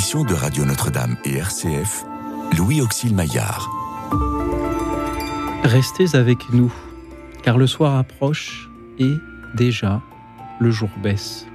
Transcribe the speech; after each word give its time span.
émission 0.00 0.24
de 0.24 0.32
Radio 0.32 0.64
Notre-Dame 0.64 1.18
et 1.26 1.36
RCF, 1.36 2.06
Louis 2.56 2.80
Auxil 2.80 3.14
Maillard. 3.14 3.68
Restez 5.62 6.16
avec 6.16 6.38
nous, 6.54 6.72
car 7.42 7.58
le 7.58 7.66
soir 7.66 7.96
approche 7.96 8.70
et 8.98 9.12
déjà 9.54 10.00
le 10.58 10.70
jour 10.70 10.88
baisse. 11.02 11.46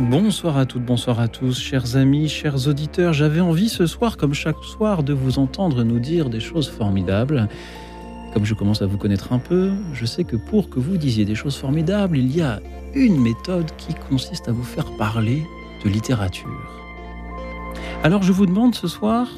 Bonsoir 0.00 0.56
à 0.56 0.64
toutes, 0.64 0.82
bonsoir 0.82 1.20
à 1.20 1.28
tous, 1.28 1.60
chers 1.60 1.96
amis, 1.96 2.30
chers 2.30 2.68
auditeurs. 2.68 3.12
J'avais 3.12 3.40
envie 3.40 3.68
ce 3.68 3.84
soir, 3.84 4.16
comme 4.16 4.32
chaque 4.32 4.64
soir, 4.64 5.02
de 5.02 5.12
vous 5.12 5.38
entendre 5.38 5.84
nous 5.84 5.98
dire 5.98 6.30
des 6.30 6.40
choses 6.40 6.70
formidables. 6.70 7.50
Comme 8.32 8.44
je 8.44 8.54
commence 8.54 8.80
à 8.80 8.86
vous 8.86 8.96
connaître 8.96 9.32
un 9.32 9.38
peu, 9.38 9.72
je 9.92 10.06
sais 10.06 10.24
que 10.24 10.36
pour 10.36 10.70
que 10.70 10.78
vous 10.78 10.96
disiez 10.96 11.24
des 11.24 11.34
choses 11.34 11.56
formidables, 11.56 12.16
il 12.16 12.34
y 12.34 12.40
a 12.40 12.60
une 12.94 13.20
méthode 13.20 13.70
qui 13.76 13.94
consiste 14.08 14.48
à 14.48 14.52
vous 14.52 14.62
faire 14.62 14.86
parler 14.96 15.44
de 15.84 15.90
littérature. 15.90 16.48
Alors 18.04 18.22
je 18.22 18.32
vous 18.32 18.46
demande 18.46 18.74
ce 18.74 18.86
soir, 18.86 19.28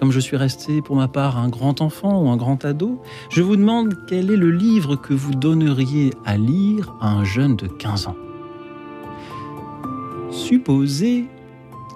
comme 0.00 0.12
je 0.12 0.20
suis 0.20 0.36
resté 0.36 0.80
pour 0.80 0.96
ma 0.96 1.08
part 1.08 1.38
un 1.38 1.48
grand 1.48 1.82
enfant 1.82 2.22
ou 2.22 2.30
un 2.30 2.36
grand 2.36 2.64
ado, 2.64 3.02
je 3.30 3.42
vous 3.42 3.56
demande 3.56 3.94
quel 4.08 4.30
est 4.30 4.36
le 4.36 4.50
livre 4.50 4.96
que 4.96 5.12
vous 5.12 5.34
donneriez 5.34 6.14
à 6.24 6.36
lire 6.36 6.94
à 7.00 7.10
un 7.10 7.24
jeune 7.24 7.56
de 7.56 7.66
15 7.66 8.06
ans. 8.06 8.16
Supposez 10.30 11.26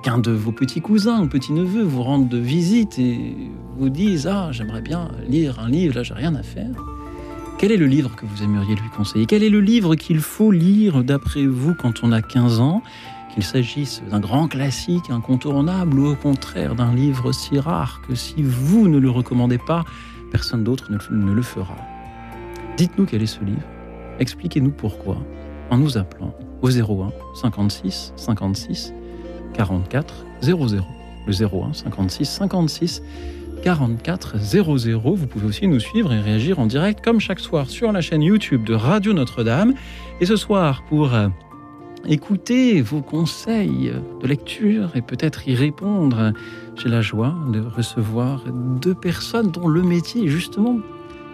qu'un 0.02 0.18
de 0.18 0.32
vos 0.32 0.52
petits 0.52 0.80
cousins 0.80 1.22
ou 1.22 1.28
petits-neveux 1.28 1.82
vous 1.82 2.02
rende 2.02 2.28
de 2.28 2.38
visite 2.38 2.98
et 2.98 3.36
vous 3.76 3.88
dise 3.88 4.26
Ah, 4.26 4.48
j'aimerais 4.52 4.80
bien 4.80 5.10
lire 5.28 5.58
un 5.60 5.68
livre, 5.68 5.94
là 5.96 6.02
j'ai 6.02 6.14
rien 6.14 6.34
à 6.34 6.42
faire. 6.42 6.70
Quel 7.58 7.70
est 7.70 7.76
le 7.76 7.86
livre 7.86 8.16
que 8.16 8.26
vous 8.26 8.42
aimeriez 8.42 8.74
lui 8.74 8.88
conseiller? 8.96 9.26
Quel 9.26 9.42
est 9.42 9.48
le 9.48 9.60
livre 9.60 9.94
qu'il 9.94 10.20
faut 10.20 10.50
lire 10.50 11.04
d'après 11.04 11.46
vous 11.46 11.74
quand 11.74 12.02
on 12.02 12.12
a 12.12 12.20
15 12.20 12.60
ans? 12.60 12.82
Qu'il 13.32 13.44
s'agisse 13.44 14.02
d'un 14.10 14.20
grand 14.20 14.48
classique 14.48 15.08
incontournable 15.10 15.98
ou 15.98 16.08
au 16.08 16.16
contraire 16.16 16.74
d'un 16.74 16.94
livre 16.94 17.32
si 17.32 17.58
rare 17.58 18.02
que 18.06 18.14
si 18.14 18.42
vous 18.42 18.88
ne 18.88 18.98
le 18.98 19.08
recommandez 19.08 19.58
pas, 19.58 19.84
personne 20.30 20.64
d'autre 20.64 20.90
ne 20.90 21.32
le 21.32 21.42
fera. 21.42 21.76
Dites-nous 22.76 23.06
quel 23.06 23.22
est 23.22 23.26
ce 23.26 23.42
livre. 23.44 23.62
Expliquez-nous 24.18 24.70
pourquoi 24.70 25.18
en 25.70 25.78
nous 25.78 25.96
appelant 25.96 26.34
au 26.62 26.70
01 26.70 27.10
56 27.34 28.12
56 28.16 28.92
44 29.54 30.26
00. 30.42 30.84
Le 31.26 31.32
01 31.32 31.72
56 31.72 32.24
56 32.28 33.02
44 33.62 34.38
00. 34.38 35.14
Vous 35.14 35.26
pouvez 35.26 35.46
aussi 35.46 35.68
nous 35.68 35.80
suivre 35.80 36.12
et 36.12 36.20
réagir 36.20 36.58
en 36.58 36.66
direct 36.66 37.02
comme 37.02 37.20
chaque 37.20 37.40
soir 37.40 37.70
sur 37.70 37.92
la 37.92 38.00
chaîne 38.00 38.22
YouTube 38.22 38.64
de 38.64 38.74
Radio 38.74 39.12
Notre-Dame. 39.12 39.74
Et 40.20 40.26
ce 40.26 40.36
soir, 40.36 40.82
pour 40.88 41.14
euh, 41.14 41.28
écouter 42.06 42.82
vos 42.82 43.00
conseils 43.00 43.92
de 44.20 44.26
lecture 44.26 44.90
et 44.96 45.02
peut-être 45.02 45.48
y 45.48 45.54
répondre, 45.54 46.32
j'ai 46.76 46.88
la 46.88 47.00
joie 47.00 47.34
de 47.52 47.60
recevoir 47.60 48.44
deux 48.52 48.94
personnes 48.94 49.50
dont 49.52 49.68
le 49.68 49.82
métier 49.82 50.24
est 50.24 50.28
justement 50.28 50.78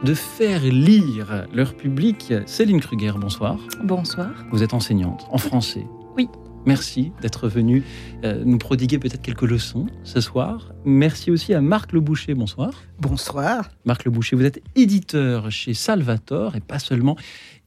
de 0.05 0.15
faire 0.15 0.63
lire 0.63 1.47
leur 1.53 1.75
public. 1.75 2.33
Céline 2.47 2.81
Kruger, 2.81 3.13
bonsoir. 3.19 3.57
Bonsoir. 3.83 4.31
Vous 4.53 4.63
êtes 4.63 4.75
enseignante 4.75 5.27
en 5.31 5.39
français. 5.39 5.87
Oui. 6.17 6.29
Merci 6.67 7.13
d'être 7.23 7.49
venu 7.49 7.83
euh, 8.25 8.43
nous 8.45 8.59
prodiguer 8.59 8.99
peut-être 8.99 9.23
quelques 9.23 9.43
leçons 9.43 9.87
ce 10.05 10.21
soir. 10.21 10.73
Merci 10.85 11.31
aussi 11.31 11.55
à 11.55 11.61
Marc 11.61 11.93
Le 11.93 12.01
Boucher, 12.01 12.35
bonsoir. 12.35 12.83
Bonsoir. 13.01 13.71
Marc 13.85 14.05
Le 14.05 14.11
Boucher, 14.11 14.37
vous 14.37 14.45
êtes 14.45 14.63
éditeur 14.75 15.51
chez 15.51 15.75
Salvator 15.75 16.57
et 16.57 16.61
pas 16.61 16.79
seulement 16.79 17.17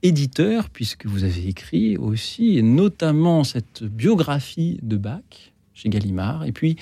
éditeur, 0.03 0.69
puisque 0.69 1.05
vous 1.05 1.23
avez 1.23 1.47
écrit 1.47 1.97
aussi, 1.97 2.57
et 2.57 2.61
notamment 2.61 3.43
cette 3.43 3.83
biographie 3.83 4.79
de 4.81 4.97
Bach 4.97 5.51
chez 5.73 5.89
Gallimard, 5.89 6.45
et 6.45 6.51
puis, 6.51 6.75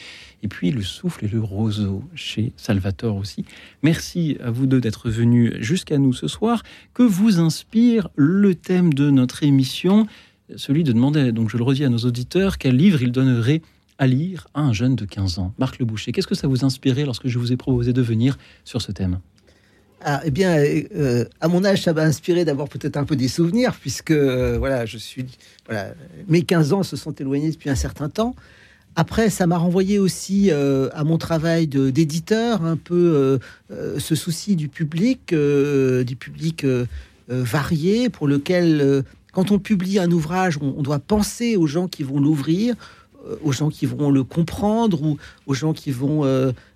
et 0.43 0.47
puis 0.47 0.71
Le 0.71 0.81
souffle 0.81 1.25
et 1.25 1.27
le 1.27 1.41
roseau 1.41 2.03
chez 2.15 2.53
Salvatore 2.57 3.15
aussi. 3.15 3.45
Merci 3.81 4.37
à 4.43 4.51
vous 4.51 4.65
deux 4.65 4.81
d'être 4.81 5.09
venus 5.09 5.53
jusqu'à 5.59 5.97
nous 5.97 6.11
ce 6.11 6.27
soir. 6.27 6.63
Que 6.93 7.03
vous 7.03 7.39
inspire 7.39 8.09
le 8.15 8.55
thème 8.55 8.93
de 8.93 9.09
notre 9.09 9.43
émission 9.43 10.05
Celui 10.55 10.83
de 10.83 10.91
demander, 10.91 11.31
donc 11.31 11.49
je 11.49 11.57
le 11.57 11.63
redis 11.63 11.85
à 11.85 11.89
nos 11.89 11.99
auditeurs, 11.99 12.57
quel 12.57 12.75
livre 12.75 13.01
il 13.01 13.11
donnerait 13.11 13.61
à 13.99 14.07
lire 14.07 14.47
à 14.53 14.61
un 14.61 14.73
jeune 14.73 14.95
de 14.95 15.05
15 15.05 15.39
ans. 15.39 15.53
Marc 15.59 15.77
Le 15.79 15.85
Boucher, 15.85 16.11
qu'est-ce 16.11 16.27
que 16.27 16.35
ça 16.35 16.47
vous 16.47 16.65
inspirait 16.65 17.05
lorsque 17.05 17.27
je 17.27 17.37
vous 17.37 17.51
ai 17.51 17.57
proposé 17.57 17.93
de 17.93 18.01
venir 18.01 18.37
sur 18.63 18.81
ce 18.81 18.91
thème? 18.91 19.19
Ah, 20.01 20.21
eh 20.23 20.31
bien, 20.31 20.57
euh, 20.57 21.25
à 21.41 21.49
mon 21.49 21.65
âge, 21.65 21.83
ça 21.83 21.93
m'a 21.93 22.03
inspiré 22.03 22.45
d'avoir 22.45 22.69
peut-être 22.69 22.95
un 22.95 23.03
peu 23.03 23.17
des 23.17 23.27
souvenirs, 23.27 23.75
puisque 23.79 24.11
euh, 24.11 24.57
voilà, 24.57 24.85
je 24.85 24.97
suis, 24.97 25.25
voilà, 25.65 25.93
mes 26.29 26.43
15 26.43 26.71
ans 26.71 26.83
se 26.83 26.95
sont 26.95 27.11
éloignés 27.11 27.51
depuis 27.51 27.69
un 27.69 27.75
certain 27.75 28.07
temps. 28.07 28.33
Après, 28.95 29.29
ça 29.29 29.45
m'a 29.45 29.57
renvoyé 29.57 29.99
aussi 29.99 30.51
euh, 30.51 30.89
à 30.93 31.03
mon 31.03 31.17
travail 31.17 31.67
d'éditeur, 31.67 32.63
un 32.63 32.77
peu 32.77 33.39
ce 33.69 34.15
souci 34.15 34.55
du 34.55 34.69
public, 34.69 35.33
du 35.33 36.15
public 36.15 36.65
varié, 37.27 38.09
pour 38.09 38.27
lequel, 38.27 39.03
quand 39.39 39.51
on 39.51 39.59
publie 39.59 39.99
un 39.99 40.11
ouvrage, 40.11 40.57
on, 40.61 40.81
doit 40.81 40.99
penser 40.99 41.55
aux 41.55 41.65
gens 41.65 41.87
qui 41.87 42.03
vont 42.03 42.19
l'ouvrir, 42.19 42.75
aux 43.41 43.53
gens 43.53 43.69
qui 43.69 43.85
vont 43.85 44.11
le 44.11 44.25
comprendre 44.25 45.01
ou 45.01 45.17
aux 45.45 45.53
gens 45.53 45.71
qui 45.71 45.91
vont 45.91 46.25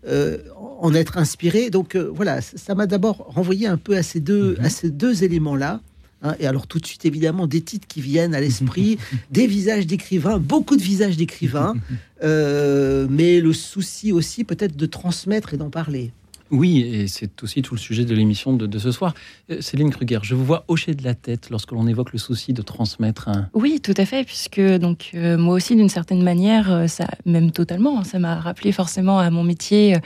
en 0.05 0.93
être 0.93 1.17
inspirés. 1.17 1.69
Donc 1.69 1.97
voilà, 1.97 2.39
ça 2.39 2.73
m'a 2.73 2.85
d'abord 2.85 3.17
renvoyé 3.27 3.67
un 3.67 3.75
peu 3.75 3.97
à 3.97 4.03
ces 4.03 4.21
deux, 4.21 4.55
à 4.61 4.69
ces 4.69 4.89
deux 4.89 5.25
éléments-là. 5.25 5.81
Hein, 6.23 6.35
et 6.39 6.47
alors 6.47 6.67
tout 6.67 6.79
de 6.79 6.85
suite, 6.85 7.05
évidemment, 7.05 7.47
des 7.47 7.61
titres 7.61 7.87
qui 7.87 8.01
viennent 8.01 8.33
à 8.33 8.39
l'esprit, 8.39 8.97
des 9.31 9.45
visages 9.45 9.85
d'écrivains, 9.85 10.39
beaucoup 10.39 10.77
de 10.77 10.81
visages 10.81 11.17
d'écrivains, 11.17 11.75
euh, 12.23 13.07
mais 13.09 13.41
le 13.41 13.51
souci 13.51 14.11
aussi 14.11 14.45
peut-être 14.45 14.77
de 14.77 14.85
transmettre 14.85 15.53
et 15.53 15.57
d'en 15.57 15.69
parler. 15.69 16.11
Oui, 16.53 16.81
et 16.81 17.07
c'est 17.07 17.43
aussi 17.43 17.61
tout 17.61 17.73
le 17.75 17.79
sujet 17.79 18.05
de 18.05 18.15
l'émission 18.15 18.53
de, 18.53 18.79
ce 18.79 18.91
soir. 18.91 19.13
Euh, 19.49 19.59
Céline 19.59 19.89
Kruger, 19.89 20.19
je 20.23 20.35
vous 20.35 20.45
vois 20.45 20.63
hocher 20.67 20.93
de 20.93 21.03
la 21.03 21.15
tête 21.15 21.49
lorsque 21.49 21.71
l'on 21.71 21.87
évoque 21.87 22.13
le 22.13 22.19
souci 22.19 22.53
de 22.53 22.61
transmettre 22.61 23.27
un... 23.27 23.49
Oui, 23.53 23.81
tout 23.81 23.93
à 23.97 24.05
fait, 24.05 24.23
puisque 24.23 24.61
donc 24.61 25.11
euh, 25.15 25.37
moi 25.37 25.55
aussi, 25.55 25.75
d'une 25.75 25.89
certaine 25.89 26.23
manière, 26.23 26.85
ça, 26.87 27.07
même 27.25 27.51
totalement, 27.51 27.99
hein, 27.99 28.03
ça 28.03 28.19
m'a 28.19 28.39
rappelé 28.39 28.71
forcément 28.71 29.19
à 29.19 29.29
mon 29.29 29.43
métier, 29.43 29.97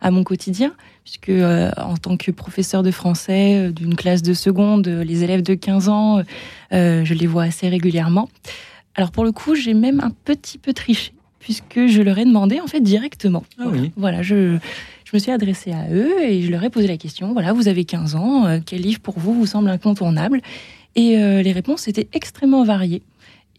à 0.00 0.10
mon 0.10 0.24
quotidien 0.24 0.72
puisque 1.06 1.28
euh, 1.28 1.70
en 1.76 1.96
tant 1.96 2.16
que 2.16 2.32
professeur 2.32 2.82
de 2.82 2.90
français 2.90 3.68
euh, 3.68 3.72
d'une 3.72 3.94
classe 3.94 4.22
de 4.22 4.34
seconde, 4.34 4.88
euh, 4.88 5.04
les 5.04 5.22
élèves 5.22 5.42
de 5.42 5.54
15 5.54 5.88
ans, 5.88 6.22
je 6.72 7.14
les 7.14 7.26
vois 7.28 7.44
assez 7.44 7.68
régulièrement. 7.68 8.28
Alors 8.96 9.12
pour 9.12 9.24
le 9.24 9.30
coup, 9.30 9.54
j'ai 9.54 9.72
même 9.72 10.00
un 10.00 10.10
petit 10.10 10.58
peu 10.58 10.72
triché, 10.72 11.12
puisque 11.38 11.86
je 11.86 12.02
leur 12.02 12.18
ai 12.18 12.24
demandé 12.24 12.60
en 12.60 12.66
fait 12.66 12.80
directement. 12.80 13.44
Ah 13.58 13.66
oui. 13.68 13.92
Voilà, 13.96 14.22
je, 14.22 14.58
je 15.06 15.16
me 15.16 15.18
suis 15.18 15.30
adressée 15.30 15.72
à 15.72 15.88
eux 15.90 16.22
et 16.22 16.42
je 16.42 16.50
leur 16.50 16.62
ai 16.64 16.68
posé 16.68 16.86
la 16.86 16.98
question, 16.98 17.32
voilà, 17.32 17.54
vous 17.54 17.68
avez 17.68 17.84
15 17.84 18.14
ans, 18.16 18.60
quel 18.66 18.82
livre 18.82 19.00
pour 19.00 19.18
vous 19.18 19.32
vous 19.32 19.46
semble 19.46 19.70
incontournable? 19.70 20.42
Et 20.96 21.16
les 21.16 21.52
réponses 21.52 21.88
étaient 21.88 22.08
extrêmement 22.12 22.64
variées. 22.64 23.02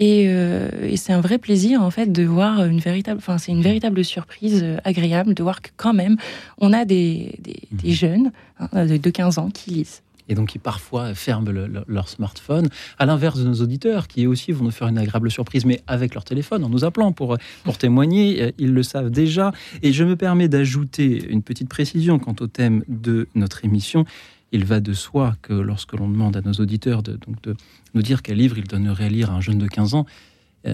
Euh, 0.02 0.70
et, 0.84 0.98
c'est 0.98 1.14
un 1.14 1.22
vrai 1.22 1.38
plaisir 1.38 1.82
en 1.82 1.90
fait 1.90 2.12
de 2.12 2.24
voir 2.24 2.64
une 2.66 2.80
véritable, 2.80 3.18
enfin 3.18 3.38
c'est 3.38 3.52
une 3.52 3.62
véritable 3.62 4.06
surprise 4.06 4.62
euh, 4.64 4.78
agréable 4.84 5.34
de 5.34 5.42
voir 5.42 5.62
que 5.62 5.70
quand 5.76 5.94
même 5.94 6.18
on 6.60 6.72
a 6.72 6.86
des, 6.86 7.36
des, 7.40 7.60
mhm. 7.72 7.94
jeunes 7.94 8.32
hein, 8.60 8.86
de 8.86 9.10
15 9.10 9.40
ans 9.40 9.50
qui 9.50 9.72
lisent 9.72 10.02
et 10.30 10.36
donc 10.36 10.50
qui 10.50 10.60
parfois 10.60 11.14
ferment 11.14 11.50
leur 11.88 12.10
smartphone, 12.10 12.70
à 12.98 13.06
l'inverse 13.06 13.40
de 13.40 13.48
nos 13.48 13.62
auditeurs 13.62 14.08
qui 14.08 14.28
aussi 14.28 14.52
vont 14.52 14.66
nous 14.66 14.72
faire 14.72 14.88
une 14.88 14.98
agréable 14.98 15.32
surprise, 15.32 15.66
mais 15.66 15.82
avec 15.88 16.14
leur 16.14 16.24
téléphone, 16.24 16.64
en 16.64 16.70
nous 16.70 16.86
appelant 16.86 17.12
pour, 17.12 17.38
pour 17.64 17.78
témoigner, 17.78 18.44
euh, 18.44 18.52
ils 18.58 18.74
le 18.74 18.84
savent 18.84 19.10
déjà. 19.10 19.52
Et 19.82 19.94
je 19.94 20.04
me 20.04 20.16
permets 20.16 20.48
d'ajouter 20.48 21.28
une 21.30 21.42
petite 21.42 21.70
précision 21.70 22.20
quant 22.20 22.36
au 22.40 22.48
thème 22.48 22.84
de 22.88 23.28
notre 23.36 23.66
émission 23.66 24.06
il 24.52 24.66
va 24.66 24.80
de 24.80 24.94
soi 24.94 25.36
que 25.42 25.54
lorsque 25.54 25.94
l'on 25.94 26.08
demande 26.08 26.38
à 26.38 26.42
nos 26.42 26.54
auditeurs 26.54 27.04
de, 27.04 27.14
donc 27.14 27.42
de 27.44 27.56
nous 27.94 28.02
dire 28.02 28.22
quel 28.22 28.38
livre 28.38 28.58
ils 28.58 28.68
donneraient 28.68 29.06
à 29.06 29.10
lire 29.10 29.32
à 29.32 29.36
un 29.36 29.42
jeune 29.42 29.58
de 29.58 29.68
15 29.68 29.94
ans, 29.94 30.06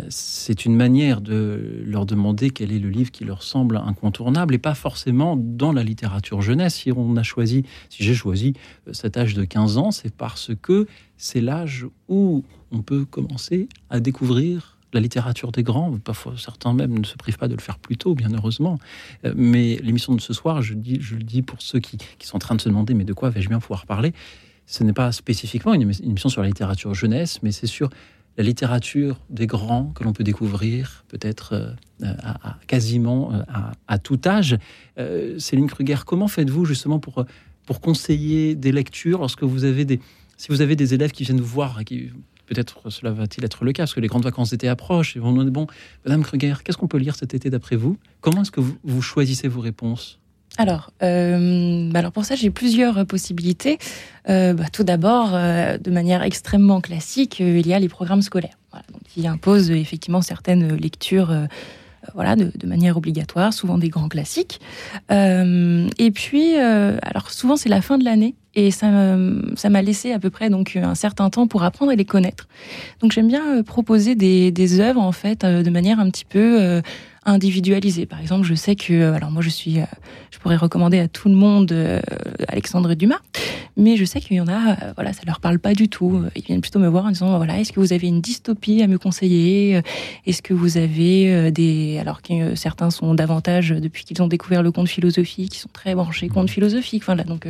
c'est 0.10 0.66
une 0.66 0.76
manière 0.76 1.22
de 1.22 1.84
leur 1.86 2.06
demander 2.06 2.50
quel 2.50 2.72
est 2.72 2.80
le 2.80 2.90
livre 2.90 3.12
qui 3.12 3.26
leur 3.26 3.44
semble 3.44 3.78
incontournable 3.78 4.56
et 4.56 4.60
pas 4.60 4.76
forcément 4.76 5.36
dans 5.38 5.72
la 5.72 5.84
littérature 5.84 6.42
jeunesse. 6.42 6.76
Si 6.76 6.92
on 6.92 7.16
a 7.18 7.24
choisi, 7.24 7.64
si 7.90 8.04
j'ai 8.04 8.16
choisi 8.16 8.54
euh, 8.88 8.94
cet 8.94 9.18
âge 9.18 9.34
de 9.34 9.44
15 9.44 9.78
ans, 9.78 9.92
c'est 9.92 10.14
parce 10.14 10.52
que 10.62 10.88
c'est 11.18 11.42
l'âge 11.42 11.86
où 12.08 12.44
on 12.72 12.82
peut 12.82 13.06
commencer 13.06 13.68
à 13.90 14.00
découvrir 14.00 14.78
la 14.94 15.00
littérature 15.00 15.52
des 15.52 15.64
grands, 15.64 15.98
parfois 15.98 16.34
certains 16.38 16.74
même 16.74 17.00
ne 17.00 17.04
se 17.04 17.16
privent 17.16 17.38
pas 17.38 17.48
de 17.48 17.56
le 17.56 17.62
faire 17.62 17.80
plus 17.80 17.98
tôt, 17.98 18.16
bien 18.16 18.30
heureusement. 18.34 18.78
Euh, 19.26 19.34
mais 19.36 19.78
l'émission 19.78 20.16
de 20.16 20.22
ce 20.22 20.34
soir, 20.34 20.62
je, 20.62 20.74
le 20.74 21.24
dis 21.24 21.42
pour 21.42 21.62
ceux 21.62 21.80
qui, 21.80 21.98
sont 22.22 22.36
en 22.36 22.40
train 22.40 22.56
de 22.56 22.62
se 22.62 22.70
demander, 22.70 22.94
mais 22.94 23.04
de 23.04 23.14
quoi 23.14 23.30
vais-je 23.30 23.50
bien 23.50 23.60
pouvoir 23.60 23.86
parler? 23.86 24.14
Ce 24.66 24.84
n'est 24.84 24.94
pas 24.94 25.12
spécifiquement 25.12 25.74
une 25.74 25.82
émission 25.82 26.30
sur 26.30 26.42
la 26.42 26.48
littérature 26.48 26.94
jeunesse, 26.94 27.40
mais 27.44 27.52
c'est 27.52 27.68
sur 27.68 27.90
la 28.38 28.44
littérature 28.44 29.20
des 29.30 29.48
grands 29.48 29.92
que 29.96 30.04
l'on 30.04 30.14
peut 30.14 30.24
découvrir, 30.24 31.06
peut-être 31.08 31.76
euh, 32.02 32.14
quasiment 32.68 33.34
euh, 33.34 33.42
à, 33.88 34.00
tout 34.00 34.20
âge. 34.26 34.58
Céline 35.38 35.68
Kruger, 35.68 36.00
comment 36.06 36.28
faites-vous 36.28 36.66
justement 36.66 37.00
pour, 37.00 37.26
pour 37.66 37.82
conseiller 37.82 38.56
des 38.56 38.72
lectures 38.72 39.20
lorsque 39.20 39.44
vous 39.44 39.66
avez 39.66 39.86
des, 39.86 40.00
si 40.38 40.50
vous 40.50 40.62
avez 40.62 40.76
des 40.76 40.94
élèves 40.94 41.12
qui 41.12 41.24
viennent 41.24 41.40
vous 41.40 41.46
voir, 41.46 41.84
qui 41.86 42.10
peut-être 42.46 42.90
cela 42.90 43.12
va-t-il 43.12 43.44
être 43.46 43.64
le 43.64 43.72
cas, 43.72 43.84
parce 43.84 43.94
que 43.94 44.00
les 44.00 44.08
grandes 44.08 44.24
vacances 44.24 44.52
d'été 44.52 44.68
approchent, 44.68 45.16
et 45.16 45.20
vont 45.20 45.32
demander, 45.32 45.52
bon, 45.52 45.68
Madame 46.06 46.24
Kruger, 46.24 46.56
qu'est-ce 46.64 46.78
qu'on 46.78 46.88
peut 46.88 46.98
lire 46.98 47.16
cet 47.16 47.34
été 47.34 47.50
d'après 47.50 47.76
vous? 47.76 47.98
Comment 48.22 48.42
est-ce 48.42 48.52
que 48.52 48.62
vous, 48.62 49.02
choisissez 49.02 49.48
vos 49.48 49.62
réponses? 49.62 50.20
Alors, 50.58 50.92
euh, 51.02 51.90
bah 51.92 52.00
alors 52.00 52.12
pour 52.12 52.26
ça, 52.26 52.36
j'ai 52.36 52.52
plusieurs 52.52 53.06
possibilités. 53.08 53.80
Euh, 54.30 54.54
bah, 54.54 54.66
tout 54.72 54.84
d'abord, 54.84 55.32
euh, 55.34 55.78
de 55.80 55.90
manière 55.90 56.22
extrêmement 56.22 56.80
classique, 56.80 57.40
il 57.40 57.66
y 57.66 57.74
a 57.74 57.80
les 57.80 57.90
programmes 57.90 58.22
scolaires, 58.22 58.58
qui 59.10 59.26
imposent 59.28 59.72
effectivement 59.72 60.22
certaines 60.22 60.76
lectures 60.76 61.34
voilà, 62.14 62.36
de, 62.36 62.68
manière 62.68 62.98
obligatoire, 62.98 63.54
souvent 63.54 63.78
des 63.78 63.90
grands 63.90 64.10
classiques. 64.10 64.60
Euh, 65.12 65.88
et 65.98 66.12
puis, 66.12 66.58
euh, 66.58 66.98
alors 67.02 67.32
souvent 67.32 67.56
c'est 67.56 67.70
la 67.70 67.82
fin 67.82 67.98
de 67.98 68.04
l'année 68.04 68.36
et 68.56 68.72
ça, 68.72 68.88
m'a 68.88 69.82
laissé 69.82 70.12
à 70.12 70.20
peu 70.20 70.30
près 70.30 70.50
donc 70.50 70.76
un 70.76 70.96
certain 70.96 71.30
temps 71.30 71.48
pour 71.48 71.64
apprendre 71.64 71.92
à 71.92 71.96
les 71.96 72.06
connaître. 72.06 72.48
Donc 73.00 73.12
j'aime 73.12 73.28
bien 73.28 73.58
euh, 73.58 73.64
proposer 73.64 74.16
des, 74.16 74.52
des 74.52 74.80
œuvres 74.80 75.02
en 75.02 75.12
fait 75.12 75.46
de 75.46 75.70
manière 75.70 76.00
un 76.00 76.10
petit 76.10 76.26
peu 76.26 76.82
individualisé. 77.26 78.06
Par 78.06 78.20
exemple, 78.20 78.46
je 78.46 78.54
sais 78.54 78.76
que, 78.76 78.94
euh, 78.94 79.14
alors 79.14 79.32
moi 79.32 79.42
je 79.42 79.50
suis, 79.50 79.80
euh, 79.80 79.86
je 80.32 80.40
pourrais 80.40 80.56
recommander 80.56 81.00
à 81.00 81.08
tout 81.08 81.30
le 81.30 81.36
monde 81.36 81.72
euh, 81.72 82.02
Alexandre 82.48 82.94
Dumas, 82.94 83.20
mais 83.78 83.98
je 83.98 84.06
sais 84.06 84.20
qu'il 84.20 84.38
y 84.38 84.42
en 84.42 84.48
a, 84.48 84.94
voilà, 84.96 85.14
ça 85.14 85.22
leur 85.26 85.40
parle 85.40 85.60
pas 85.60 85.74
du 85.74 85.90
tout. 85.90 86.24
Ils 86.36 86.44
viennent 86.44 86.62
plutôt 86.62 86.80
me 86.80 86.88
voir 86.88 87.06
en 87.06 87.10
disant, 87.10 87.38
voilà, 87.38 87.60
est-ce 87.60 87.72
que 87.72 87.80
vous 87.80 87.94
avez 87.94 88.08
une 88.08 88.22
dystopie 88.22 88.82
à 88.84 88.88
me 88.88 88.98
conseiller 88.98 89.82
Est-ce 90.28 90.42
que 90.42 90.54
vous 90.54 90.78
avez 90.78 91.52
des, 91.52 91.98
alors 92.00 92.22
que 92.22 92.54
certains 92.54 92.92
sont 92.92 93.16
davantage 93.16 93.70
depuis 93.70 94.04
qu'ils 94.04 94.22
ont 94.22 94.28
découvert 94.28 94.62
le 94.62 94.72
conte 94.72 94.90
philosophique, 94.90 95.54
qui 95.54 95.60
sont 95.60 95.70
très 95.74 95.96
branchés 95.96 96.30
conte 96.30 96.52
philosophique. 96.52 97.04
Voilà, 97.06 97.24
donc 97.24 97.48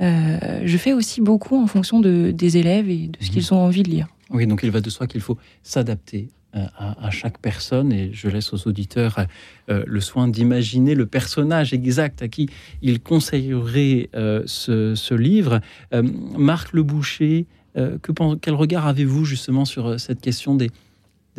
je 0.00 0.76
fais 0.78 0.92
aussi 0.92 1.20
beaucoup 1.20 1.62
en 1.62 1.68
fonction 1.68 2.00
de, 2.00 2.32
des 2.32 2.56
élèves 2.56 2.88
et 2.88 3.06
de 3.06 3.18
ce 3.20 3.30
qu'ils 3.30 3.54
ont 3.54 3.58
envie 3.58 3.84
de 3.84 3.90
lire. 3.90 4.08
Oui, 4.30 4.46
donc 4.46 4.60
il 4.64 4.70
va 4.72 4.80
de 4.80 4.90
soi 4.90 5.06
qu'il 5.06 5.20
faut 5.20 5.38
s'adapter 5.62 6.28
euh, 6.54 6.64
à, 6.78 7.10
chaque 7.10 7.38
personne 7.38 7.92
et 7.92 8.12
je 8.12 8.28
laisse 8.28 8.52
aux 8.52 8.68
auditeurs 8.68 9.26
euh, 9.68 9.82
le 9.86 10.00
soin 10.00 10.28
d'imaginer 10.28 10.94
le 10.94 11.04
personnage 11.04 11.74
exact 11.74 12.22
à 12.22 12.28
qui 12.28 12.48
il 12.82 13.00
conseillerait 13.00 14.08
euh, 14.14 14.42
ce, 14.46 15.14
livre. 15.14 15.60
Marc 15.92 16.72
Le 16.72 16.82
Boucher, 16.82 17.46
que, 17.74 18.36
quel 18.36 18.54
regard 18.54 18.86
avez-vous 18.86 19.24
justement 19.24 19.64
sur 19.64 19.98
cette 20.00 20.20
question 20.20 20.54
des, 20.54 20.70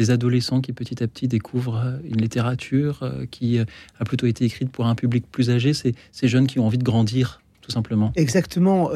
adolescents 0.10 0.62
qui 0.62 0.74
petit 0.74 1.02
à 1.02 1.08
petit 1.08 1.28
découvrent 1.28 2.00
une 2.04 2.22
littérature 2.22 3.12
qui 3.32 3.60
a 3.60 4.06
plutôt 4.06 4.28
été 4.28 4.46
écrite 4.46 4.70
pour 4.70 4.86
un 4.86 4.94
public 4.94 5.26
plus 5.32 5.50
âgé, 5.50 5.74
ces 5.74 5.96
jeunes 6.28 6.46
qui 6.46 6.60
ont 6.60 6.68
envie 6.68 6.78
de 6.78 6.84
grandir, 6.84 7.42
tout 7.62 7.72
simplement? 7.72 8.12
Exactement 8.16 8.92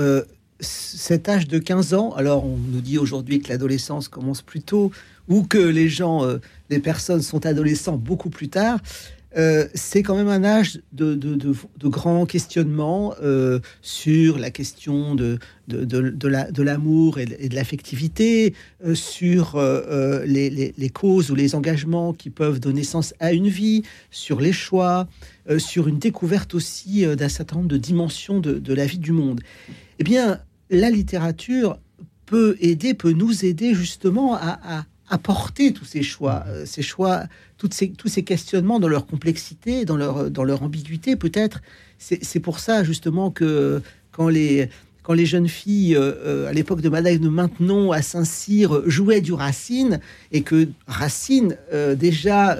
cet 0.61 1.27
âge 1.27 1.47
de 1.47 1.59
15 1.59 1.93
ans, 1.93 2.11
alors 2.11 2.45
on 2.45 2.57
nous 2.57 2.81
dit 2.81 2.97
aujourd'hui 2.97 3.41
que 3.41 3.49
l'adolescence 3.49 4.07
commence 4.07 4.41
plus 4.41 4.61
tôt 4.61 4.91
ou 5.27 5.43
que 5.43 5.57
les 5.57 5.89
gens, 5.89 6.23
euh, 6.25 6.37
les 6.69 6.79
personnes 6.79 7.21
sont 7.21 7.45
adolescents 7.45 7.97
beaucoup 7.97 8.29
plus 8.29 8.49
tard, 8.49 8.79
euh, 9.37 9.65
c'est 9.73 10.03
quand 10.03 10.15
même 10.15 10.27
un 10.27 10.43
âge 10.43 10.81
de, 10.91 11.15
de, 11.15 11.87
grands 11.87 12.25
questionnements 12.25 13.13
euh, 13.23 13.59
sur 13.81 14.37
la 14.37 14.51
question 14.51 15.15
de, 15.15 15.39
de 15.69 16.61
l'amour 16.61 17.17
et 17.17 17.25
de 17.25 17.55
l'affectivité, 17.55 18.53
sur 18.93 19.57
les, 20.25 20.91
causes 20.93 21.31
ou 21.31 21.35
les 21.35 21.55
engagements 21.55 22.11
qui 22.11 22.29
peuvent 22.29 22.59
donner 22.59 22.83
sens 22.83 23.13
à 23.21 23.31
une 23.31 23.47
vie, 23.47 23.83
sur 24.09 24.41
les 24.41 24.51
choix, 24.51 25.07
sur 25.59 25.87
une 25.87 25.97
découverte 25.97 26.53
aussi 26.53 27.05
d'un 27.15 27.29
certain 27.29 27.55
nombre 27.55 27.69
de 27.69 27.77
dimensions 27.77 28.41
de, 28.41 28.73
la 28.73 28.85
vie 28.85 28.99
du 28.99 29.13
monde. 29.13 29.39
Eh 29.99 30.03
bien, 30.03 30.41
la 30.71 30.89
littérature 30.89 31.77
peut 32.25 32.55
aider, 32.61 32.93
peut 32.93 33.11
nous 33.11 33.45
aider 33.45 33.75
justement 33.75 34.35
à, 34.35 34.85
apporter 35.09 35.73
tous 35.73 35.83
ces 35.83 36.03
choix, 36.03 36.45
euh, 36.47 36.65
ces 36.65 36.81
choix, 36.81 37.25
tous 37.57 37.69
ces 37.73 38.23
questionnements 38.23 38.79
dans 38.79 38.87
leur 38.87 39.05
complexité, 39.05 39.83
dans 39.83 39.97
leur, 39.97 40.63
ambiguïté 40.63 41.17
peut-être. 41.17 41.61
C'est 41.99 42.39
pour 42.39 42.59
ça 42.59 42.83
justement 42.85 43.29
que 43.29 43.81
quand 44.11 44.29
les, 44.29 44.69
jeunes 45.25 45.49
filles, 45.49 45.95
euh, 45.95 46.13
euh, 46.25 46.47
à 46.47 46.53
l'époque 46.53 46.79
de 46.79 46.87
Madame 46.87 47.17
de 47.17 47.27
Maintenon, 47.27 47.91
à 47.91 48.01
Saint-Cyr, 48.01 48.89
jouaient 48.89 49.19
du 49.19 49.33
Racine, 49.33 49.99
et 50.31 50.41
que 50.41 50.69
Racine 50.87 51.57
déjà 51.97 52.57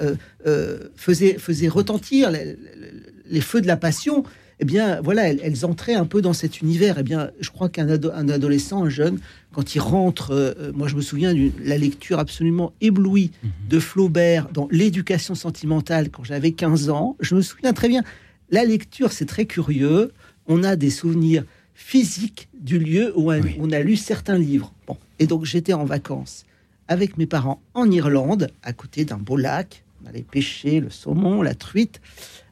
faisait 0.94 1.68
retentir 1.68 2.30
les, 2.30 3.40
feux 3.40 3.62
de 3.62 3.66
la 3.66 3.78
passion, 3.78 4.24
eh 4.62 4.64
bien, 4.64 5.00
voilà, 5.00 5.28
elles, 5.28 5.66
entraient 5.66 5.96
un 5.96 6.04
peu 6.04 6.22
dans 6.22 6.32
cet 6.32 6.60
univers. 6.60 6.96
Eh 6.96 7.02
bien, 7.02 7.32
je 7.40 7.50
crois 7.50 7.68
qu'un 7.68 7.88
adolescent, 7.88 8.84
un 8.84 8.88
jeune, 8.88 9.18
quand 9.52 9.74
il 9.74 9.80
rentre, 9.80 10.30
euh, 10.30 10.54
euh, 10.56 10.72
moi 10.72 10.86
je 10.86 10.94
me 10.94 11.00
souviens 11.00 11.34
de 11.34 11.50
la 11.64 11.76
lecture 11.76 12.20
absolument 12.20 12.72
éblouie 12.80 13.32
mhm. 13.42 13.50
de 13.68 13.80
Flaubert 13.80 14.50
dans 14.52 14.68
L'éducation 14.70 15.34
sentimentale 15.34 16.10
quand 16.10 16.22
j'avais 16.22 16.52
15 16.52 16.90
ans. 16.90 17.16
Je 17.18 17.34
me 17.34 17.42
souviens 17.42 17.72
très 17.72 17.88
bien. 17.88 18.04
La 18.50 18.64
lecture, 18.64 19.10
c'est 19.10 19.26
très 19.26 19.46
curieux. 19.46 20.12
On 20.46 20.62
a 20.62 20.76
des 20.76 20.90
souvenirs 20.90 21.42
physiques 21.74 22.48
du 22.54 22.78
lieu 22.78 23.12
où 23.16 23.32
on 23.32 23.72
a 23.72 23.80
lu 23.80 23.96
certains 23.96 24.38
livres. 24.38 24.72
Bon. 24.86 24.96
Et 25.18 25.26
donc 25.26 25.44
j'étais 25.44 25.72
en 25.72 25.84
vacances 25.84 26.44
avec 26.86 27.18
mes 27.18 27.26
parents 27.26 27.60
en 27.74 27.90
Irlande, 27.90 28.52
à 28.62 28.72
côté 28.72 29.04
d'un 29.04 29.18
beau 29.18 29.36
lac. 29.36 29.82
On 30.04 30.08
allait 30.08 30.22
pêcher 30.22 30.78
le 30.78 30.88
saumon, 30.88 31.42
la 31.42 31.56
truite, 31.56 32.00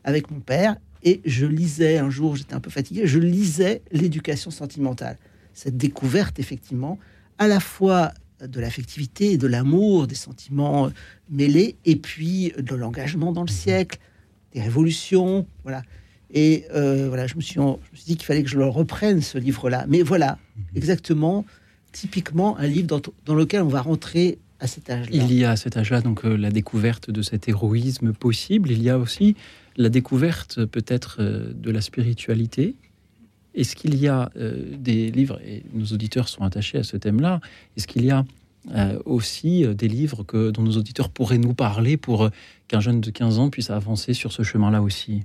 avec 0.02 0.32
mon 0.32 0.40
père. 0.40 0.74
Et 1.02 1.20
je 1.24 1.46
lisais, 1.46 1.98
un 1.98 2.10
jour, 2.10 2.36
j'étais 2.36 2.54
un 2.54 2.60
peu 2.60 2.70
fatigué, 2.70 3.06
je 3.06 3.18
lisais 3.18 3.82
l'éducation 3.92 4.50
sentimentale. 4.50 5.18
Cette 5.54 5.76
découverte, 5.76 6.38
effectivement, 6.38 6.98
à 7.38 7.48
la 7.48 7.60
fois 7.60 8.12
de 8.46 8.60
l'affectivité 8.60 9.36
de 9.36 9.46
l'amour, 9.46 10.06
des 10.06 10.14
sentiments 10.14 10.86
euh, 10.86 10.90
mêlés, 11.30 11.76
et 11.84 11.96
puis 11.96 12.52
de 12.56 12.74
l'engagement 12.74 13.32
dans 13.32 13.42
le 13.42 13.48
siècle, 13.48 13.98
des 14.52 14.60
révolutions, 14.60 15.46
voilà. 15.62 15.82
Et 16.32 16.64
euh, 16.72 17.08
voilà, 17.08 17.26
je 17.26 17.34
me, 17.34 17.40
suis, 17.40 17.60
dit 18.06 18.16
qu'il 18.16 18.24
fallait 18.24 18.42
que 18.42 18.48
je 18.48 18.56
le 18.56 18.66
reprenne, 18.66 19.20
ce 19.20 19.36
livre-là. 19.36 19.84
Mais 19.88 20.02
voilà, 20.02 20.38
exactement, 20.76 21.44
typiquement, 21.92 22.56
un 22.58 22.66
livre 22.66 22.86
dans, 22.86 23.00
dans 23.24 23.34
lequel 23.34 23.62
on 23.62 23.68
va 23.68 23.82
rentrer 23.82 24.38
à 24.60 24.66
cet 24.66 24.90
âge-là. 24.90 25.10
Il 25.12 25.32
y 25.32 25.44
a 25.44 25.50
à 25.50 25.56
cet 25.56 25.76
âge-là 25.76 26.02
donc 26.02 26.24
euh, 26.24 26.36
la 26.36 26.50
découverte 26.50 27.10
de 27.10 27.22
cet 27.22 27.48
héroïsme 27.48 28.12
possible. 28.12 28.70
Il 28.70 28.82
y 28.82 28.90
a 28.90 28.98
aussi 28.98 29.34
la 29.76 29.88
découverte 29.88 30.64
peut-être 30.64 31.16
euh, 31.20 31.52
de 31.54 31.70
la 31.70 31.80
spiritualité. 31.80 32.74
Est-ce 33.54 33.74
qu'il 33.74 33.96
y 33.96 34.08
a 34.08 34.30
euh, 34.36 34.76
des 34.76 35.10
livres, 35.10 35.40
et 35.44 35.62
nos 35.72 35.86
auditeurs 35.86 36.28
sont 36.28 36.44
attachés 36.44 36.78
à 36.78 36.82
ce 36.82 36.96
thème-là, 36.96 37.40
est-ce 37.76 37.86
qu'il 37.86 38.04
y 38.04 38.10
a 38.10 38.24
aussi 39.06 39.64
des 39.74 39.88
livres 39.88 40.22
que, 40.22 40.50
dont 40.50 40.60
nos 40.60 40.76
auditeurs 40.76 41.08
pourraient 41.08 41.38
nous 41.38 41.54
parler 41.54 41.96
pour 41.96 42.28
qu'un 42.68 42.80
jeune 42.80 43.00
de 43.00 43.10
15 43.10 43.38
ans 43.38 43.48
puisse 43.48 43.70
avancer 43.70 44.12
sur 44.12 44.32
ce 44.32 44.42
chemin-là 44.42 44.82
aussi? 44.82 45.22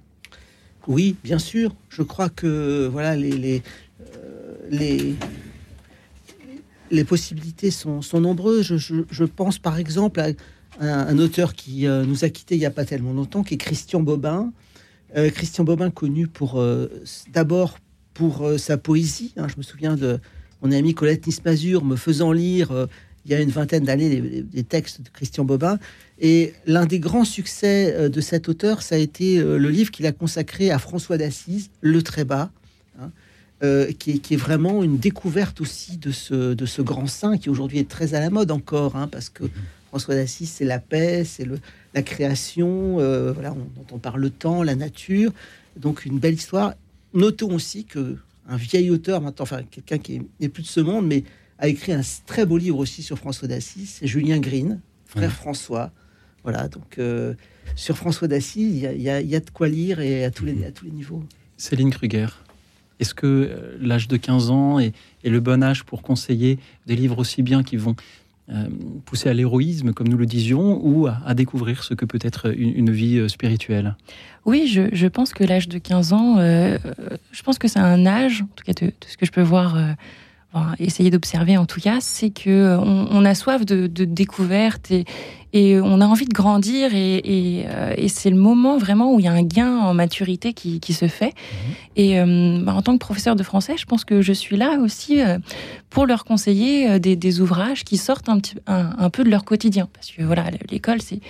Oui, 0.87 1.17
bien 1.21 1.37
sûr. 1.37 1.75
Je 1.89 2.01
crois 2.01 2.29
que 2.29 2.87
voilà 2.89 3.17
les, 3.17 3.33
les, 3.37 3.61
les 4.71 5.15
les 6.91 7.03
possibilités 7.03 7.71
sont, 7.71 8.01
nombreuses. 8.13 8.77
Je, 8.77 9.23
pense 9.23 9.59
par 9.59 9.77
exemple 9.77 10.19
à 10.19 10.29
un, 10.79 11.17
auteur 11.19 11.53
qui 11.53 11.87
euh, 11.87 12.05
nous 12.05 12.23
a 12.25 12.29
quittés 12.29 12.55
il 12.55 12.59
n'y 12.59 12.65
a 12.65 12.71
pas 12.71 12.85
tellement 12.85 13.13
longtemps, 13.13 13.43
qui 13.43 13.55
est 13.55 13.57
Christian 13.57 14.01
Bobin. 14.01 14.51
Euh, 15.15 15.29
Christian 15.29 15.63
Bobin 15.63 15.89
connu 15.89 16.27
pour 16.27 16.59
euh, 16.59 16.87
d'abord 17.31 17.77
pour 18.13 18.49
sa 18.57 18.77
poésie. 18.77 19.33
Hein. 19.35 19.47
je 19.49 19.57
me 19.57 19.61
souviens 19.61 19.95
de 19.95 20.19
mon 20.61 20.71
ami 20.71 20.93
Colette 20.93 21.27
Nismazur 21.27 21.83
me 21.83 21.97
faisant 21.97 22.31
lire 22.31 22.87
il 23.25 23.31
y 23.31 23.33
a 23.33 23.41
une 23.41 23.49
vingtaine 23.49 23.83
d'années 23.83 24.21
des, 24.21 24.63
textes 24.63 25.01
de 25.01 25.09
Christian 25.09 25.43
Bobin. 25.43 25.79
Et 26.17 26.53
l'un 26.65 26.85
des 26.85 26.99
grands 26.99 27.25
succès 27.25 28.09
de 28.09 28.21
cet 28.21 28.47
auteur, 28.47 28.83
ça 28.83 28.95
a 28.95 28.99
été 28.99 29.39
le 29.39 29.69
livre 29.69 29.91
qu'il 29.91 30.05
a 30.05 30.13
consacré 30.13 30.71
à 30.71 30.79
François 30.79 31.17
d'Assise, 31.17 31.71
Le 31.81 32.01
Trébat. 32.01 32.51
Hein. 33.01 33.11
Qui, 33.99 34.11
est, 34.11 34.35
vraiment 34.37 34.81
une 34.81 34.97
découverte 34.97 35.59
aussi 35.59 35.97
de 35.97 36.11
ce, 36.11 36.53
de 36.53 36.65
ce 36.65 36.81
grand 36.81 37.07
saint 37.07 37.35
qui 37.37 37.49
aujourd'hui 37.49 37.79
est 37.79 37.89
très 37.89 38.13
à 38.13 38.21
la 38.21 38.29
mode 38.29 38.51
encore, 38.51 38.95
hein, 38.95 39.09
parce 39.11 39.29
que 39.29 39.43
François 39.95 40.15
d'Assise, 40.15 40.49
c'est 40.49 40.65
la 40.65 40.79
paix, 40.79 41.23
c'est 41.23 41.47
la 41.93 42.01
création, 42.01 42.99
euh, 42.99 43.31
voilà, 43.31 43.53
on, 43.53 43.59
dont 43.79 43.85
on 43.93 43.97
parle 43.97 44.19
le 44.19 44.29
temps, 44.29 44.61
la 44.61 44.75
nature, 44.75 45.31
donc 45.77 46.03
une 46.03 46.19
belle 46.19 46.33
histoire. 46.33 46.73
Notons 47.13 47.55
aussi 47.55 47.85
que 47.85 48.17
un 48.49 48.57
vieil 48.57 48.91
auteur, 48.91 49.21
maintenant, 49.21 49.43
enfin 49.43 49.61
quelqu'un 49.63 49.97
qui 49.97 50.21
n'est 50.41 50.49
plus 50.49 50.63
de 50.63 50.67
ce 50.67 50.81
monde, 50.81 51.07
mais 51.07 51.23
a 51.59 51.69
écrit 51.69 51.93
un 51.93 52.01
très 52.25 52.45
beau 52.45 52.57
livre 52.57 52.77
aussi 52.77 53.03
sur 53.03 53.17
François 53.17 53.47
d'Assise, 53.47 53.99
c'est 53.99 54.05
Julien 54.05 54.39
Green, 54.39 54.81
frère 55.05 55.31
François. 55.31 55.93
Voilà, 56.43 56.67
donc 56.67 56.97
euh, 56.99 57.33
sur 57.77 57.95
François 57.95 58.27
d'Assise, 58.27 58.89
il 58.93 59.01
y, 59.01 59.09
a 59.09 59.39
de 59.39 59.49
quoi 59.49 59.69
lire 59.69 60.01
et 60.01 60.25
à 60.25 60.29
tous 60.29 60.43
les, 60.43 60.65
à 60.65 60.73
tous 60.73 60.83
les 60.83 60.91
niveaux. 60.91 61.23
Céline 61.55 61.89
Kruger. 61.89 62.27
Est-ce 62.99 63.13
que 63.13 63.27
euh, 63.27 63.77
l'âge 63.79 64.09
de 64.09 64.17
15 64.17 64.49
ans 64.49 64.79
est, 64.79 64.93
le 65.23 65.39
bon 65.39 65.63
âge 65.63 65.83
pour 65.83 66.01
conseiller 66.01 66.59
des 66.85 66.97
livres 66.97 67.19
aussi 67.19 67.43
bien 67.43 67.63
qui 67.63 67.77
vont 67.77 67.95
euh, 68.49 68.67
pousser 69.05 69.29
à 69.29 69.33
l'héroïsme, 69.33 69.93
comme 69.93 70.07
nous 70.07 70.17
le 70.17 70.25
disions, 70.25 70.79
ou 70.85 71.07
à, 71.07 71.33
découvrir 71.33 71.83
ce 71.83 71.93
que 71.93 72.05
peut 72.05 72.19
être 72.21 72.53
une, 72.55 72.91
vie 72.91 73.17
euh, 73.17 73.27
spirituelle. 73.27 73.95
Oui, 74.45 74.67
je, 74.67 75.07
pense 75.07 75.33
que 75.33 75.43
l'âge 75.43 75.67
de 75.67 75.79
15 75.79 76.13
ans, 76.13 76.37
je 76.37 77.43
pense 77.43 77.57
que 77.57 77.67
c'est 77.67 77.79
un 77.79 78.05
âge, 78.05 78.43
en 78.43 78.55
tout 78.55 78.63
cas 78.63 78.73
de, 78.73 78.91
ce 79.07 79.17
que 79.17 79.25
je 79.25 79.31
peux 79.31 79.41
voir 79.41 79.75
essayer 80.79 81.09
d'observer 81.09 81.57
en 81.57 81.65
tout 81.65 81.81
cas, 81.81 81.97
c'est 81.99 82.29
que 82.29 82.77
on, 82.79 83.25
a 83.25 83.33
soif 83.33 83.65
de, 83.65 83.87
de 83.87 84.05
découverte 84.05 84.91
et, 84.91 85.05
et 85.55 85.79
on 85.79 86.01
a 86.01 86.05
envie 86.05 86.25
de 86.25 86.33
grandir 86.33 86.93
et, 86.93 87.15
et, 87.15 87.65
euh, 87.69 87.93
et 87.95 88.09
c'est 88.09 88.29
le 88.29 88.35
moment 88.35 88.77
vraiment 88.77 89.13
où 89.13 89.21
il 89.21 89.25
y 89.25 89.29
a 89.29 89.31
un 89.31 89.41
gain 89.41 89.77
en 89.77 89.93
maturité 89.93 90.51
qui, 90.51 90.81
qui 90.81 90.91
se 90.91 91.07
fait. 91.07 91.27
Mhm. 91.27 91.73
Et 91.95 92.19
euh, 92.19 92.59
bah, 92.61 92.73
en 92.73 92.81
tant 92.81 92.91
que 92.91 92.99
professeur 92.99 93.37
de 93.37 93.43
français, 93.43 93.75
je 93.77 93.85
pense 93.85 94.03
que 94.03 94.21
je 94.21 94.33
suis 94.33 94.57
là 94.57 94.79
aussi 94.81 95.21
euh, 95.21 95.37
pour 95.89 96.07
leur 96.07 96.25
conseiller 96.25 96.99
des, 96.99 97.15
des, 97.15 97.39
ouvrages 97.39 97.85
qui 97.85 97.95
sortent 97.95 98.27
un, 98.27 98.39
petit, 98.39 98.55
un, 98.67 99.09
peu 99.09 99.23
de 99.23 99.29
leur 99.29 99.45
quotidien. 99.45 99.87
Parce 99.93 100.11
que 100.11 100.23
voilà, 100.23 100.43
l'école, 100.69 100.97
c'est, 101.01 101.21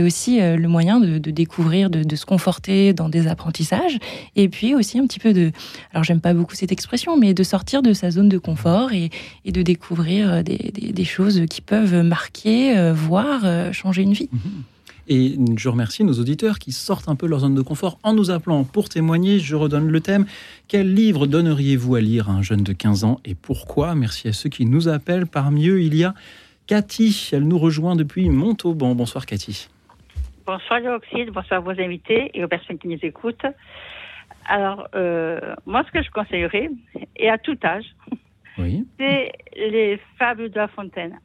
aussi 0.00 0.38
le 0.40 0.68
moyen 0.68 1.00
de, 1.00 1.18
de 1.18 1.30
découvrir, 1.32 1.90
de, 1.90 2.04
de, 2.04 2.16
se 2.16 2.24
conforter 2.24 2.92
dans 2.92 3.08
des 3.08 3.26
apprentissages. 3.26 3.98
Et 4.36 4.48
puis 4.48 4.76
aussi 4.76 5.00
un 5.00 5.06
petit 5.08 5.18
peu 5.18 5.32
de... 5.32 5.50
Alors 5.92 6.04
j'aime 6.04 6.20
pas 6.20 6.32
beaucoup 6.32 6.54
cette 6.54 6.70
expression, 6.70 7.16
mais 7.16 7.34
de 7.34 7.42
sortir 7.42 7.82
de 7.82 7.92
sa 7.92 8.12
zone 8.12 8.28
de 8.28 8.38
confort 8.38 8.92
et, 8.92 9.10
et 9.44 9.50
de 9.50 9.62
découvrir 9.62 10.44
des, 10.44 10.70
des, 10.72 10.92
des, 10.92 11.04
choses 11.04 11.42
qui 11.50 11.60
peuvent 11.60 12.02
marquer, 12.02 12.92
voir 12.92 13.44
changer 13.72 14.02
une 14.02 14.12
vie. 14.12 14.28
Mhm. 14.32 14.62
Et 15.06 15.36
je 15.56 15.68
remercie 15.68 16.02
nos 16.02 16.14
auditeurs 16.14 16.58
qui 16.58 16.72
sortent 16.72 17.08
un 17.08 17.14
peu 17.14 17.26
de 17.26 17.30
leur 17.30 17.40
zone 17.40 17.54
de 17.54 17.60
confort 17.60 17.98
en 18.02 18.14
nous 18.14 18.30
appelant 18.30 18.64
pour 18.64 18.88
témoigner. 18.88 19.38
Je 19.38 19.54
redonne 19.54 19.88
le 19.88 20.00
thème. 20.00 20.24
Quel 20.66 20.94
livre 20.94 21.26
donneriez-vous 21.26 21.94
à 21.96 22.00
lire 22.00 22.30
à 22.30 22.32
un 22.32 22.42
jeune 22.42 22.62
de 22.62 22.72
15 22.72 23.04
ans 23.04 23.20
et 23.24 23.34
pourquoi? 23.34 23.94
Merci 23.94 24.28
à 24.28 24.32
ceux 24.32 24.48
qui 24.48 24.64
nous 24.64 24.88
appellent. 24.88 25.26
Parmi 25.26 25.68
eux, 25.68 25.82
il 25.82 25.94
y 25.94 26.04
a 26.04 26.14
Cathy. 26.66 27.30
Elle 27.32 27.46
nous 27.46 27.58
rejoint 27.58 27.96
depuis 27.96 28.30
Montauban. 28.30 28.94
Bonsoir 28.94 29.26
Cathy. 29.26 29.68
Bonsoir 30.46 30.80
Léoxide, 30.80 31.30
bonsoir 31.30 31.60
à 31.60 31.60
vos 31.60 31.78
invités 31.78 32.30
et 32.34 32.44
aux 32.44 32.48
personnes 32.48 32.78
qui 32.78 32.88
nous 32.88 32.98
écoutent. 33.02 33.46
Alors, 34.46 34.88
euh, 34.94 35.54
moi, 35.64 35.84
ce 35.86 35.90
que 35.90 36.02
je 36.04 36.10
conseillerais, 36.10 36.70
et 37.16 37.30
à 37.30 37.38
tout 37.38 37.56
âge, 37.64 37.84
oui. 38.58 38.86
c'est 38.98 39.32
les 39.56 39.98
fables 40.18 40.50
de 40.50 40.56
La 40.56 40.68
Fontaine 40.68 41.18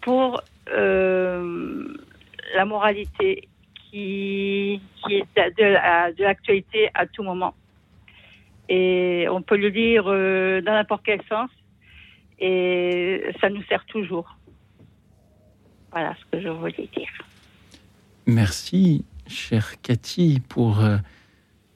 pour 0.00 0.40
euh, 0.70 1.88
la 2.54 2.64
moralité 2.64 3.48
qui, 3.90 4.80
qui 5.04 5.14
est 5.14 5.26
de, 5.58 6.22
l'actualité 6.22 6.90
à 6.94 7.06
tout 7.06 7.22
moment. 7.22 7.54
Et 8.68 9.26
on 9.30 9.42
peut 9.42 9.56
le 9.56 9.68
lire 9.68 10.04
euh, 10.06 10.60
dans 10.62 10.72
n'importe 10.72 11.02
quel 11.04 11.20
sens 11.28 11.50
et 12.38 13.22
ça 13.40 13.50
nous 13.50 13.62
sert 13.64 13.84
toujours. 13.86 14.36
Voilà 15.92 16.14
ce 16.18 16.36
que 16.36 16.42
je 16.42 16.48
voulais 16.48 16.88
dire. 16.96 17.08
Merci, 18.26 19.04
chère 19.26 19.80
Cathy, 19.82 20.40
pour. 20.48 20.80
Euh, 20.80 20.96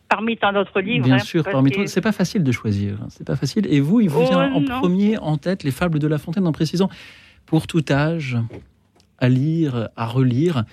parmi 0.08 0.36
tant 0.36 0.52
d'autres 0.52 0.80
livres. 0.80 1.04
Bien 1.04 1.16
hein, 1.16 1.20
sûr, 1.20 1.44
parmi 1.44 1.70
que... 1.70 1.86
c'est 1.86 2.00
pas 2.00 2.12
facile 2.12 2.42
de 2.42 2.52
choisir. 2.52 2.98
Hein, 3.02 3.06
c'est 3.10 3.26
pas 3.26 3.36
facile. 3.36 3.66
Et 3.72 3.80
vous, 3.80 4.00
il 4.00 4.08
vous 4.08 4.26
vient 4.26 4.50
oh, 4.52 4.58
en 4.58 4.80
premier 4.80 5.18
en 5.18 5.36
tête 5.36 5.62
les 5.62 5.70
fables 5.70 5.98
de 5.98 6.08
La 6.08 6.18
Fontaine 6.18 6.46
en 6.46 6.52
précisant 6.52 6.88
pour 7.48 7.66
tout 7.66 7.84
âge, 7.88 8.36
à 9.18 9.30
lire, 9.30 9.88
à 9.96 10.06
relire. 10.06 10.64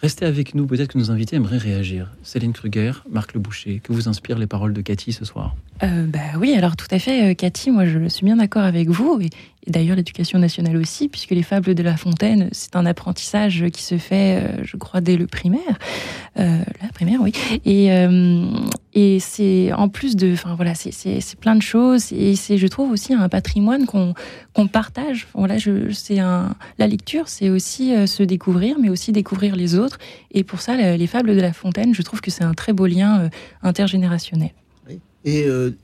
Restez 0.00 0.24
avec 0.24 0.54
nous, 0.54 0.64
peut-être 0.64 0.92
que 0.92 0.98
nos 0.98 1.10
invités 1.10 1.34
aimeraient 1.34 1.58
réagir. 1.58 2.12
Céline 2.22 2.52
Kruger, 2.52 2.92
Marc 3.10 3.34
Le 3.34 3.40
Boucher, 3.40 3.80
que 3.82 3.92
vous 3.92 4.08
inspirent 4.08 4.38
les 4.38 4.46
paroles 4.46 4.72
de 4.72 4.80
Cathy 4.80 5.12
ce 5.12 5.24
soir? 5.24 5.56
Euh, 5.82 6.06
bah 6.06 6.38
Oui, 6.38 6.54
alors 6.54 6.76
tout 6.76 6.86
à 6.92 7.00
fait, 7.00 7.32
euh, 7.32 7.34
Cathy, 7.34 7.72
moi 7.72 7.84
je 7.84 8.08
suis 8.08 8.24
bien 8.24 8.36
d'accord 8.36 8.62
avec 8.62 8.88
vous, 8.88 9.20
d'ailleurs 9.66 9.96
l'éducation 9.96 10.38
nationale 10.38 10.76
aussi, 10.76 11.08
puisque 11.08 11.30
les 11.30 11.42
fables 11.42 11.74
de 11.74 11.82
La 11.82 11.96
Fontaine, 11.96 12.48
c'est 12.52 12.76
un 12.76 12.86
apprentissage 12.86 13.66
qui 13.72 13.82
se 13.82 13.98
fait, 13.98 14.42
euh, 14.42 14.64
je 14.64 14.76
crois, 14.76 15.00
dès 15.00 15.16
le 15.16 15.26
primaire. 15.26 15.78
Euh, 16.38 16.58
la 16.82 16.88
primaire, 16.88 17.20
oui. 17.20 17.32
Et, 17.64 17.88
et 18.94 19.20
c'est 19.20 19.72
en 19.72 19.88
plus 19.88 20.16
de, 20.16 20.32
enfin 20.32 20.54
voilà, 20.54 20.74
c'est 20.74 21.38
plein 21.38 21.56
de 21.56 21.62
choses, 21.62 22.12
et 22.12 22.36
c'est, 22.36 22.58
je 22.58 22.66
trouve, 22.66 22.90
aussi 22.90 23.14
un 23.14 23.28
patrimoine 23.28 23.86
qu'on 23.86 24.66
partage. 24.68 25.26
Voilà, 25.34 25.56
la 26.78 26.86
lecture, 26.86 27.28
c'est 27.28 27.50
aussi 27.50 27.92
se 28.06 28.22
découvrir, 28.22 28.78
mais 28.80 28.88
aussi 28.88 29.12
découvrir 29.12 29.56
les 29.56 29.74
autres. 29.74 29.98
Et 30.32 30.44
pour 30.44 30.60
ça, 30.60 30.76
les 30.76 31.06
fables 31.06 31.34
de 31.34 31.40
La 31.40 31.52
Fontaine, 31.52 31.94
je 31.94 32.02
trouve 32.02 32.20
que 32.20 32.30
c'est 32.30 32.44
un 32.44 32.54
très 32.54 32.72
beau 32.72 32.86
lien 32.86 33.28
intergénérationnel. 33.62 34.50
Et 35.24 35.44
euh, 35.44 35.76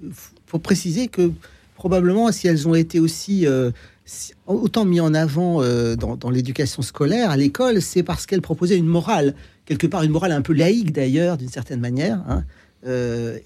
faut 0.47 0.59
préciser 0.59 1.09
que 1.09 1.31
probablement, 1.77 2.33
si 2.33 2.49
elles 2.49 2.67
ont 2.67 2.75
été 2.75 2.99
aussi 2.99 3.47
euh, 3.47 3.71
autant 4.47 4.85
mis 4.85 5.01
en 5.01 5.15
avant 5.15 5.63
euh, 5.63 5.95
dans, 5.95 6.31
l'éducation 6.31 6.83
scolaire, 6.83 7.31
à 7.31 7.37
l'école, 7.37 7.81
c'est 7.81 8.03
parce 8.03 8.27
qu'elles 8.27 8.43
proposaient 8.43 8.77
une 8.77 8.87
morale, 8.87 9.35
quelque 9.65 9.87
part 9.87 10.03
une 10.03 10.11
morale 10.11 10.33
un 10.33 10.43
peu 10.43 10.53
laïque 10.53 10.93
d'ailleurs, 10.93 11.37
d'une 11.37 11.49
certaine 11.49 11.81
manière. 11.81 12.23
Hein. 12.29 12.45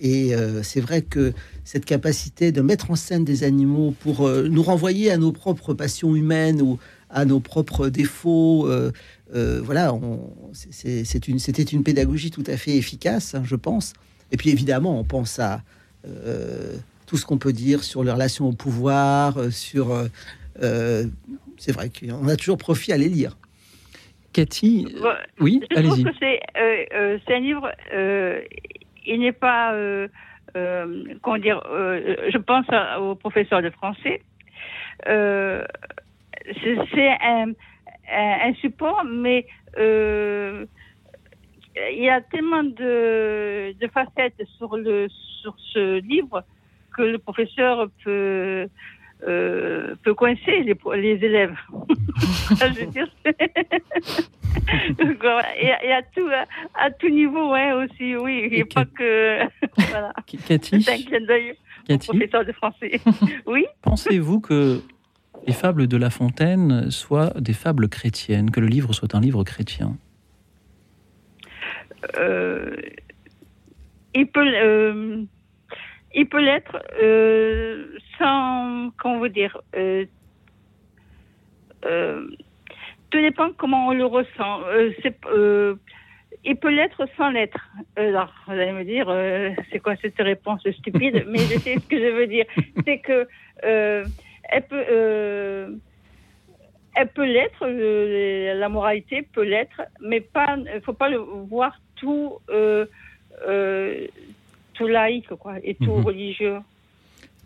et 0.01 0.33
c'est 0.63 0.81
vrai 0.81 1.01
que 1.03 1.33
cette 1.65 1.87
capacité 1.87 2.53
de 2.53 2.61
mettre 2.61 2.91
en 2.91 2.97
scène 2.97 3.25
des 3.25 3.43
animaux 3.43 3.95
pour 4.01 4.29
nous 4.29 4.63
renvoyer 4.63 5.11
à 5.11 5.17
nos 5.17 5.33
propres 5.33 5.73
passions 5.73 6.15
humaines 6.15 6.61
ou 6.61 6.79
à 7.09 7.25
nos 7.25 7.41
propres 7.41 7.89
défauts, 7.89 8.69
voilà, 9.33 9.95
c'était 10.53 11.19
une, 11.73 11.83
pédagogie 11.83 12.31
tout 12.31 12.45
à 12.47 12.57
fait 12.59 12.77
efficace, 12.77 13.35
hein, 13.35 13.43
je 13.45 13.57
pense. 13.57 13.95
Et 14.33 14.37
puis 14.37 14.51
évidemment, 14.51 14.99
on 14.99 15.05
pense 15.05 15.39
à, 15.39 15.63
euh, 16.07 16.77
tout 17.11 17.17
ce 17.17 17.26
qu'on 17.26 17.38
peut 17.38 17.52
dire 17.52 17.83
sur 17.83 18.05
les 18.05 18.12
relations 18.12 18.47
au 18.47 18.52
pouvoir, 18.52 19.37
euh, 19.37 19.50
sur... 19.50 19.90
Euh, 20.62 21.05
c'est 21.59 21.73
vrai 21.73 21.90
qu'on 21.90 22.29
a 22.29 22.37
toujours 22.37 22.57
profit 22.57 22.93
à 22.93 22.97
les 22.97 23.09
lire. 23.09 23.37
Cathy, 24.33 24.87
oui, 25.40 25.61
allez-y. 25.75 26.05
C'est 26.14 27.35
un 27.35 27.40
livre, 27.40 27.69
il 29.05 29.21
n'est 29.21 29.33
pas, 29.33 29.75
comment 30.55 31.38
dire, 31.38 31.61
je 31.67 32.38
pense 32.38 32.67
au 33.00 33.17
professeur 33.17 33.61
de 33.61 33.71
français. 33.71 34.23
c'est 35.05 35.67
un, 37.23 37.50
un, 38.12 38.55
support, 38.61 39.02
mais 39.05 39.47
il 39.76 40.69
y 41.99 42.09
a 42.09 42.21
tellement 42.21 42.62
de, 42.62 43.75
de, 43.81 43.88
facettes 43.88 44.40
sur, 44.59 44.76
le, 44.76 45.09
sur 45.43 45.57
ce 45.73 46.00
livre 46.00 46.45
que 47.00 47.07
le 47.07 47.19
professeur 47.19 47.88
peut, 48.04 48.69
euh, 49.26 49.95
peut 50.02 50.14
coincer 50.14 50.62
les, 50.62 50.76
les 50.97 51.25
élèves. 51.25 51.57
Et, 55.62 55.92
à, 55.92 56.02
tout, 56.02 56.28
à, 56.75 56.90
tout 56.90 57.09
niveau, 57.09 57.54
hein, 57.54 57.85
aussi, 57.85 58.16
oui. 58.16 58.49
Il 58.50 58.52
n'y 58.52 58.62
a 58.62 58.64
pas 58.66 58.85
que. 58.85 59.40
voilà. 59.90 60.12
Cathy, 60.47 60.83
C'est 60.83 60.92
un 60.92 61.02
clin 61.02 61.21
d'œil 61.26 61.54
professeur 61.99 62.45
de 62.45 62.52
français. 62.52 63.00
oui. 63.47 63.64
Pensez-vous 63.83 64.40
que 64.40 64.80
les 65.47 65.52
fables 65.52 65.87
de 65.87 65.97
La 65.97 66.11
Fontaine 66.11 66.90
soient 66.90 67.33
des 67.38 67.54
fables 67.54 67.88
chrétiennes, 67.88 68.50
que 68.50 68.61
le 68.61 68.66
livre 68.66 68.92
soit 68.92 69.14
un 69.14 69.21
livre 69.21 69.45
chrétien? 69.45 69.97
Euh, 72.19 72.76
il 74.14 74.26
peut, 74.26 74.47
euh, 74.47 75.25
il 76.14 76.29
peut 76.29 76.40
l'être 76.40 76.83
euh, 77.02 77.87
sans, 78.19 78.90
comment 78.99 79.19
vous 79.19 79.29
dire, 79.29 79.61
tout 83.11 83.21
dépend 83.21 83.50
comment 83.57 83.88
on 83.88 83.93
le 83.93 84.05
ressent. 84.05 84.61
il 86.45 86.57
peut 86.57 86.71
l'être 86.71 87.07
sans 87.17 87.31
l'être. 87.31 87.71
Alors, 87.97 88.33
vous 88.47 88.52
allez 88.52 88.73
me 88.73 88.85
dire, 88.85 89.07
c'est 89.71 89.79
quoi 89.79 89.97
cette 89.97 90.19
réponse 90.19 90.69
stupide 90.71 91.25
Mais 91.29 91.38
je 91.38 91.59
sais 91.59 91.76
ce 91.76 91.88
que 91.88 91.99
je 91.99 92.12
veux 92.12 92.26
dire. 92.26 92.47
C'est 92.85 92.99
que 92.99 93.26
elle 93.62 94.62
peut, 94.69 95.79
elle 96.95 97.09
peut 97.09 97.25
l'être, 97.25 97.67
la 97.67 98.69
moralité 98.69 99.23
peut 99.23 99.45
l'être, 99.45 99.83
mais 100.00 100.21
pas, 100.21 100.57
il 100.75 100.81
faut 100.83 100.93
pas 100.93 101.09
le 101.09 101.19
voir 101.19 101.79
tout, 101.97 102.38
euh, 102.50 102.87
euh, 103.47 104.07
tout 104.75 104.87
laïque 104.87 105.29
quoi, 105.39 105.55
et 105.62 105.75
tout 105.75 105.93
mhm. 105.97 106.05
religieux. 106.05 106.59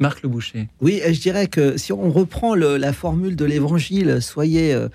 Marc 0.00 0.23
Le 0.23 0.28
Boucher. 0.28 0.69
Oui, 0.81 1.00
je 1.07 1.21
dirais 1.21 1.47
que 1.47 1.76
si 1.76 1.93
on 1.93 2.11
reprend 2.11 2.54
la 2.54 2.93
formule 2.93 3.37
de 3.37 3.45
l'évangile, 3.45 4.21
soyez 4.21 4.75
euh, 4.75 4.88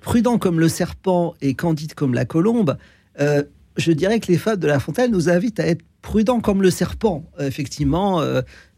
prudent 0.00 0.38
comme 0.38 0.58
le 0.58 0.68
serpent 0.68 1.34
et 1.42 1.54
candide 1.54 1.94
comme 1.94 2.14
la 2.14 2.24
colombe, 2.24 2.78
je 3.78 3.92
dirais 3.92 4.20
que 4.20 4.30
les 4.30 4.38
fables 4.38 4.60
de 4.60 4.68
La 4.68 4.80
Fontaine 4.80 5.10
nous 5.10 5.28
invitent 5.30 5.60
à 5.60 5.66
être 5.66 5.82
prudent 6.02 6.40
comme 6.40 6.62
le 6.62 6.70
serpent. 6.70 7.24
effectivement, 7.38 8.22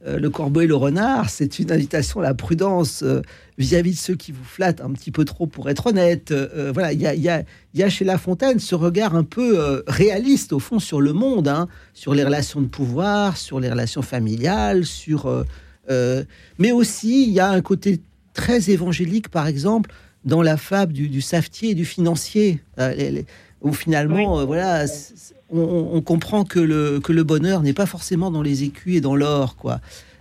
euh, 0.06 0.18
le 0.18 0.30
corbeau 0.30 0.62
et 0.62 0.66
le 0.66 0.74
renard, 0.74 1.28
c'est 1.28 1.58
une 1.58 1.70
invitation 1.70 2.20
à 2.20 2.22
la 2.22 2.32
prudence 2.32 3.02
euh, 3.02 3.20
vis-à-vis 3.58 3.92
de 3.92 3.98
ceux 3.98 4.14
qui 4.14 4.32
vous 4.32 4.44
flattent 4.44 4.80
un 4.80 4.90
petit 4.92 5.10
peu 5.10 5.26
trop, 5.26 5.46
pour 5.46 5.68
être 5.68 5.88
honnête. 5.88 6.30
Euh, 6.30 6.70
voilà, 6.72 6.94
il 6.94 7.00
y 7.02 7.82
a, 7.82 7.88
chez 7.90 8.04
La 8.06 8.16
Fontaine 8.16 8.60
ce 8.60 8.74
regard 8.74 9.14
un 9.14 9.24
peu 9.24 9.82
réaliste, 9.86 10.54
au 10.54 10.58
fond, 10.58 10.78
sur 10.78 11.02
le 11.02 11.12
monde, 11.12 11.48
hein, 11.48 11.68
sur 11.92 12.14
les 12.14 12.24
relations 12.24 12.62
de 12.62 12.68
pouvoir, 12.68 13.36
sur 13.36 13.60
les 13.60 13.68
relations 13.68 14.02
familiales, 14.02 14.86
sur... 14.86 15.44
mais 16.58 16.72
aussi, 16.72 17.24
il 17.24 17.32
y 17.32 17.40
a 17.40 17.50
un 17.50 17.60
côté 17.60 18.00
très 18.32 18.70
évangélique, 18.70 19.28
par 19.28 19.46
exemple, 19.46 19.90
dans 20.24 20.42
la 20.42 20.56
fable 20.56 20.92
du, 20.92 21.08
du 21.08 21.20
savetier 21.20 21.70
et 21.70 21.74
du 21.74 21.84
financier, 21.84 22.62
où 23.62 23.72
finalement, 23.72 24.44
voilà 24.46 24.84
on, 25.52 26.00
comprend 26.00 26.44
que 26.44 26.60
le, 26.60 27.00
que 27.00 27.12
le 27.12 27.24
bonheur 27.24 27.62
n'est 27.62 27.72
pas 27.72 27.86
forcément 27.86 28.30
dans 28.30 28.42
les 28.42 28.62
écus 28.62 28.96
et 28.96 29.00
dans 29.00 29.16
l'or, 29.16 29.56
quoi. 29.56 29.80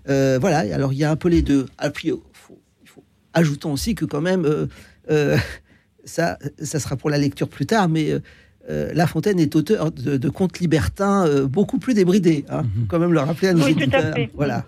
Euh, 0.10 0.40
voilà, 0.42 0.60
alors 0.74 0.92
il 0.92 0.98
y 1.00 1.04
a 1.04 1.12
un 1.12 1.16
peu 1.16 1.30
les 1.30 1.42
deux. 1.44 1.68
Ah, 1.78 1.90
puis, 1.92 2.08
il 2.08 2.14
faut, 2.34 2.58
il 2.82 2.90
faut- 2.90 3.04
ajoutons 3.34 3.72
aussi 3.72 3.94
que 3.94 4.06
quand 4.06 4.22
même, 4.22 4.46
euh, 4.46 4.66
euh, 5.12 5.38
ça, 6.04 6.40
ça 6.62 6.80
sera 6.80 6.96
pour 6.96 7.10
la 7.12 7.20
lecture 7.20 7.48
plus 7.48 7.68
tard, 7.68 7.90
mais 7.90 8.10
euh, 8.12 8.20
euh, 8.72 8.92
La 8.96 9.06
Fontaine 9.06 9.40
est 9.40 9.56
auteur 9.56 9.92
de, 9.92 10.18
de 10.18 10.30
contes 10.30 10.60
libertins 10.60 11.28
euh, 11.28 11.46
beaucoup 11.46 11.78
plus 11.78 11.94
débridés. 11.94 12.46
Hein. 12.50 12.64
Mhm. 12.64 12.88
Quand 12.88 12.98
même 13.00 13.14
le 13.14 13.20
rappeler 13.20 13.50
à 13.50 13.54
nos 13.54 13.64
Oui, 13.66 13.74
tout 13.76 13.82
à 13.82 13.84
auditeurs. 13.84 14.14
fait. 14.16 14.30
Voilà. 14.34 14.66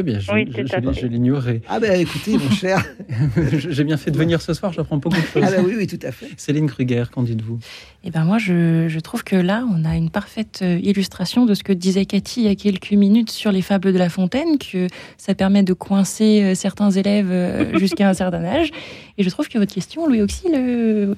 Eh 0.00 0.02
bien, 0.04 0.20
je, 0.20 0.30
Oui, 0.30 0.48
je- 0.56 0.64
je 0.64 1.00
je 1.00 1.06
l'ignorais. 1.08 1.60
Ah 1.68 1.80
ben 1.80 2.00
écoutez, 2.00 2.38
mon 2.38 2.50
cher. 2.52 2.84
J'ai 3.52 3.82
bien 3.82 3.96
fait 3.96 4.12
de 4.12 4.16
venir 4.16 4.40
ce 4.40 4.54
soir, 4.54 4.72
j'apprends 4.72 4.98
beaucoup 4.98 5.16
de 5.20 5.26
choses. 5.26 5.42
Ah 5.44 5.50
ben 5.50 5.64
oui, 5.66 5.74
oui, 5.76 5.86
tout 5.88 5.98
à 6.06 6.12
fait. 6.12 6.28
Céline 6.36 6.68
Kruger, 6.68 7.02
qu'en 7.12 7.24
dites-vous? 7.24 7.58
Eh 8.04 8.10
ben 8.10 8.24
moi, 8.24 8.38
je, 8.38 8.86
je 8.88 9.00
trouve 9.00 9.24
que 9.24 9.34
là, 9.34 9.66
on 9.70 9.84
a 9.84 9.96
une 9.96 10.08
parfaite 10.08 10.60
euh, 10.62 10.78
illustration 10.82 11.46
de 11.46 11.54
ce 11.54 11.64
que 11.64 11.72
disait 11.72 12.06
Cathy 12.06 12.42
il 12.42 12.46
y 12.46 12.48
a 12.48 12.54
quelques 12.54 12.92
minutes 12.92 13.30
sur 13.30 13.50
les 13.50 13.60
fables 13.60 13.92
de 13.92 13.98
La 13.98 14.08
Fontaine, 14.08 14.56
que 14.58 14.86
ça 15.16 15.34
permet 15.34 15.64
de 15.64 15.72
coincer 15.72 16.42
euh, 16.42 16.54
certains 16.54 16.90
élèves 16.90 17.30
euh, 17.30 17.76
jusqu'à 17.80 18.08
un 18.08 18.14
certain 18.14 18.44
âge. 18.44 18.70
Et 19.18 19.24
je 19.24 19.30
trouve 19.30 19.48
que 19.48 19.58
votre 19.58 19.74
question, 19.74 20.06
Louis 20.06 20.22
Auxil, 20.22 20.54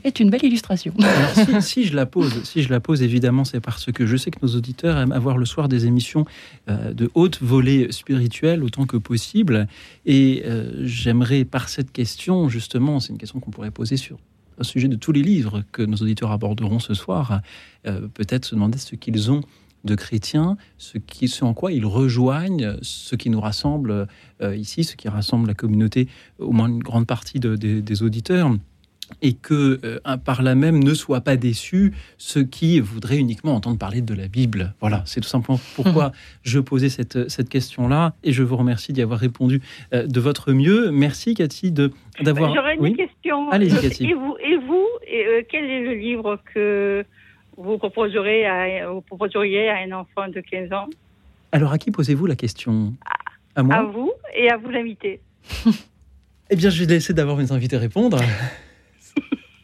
est 0.04 0.20
une 0.20 0.30
belle 0.30 0.42
illustration. 0.42 0.94
Alors, 0.98 1.60
si, 1.60 1.82
si 1.82 1.84
je 1.84 1.94
la 1.94 2.06
pose, 2.06 2.42
si 2.44 2.62
je 2.62 2.70
la 2.70 2.80
pose, 2.80 3.02
évidemment, 3.02 3.44
c'est 3.44 3.60
parce 3.60 3.92
que 3.92 4.06
je 4.06 4.16
sais 4.16 4.30
que 4.30 4.38
nos 4.40 4.56
auditeurs 4.56 4.96
aiment 4.98 5.12
avoir 5.12 5.36
le 5.36 5.44
soir 5.44 5.68
des 5.68 5.84
émissions 5.84 6.24
de 6.66 7.10
haute 7.14 7.42
volée 7.42 7.92
spirituelle 7.92 8.64
autant 8.64 8.86
que 8.86 8.96
possible. 8.96 9.68
Et 10.06 10.42
euh, 10.46 10.86
j'aimerais, 10.86 11.44
par 11.44 11.68
cette 11.68 11.92
question, 11.92 12.48
justement, 12.48 13.00
c'est 13.00 13.12
une 13.12 13.18
question 13.18 13.40
qu'on 13.40 13.50
pourrait 13.50 13.70
poser 13.70 13.96
sur 13.96 14.18
au 14.60 14.64
sujet 14.64 14.88
de 14.88 14.96
tous 14.96 15.12
les 15.12 15.22
livres 15.22 15.62
que 15.72 15.82
nos 15.82 15.96
auditeurs 15.96 16.30
aborderont 16.30 16.78
ce 16.78 16.94
soir, 16.94 17.40
euh, 17.86 18.06
peut-être 18.14 18.44
se 18.44 18.54
demander 18.54 18.78
ce 18.78 18.94
qu'ils 18.94 19.30
ont 19.30 19.40
de 19.84 19.94
chrétiens, 19.94 20.58
ce, 20.76 20.98
qui, 20.98 21.26
ce 21.28 21.42
en 21.44 21.54
quoi 21.54 21.72
ils 21.72 21.86
rejoignent 21.86 22.76
ce 22.82 23.16
qui 23.16 23.30
nous 23.30 23.40
rassemble 23.40 24.06
euh, 24.42 24.54
ici, 24.54 24.84
ce 24.84 24.94
qui 24.94 25.08
rassemble 25.08 25.48
la 25.48 25.54
communauté, 25.54 26.06
au 26.38 26.52
moins 26.52 26.68
une 26.68 26.82
grande 26.82 27.06
partie 27.06 27.40
de- 27.40 27.56
des- 27.56 27.80
des 27.80 28.02
auditeurs 28.02 28.54
et 29.22 29.34
que 29.34 29.80
euh, 29.84 29.98
par 30.24 30.42
là 30.42 30.54
même 30.54 30.82
ne 30.82 30.94
soient 30.94 31.20
pas 31.20 31.36
déçus 31.36 31.92
ceux 32.18 32.44
qui 32.44 32.80
voudraient 32.80 33.18
uniquement 33.18 33.54
entendre 33.54 33.78
parler 33.78 34.00
de 34.00 34.14
la 34.14 34.28
Bible. 34.28 34.74
Voilà, 34.80 35.02
c'est 35.06 35.20
tout 35.20 35.28
simplement 35.28 35.60
pourquoi 35.76 36.12
je 36.42 36.58
posais 36.58 36.88
cette, 36.88 37.28
cette 37.28 37.48
question-là 37.48 38.14
et 38.24 38.32
je 38.32 38.42
vous 38.42 38.56
remercie 38.56 38.92
d'y 38.92 39.02
avoir 39.02 39.18
répondu 39.18 39.60
euh, 39.92 40.06
de 40.06 40.20
votre 40.20 40.52
mieux. 40.52 40.90
Merci 40.90 41.34
Cathy 41.34 41.70
de 41.72 41.90
d'avoir. 42.20 42.54
J'aurais 42.54 42.76
une 42.76 42.82
Oui. 42.82 42.96
question. 42.96 43.50
Allez-y, 43.50 43.80
Cathy. 43.80 44.04
Et 44.06 44.14
vous, 44.14 44.36
et 44.42 44.56
vous 44.56 44.86
et, 45.06 45.26
euh, 45.26 45.42
quel 45.50 45.64
est 45.64 45.82
le 45.82 45.94
livre 45.94 46.38
que 46.54 47.04
vous 47.56 47.78
proposerez 47.78 48.46
à, 48.46 48.90
vous 48.90 49.00
proposeriez 49.02 49.68
à 49.68 49.76
un 49.78 49.92
enfant 49.92 50.28
de 50.28 50.40
15 50.40 50.72
ans? 50.72 50.88
Alors 51.52 51.72
à 51.72 51.78
qui 51.78 51.90
posez-vous 51.90 52.26
la 52.26 52.36
question? 52.36 52.94
À 53.56 53.62
moi? 53.62 53.74
À 53.74 53.82
vous 53.82 54.12
et 54.36 54.50
à 54.50 54.56
vous 54.56 54.70
l'inviter. 54.70 55.20
Eh 56.50 56.56
bien, 56.56 56.70
je 56.70 56.84
vais 56.84 56.94
laisser 56.94 57.12
d'abord 57.14 57.36
mes 57.36 57.52
invités 57.52 57.76
répondre. 57.76 58.18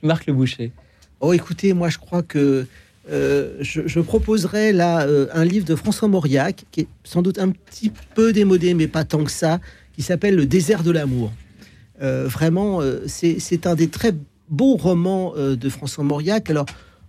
Marc 0.06 0.26
Le 0.26 0.32
Boucher. 0.32 0.72
Oh, 1.20 1.32
écoutez, 1.32 1.72
moi, 1.72 1.88
je 1.88 1.98
crois 1.98 2.22
que 2.22 2.66
euh, 3.10 3.56
je, 3.60 3.82
je 3.86 4.00
proposerais 4.00 4.72
là 4.72 5.02
euh, 5.02 5.28
un 5.32 5.44
livre 5.44 5.64
de 5.64 5.76
François 5.76 6.08
Mauriac, 6.08 6.64
qui 6.72 6.80
est 6.80 6.88
sans 7.04 7.22
doute 7.22 7.38
un 7.38 7.50
petit 7.50 7.92
peu 8.14 8.32
démodé, 8.32 8.74
mais 8.74 8.88
pas 8.88 9.04
tant 9.04 9.22
que 9.24 9.30
ça, 9.30 9.60
qui 9.94 10.02
s'appelle 10.02 10.34
Le 10.34 10.46
désert 10.46 10.82
de 10.82 10.90
l'amour. 10.90 11.32
Euh, 12.02 12.26
vraiment, 12.26 12.80
c'est 13.06 13.66
un 13.66 13.74
des 13.74 13.88
très 13.88 14.12
beaux 14.48 14.76
romans 14.76 15.34
de 15.36 15.68
François 15.68 16.04
Mauriac. 16.04 16.50
Alors, 16.50 16.66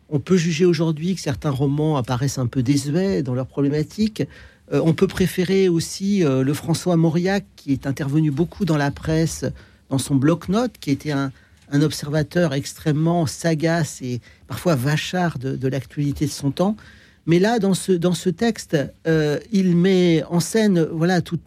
on 0.10 0.20
peut 0.20 0.38
juger 0.38 0.66
aujourd'hui 0.66 1.16
que 1.16 1.22
certains 1.22 1.50
romans 1.50 1.98
apparaissent 1.98 2.38
un 2.38 2.48
peu 2.48 2.64
désuets 2.64 3.24
dans 3.24 3.34
leurs 3.34 3.48
problématiques. 3.48 4.24
On 4.72 4.94
peut 4.94 5.08
préférer 5.08 5.68
aussi 5.68 6.24
le 6.24 6.54
François 6.54 6.96
Mauriac, 6.96 7.46
qui 7.58 7.74
est 7.74 7.86
intervenu 7.86 8.32
beaucoup 8.32 8.64
dans 8.64 8.78
la 8.78 8.92
presse, 8.92 9.46
dans 9.90 9.98
son 9.98 10.16
bloc-notes, 10.16 10.76
qui 10.80 10.92
était 10.92 11.12
un, 11.12 11.32
un 11.72 11.82
observateur 11.82 12.54
extrêmement 12.54 13.26
sagace 13.26 14.02
et 14.02 14.22
parfois 14.48 14.76
vachard 14.76 15.38
de, 15.40 15.68
l'actualité 15.68 16.26
de 16.26 16.32
son 16.32 16.52
temps. 16.52 16.76
Mais 17.26 17.40
là, 17.40 17.60
dans 17.60 17.74
ce, 17.74 17.92
dans 17.92 18.14
ce 18.14 18.30
texte, 18.30 18.78
euh, 19.06 19.40
il 19.52 19.76
met 19.76 20.24
en 20.30 20.40
scène 20.40 20.82
voilà, 20.92 21.22
tout, 21.22 21.40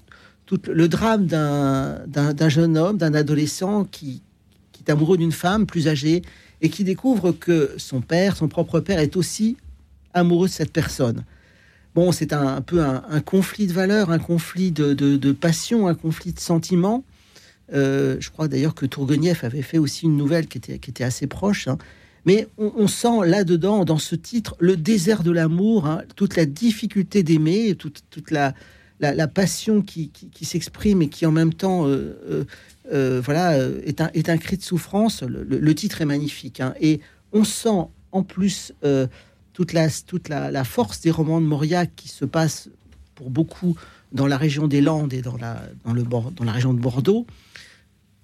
tout 0.47 0.61
le 0.69 0.89
drame 0.89 1.27
d'un 1.27 2.49
jeune 2.49 2.77
homme, 2.77 2.99
d'un 2.99 3.15
adolescent 3.15 3.85
qui, 3.85 4.23
qui 4.73 4.83
est 4.87 4.91
amoureux 4.91 5.17
d'une 5.17 5.33
femme 5.33 5.67
plus 5.67 5.89
âgée 5.89 6.23
et 6.61 6.69
qui 6.69 6.85
découvre 6.85 7.33
que 7.33 7.71
son 7.79 8.01
père, 8.01 8.37
son 8.37 8.49
propre 8.49 8.81
père, 8.81 8.99
est 8.99 9.17
aussi 9.17 9.57
amoureux 10.13 10.49
de 10.49 10.53
cette 10.53 10.73
personne. 10.73 11.25
Bon, 11.95 12.13
c'est 12.13 12.33
un, 12.33 12.61
peu 12.61 12.83
un, 12.83 13.03
un 13.09 13.21
conflit 13.21 13.67
de 13.67 13.73
valeurs, 13.73 14.11
un 14.11 14.19
conflit 14.19 14.71
de, 14.71 14.93
de, 14.93 15.17
de 15.17 15.33
passion, 15.33 15.89
un 15.89 15.95
conflit 15.95 16.33
de 16.33 16.41
sentiments. 16.41 17.05
Euh, 17.73 18.17
je 18.21 18.31
crois 18.31 18.49
d'ailleurs 18.49 18.75
que 18.75 18.87
Tourguenieff 18.87 19.45
avait 19.45 19.63
fait 19.63 19.79
aussi 19.79 20.07
une 20.07 20.17
nouvelle 20.17 20.47
qui 20.47 20.59
était, 20.59 20.79
qui 20.79 20.91
était 20.91 21.05
assez 21.05 21.27
proche. 21.27 21.69
hein. 21.69 21.79
Mais 22.27 22.49
on, 22.59 22.87
sent 22.87 23.25
là-dedans, 23.25 23.87
dans 23.87 23.97
ce 23.97 24.15
titre, 24.15 24.55
le 24.59 24.77
désert 24.77 25.23
de 25.23 25.31
l'amour, 25.31 25.87
hein, 25.87 26.03
toute 26.17 26.37
la 26.37 26.45
difficulté 26.45 27.23
d'aimer, 27.23 27.75
toute, 27.77 28.03
toute 28.11 28.31
la, 28.31 28.53
la, 29.01 29.27
passion 29.27 29.81
qui, 29.81 30.11
qui, 30.11 30.45
s'exprime 30.45 31.01
et 31.01 31.09
qui 31.09 31.25
en 31.25 31.33
même 31.33 31.55
temps 31.55 31.87
euh, 31.87 32.45
euh, 32.93 33.23
voilà, 33.25 33.57
est, 33.87 34.03
un, 34.03 34.11
est 34.13 34.29
un 34.29 34.37
cri 34.37 34.59
de 34.59 34.63
souffrance. 34.63 35.23
Le, 35.23 35.75
titre 35.75 36.03
est 36.03 36.07
magnifique. 36.07 36.61
hein. 36.61 36.75
Et 36.79 37.01
on 37.33 37.45
sent 37.45 37.87
en 38.13 38.23
plus 38.23 38.75
toute, 39.55 39.73
la, 39.73 39.89
toute 39.89 40.29
la, 40.29 40.65
force 40.65 41.01
des 41.01 41.11
romans 41.11 41.41
de 41.41 41.47
Mauriac 41.47 41.91
qui 41.97 42.09
se 42.09 42.27
passent 42.27 42.69
pour 43.15 43.31
beaucoup 43.31 43.77
dans 44.13 44.27
la 44.27 44.37
région 44.37 44.67
des 44.67 44.83
Landes 44.83 45.15
et 45.15 45.23
dans 45.23 45.39
la, 45.39 45.63
dans 45.87 45.95
le, 45.95 46.03
dans 46.03 46.45
la 46.45 46.53
région 46.53 46.75
de 46.75 46.81
Bordeaux 46.81 47.27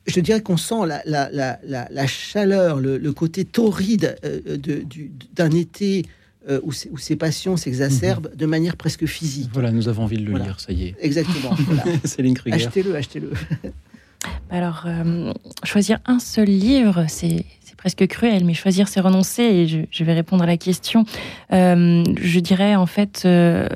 je 0.06 0.20
dirais 0.20 0.40
qu'on 0.40 0.56
sent 0.56 0.86
la, 0.86 1.02
la, 1.04 1.28
la, 1.32 1.58
la, 1.66 1.88
la 1.90 2.06
chaleur, 2.06 2.78
le, 2.80 2.98
le 2.98 3.12
côté 3.12 3.44
torride 3.44 4.16
euh, 4.24 4.56
du- 4.56 5.10
d'un 5.34 5.50
été 5.50 6.04
euh, 6.48 6.60
où, 6.62 6.72
ces- 6.72 6.88
où 6.90 6.98
ces 6.98 7.16
passions 7.16 7.56
s'exacerbent 7.56 8.30
de 8.36 8.46
manière 8.46 8.76
presque 8.76 9.06
physique. 9.06 9.50
Voilà, 9.52 9.72
nous 9.72 9.88
avons 9.88 10.04
envie 10.04 10.16
de 10.18 10.22
le 10.24 10.30
Voilà. 10.30 10.44
lire, 10.46 10.60
ça 10.60 10.72
y 10.72 10.84
est. 10.88 10.94
Exactement. 11.00 11.54
voilà. 11.58 11.82
Céline 12.04 12.34
Kruger. 12.34 12.54
Achetez-le, 12.56 12.94
achetez-le. 12.94 13.30
Alors, 14.50 14.84
euh, 14.86 15.32
choisir 15.64 15.98
un 16.06 16.18
seul 16.18 16.46
livre, 16.48 17.04
c'est 17.08 17.44
presque 17.76 18.06
cruel, 18.06 18.44
mais 18.44 18.54
choisir, 18.54 18.88
c'est 18.88 19.00
renoncer. 19.00 19.42
Et 19.42 19.66
je, 19.68 19.78
je 19.90 20.04
vais 20.04 20.14
répondre 20.14 20.42
à 20.42 20.46
la 20.46 20.56
question. 20.56 21.04
Euh, 21.52 22.02
je 22.20 22.40
dirais 22.40 22.74
en 22.74 22.86
fait, 22.86 23.22
euh, 23.24 23.68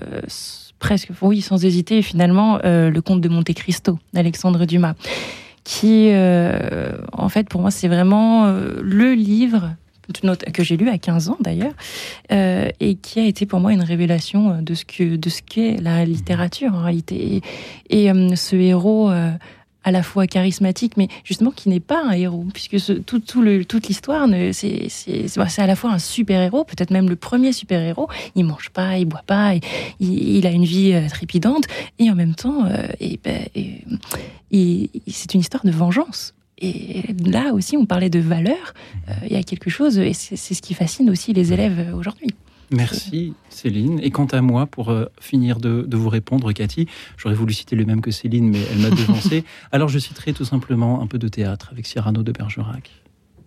presque, 0.78 1.10
oui, 1.22 1.40
sans 1.42 1.64
hésiter, 1.64 2.02
finalement, 2.02 2.58
euh, 2.64 2.90
Le 2.90 3.02
Comte 3.02 3.20
de 3.20 3.28
Monte 3.28 3.52
Cristo 3.52 3.98
d'Alexandre 4.12 4.64
Dumas, 4.64 4.94
qui, 5.64 6.08
euh, 6.10 6.92
en 7.12 7.28
fait, 7.28 7.48
pour 7.48 7.60
moi, 7.60 7.70
c'est 7.70 7.88
vraiment 7.88 8.46
euh, 8.46 8.80
le 8.82 9.14
livre 9.14 9.74
que 10.52 10.64
j'ai 10.64 10.76
lu 10.76 10.88
à 10.88 10.98
15 10.98 11.28
ans 11.28 11.36
d'ailleurs, 11.38 11.74
euh, 12.32 12.68
et 12.80 12.96
qui 12.96 13.20
a 13.20 13.24
été 13.24 13.46
pour 13.46 13.60
moi 13.60 13.72
une 13.72 13.82
révélation 13.82 14.60
de 14.60 14.74
ce 14.74 14.84
que 14.84 15.16
qu'est 15.46 15.76
la 15.80 16.04
littérature 16.04 16.74
en 16.74 16.82
réalité. 16.82 17.42
Et, 17.90 18.10
ce 18.34 18.56
héros 18.56 19.12
à 19.84 19.90
la 19.90 20.02
fois 20.02 20.26
charismatique, 20.26 20.96
mais 20.96 21.08
justement 21.24 21.50
qui 21.50 21.68
n'est 21.68 21.80
pas 21.80 22.02
un 22.04 22.12
héros, 22.12 22.46
puisque 22.52 22.76
toute 23.04 23.88
l'histoire, 23.88 24.28
ne- 24.28 24.52
c'est 24.52 24.88
à 25.58 25.66
la 25.66 25.76
fois 25.76 25.92
un 25.92 25.98
super-héros, 25.98 26.64
peut-être 26.64 26.90
même 26.90 27.08
le 27.08 27.16
premier 27.16 27.52
super-héros. 27.52 28.08
Il 28.34 28.44
mange 28.44 28.70
pas, 28.70 28.98
il 28.98 29.06
boit 29.06 29.24
pas, 29.26 29.54
il, 30.00 30.46
a 30.46 30.50
une 30.50 30.64
vie 30.64 30.92
euh, 30.92 31.08
trépidante, 31.08 31.64
et 31.98 32.10
en 32.10 32.14
même 32.14 32.34
temps, 32.34 32.66
euh, 32.66 32.86
ben, 33.24 33.46
c'est 35.08 35.34
une 35.34 35.40
histoire 35.40 35.64
de 35.64 35.70
vengeance. 35.70 36.34
Et 36.62 37.02
là 37.24 37.54
aussi, 37.54 37.78
on 37.78 37.86
parlait 37.86 38.10
de 38.10 38.18
valeurs. 38.18 38.74
Euh, 39.08 39.12
il 39.26 39.32
y 39.32 39.36
a 39.36 39.42
quelque 39.42 39.70
chose, 39.70 39.98
et 39.98 40.12
c'est 40.12 40.36
ce 40.36 40.60
qui 40.60 40.74
fascine 40.74 41.08
aussi 41.08 41.32
les 41.32 41.52
élèves 41.54 41.94
aujourd'hui. 41.96 42.28
Merci 42.70 43.34
Céline. 43.48 43.98
Et 44.02 44.10
quant 44.10 44.26
à 44.26 44.40
moi, 44.40 44.66
pour 44.66 44.90
euh, 44.90 45.06
finir 45.20 45.58
de, 45.58 45.82
de 45.82 45.96
vous 45.96 46.08
répondre, 46.08 46.52
Cathy, 46.52 46.86
j'aurais 47.16 47.34
voulu 47.34 47.52
citer 47.52 47.74
le 47.74 47.84
même 47.84 48.00
que 48.00 48.10
Céline, 48.10 48.48
mais 48.48 48.60
elle 48.70 48.78
m'a 48.78 48.90
devancé. 48.96 49.44
Alors 49.72 49.88
je 49.88 49.98
citerai 49.98 50.32
tout 50.32 50.44
simplement 50.44 51.02
un 51.02 51.06
peu 51.06 51.18
de 51.18 51.28
théâtre 51.28 51.70
avec 51.72 51.86
Cyrano 51.86 52.22
de 52.22 52.32
Bergerac. 52.32 52.90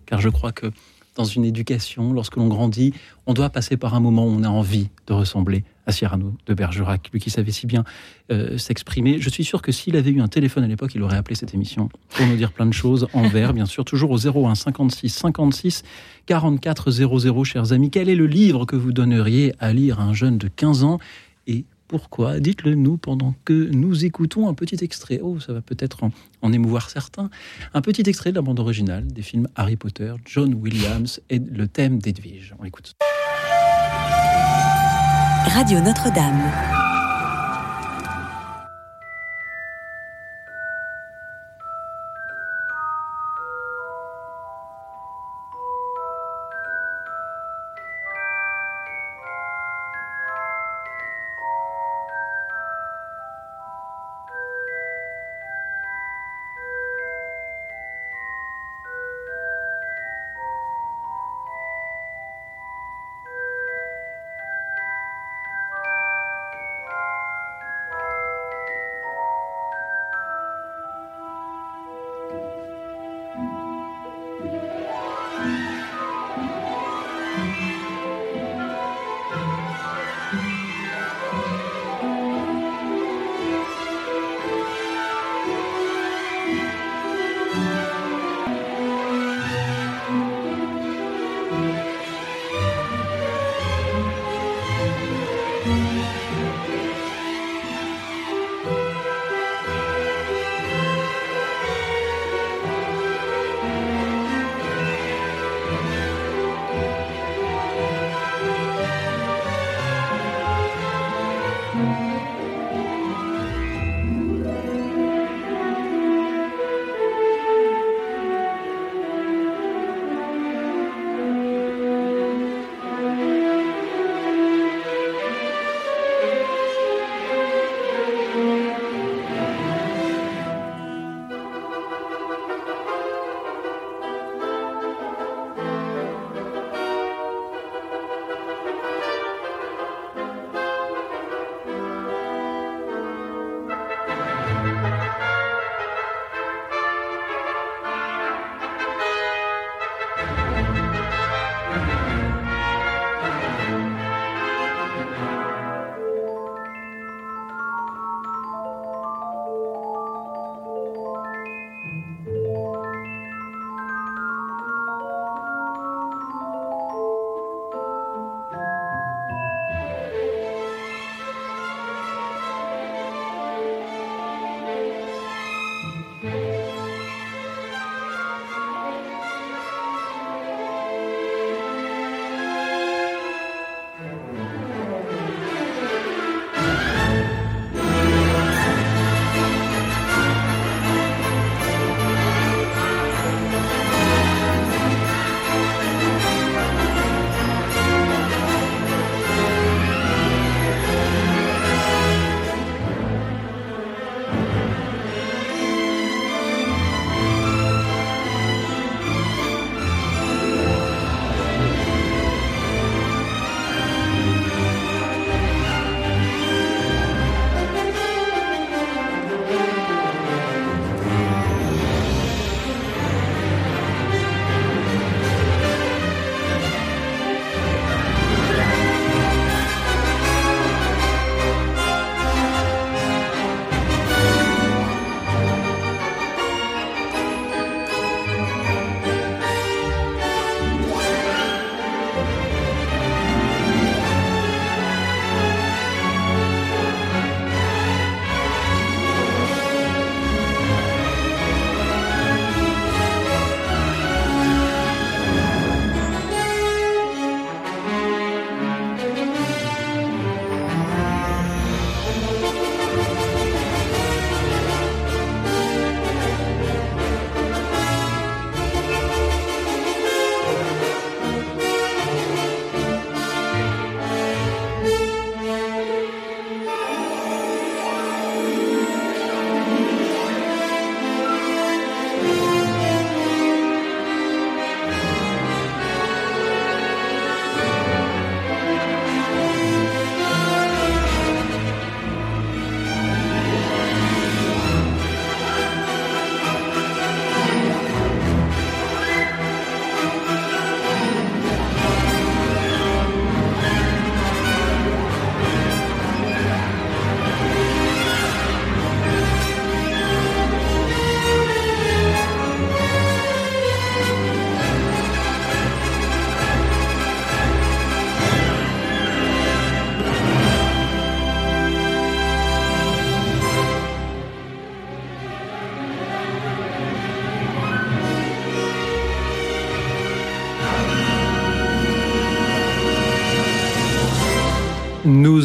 Car 0.06 0.20
je 0.20 0.28
crois 0.28 0.52
que 0.52 0.70
dans 1.14 1.24
une 1.24 1.44
éducation, 1.44 2.12
lorsque 2.12 2.36
l'on 2.36 2.48
grandit, 2.48 2.92
on 3.26 3.34
doit 3.34 3.50
passer 3.50 3.76
par 3.76 3.94
un 3.94 4.00
moment 4.00 4.26
où 4.26 4.30
on 4.30 4.42
a 4.42 4.48
envie 4.48 4.88
de 5.06 5.12
ressembler 5.12 5.64
à 5.86 5.92
Cyrano 5.92 6.32
de 6.46 6.54
Bergerac, 6.54 7.10
lui 7.12 7.20
qui 7.20 7.30
savait 7.30 7.52
si 7.52 7.66
bien 7.66 7.84
euh, 8.32 8.56
s'exprimer. 8.58 9.18
Je 9.20 9.28
suis 9.28 9.44
sûr 9.44 9.62
que 9.62 9.70
s'il 9.70 9.96
avait 9.96 10.10
eu 10.10 10.20
un 10.20 10.28
téléphone 10.28 10.64
à 10.64 10.66
l'époque, 10.66 10.92
il 10.94 11.02
aurait 11.02 11.16
appelé 11.16 11.36
cette 11.36 11.54
émission 11.54 11.88
pour 12.10 12.26
nous 12.26 12.36
dire 12.36 12.52
plein 12.52 12.66
de 12.66 12.72
choses 12.72 13.06
en 13.12 13.28
vers, 13.28 13.52
bien 13.52 13.66
sûr, 13.66 13.84
toujours 13.84 14.10
au 14.10 14.18
01 14.18 14.54
56 14.54 15.10
56 15.10 15.82
44 16.26 16.90
00, 16.90 17.44
chers 17.44 17.72
amis. 17.72 17.90
Quel 17.90 18.08
est 18.08 18.14
le 18.14 18.26
livre 18.26 18.64
que 18.64 18.76
vous 18.76 18.92
donneriez 18.92 19.54
à 19.60 19.72
lire 19.72 20.00
à 20.00 20.04
un 20.04 20.14
jeune 20.14 20.38
de 20.38 20.48
15 20.48 20.84
ans? 20.84 20.98
Pourquoi 21.88 22.40
Dites-le 22.40 22.74
nous 22.74 22.96
pendant 22.96 23.34
que 23.44 23.52
nous 23.52 24.04
écoutons 24.04 24.48
un 24.48 24.54
petit 24.54 24.82
extrait. 24.82 25.20
Oh, 25.22 25.40
ça 25.40 25.52
va 25.52 25.60
peut-être 25.60 26.04
en, 26.42 26.52
émouvoir 26.52 26.90
certains. 26.90 27.30
Un 27.72 27.80
petit 27.80 28.02
extrait 28.08 28.30
de 28.30 28.36
la 28.36 28.42
bande 28.42 28.60
originale 28.60 29.06
des 29.06 29.22
films 29.22 29.48
Harry 29.54 29.76
Potter, 29.76 30.14
John 30.24 30.54
Williams 30.54 31.20
et 31.30 31.38
le 31.38 31.68
thème 31.68 31.98
d'Edwige. 31.98 32.54
On 32.58 32.64
écoute. 32.64 32.94
Radio 35.46 35.80
Notre-Dame. 35.80 36.73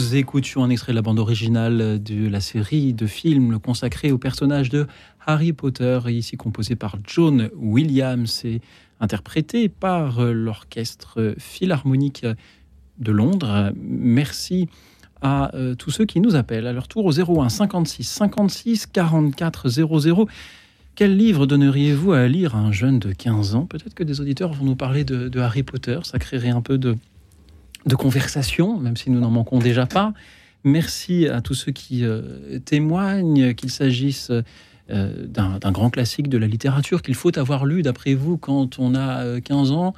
Nous 0.09 0.15
écoutions 0.15 0.63
un 0.63 0.71
extrait 0.71 0.91
de 0.91 0.95
la 0.95 1.03
bande 1.03 1.19
originale 1.19 2.01
de 2.01 2.27
la 2.27 2.41
série 2.41 2.93
de 2.93 3.05
films 3.05 3.59
consacrée 3.59 4.11
au 4.11 4.17
personnage 4.17 4.69
de 4.69 4.87
Harry 5.27 5.53
Potter, 5.53 5.99
ici 6.07 6.35
composé 6.35 6.75
par 6.75 6.95
John 7.05 7.51
Williams 7.55 8.43
et 8.43 8.59
interprété 8.99 9.69
par 9.69 10.19
l'Orchestre 10.25 11.35
Philharmonique 11.37 12.25
de 12.97 13.11
Londres. 13.11 13.71
Merci 13.75 14.67
à 15.21 15.53
euh, 15.53 15.75
tous 15.75 15.91
ceux 15.91 16.05
qui 16.05 16.21
nous 16.21 16.35
appellent 16.35 16.65
à 16.65 16.73
leur 16.73 16.87
tour 16.87 17.05
au 17.05 17.11
01 17.11 17.49
56 17.49 18.03
56 18.03 18.87
44 18.87 19.69
00. 19.69 20.27
Quel 20.95 21.17
livre 21.17 21.45
donneriez-vous 21.45 22.13
à 22.13 22.27
lire 22.27 22.55
à 22.55 22.59
un 22.59 22.71
jeune 22.71 22.97
de 22.97 23.13
15 23.13 23.53
ans? 23.53 23.67
Peut-être 23.67 23.93
que 23.93 24.03
des 24.03 24.21
auditeurs 24.21 24.53
vont 24.53 24.65
nous 24.65 24.75
parler 24.75 25.03
de 25.03 25.39
Harry 25.39 25.61
Potter, 25.61 25.99
ça 26.01 26.17
créerait 26.17 26.49
un 26.49 26.61
peu 26.61 26.79
de, 26.79 26.97
de 27.85 27.95
conversation, 27.95 28.79
même 28.79 28.97
si 28.97 29.09
nous 29.09 29.19
n'en 29.19 29.31
manquons 29.31 29.59
déjà 29.59 29.85
pas. 29.85 30.13
Merci 30.63 31.27
à 31.27 31.41
tous 31.41 31.53
ceux 31.53 31.71
qui 31.71 32.03
euh, 32.03 32.59
témoignent, 32.65 33.53
qu'il 33.53 33.71
s'agisse 33.71 34.29
euh, 34.89 35.27
d'un 35.27 35.71
grand 35.71 35.89
classique 35.89 36.27
de 36.27 36.37
la 36.37 36.47
littérature 36.47 37.01
qu'il 37.01 37.15
faut 37.15 37.37
avoir 37.37 37.65
lu, 37.65 37.81
d'après 37.81 38.13
vous, 38.13 38.37
quand 38.37 38.79
on 38.79 38.95
a 38.95 39.39
15 39.39 39.71
euh, 39.71 39.75
ans, 39.75 39.93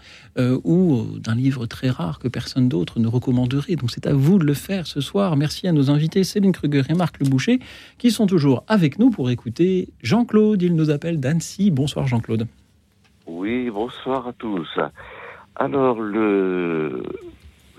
ou 0.64 1.06
d'un 1.18 1.34
livre 1.34 1.66
très 1.66 1.90
rare 1.90 2.20
que 2.20 2.28
personne 2.28 2.70
d'autre 2.70 3.00
ne 3.00 3.08
recommanderait. 3.08 3.76
Donc 3.76 3.90
c'est 3.90 4.06
à 4.06 4.14
vous 4.14 4.38
de 4.38 4.46
le 4.46 4.54
faire 4.54 4.86
ce 4.86 5.02
soir. 5.02 5.36
Merci 5.36 5.68
à 5.68 5.72
nos 5.72 5.90
invités 5.90 6.24
Céline 6.24 6.52
Kruger 6.52 6.84
et 6.90 6.94
Marc 6.94 7.20
Le 7.20 7.28
Boucher, 7.28 7.60
qui 7.98 8.12
sont 8.12 8.28
toujours 8.28 8.64
avec 8.68 9.00
nous 9.00 9.10
pour 9.10 9.32
écouter 9.32 9.90
Jean-Claude. 10.04 10.62
Il 10.62 10.76
nous 10.76 10.92
appelle 10.92 11.20
d'Annecy. 11.20 11.72
Bonsoir 11.72 12.06
Jean-Claude. 12.06 12.46
Oui, 13.26 13.70
bonsoir 13.72 14.28
à 14.28 14.34
tous. 14.34 14.70
Alors, 15.56 16.00
le, 16.00 17.04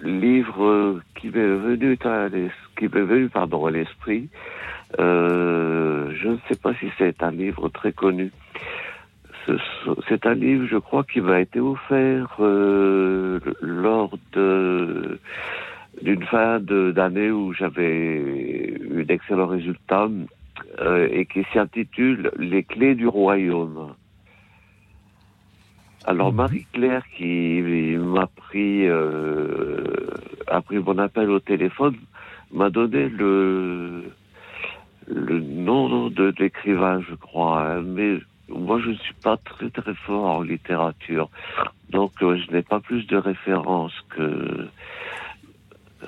livre 0.03 1.01
qui 1.17 1.29
m'est 1.29 1.41
venu 3.03 3.29
pardon 3.29 3.67
à 3.67 3.71
l'esprit. 3.71 4.29
Euh, 4.99 6.13
je 6.15 6.29
ne 6.29 6.37
sais 6.49 6.57
pas 6.57 6.75
si 6.75 6.87
c'est 6.99 7.23
un 7.23 7.31
livre 7.31 7.69
très 7.69 7.93
connu. 7.93 8.31
C'est 10.09 10.27
un 10.27 10.35
livre, 10.35 10.67
je 10.71 10.77
crois, 10.77 11.03
qui 11.03 11.21
m'a 11.21 11.41
été 11.41 11.59
offert 11.59 12.37
euh, 12.39 13.41
lors 13.61 14.17
d'une 14.35 15.19
fin 16.31 16.61
d'année 16.61 17.31
où 17.33 17.53
j'avais 17.53 18.19
eu 18.19 19.05
d'excellents 19.05 19.49
résultats 19.49 20.09
euh, 20.79 21.09
et 21.11 21.27
qui 21.27 21.45
s'intitule 21.53 22.31
Les 22.39 22.63
clés 22.63 22.95
du 22.95 23.09
royaume. 23.09 23.95
Alors 26.05 26.31
mhm. 26.31 26.37
Marie-Claire 26.37 27.05
qui 27.17 27.61
m'a 27.99 28.27
pris 28.27 28.89
euh, 28.89 29.83
pris 30.67 30.79
mon 30.79 30.99
appel 30.99 31.31
au 31.31 31.41
téléphone 31.41 31.97
m'a 32.53 32.71
donné 32.71 33.09
le 33.09 34.05
le 35.09 35.41
nom 35.41 36.09
de 36.09 36.33
l'écrivain, 36.39 37.01
je 37.09 37.15
crois. 37.15 37.63
Hein. 37.63 37.83
mais 37.83 38.19
moi, 38.49 38.81
je 38.85 38.91
ne 38.91 38.95
suis 38.97 39.15
pas 39.23 39.37
très 39.37 39.71
très 39.71 39.95
fort 39.95 40.25
en 40.25 40.43
littérature, 40.43 41.31
donc 41.91 42.13
euh, 42.23 42.39
je 42.39 42.53
n'ai 42.55 42.63
pas 42.63 42.81
plus 42.81 43.07
de 43.07 43.17
références 43.17 43.95
que. 44.11 44.69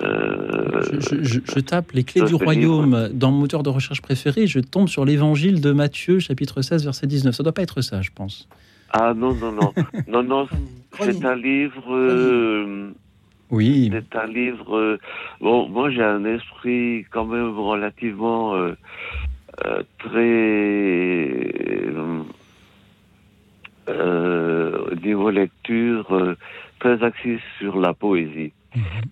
Euh, 0.01 0.81
je, 1.21 1.59
tape 1.61 1.93
les 1.93 2.03
clés 2.03 2.23
du 2.23 2.35
royaume 2.35 3.07
dans 3.13 3.31
mon 3.31 3.39
moteur 3.39 3.63
de 3.63 3.69
recherche 3.69 4.01
préféré, 4.01 4.45
je 4.45 4.59
tombe 4.59 4.89
sur 4.89 5.05
l'évangile 5.05 5.61
de 5.61 5.71
Matthieu, 5.71 6.19
chapitre 6.19 6.61
16, 6.61 6.83
verset 6.83 7.07
19. 7.07 7.33
Ça 7.33 7.43
doit 7.43 7.53
pas 7.53 7.61
être 7.61 7.79
ça, 7.79 8.01
je 8.01 8.09
pense. 8.13 8.49
Ah 8.91 9.13
non, 9.13 9.33
non, 9.33 9.51
non. 9.51 9.73
non, 10.07 10.23
non, 10.23 10.47
c'est 10.99 11.25
un 11.25 11.35
livre. 11.35 11.93
Euh, 11.93 12.91
oui. 13.51 13.91
C'est 13.91 14.15
un 14.17 14.27
livre. 14.27 14.75
Euh, 14.75 14.99
bon, 15.41 15.67
moi 15.69 15.89
j'ai 15.89 16.03
un 16.03 16.25
esprit 16.25 17.05
quand 17.11 17.25
même 17.25 17.57
relativement 17.57 18.55
euh, 18.55 18.73
très. 19.99 21.45
niveau 25.03 25.29
lecture, 25.29 26.35
très 26.79 27.03
axé 27.03 27.39
sur 27.59 27.79
la 27.79 27.93
poésie. 27.93 28.53
Mhm. 28.75 29.03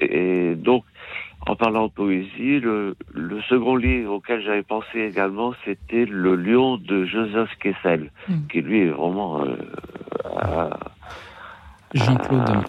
et 0.00 0.54
donc, 0.54 0.84
en 1.46 1.54
parlant 1.54 1.86
de 1.86 1.92
poésie, 1.92 2.60
le, 2.60 2.96
second 3.48 3.76
livre 3.76 4.14
auquel 4.14 4.42
j'avais 4.42 4.64
pensé 4.64 4.98
également, 4.98 5.52
c'était 5.64 6.04
Le 6.04 6.34
Lion 6.34 6.76
de 6.76 7.04
Joseph 7.06 7.50
Kessel, 7.60 8.10
hmm. 8.28 8.46
qui 8.50 8.60
lui 8.60 8.80
est 8.80 8.90
vraiment... 8.90 9.44
Euh, 9.44 10.70
Jean-Claude, 11.94 12.64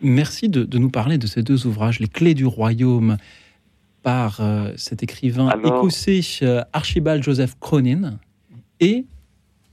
merci 0.00 0.48
de, 0.48 0.78
nous 0.78 0.90
parler 0.90 1.18
de 1.18 1.26
ces 1.26 1.42
deux 1.42 1.66
ouvrages, 1.66 2.00
Les 2.00 2.08
Clés 2.08 2.34
du 2.34 2.46
Royaume, 2.46 3.18
par 4.02 4.40
euh, 4.40 4.72
cet 4.76 5.02
écrivain 5.02 5.50
écossais 5.62 6.20
euh, 6.42 6.62
Archibald 6.72 7.22
Joseph 7.22 7.54
Cronin, 7.60 8.18
et 8.80 9.04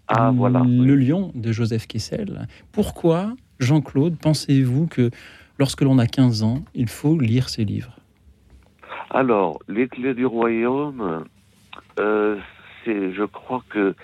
ah, 0.07 0.31
voilà, 0.35 0.63
Le 0.67 0.95
Lion 0.95 1.31
de 1.33 1.51
Joseph 1.51 1.87
Kessel. 1.87 2.47
Pourquoi, 2.71 3.35
Jean-Claude, 3.59 4.17
pensez-vous 4.17 4.87
que 4.87 5.11
lorsque 5.57 5.81
l'on 5.81 5.97
a 5.97 6.07
15 6.07 6.43
ans, 6.43 6.63
il 6.75 6.89
faut 6.89 7.17
lire 7.17 7.47
ces 7.47 7.63
livres? 7.63 7.98
Alors, 9.09 9.59
les 9.67 9.87
clés 9.87 10.13
du 10.13 10.25
royaume, 10.25 11.25
euh, 11.99 12.37
c'est, 12.83 13.11
je 13.11 13.23
crois 13.23 13.63
que 13.69 13.95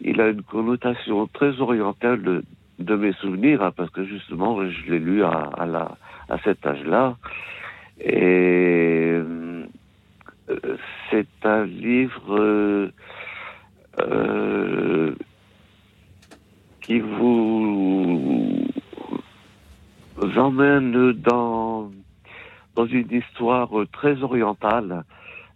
il 0.00 0.20
a 0.20 0.28
une 0.28 0.42
connotation 0.42 1.26
très 1.28 1.60
orientale 1.60 2.42
de, 2.78 2.96
mes 2.96 3.12
souvenirs, 3.14 3.62
hein, 3.62 3.72
parce 3.76 3.90
que 3.90 4.04
justement, 4.04 4.68
je 4.68 4.90
l'ai 4.90 4.98
lu 4.98 5.22
à, 5.22 5.50
à 6.28 6.38
cet 6.44 6.66
âge-là. 6.66 7.16
Et 8.00 9.12
euh, 9.12 9.66
c'est 11.10 11.28
un 11.44 11.64
livre 11.64 12.90
euh, 14.00 15.14
qui 16.80 17.00
vous 17.00 18.66
emmène 20.36 21.12
dans 21.12 21.90
dans 22.74 22.86
une 22.86 23.10
histoire 23.10 23.78
euh, 23.78 23.86
très 23.92 24.22
orientale, 24.22 25.04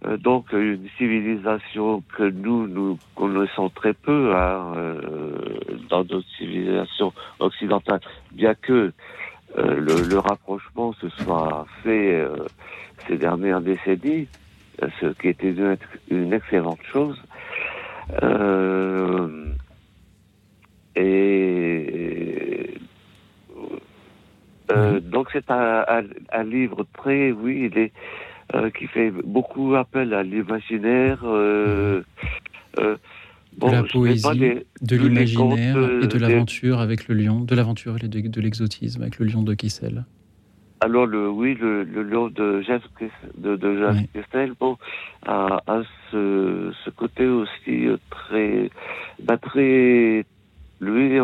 euh, 0.07 0.17
donc 0.17 0.53
une 0.53 0.89
civilisation 0.97 2.03
que 2.17 2.23
nous 2.23 2.69
nous 2.69 2.99
connaissons 3.15 3.69
très 3.71 3.93
peu 3.93 4.35
hein, 4.35 4.73
euh, 4.77 5.59
dans 5.89 6.05
notre 6.05 6.29
civilisation 6.37 7.13
occidentale, 7.41 8.01
bien 8.33 8.55
que 8.55 8.93
le, 9.57 10.19
rapprochement 10.19 10.93
se 11.01 11.09
soit 11.09 11.67
fait 11.83 12.23
ces 13.07 13.17
dernières 13.17 13.63
décennies, 13.63 14.29
ce 15.01 15.07
qui 15.15 15.29
était 15.29 15.51
une, 15.51 15.77
une 16.11 16.33
excellente 16.35 16.81
chose. 16.93 17.17
et 20.97 22.78
euh, 24.71 25.01
donc 25.01 25.29
c'est 25.33 25.51
un, 25.51 25.85
un, 26.33 26.45
livre 26.45 26.87
très, 26.95 27.33
oui, 27.33 27.71
il 27.71 27.79
est, 27.79 27.93
euh, 28.55 28.71
qui 28.71 28.87
fait 28.87 29.11
beaucoup 29.11 29.75
appel 29.75 30.13
à 30.15 30.23
l'imaginaire. 30.23 31.21
Euh, 31.25 32.03
bon, 33.57 33.69
de 33.69 33.73
la 33.73 33.83
poésie, 33.83 34.65
de 34.83 34.97
l'imaginaire 34.97 35.77
et 36.03 36.07
de 36.07 36.19
l'aventure 36.19 36.81
avec 36.81 37.09
le 37.09 37.15
lion, 37.15 37.41
de 37.41 37.55
l'aventure 37.55 37.97
et 38.03 38.09
de, 38.09 38.41
l'exotisme 38.41 39.03
avec 39.03 39.19
le 39.19 39.27
lion 39.27 39.43
de 39.43 39.55
Kessel. 39.55 40.05
Alors 40.81 41.07
le 41.07 41.29
oui 41.29 41.57
le, 41.61 41.83
le 41.83 42.05
lion 42.05 42.29
de 42.29 42.61
Jeff 42.61 42.83
de, 43.37 43.57
de 43.57 43.79
Jeff 43.79 43.97
Kessel 44.13 44.53
bon 44.61 44.77
a, 45.27 45.61
a 45.67 45.83
ce, 46.13 46.73
ce, 46.85 46.91
côté 46.91 47.27
aussi 47.27 47.89
très 48.11 48.71
bah, 49.21 49.39
très 49.39 50.25
lui 50.81 51.19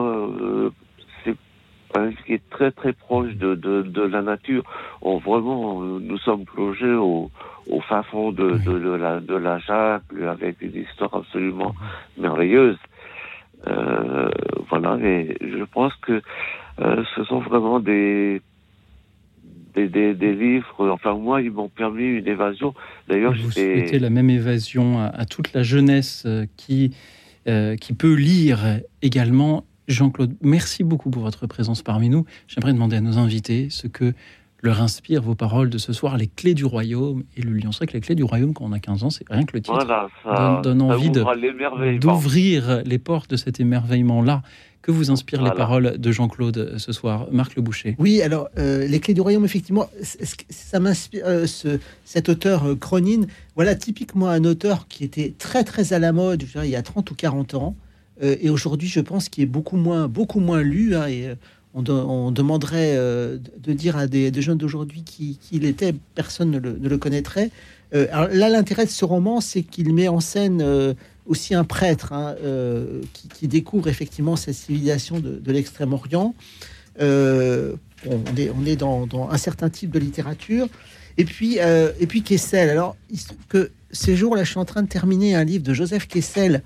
qui 2.27 2.35
est 2.35 2.51
très 2.51 2.71
très 2.71 2.93
proche 2.93 3.35
de, 3.35 3.55
de, 3.55 3.83
de 3.83 4.03
la 4.03 4.23
nature. 4.23 4.65
On, 5.03 5.19
vraiment, 5.19 5.81
nous 5.83 6.19
sommes 6.19 6.45
plongés 6.45 6.95
au, 6.95 7.31
au 7.71 7.81
fin 7.81 8.03
fond 8.03 8.33
de, 8.33 8.59
de, 8.59 8.79
de, 8.79 8.91
la, 8.91 9.21
de 9.21 9.35
la 9.35 9.59
jungle 9.59 10.29
avec 10.29 10.61
une 10.61 10.77
histoire 10.77 11.15
absolument 11.15 11.75
merveilleuse. 12.19 12.79
Euh, 13.67 14.29
voilà, 14.69 14.97
mais 14.97 15.37
je 15.41 15.65
pense 15.65 15.95
que 16.03 16.21
euh, 16.81 17.05
ce 17.15 17.25
sont 17.25 17.39
vraiment 17.39 17.81
des, 17.81 18.43
des, 19.75 19.89
des, 19.89 20.15
des, 20.15 20.35
livres. 20.35 20.91
Enfin, 20.91 21.15
moi, 21.15 21.41
ils 21.41 21.51
m'ont 21.51 21.69
permis 21.69 22.05
une 22.05 22.27
évasion. 22.27 22.75
D'ailleurs, 23.09 23.33
vous 23.33 23.51
souhaitez 23.51 23.99
la 23.99 24.11
même 24.11 24.31
évasion 24.31 24.99
à, 24.99 25.07
à 25.07 25.25
toute 25.25 25.53
la 25.55 25.63
jeunesse 25.63 26.25
euh, 26.27 26.45
qui, 26.57 26.95
euh, 27.47 27.77
qui 27.77 27.95
peut 27.95 28.15
lire 28.15 28.59
également 29.01 29.65
Jean-Claude, 29.89 30.35
merci 30.41 30.83
beaucoup 30.85 31.11
pour 31.11 31.23
votre 31.23 31.47
présence 31.47 31.83
parmi 31.83 32.09
nous. 32.09 32.25
J'aimerais 32.49 32.73
demander 32.73 32.97
à 32.97 33.01
nos 33.01 33.19
invités 33.19 33.69
ce 33.71 33.87
que 33.87 34.13
leur 34.63 34.81
inspirent 34.81 35.21
vos 35.23 35.35
paroles 35.35 35.69
de 35.69 35.77
ce 35.77 35.93
soir, 35.93 36.17
les 36.17 36.27
clés 36.27 36.55
du 36.55 36.65
royaume 36.65 37.25
et 37.37 37.43
le 37.43 37.53
lion. 37.53 37.71
C'est 37.71 37.79
vrai 37.81 37.87
que 37.89 37.93
les 37.93 38.01
clés 38.01 38.15
du 38.15 38.25
royaume, 38.25 38.55
quand 38.55 38.65
on 38.65 38.73
a 38.73 38.79
15 38.79 39.05
ans, 39.05 39.11
c'est 39.11 39.25
rien 39.29 39.45
que 39.45 39.53
le 39.53 39.61
titre 39.61 39.75
Voilà, 39.75 40.09
ça, 40.23 40.61
donne, 40.63 40.79
donne 40.79 40.89
ça 40.89 40.95
envie 40.97 41.11
d'ouvrir 41.99 42.83
les 42.87 42.99
portes 42.99 43.31
de 43.31 43.37
cet 43.37 43.61
émerveillement-là. 43.61 44.43
Que 44.81 44.91
vous 44.91 45.11
inspirent 45.11 45.43
les 45.43 45.51
paroles 45.57 45.97
de 45.99 46.13
Jean-Claude 46.13 46.59
euh, 46.59 46.79
ce 46.79 46.93
soir? 46.93 47.27
Marc 47.33 47.57
Le 47.57 47.63
Boucher. 47.63 47.97
Oui, 47.99 48.21
alors 48.21 48.49
euh, 48.59 48.87
les 48.87 49.01
clés 49.01 49.15
du 49.15 49.23
royaume, 49.23 49.45
effectivement, 49.47 49.89
ça 50.51 50.79
m'inspire. 50.79 51.23
euh, 51.27 51.47
ce- 51.47 51.79
cet 52.05 52.29
auteur 52.29 52.65
euh, 52.69 52.75
Cronin, 52.77 53.23
voilà 53.55 53.75
typiquement 53.77 54.29
un 54.29 54.45
auteur 54.45 54.87
qui 54.87 55.03
était 55.05 55.33
très 55.39 55.65
très 55.65 55.95
à 55.95 55.99
la 55.99 56.13
mode, 56.13 56.43
je 56.47 56.53
dirais, 56.53 56.69
il 56.69 56.71
y 56.71 56.77
a 56.77 56.83
30 56.83 57.11
ou 57.11 57.15
40 57.15 57.55
ans, 57.55 57.75
et 58.21 58.49
aujourd'hui, 58.51 58.89
je 58.89 59.01
pense 59.01 59.29
qu'il 59.29 59.43
est 59.43 59.47
beaucoup 59.47 59.77
moins 59.77 60.09
beaucoup 60.09 60.41
moins 60.41 60.63
lu. 60.63 60.95
hein, 60.95 61.07
et 61.07 61.29
euh, 61.29 61.35
on, 61.75 61.83
de- 61.83 61.93
on 61.93 62.31
demanderait 62.31 62.95
euh, 62.97 63.39
de 63.59 63.73
dire 63.73 63.97
à 63.97 64.07
des, 64.07 64.31
jeunes 64.41 64.59
d'aujourd'hui 64.59 65.03
qui, 65.03 65.39
il 65.53 65.65
était, 65.65 65.95
personne 66.15 66.51
ne 66.51 66.59
le, 66.59 66.99
connaîtrait. 66.99 67.51
Euh, 67.95 68.07
alors 68.13 68.29
là, 68.29 68.49
l'intérêt 68.49 68.87
de 68.87 68.91
ce 68.91 69.05
roman, 69.05 69.41
c'est 69.41 69.63
qu'il 69.63 69.93
met 69.93 70.09
en 70.09 70.21
scène 70.21 70.63
euh, 70.63 70.95
aussi 71.27 71.55
un 71.55 71.65
prêtre 71.65 72.13
hein, 72.13 72.37
euh, 72.43 73.03
qui, 73.35 73.49
découvre 73.49 73.89
effectivement 73.89 74.37
cette 74.37 74.55
civilisation 74.55 75.21
de, 75.21 75.53
l'Extrême-Orient. 75.53 76.35
Euh, 77.01 77.75
on 78.07 78.37
est, 78.37 78.51
on 78.51 78.65
est 78.65 78.77
dans, 78.77 79.09
un 79.31 79.39
certain 79.39 79.69
type 79.69 79.91
de 79.91 79.99
littérature. 79.99 80.69
Et 81.17 81.25
puis, 81.25 81.59
euh, 81.61 81.93
et 82.01 82.07
puis 82.07 82.23
Kessel. 82.23 82.71
Alors, 82.71 82.97
que 83.49 83.71
ces 83.91 84.17
jours-là, 84.17 84.45
je 84.45 84.51
suis 84.51 84.59
en 84.59 84.65
train 84.65 84.83
de 84.83 84.89
terminer 84.89 85.35
un 85.35 85.45
livre 85.45 85.65
de 85.65 85.73
Joseph 85.73 86.07
Kessel 86.07 86.63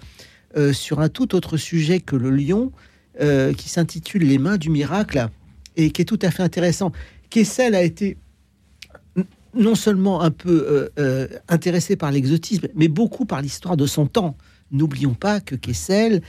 euh, 0.56 0.72
sur 0.72 1.00
un 1.00 1.08
tout 1.08 1.34
autre 1.34 1.56
sujet 1.56 2.00
que 2.00 2.16
le 2.16 2.30
lion, 2.30 2.72
euh, 3.20 3.52
qui 3.52 3.68
s'intitule 3.68 4.22
Les 4.22 4.38
mains 4.38 4.56
du 4.56 4.70
miracle, 4.70 5.28
et 5.76 5.90
qui 5.90 6.02
est 6.02 6.04
tout 6.06 6.18
à 6.22 6.30
fait 6.30 6.42
intéressant. 6.42 6.92
Kessel 7.30 7.74
a 7.74 7.82
été 7.82 8.16
non 9.54 9.74
seulement 9.74 10.22
un 10.22 10.30
peu 10.30 10.90
euh, 10.98 11.28
intéressé 11.48 11.96
par 11.96 12.10
l'exotisme, 12.10 12.68
mais 12.74 12.88
beaucoup 12.88 13.26
par 13.26 13.42
l'histoire 13.42 13.76
de 13.76 13.86
son 13.86 14.06
temps. 14.06 14.36
N'oublions 14.70 15.14
pas 15.14 15.40
que 15.40 15.54
Kessel, 15.54 16.22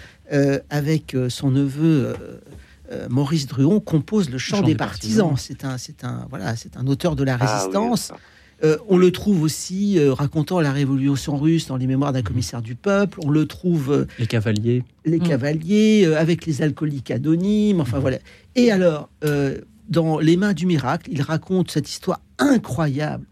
avec 0.70 1.16
son 1.28 1.52
neveu 1.52 2.16
Maurice 3.10 3.48
Druon, 3.48 3.82
compose 3.82 4.30
le 4.30 4.38
chant, 4.38 4.58
chant 4.58 4.64
des, 4.64 4.72
des 4.72 4.78
partisans. 4.78 5.36
C'est 5.38 5.66
un, 5.66 5.78
c'est 5.78 6.04
un, 6.04 6.26
voilà, 6.30 6.56
c'est 6.56 6.78
un 6.78 6.88
auteur 6.88 7.16
de 7.16 7.24
la 7.24 7.38
Ah 7.40 7.46
oui, 7.46 7.52
résistance. 7.52 8.14
Euh, 8.64 8.78
on 8.90 8.98
le 8.98 9.12
trouve 9.12 9.42
aussi 9.44 9.98
euh, 9.98 10.14
racontant 10.14 10.60
la 10.60 10.74
révolution 10.74 11.38
russe 11.38 11.68
dans 11.68 11.78
les 11.78 11.88
mémoires 11.88 12.12
d'un 12.12 12.22
commissaire 12.24 12.62
du 12.62 12.76
peuple. 12.76 13.20
On 13.24 13.30
le 13.30 13.46
trouve 13.46 13.92
euh, 13.92 14.06
Les 14.20 14.28
cavaliers. 14.28 14.84
les 15.06 15.20
Mm. 15.20 15.24
cavaliers 15.28 16.04
euh, 16.06 16.20
avec 16.20 16.46
les 16.46 16.62
alcooliques 16.62 17.10
anonymes. 17.12 17.80
Enfin 17.80 18.00
voilà. 18.00 18.18
Et 18.56 18.70
alors, 18.72 19.10
euh, 19.24 19.60
dans 19.90 20.20
Les 20.20 20.36
mains 20.36 20.54
du 20.54 20.66
miracle, 20.66 21.10
il 21.12 21.22
raconte 21.22 21.72
cette 21.72 21.90
histoire 21.90 22.20
incroyable 22.38 23.26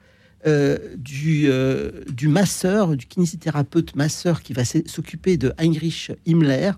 euh, 0.46 0.78
du, 0.98 1.48
euh, 1.50 1.92
du 2.10 2.30
masseur, 2.30 2.96
du 2.96 3.06
kinésithérapeute 3.06 3.96
masseur 3.98 4.42
qui 4.42 4.54
va 4.54 4.64
s'occuper 4.64 5.36
de 5.36 5.52
Heinrich 5.58 6.12
Himmler, 6.26 6.72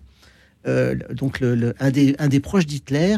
euh, 0.67 0.95
donc 1.13 1.39
le- 1.39 1.55
le- 1.55 1.73
un, 1.79 1.91
des, 1.91 2.15
un 2.19 2.27
des 2.29 2.39
proches 2.39 2.65
d'Hitler, 2.65 3.17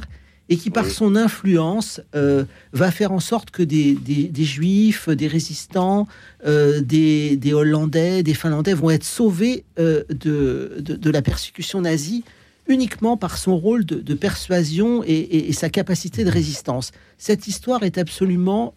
et 0.52 0.58
qui 0.58 0.70
par 0.70 0.84
Oui. 0.86 0.92
son 0.92 1.16
influence 1.16 2.02
euh, 2.14 2.44
va 2.74 2.92
faire 2.92 3.14
en 3.14 3.22
sorte 3.22 3.52
que 3.52 3.64
des, 3.64 3.94
des- 3.96 4.28
des 4.28 4.44
juifs, 4.44 5.08
des 5.08 5.28
résistants, 5.28 6.08
euh, 6.46 6.82
des, 6.82 7.38
des 7.38 7.54
Hollandais, 7.54 8.22
des 8.22 8.34
Finlandais 8.34 8.74
vont 8.74 8.90
être 8.92 9.06
sauvés 9.06 9.64
euh, 9.80 10.04
de, 10.10 10.78
de, 10.80 10.96
de 10.96 11.10
la 11.10 11.22
persécution 11.22 11.80
nazie 11.82 12.24
uniquement 12.68 13.16
par 13.18 13.38
son 13.38 13.58
rôle 13.58 13.86
de, 13.86 13.96
de 14.02 14.14
persuasion 14.14 15.04
et, 15.06 15.12
et- 15.14 15.50
et 15.50 15.54
sa 15.54 15.70
capacité 15.70 16.24
de 16.26 16.30
résistance. 16.30 16.92
Cette 17.18 17.48
histoire 17.48 17.84
est 17.84 17.98
absolument 17.98 18.74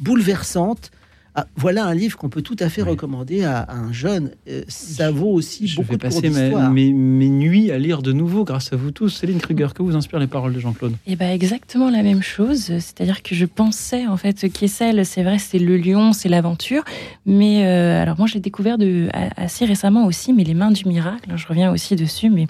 bouleversante. 0.00 0.90
Ah, 1.34 1.46
voilà 1.56 1.86
un 1.86 1.94
livre 1.94 2.18
qu'on 2.18 2.28
peut 2.28 2.42
tout 2.42 2.56
à 2.58 2.68
fait 2.68 2.82
Oui. 2.82 2.90
recommander 2.90 3.42
à, 3.42 3.60
à 3.60 3.74
un 3.76 3.90
jeune. 3.90 4.32
Euh, 4.48 4.62
ça 4.68 5.10
vaut 5.10 5.30
aussi 5.32 5.66
Je 5.66 5.76
beaucoup 5.76 5.92
vais 5.92 5.96
de 5.96 6.02
passer 6.02 6.28
mes, 6.28 6.50
mes- 6.68 6.92
mes 6.92 7.28
nuits 7.30 7.70
à 7.70 7.78
lire 7.78 8.02
de 8.02 8.12
nouveau 8.12 8.44
grâce 8.44 8.70
à 8.74 8.76
vous 8.76 8.90
tous. 8.90 9.08
Céline 9.08 9.38
Kruger, 9.40 9.68
que 9.74 9.82
vous 9.82 9.96
inspirent 9.96 10.18
les 10.18 10.26
paroles 10.26 10.52
de 10.52 10.60
Jean-Claude? 10.60 10.92
Et 11.06 11.16
bah 11.16 11.32
exactement 11.32 11.88
la 11.88 12.02
même 12.02 12.20
chose, 12.22 12.64
c'est-à-dire 12.66 13.22
que 13.22 13.34
je 13.34 13.46
pensais 13.46 14.06
en 14.06 14.18
fait 14.18 14.52
Kessel, 14.52 15.06
c'est 15.06 15.22
vrai, 15.22 15.38
c'est 15.38 15.58
le 15.58 15.78
lion, 15.78 16.12
c'est 16.12 16.28
l'aventure, 16.28 16.84
mais 17.24 17.64
euh, 17.64 18.02
alors 18.02 18.18
moi 18.18 18.26
je 18.26 18.34
l'ai 18.34 18.40
découvert 18.40 18.76
de, 18.76 19.08
assez 19.36 19.64
récemment 19.64 20.04
aussi, 20.04 20.34
mais 20.34 20.44
les 20.44 20.54
mains 20.54 20.70
du 20.70 20.86
miracle, 20.86 21.30
hein, 21.30 21.36
je 21.38 21.46
reviens 21.46 21.72
aussi 21.72 21.96
dessus, 21.96 22.28
mais 22.28 22.46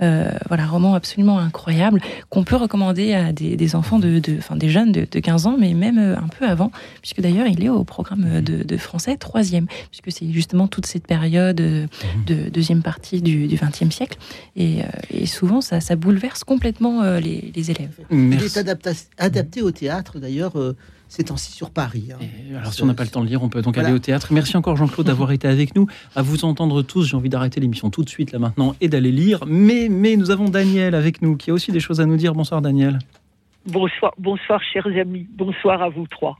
voilà, 0.00 0.66
roman 0.66 0.94
absolument 0.94 1.38
incroyable 1.38 2.00
qu'on 2.30 2.44
peut 2.44 2.56
recommander 2.56 3.14
à 3.14 3.32
des, 3.32 3.56
des 3.56 3.76
enfants 3.76 3.98
de, 3.98 4.18
de- 4.18 4.36
enfin 4.38 4.56
des 4.56 4.68
jeunes 4.68 4.92
de, 4.92 5.06
de 5.10 5.20
15 5.20 5.46
ans, 5.46 5.56
mais 5.58 5.74
même 5.74 5.98
euh, 5.98 6.16
un 6.16 6.28
peu 6.28 6.46
avant, 6.46 6.70
puisque 7.00 7.20
d'ailleurs 7.20 7.46
il 7.46 7.62
est 7.64 7.68
au 7.68 7.84
programme 7.84 8.24
euh, 8.26 8.40
de, 8.40 8.62
de 8.62 8.76
français 8.76 9.16
troisième, 9.16 9.66
puisque 9.90 10.10
c'est 10.16 10.30
justement 10.32 10.66
toute 10.68 10.86
cette 10.86 11.06
période 11.06 11.60
euh, 11.60 11.86
de 12.26 12.48
deuxième 12.50 12.82
partie 12.82 13.22
du 13.22 13.46
XXe 13.46 13.94
siècle, 13.94 14.18
et, 14.56 14.82
euh, 14.82 14.86
et 15.10 15.26
souvent 15.26 15.60
ça, 15.60 15.80
ça 15.80 15.96
bouleverse 15.96 16.44
complètement 16.44 17.02
euh, 17.02 17.20
les, 17.20 17.52
les 17.54 17.70
élèves. 17.70 17.96
Il 18.10 18.42
est 18.42 18.56
adapté 19.18 19.62
au 19.62 19.70
théâtre, 19.70 20.18
d'ailleurs, 20.18 20.58
euh, 20.58 20.76
ces 21.14 21.24
temps-ci 21.24 21.52
sur 21.52 21.70
Paris. 21.70 22.08
hein. 22.12 22.18
Alors, 22.58 22.72
si 22.72 22.82
on 22.82 22.86
n'a 22.86 22.94
pas 22.94 23.04
le 23.04 23.08
temps 23.10 23.22
de 23.22 23.28
lire, 23.28 23.42
on 23.42 23.48
peut 23.48 23.62
donc 23.62 23.74
Voilà. 23.74 23.88
aller 23.90 23.96
au 23.96 24.00
théâtre. 24.00 24.32
Merci 24.32 24.56
encore, 24.56 24.76
Jean-Claude, 24.76 25.06
d'avoir 25.06 25.30
été 25.30 25.46
avec 25.46 25.76
nous. 25.76 25.86
À 26.16 26.22
vous 26.22 26.44
entendre 26.44 26.82
tous, 26.82 27.04
j'ai 27.08 27.16
envie 27.16 27.28
d'arrêter 27.28 27.60
l'émission 27.60 27.88
tout 27.88 28.02
de 28.02 28.08
suite, 28.08 28.32
là 28.32 28.38
maintenant, 28.40 28.74
et 28.80 28.88
d'aller 28.88 29.12
lire. 29.12 29.44
Mais, 29.46 29.88
mais 29.88 30.16
nous 30.16 30.30
avons 30.32 30.46
Daniel 30.48 30.94
avec 30.94 31.22
nous, 31.22 31.36
qui 31.36 31.50
a 31.50 31.54
aussi 31.54 31.70
des 31.70 31.78
choses 31.80 32.00
à 32.00 32.06
nous 32.06 32.16
dire. 32.16 32.34
Bonsoir, 32.34 32.60
Daniel. 32.62 32.98
Bonsoir, 33.66 34.12
bonsoir, 34.18 34.60
chers 34.72 34.86
amis. 34.88 35.26
Bonsoir 35.36 35.82
à 35.82 35.88
vous 35.88 36.06
trois. 36.08 36.36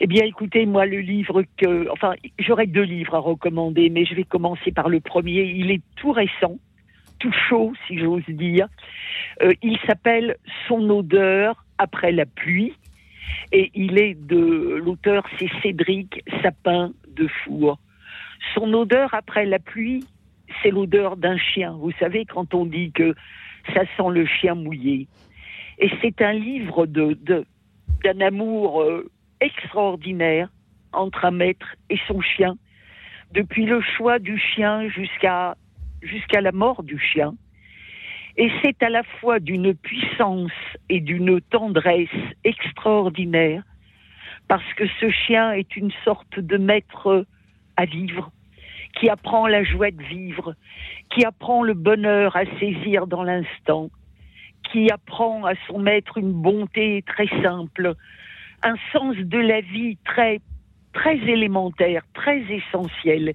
Eh 0.00 0.06
bien, 0.08 0.24
écoutez, 0.24 0.66
moi, 0.66 0.84
le 0.84 0.98
livre 1.00 1.44
que. 1.56 1.88
Enfin, 1.92 2.14
j'aurais 2.40 2.66
deux 2.66 2.82
livres 2.82 3.14
à 3.14 3.20
recommander, 3.20 3.88
mais 3.88 4.04
je 4.04 4.14
vais 4.16 4.24
commencer 4.24 4.72
par 4.72 4.88
le 4.88 4.98
premier. 5.00 5.44
Il 5.44 5.70
est 5.70 5.80
tout 5.96 6.10
récent, 6.10 6.58
tout 7.20 7.32
chaud, 7.48 7.72
si 7.86 7.98
j'ose 7.98 8.24
dire. 8.28 8.66
Euh, 9.42 9.52
il 9.62 9.78
s'appelle 9.86 10.36
Son 10.66 10.90
odeur 10.90 11.64
après 11.78 12.10
la 12.10 12.26
pluie. 12.26 12.72
Et 13.52 13.70
il 13.74 13.98
est 13.98 14.14
de. 14.14 14.80
L'auteur, 14.84 15.24
c'est 15.38 15.50
Cédric 15.62 16.22
Sapin 16.42 16.92
de 17.08 17.26
Four. 17.44 17.78
Son 18.54 18.72
odeur 18.72 19.14
après 19.14 19.46
la 19.46 19.58
pluie, 19.58 20.04
c'est 20.62 20.70
l'odeur 20.70 21.16
d'un 21.16 21.38
chien. 21.38 21.72
Vous 21.72 21.92
savez, 21.98 22.24
quand 22.24 22.54
on 22.54 22.66
dit 22.66 22.92
que 22.92 23.14
ça 23.74 23.82
sent 23.96 24.10
le 24.10 24.26
chien 24.26 24.54
mouillé. 24.54 25.06
Et 25.78 25.90
c'est 26.00 26.20
un 26.22 26.32
livre 26.32 26.86
d'un 26.86 28.20
amour 28.20 28.82
euh, 28.82 29.10
extraordinaire 29.40 30.48
entre 30.92 31.24
un 31.24 31.30
maître 31.30 31.74
et 31.90 31.98
son 32.06 32.20
chien, 32.20 32.56
depuis 33.32 33.64
le 33.64 33.80
choix 33.80 34.18
du 34.18 34.38
chien 34.38 34.88
jusqu'à 34.88 35.56
jusqu'à 36.02 36.40
la 36.40 36.52
mort 36.52 36.82
du 36.82 36.98
chien. 36.98 37.34
Et 38.36 38.50
c'est 38.62 38.82
à 38.82 38.88
la 38.88 39.02
fois 39.02 39.40
d'une 39.40 39.74
puissance 39.74 40.52
et 40.88 41.00
d'une 41.00 41.40
tendresse 41.40 42.08
extraordinaire, 42.44 43.62
parce 44.48 44.74
que 44.74 44.84
ce 45.00 45.10
chien 45.10 45.52
est 45.52 45.76
une 45.76 45.92
sorte 46.04 46.38
de 46.38 46.56
maître 46.56 47.26
à 47.76 47.84
vivre, 47.84 48.30
qui 48.98 49.08
apprend 49.08 49.46
la 49.46 49.64
joie 49.64 49.90
de 49.90 50.02
vivre, 50.02 50.54
qui 51.10 51.24
apprend 51.24 51.62
le 51.62 51.74
bonheur 51.74 52.36
à 52.36 52.44
saisir 52.58 53.06
dans 53.06 53.22
l'instant, 53.22 53.90
qui 54.70 54.90
apprend 54.90 55.44
à 55.44 55.54
son 55.66 55.78
maître 55.78 56.18
une 56.18 56.32
bonté 56.32 57.02
très 57.06 57.28
simple, 57.42 57.94
un 58.62 58.74
sens 58.92 59.16
de 59.16 59.38
la 59.38 59.60
vie 59.60 59.98
très 60.04 60.40
très 60.92 61.16
élémentaire, 61.16 62.02
très 62.14 62.42
essentiel. 62.50 63.32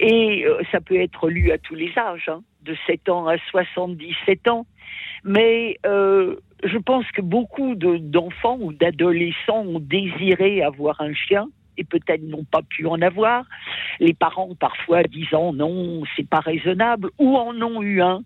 Et 0.00 0.44
euh, 0.46 0.60
ça 0.72 0.80
peut 0.80 1.00
être 1.00 1.28
lu 1.28 1.50
à 1.52 1.58
tous 1.58 1.74
les 1.74 1.92
âges, 1.96 2.28
hein, 2.28 2.42
de 2.62 2.76
7 2.86 3.08
ans 3.08 3.26
à 3.26 3.36
77 3.50 4.48
ans. 4.48 4.66
Mais 5.24 5.78
euh, 5.86 6.36
je 6.64 6.78
pense 6.78 7.04
que 7.12 7.20
beaucoup 7.22 7.74
de- 7.74 7.98
d'enfants 7.98 8.58
ou 8.60 8.72
d'adolescents 8.72 9.64
ont 9.66 9.80
désiré 9.80 10.62
avoir 10.62 11.00
un 11.00 11.14
chien 11.14 11.48
et 11.76 11.84
peut-être 11.84 12.22
n'ont 12.22 12.44
pas 12.44 12.62
pu 12.62 12.86
en 12.86 13.00
avoir. 13.00 13.44
Les 14.00 14.14
parents 14.14 14.54
parfois 14.58 15.02
disant 15.04 15.52
non, 15.52 16.02
c'est 16.16 16.28
pas 16.28 16.40
raisonnable, 16.40 17.10
ou 17.18 17.36
en 17.36 17.54
ont 17.62 17.82
eu 17.82 18.02
un 18.02 18.22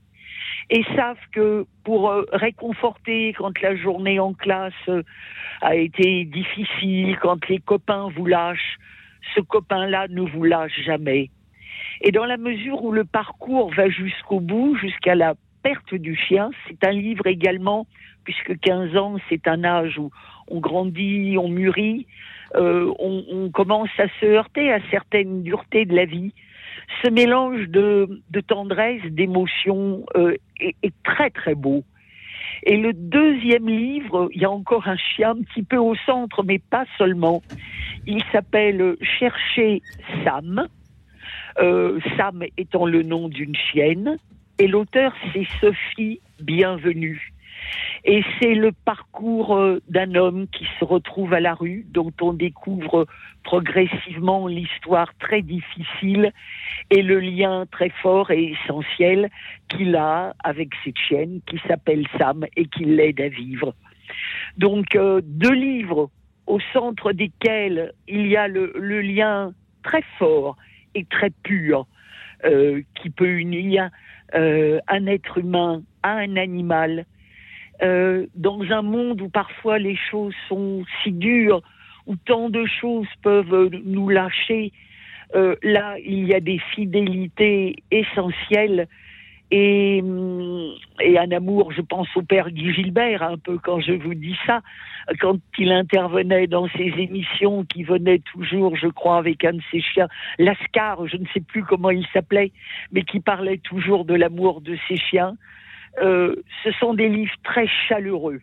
et 0.70 0.84
savent 0.96 1.16
que 1.32 1.66
pour 1.84 2.10
euh, 2.10 2.24
réconforter 2.32 3.34
quand 3.36 3.60
la 3.60 3.76
journée 3.76 4.18
en 4.18 4.32
classe 4.34 4.72
euh, 4.88 5.02
a 5.60 5.74
été 5.74 6.24
difficile, 6.24 7.16
quand 7.20 7.48
les 7.48 7.58
copains 7.58 8.08
vous 8.14 8.26
lâchent, 8.26 8.78
ce 9.34 9.40
copain-là 9.40 10.08
ne 10.08 10.22
vous 10.22 10.44
lâche 10.44 10.78
jamais. 10.84 11.30
Et 12.00 12.10
dans 12.10 12.24
la 12.24 12.36
mesure 12.36 12.82
où 12.82 12.92
le 12.92 13.04
parcours 13.04 13.72
va 13.74 13.88
jusqu'au 13.88 14.40
bout, 14.40 14.76
jusqu'à 14.76 15.14
la 15.14 15.34
perte 15.62 15.94
du 15.94 16.16
chien, 16.16 16.50
c'est 16.66 16.84
un 16.84 16.92
livre 16.92 17.26
également, 17.26 17.86
puisque 18.24 18.58
15 18.58 18.96
ans, 18.96 19.16
c'est 19.28 19.46
un 19.46 19.64
âge 19.64 19.98
où 19.98 20.10
on 20.48 20.60
grandit, 20.60 21.36
on 21.38 21.48
mûrit, 21.48 22.06
euh, 22.54 22.92
on, 22.98 23.24
on 23.30 23.50
commence 23.50 23.90
à 23.98 24.08
se 24.20 24.26
heurter 24.26 24.72
à 24.72 24.80
certaines 24.90 25.42
duretés 25.42 25.84
de 25.84 25.94
la 25.94 26.04
vie. 26.04 26.32
Ce 27.02 27.08
mélange 27.08 27.68
de, 27.68 28.22
tendresse, 28.46 29.02
d'émotion 29.04 30.04
euh, 30.16 30.36
est, 30.60 30.76
est 30.82 30.94
très 31.04 31.30
très 31.30 31.54
beau. 31.54 31.84
Et 32.64 32.76
le 32.76 32.92
deuxième 32.92 33.68
livre, 33.68 34.28
il 34.32 34.42
y 34.42 34.44
a 34.44 34.50
encore 34.50 34.86
un 34.86 34.96
chien 34.96 35.30
un 35.30 35.42
petit 35.42 35.62
peu 35.62 35.78
au 35.78 35.94
centre, 36.06 36.44
mais 36.44 36.58
pas 36.58 36.84
seulement. 36.96 37.42
Il 38.06 38.22
s'appelle 38.30 38.96
Chercher 39.18 39.82
Sam. 40.24 40.68
Euh, 41.60 41.98
Sam 42.16 42.44
étant 42.56 42.86
le 42.86 43.02
nom 43.02 43.28
d'une 43.28 43.54
chienne. 43.54 44.16
Et 44.58 44.68
l'auteur, 44.68 45.12
c'est 45.32 45.46
Sophie 45.60 46.20
Bienvenue. 46.40 47.31
Et 48.04 48.24
c'est 48.40 48.54
le 48.54 48.72
parcours 48.72 49.54
euh, 49.54 49.80
d'un 49.88 50.14
homme 50.16 50.48
qui 50.48 50.66
se 50.80 50.84
retrouve 50.84 51.34
à 51.34 51.40
la 51.40 51.54
rue, 51.54 51.86
dont 51.90 52.12
on 52.20 52.32
découvre 52.32 53.06
progressivement 53.44 54.48
l'histoire 54.48 55.12
très 55.18 55.42
difficile 55.42 56.32
et 56.90 57.02
le 57.02 57.20
lien 57.20 57.64
très 57.70 57.90
fort 57.90 58.32
et 58.32 58.54
essentiel 58.54 59.30
qu'il 59.68 59.94
a 59.94 60.34
avec 60.42 60.70
cette 60.84 60.98
chienne 60.98 61.40
qui 61.46 61.60
s'appelle 61.68 62.06
Sam 62.18 62.44
et 62.56 62.66
qui 62.66 62.84
l'aide 62.84 63.20
à 63.20 63.28
vivre. 63.28 63.74
Donc 64.56 64.96
euh, 64.96 65.20
deux 65.22 65.54
livres 65.54 66.10
au 66.46 66.58
centre 66.72 67.12
desquels 67.12 67.92
il 68.08 68.26
y 68.26 68.36
a 68.36 68.48
le, 68.48 68.72
lien 69.00 69.52
très 69.84 70.02
fort 70.18 70.56
et 70.96 71.04
très 71.04 71.30
pur 71.30 71.86
euh, 72.44 72.82
qui 72.96 73.10
peut 73.10 73.30
unir 73.30 73.90
un 74.34 75.06
être 75.08 75.36
humain 75.36 75.82
à 76.02 76.12
un 76.12 76.36
animal 76.36 77.04
euh, 77.82 78.26
dans 78.34 78.62
un 78.70 78.82
monde 78.82 79.20
où 79.20 79.28
parfois 79.28 79.78
les 79.78 79.96
choses 79.96 80.34
sont 80.48 80.84
si 81.02 81.12
dures, 81.12 81.62
où 82.06 82.16
tant 82.16 82.48
de 82.48 82.64
choses 82.66 83.08
peuvent 83.22 83.70
nous 83.84 84.08
lâcher, 84.08 84.72
euh, 85.34 85.56
là, 85.62 85.96
il 86.04 86.26
y 86.26 86.34
a 86.34 86.40
des 86.40 86.58
fidélités 86.74 87.76
essentielles 87.90 88.88
et, 89.50 90.00
hum, 90.02 90.74
et, 91.00 91.18
un 91.18 91.30
amour, 91.30 91.72
je 91.72 91.82
pense 91.82 92.08
au 92.16 92.22
père 92.22 92.50
Guy 92.50 92.72
Gilbert, 92.72 93.22
un 93.22 93.36
peu 93.36 93.58
quand 93.58 93.80
je 93.80 93.92
vous 93.92 94.14
dis 94.14 94.36
ça, 94.46 94.62
quand 95.20 95.38
il 95.58 95.72
intervenait 95.72 96.46
dans 96.46 96.68
ses 96.70 96.92
émissions, 96.96 97.64
qui 97.64 97.82
venait 97.82 98.20
toujours, 98.20 98.76
je 98.76 98.88
crois, 98.88 99.18
avec 99.18 99.44
un 99.44 99.52
de 99.52 99.62
ses 99.70 99.82
chiens, 99.82 100.08
Lascar, 100.38 101.06
je 101.06 101.18
ne 101.18 101.26
sais 101.34 101.40
plus 101.40 101.64
comment 101.64 101.90
il 101.90 102.06
s'appelait, 102.14 102.52
mais 102.92 103.02
qui 103.02 103.20
parlait 103.20 103.58
toujours 103.58 104.06
de 104.06 104.14
l'amour 104.14 104.62
de 104.62 104.76
ses 104.88 104.96
chiens. 104.96 105.34
Euh, 106.00 106.36
ce 106.64 106.72
sont 106.72 106.94
des 106.94 107.08
livres 107.08 107.34
très 107.44 107.66
chaleureux, 107.88 108.40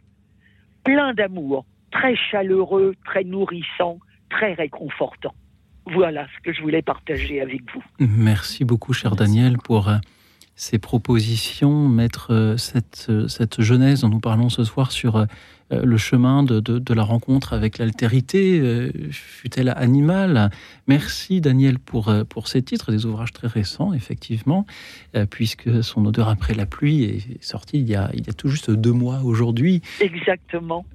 pleins 0.84 1.14
d'amour, 1.14 1.66
très 1.92 2.16
chaleureux, 2.16 2.96
très 3.06 3.24
nourrissants, 3.24 4.00
très 4.30 4.54
réconfortants. 4.54 5.34
Voilà 5.92 6.28
ce 6.36 6.44
que 6.44 6.54
je 6.54 6.62
voulais 6.62 6.84
partager 6.84 7.42
avec 7.42 7.62
vous. 7.74 7.84
Merci 8.00 8.66
beaucoup, 8.66 8.94
cher 8.94 9.16
Daniel, 9.16 9.58
pour 9.58 9.90
euh, 9.90 9.98
ces 10.56 10.78
propositions, 10.78 11.88
mettre 11.88 12.32
euh, 12.34 12.58
cette, 12.58 13.12
cette 13.28 13.62
jeunesse 13.62 14.02
dont 14.02 14.10
nous 14.10 14.20
parlons 14.20 14.50
ce 14.50 14.64
soir 14.64 14.92
sur 14.92 15.26
le 15.72 15.98
chemin 15.98 16.44
de, 16.44 16.94
la 16.94 17.04
rencontre 17.04 17.54
avec 17.54 17.78
l'altérité, 17.78 18.60
euh, 18.60 18.92
fut-elle 19.12 19.70
animale? 19.70 20.50
Merci 20.88 21.42
Daniel 21.42 21.80
pour, 21.80 22.10
euh, 22.10 22.24
pour 22.24 22.48
ces 22.48 22.62
titres, 22.62 22.92
des 22.92 23.06
ouvrages 23.06 23.34
très 23.34 23.48
récents, 23.48 23.94
effectivement, 23.94 24.66
puisque 25.30 25.84
son 25.84 26.06
odeur 26.06 26.30
après 26.30 26.54
la 26.54 26.66
pluie 26.66 27.04
est 27.04 27.44
sorti 27.44 27.80
il 27.80 27.90
y 27.90 27.96
a, 27.96 28.10
il 28.14 28.26
y 28.26 28.30
a 28.30 28.34
tout 28.34 28.48
juste 28.48 28.72
deux 28.72 28.92
mois 28.92 29.22
aujourd'hui. 29.24 29.82
Exactement. 30.02 30.86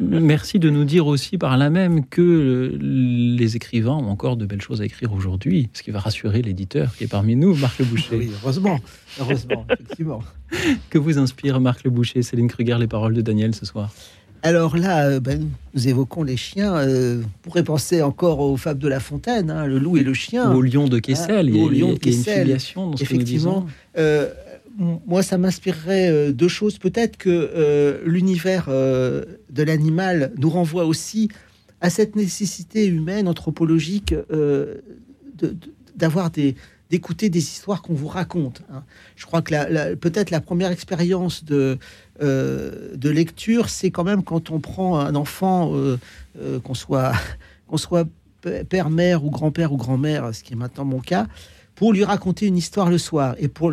Merci 0.00 0.58
de 0.58 0.70
nous 0.70 0.84
dire 0.84 1.06
aussi 1.06 1.38
par 1.38 1.56
là 1.56 1.70
même 1.70 2.06
que 2.06 2.76
les 2.80 3.56
écrivains 3.56 3.92
ont 3.92 4.08
encore 4.08 4.36
de 4.36 4.46
belles 4.46 4.62
choses 4.62 4.80
à 4.80 4.84
écrire 4.84 5.12
aujourd'hui, 5.12 5.68
ce 5.72 5.82
qui 5.82 5.90
va 5.90 6.00
rassurer 6.00 6.42
l'éditeur 6.42 6.94
qui 6.96 7.04
est 7.04 7.08
parmi 7.08 7.36
nous, 7.36 7.54
Marc 7.56 7.78
Le 7.78 7.84
Boucher. 7.84 8.16
Oui, 8.16 8.30
heureusement, 8.42 8.78
heureusement, 9.20 9.66
effectivement. 9.70 10.22
Que 10.90 10.98
vous 10.98 11.18
inspire 11.18 11.60
Marc 11.60 11.82
Le 11.82 11.90
Boucher, 11.90 12.22
Céline 12.22 12.48
Kruger, 12.48 12.76
les 12.78 12.86
paroles 12.86 13.14
de 13.14 13.22
Daniel 13.22 13.54
ce 13.54 13.64
soir? 13.64 13.90
Alors 14.42 14.76
là, 14.76 15.06
euh, 15.06 15.20
ben, 15.20 15.48
nous 15.74 15.88
évoquons 15.88 16.24
les 16.24 16.36
chiens. 16.36 16.74
Euh, 16.76 17.20
vous 17.22 17.28
pourrez 17.42 17.62
penser 17.62 18.02
encore 18.02 18.40
aux 18.40 18.56
fables 18.56 18.80
de 18.80 18.88
La 18.88 18.98
Fontaine, 18.98 19.50
hein, 19.50 19.66
le 19.66 19.78
loup 19.78 19.96
et 19.96 20.02
le 20.02 20.14
chien. 20.14 20.52
Ou 20.52 20.58
au 20.58 20.62
lion 20.62 20.88
de 20.88 20.98
Kessel. 20.98 21.48
il 21.48 21.56
y 21.56 21.60
a, 21.60 21.70
lion 21.70 21.92
de 21.92 21.98
Kessel. 21.98 22.58
Une 22.76 22.94
Effectivement. 23.00 23.66
Euh, 23.96 24.28
moi, 25.06 25.22
ça 25.22 25.38
m'inspirerait 25.38 26.32
deux 26.32 26.48
choses. 26.48 26.78
Peut-être 26.78 27.18
que 27.18 28.00
l'univers 28.06 28.68
de 28.70 29.62
l'animal 29.62 30.32
nous 30.38 30.48
renvoie 30.48 30.86
aussi 30.86 31.28
à 31.82 31.90
cette 31.90 32.16
nécessité 32.16 32.86
humaine, 32.86 33.28
anthropologique, 33.28 34.14
d'avoir 35.94 36.30
des, 36.30 36.56
d'écouter 36.92 37.30
des 37.30 37.38
histoires 37.38 37.80
qu'on 37.80 37.94
vous 37.94 38.06
raconte. 38.06 38.60
Hein. 38.70 38.84
Je 39.16 39.24
crois 39.24 39.40
que 39.40 39.94
peut-être 39.94 40.30
la 40.30 40.42
première 40.42 40.70
expérience 40.70 41.42
de, 41.42 41.78
euh, 42.20 42.94
de 42.94 43.08
lecture, 43.08 43.70
c'est 43.70 43.90
quand 43.90 44.04
même 44.04 44.22
quand 44.22 44.50
on 44.50 44.60
prend 44.60 44.98
un 44.98 45.14
enfant, 45.14 45.74
euh, 45.74 45.98
euh, 46.38 46.60
qu'on 46.60 46.74
soit, 46.74 47.12
qu'on 47.66 47.78
soit 47.78 48.06
père, 48.68 48.90
mère 48.90 49.24
ou 49.24 49.30
grand-père 49.30 49.72
ou 49.72 49.78
grand-mère, 49.78 50.34
ce 50.34 50.42
qui 50.42 50.52
est 50.52 50.56
maintenant 50.56 50.84
mon 50.84 51.00
cas, 51.00 51.28
pour 51.76 51.94
lui 51.94 52.04
raconter 52.04 52.46
une 52.46 52.58
histoire 52.58 52.90
le 52.90 52.98
soir 52.98 53.36
et 53.38 53.48
pour 53.48 53.72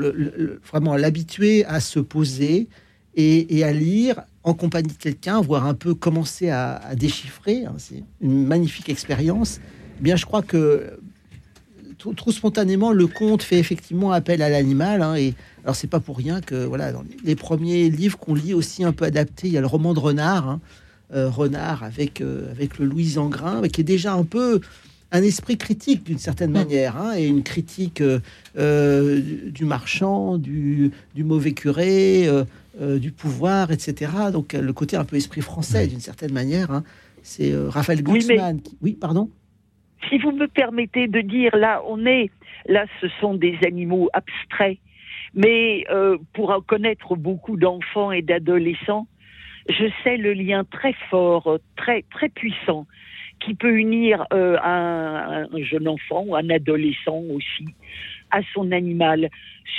vraiment 0.72 0.96
l'habituer 0.96 1.66
à 1.66 1.82
se 1.82 2.00
poser 2.00 2.70
et, 3.16 3.66
à 3.66 3.74
lire 3.74 4.22
en 4.44 4.54
compagnie 4.54 4.94
de 4.94 4.98
quelqu'un, 4.98 5.42
voire 5.42 5.66
un 5.66 5.74
peu 5.74 5.94
commencer 5.94 6.50
à, 6.52 6.80
déchiffrer. 6.96 7.66
Hein. 7.66 7.74
c'est 7.80 8.02
une 8.22 8.46
magnifique 8.46 8.88
expérience. 8.88 9.60
Eh 10.00 10.04
bien, 10.04 10.16
je 10.16 10.26
crois 10.26 10.42
que 10.42 10.98
trop, 12.00 12.32
spontanément, 12.32 12.92
le 12.92 13.08
conte 13.08 13.44
fait 13.44 13.60
effectivement 13.60 14.12
appel 14.12 14.42
à 14.42 14.50
l'animal. 14.50 15.02
Hein, 15.02 15.16
et 15.16 15.34
alors, 15.64 15.76
c'est 15.76 15.88
pas 15.88 16.00
pour 16.00 16.18
rien 16.18 16.42
que 16.42 16.56
voilà, 16.66 16.92
dans 16.92 17.04
les 17.24 17.36
premiers 17.36 17.90
livres 17.90 18.18
qu'on 18.18 18.34
lit 18.34 18.54
aussi 18.54 18.84
un 18.84 18.94
peu 18.94 19.06
adaptés, 19.06 19.48
il 19.48 19.54
y 19.54 19.58
a 19.58 19.62
le 19.62 19.68
roman 19.68 19.94
de 19.94 20.00
Renard, 20.00 20.50
hein, 20.50 20.60
euh, 21.14 21.30
Renard 21.30 21.84
avec 21.84 22.22
euh, 22.22 22.52
avec 22.52 22.78
le 22.78 22.86
Louis 22.86 23.18
Angrin, 23.18 23.68
qui 23.68 23.82
est 23.82 23.86
déjà 23.86 24.14
un 24.14 24.24
peu 24.24 24.62
un 25.12 25.24
esprit 25.24 25.58
critique 25.58 26.04
d'une 26.04 26.20
certaine 26.20 26.52
manière, 26.52 26.96
hein, 26.98 27.18
et 27.18 27.26
une 27.26 27.42
critique 27.42 28.04
euh, 28.58 29.22
du 29.48 29.66
marchand, 29.66 30.38
du, 30.38 30.92
du 31.16 31.24
mauvais 31.24 31.54
curé, 31.54 32.30
du 32.80 33.12
pouvoir, 33.12 33.72
etc. 33.72 34.12
Donc 34.32 34.54
le 34.54 34.72
côté 34.72 34.96
un 34.98 35.04
peu 35.04 35.16
esprit 35.16 35.42
français 35.42 35.88
d'une 35.88 36.00
certaine 36.00 36.32
manière. 36.32 36.84
C'est 37.24 37.54
Raphaël 37.56 38.04
Glucksmann. 38.04 38.62
oui, 38.82 38.94
pardon? 38.94 39.30
Si 40.10 40.18
vous 40.18 40.32
me 40.32 40.48
permettez 40.48 41.08
de 41.08 41.22
dire, 41.22 41.56
là, 41.56 41.82
on 41.88 42.06
est, 42.06 42.30
là, 42.68 42.86
ce 43.02 43.08
sont 43.22 43.36
des 43.36 43.58
animaux 43.66 44.10
abstraits, 44.14 44.78
mais 45.34 45.86
euh, 45.90 46.18
pour 46.34 46.64
connaître 46.66 47.16
beaucoup 47.16 47.58
d'enfants 47.58 48.12
et 48.12 48.22
d'adolescents, 48.22 49.08
je 49.70 49.86
sais 50.04 50.18
le 50.18 50.34
lien 50.34 50.64
très 50.64 50.94
fort, 51.10 51.60
très 51.76 52.04
très 52.12 52.30
puissant, 52.30 52.88
qui 53.40 53.54
peut 53.54 53.78
unir 53.78 54.26
euh, 54.34 54.58
un, 54.64 55.48
un, 55.52 55.64
jeune 55.64 55.88
enfant 55.88 56.24
ou 56.26 56.36
un 56.36 56.50
adolescent 56.50 57.22
aussi 57.32 57.68
à 58.32 58.42
son 58.54 58.72
animal. 58.72 59.30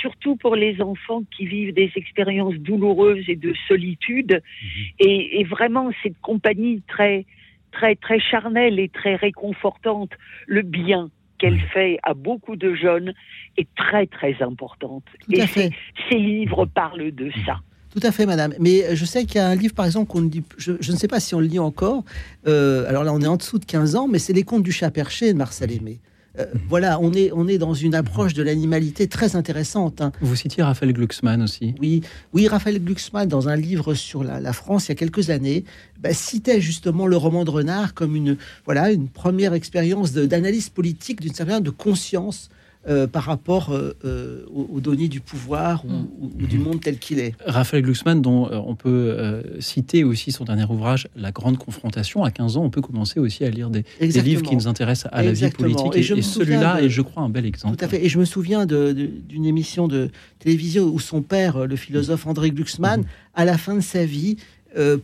Surtout 0.01 0.35
pour 0.37 0.55
les 0.55 0.81
enfants 0.81 1.23
qui 1.35 1.45
vivent 1.45 1.73
des 1.73 1.91
expériences 1.95 2.55
douloureuses 2.55 3.27
et 3.27 3.35
de 3.35 3.53
solitude, 3.67 4.41
mmh. 4.41 4.67
et, 4.99 5.41
et 5.41 5.43
vraiment 5.43 5.91
cette 6.01 6.19
compagnie 6.21 6.81
très 6.87 7.25
très 7.71 7.95
très 7.95 8.19
charnelle 8.19 8.79
et 8.79 8.89
très 8.89 9.15
réconfortante. 9.15 10.11
Le 10.47 10.61
bien 10.61 11.09
qu'elle 11.37 11.59
fait 11.59 11.97
à 12.03 12.13
beaucoup 12.13 12.55
de 12.55 12.75
jeunes 12.75 13.13
est 13.57 13.67
très 13.75 14.05
très 14.05 14.41
importante. 14.41 15.03
et 15.31 15.41
ces 15.47 16.17
livres 16.17 16.65
parlent 16.65 17.11
de 17.11 17.31
ça. 17.45 17.59
Tout 17.91 17.99
à 18.03 18.11
fait, 18.11 18.25
madame. 18.25 18.53
Mais 18.59 18.95
je 18.95 19.05
sais 19.05 19.25
qu'il 19.25 19.35
y 19.35 19.39
a 19.39 19.47
un 19.47 19.55
livre, 19.55 19.73
par 19.73 19.85
exemple, 19.85 20.09
qu'on 20.09 20.21
dit, 20.21 20.43
je, 20.57 20.71
ne 20.71 20.97
sais 20.97 21.09
pas 21.09 21.19
si 21.19 21.35
on 21.35 21.39
le 21.39 21.47
lit 21.47 21.59
encore. 21.59 22.03
Euh, 22.47 22.87
alors 22.87 23.03
là, 23.03 23.13
on 23.13 23.19
est 23.19 23.27
en 23.27 23.35
dessous 23.35 23.59
de 23.59 23.65
15 23.65 23.95
ans, 23.95 24.07
mais 24.07 24.17
c'est 24.17 24.33
Les 24.33 24.43
Contes 24.43 24.63
du 24.63 24.71
chat 24.71 24.91
perché 24.91 25.33
de 25.33 25.37
Marcel 25.37 25.71
Aimé. 25.71 25.99
Euh, 26.39 26.45
voilà, 26.69 26.99
on 26.99 27.11
est, 27.13 27.31
on 27.33 27.47
est 27.47 27.57
dans 27.57 27.73
une 27.73 27.93
approche 27.93 28.33
de 28.33 28.43
l'animalité 28.43 29.07
très 29.07 29.35
intéressante. 29.35 30.01
Hein. 30.01 30.11
Vous 30.21 30.35
citiez 30.35 30.63
Raphaël 30.63 30.93
Glucksmann 30.93 31.41
aussi. 31.41 31.75
Oui, 31.81 32.01
oui, 32.33 32.47
Raphaël 32.47 32.81
Glucksmann, 32.81 33.27
dans 33.27 33.49
un 33.49 33.55
livre 33.55 33.93
sur 33.93 34.23
la, 34.23 34.53
France 34.53 34.87
il 34.87 34.89
y 34.89 34.91
a 34.93 34.95
quelques 34.95 35.29
années, 35.29 35.65
bah, 35.99 36.13
citait 36.13 36.61
justement 36.61 37.05
le 37.05 37.17
roman 37.17 37.43
de 37.43 37.49
Renard 37.49 37.93
comme 37.93 38.15
une, 38.15 38.37
voilà, 38.65 38.91
une 38.91 39.09
première 39.09 39.53
expérience 39.53 40.13
d'analyse 40.13 40.69
politique, 40.69 41.21
d'une 41.21 41.33
certaine 41.33 41.63
de 41.63 41.69
conscience 41.69 42.49
euh, 42.89 43.05
par 43.05 43.25
rapport 43.25 43.69
euh, 43.69 43.95
euh, 44.05 44.43
aux, 44.51 44.79
données 44.79 45.07
du 45.07 45.19
pouvoir 45.19 45.85
ou, 45.85 46.25
mm. 46.25 46.47
du 46.47 46.57
monde 46.57 46.81
tel 46.81 46.97
qu'il 46.97 47.19
est. 47.19 47.35
Raphaël 47.45 47.83
Glucksmann, 47.83 48.23
dont 48.23 48.49
on 48.51 48.73
peut 48.73 49.43
citer 49.59 50.03
aussi 50.03 50.31
son 50.31 50.45
dernier 50.45 50.65
ouvrage, 50.65 51.07
La 51.15 51.31
Grande 51.31 51.59
Confrontation. 51.59 52.23
À 52.23 52.31
15 52.31 52.57
ans, 52.57 52.63
on 52.63 52.71
peut 52.71 52.81
commencer 52.81 53.19
aussi 53.19 53.43
à 53.43 53.51
lire 53.51 53.69
des, 53.69 53.85
livres 53.99 54.41
qui 54.41 54.55
nous 54.55 54.67
intéressent 54.67 55.11
à 55.13 55.21
la 55.21 55.31
vie 55.31 55.51
politique. 55.51 55.95
Et, 55.95 56.21
celui-là 56.23 56.81
est, 56.81 56.89
je 56.89 57.03
crois, 57.03 57.21
un 57.21 57.29
bel 57.29 57.45
exemple. 57.45 57.77
Tout 57.77 57.85
à 57.85 57.87
fait. 57.87 58.03
Et 58.03 58.09
je 58.09 58.17
me 58.17 58.25
souviens 58.25 58.65
d'une 58.65 59.45
émission 59.45 59.87
de 59.87 60.09
télévision 60.39 60.85
où 60.85 60.99
son 60.99 61.21
père, 61.21 61.67
le 61.67 61.75
philosophe 61.75 62.25
André 62.25 62.49
Glucksmann, 62.49 63.01
mm-hmm. 63.01 63.35
à 63.35 63.45
la 63.45 63.59
fin 63.59 63.75
de 63.75 63.81
sa 63.81 64.05
vie, 64.05 64.37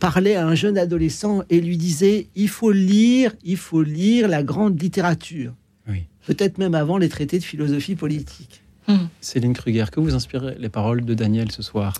parlait 0.00 0.34
à 0.34 0.48
un 0.48 0.56
jeune 0.56 0.78
adolescent 0.78 1.44
et 1.48 1.60
lui 1.60 1.76
disait 1.76 2.26
il 2.34 2.48
faut 2.48 2.72
lire, 2.72 3.36
il 3.44 3.56
faut 3.56 3.82
lire 3.82 4.26
la 4.26 4.42
grande 4.42 4.82
littérature 4.82 5.52
peut-être 6.28 6.58
même 6.58 6.74
avant 6.74 6.98
les 6.98 7.08
traités 7.08 7.38
de 7.38 7.44
philosophie 7.44 7.94
politique. 7.96 8.60
Hmm. 8.86 9.06
Céline 9.22 9.54
Kruger, 9.54 9.86
que 9.90 9.98
vous 9.98 10.14
inspirent 10.14 10.52
les 10.58 10.68
paroles 10.68 11.02
de 11.02 11.14
Daniel 11.14 11.50
ce 11.50 11.62
soir? 11.62 11.94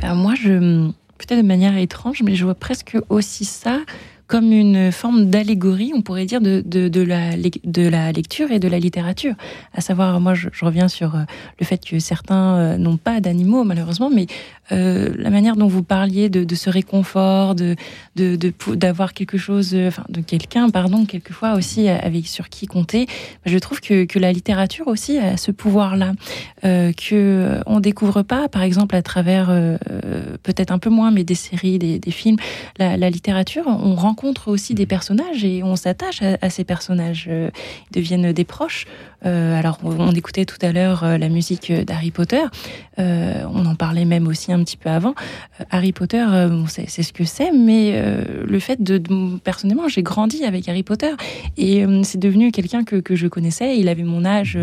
Ben, 0.00 0.14
Moi, 0.14 0.34
je, 0.34 0.88
peut-être 1.18 1.42
de 1.42 1.46
manière 1.46 1.76
étrange, 1.76 2.22
mais 2.22 2.36
je 2.36 2.44
vois 2.44 2.54
presque 2.54 2.96
aussi 3.10 3.44
ça 3.44 3.80
comme 4.26 4.50
une 4.50 4.90
forme 4.90 5.26
d'allégorie, 5.26 5.92
on 5.94 6.02
pourrait 6.02 6.26
dire, 6.26 6.40
de, 6.40 6.60
de, 6.66 7.02
la, 7.02 7.36
de 7.36 7.88
la 7.88 8.10
lecture 8.10 8.50
et 8.50 8.58
de 8.58 8.66
la 8.66 8.78
littérature. 8.78 9.34
À 9.72 9.80
savoir, 9.80 10.20
moi, 10.20 10.34
je, 10.34 10.48
reviens 10.62 10.88
sur 10.88 11.14
euh, 11.14 11.20
le 11.60 11.66
fait 11.66 11.84
que 11.84 11.98
certains 12.00 12.56
euh, 12.56 12.76
n'ont 12.76 12.96
pas 12.96 13.20
d'animaux, 13.20 13.62
malheureusement, 13.62 14.10
mais 14.10 14.26
euh, 14.72 15.14
la 15.16 15.30
manière 15.30 15.54
dont 15.54 15.68
vous 15.68 15.84
parliez 15.84 16.28
de, 16.28 16.54
ce 16.54 16.70
réconfort, 16.70 17.54
de 17.54 17.76
d'avoir 18.74 19.12
quelque 19.12 19.38
chose, 19.38 19.76
enfin, 19.76 20.04
de 20.08 20.20
quelqu'un, 20.20 20.70
pardon, 20.70 21.04
quelquefois 21.04 21.54
aussi 21.54 21.88
avec 21.88 22.26
sur 22.26 22.48
qui 22.48 22.66
compter, 22.66 23.06
je 23.44 23.58
trouve 23.58 23.80
que, 23.80 24.04
que 24.04 24.18
la 24.18 24.32
littérature 24.32 24.88
aussi 24.88 25.18
a 25.18 25.36
ce 25.36 25.52
pouvoir-là, 25.52 26.14
euh, 26.64 26.92
que 26.92 27.60
on 27.66 27.78
découvre 27.78 28.22
pas, 28.22 28.48
par 28.48 28.62
exemple, 28.62 28.96
à 28.96 29.02
travers 29.02 29.46
peut-être 30.42 30.72
un 30.72 30.78
peu 30.78 30.90
moins, 30.90 31.10
mais 31.10 31.22
des 31.24 31.34
séries, 31.34 31.78
des, 31.78 31.98
des 31.98 32.10
films, 32.10 32.38
la, 32.78 32.96
la 32.96 33.10
littérature, 33.10 33.64
on 33.66 33.94
rencontre 33.94 34.15
rencontre 34.16 34.48
aussi 34.48 34.72
des 34.74 34.86
personnages 34.86 35.44
et 35.44 35.62
on 35.62 35.76
s'attache 35.76 36.22
à, 36.22 36.48
ces 36.48 36.64
personnages. 36.64 37.26
Euh, 37.28 37.50
ils 37.90 37.96
deviennent 37.96 38.32
des 38.32 38.44
proches. 38.44 38.86
Euh, 39.26 39.58
alors, 39.58 39.78
on, 39.84 40.12
écoutait 40.12 40.46
tout 40.46 40.56
à 40.62 40.72
l'heure 40.72 41.04
euh, 41.04 41.18
la 41.18 41.28
musique 41.28 41.70
d'Harry 41.70 42.10
Potter. 42.10 42.42
on 42.96 43.66
en 43.66 43.74
parlait 43.74 44.06
même 44.06 44.26
aussi 44.26 44.52
un 44.52 44.64
petit 44.64 44.78
peu 44.78 44.88
avant. 44.88 45.14
Harry 45.70 45.92
Potter, 45.92 46.24
c'est 46.66 47.02
ce 47.02 47.12
que 47.12 47.24
c'est, 47.24 47.52
mais 47.52 48.02
le 48.46 48.58
fait 48.58 48.82
de, 48.82 49.02
personnellement, 49.44 49.88
j'ai 49.88 50.02
grandi 50.02 50.44
avec 50.44 50.66
Harry 50.68 50.82
Potter 50.82 51.12
et 51.58 51.84
c'est 52.02 52.18
devenu 52.18 52.52
quelqu'un 52.52 52.84
que, 52.84 52.96
que, 52.96 53.14
je 53.14 53.26
connaissais. 53.26 53.78
Il 53.78 53.88
avait 53.90 54.02
mon 54.02 54.24
âge, 54.24 54.56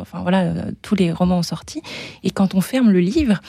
enfin 0.00 0.20
voilà, 0.20 0.52
tous 0.82 0.94
les 0.94 1.10
romans 1.10 1.38
ont 1.38 1.42
sorti. 1.42 1.80
Et 2.22 2.30
quand 2.30 2.54
on 2.54 2.60
ferme 2.60 2.90
le 2.90 3.00
livre, 3.00 3.40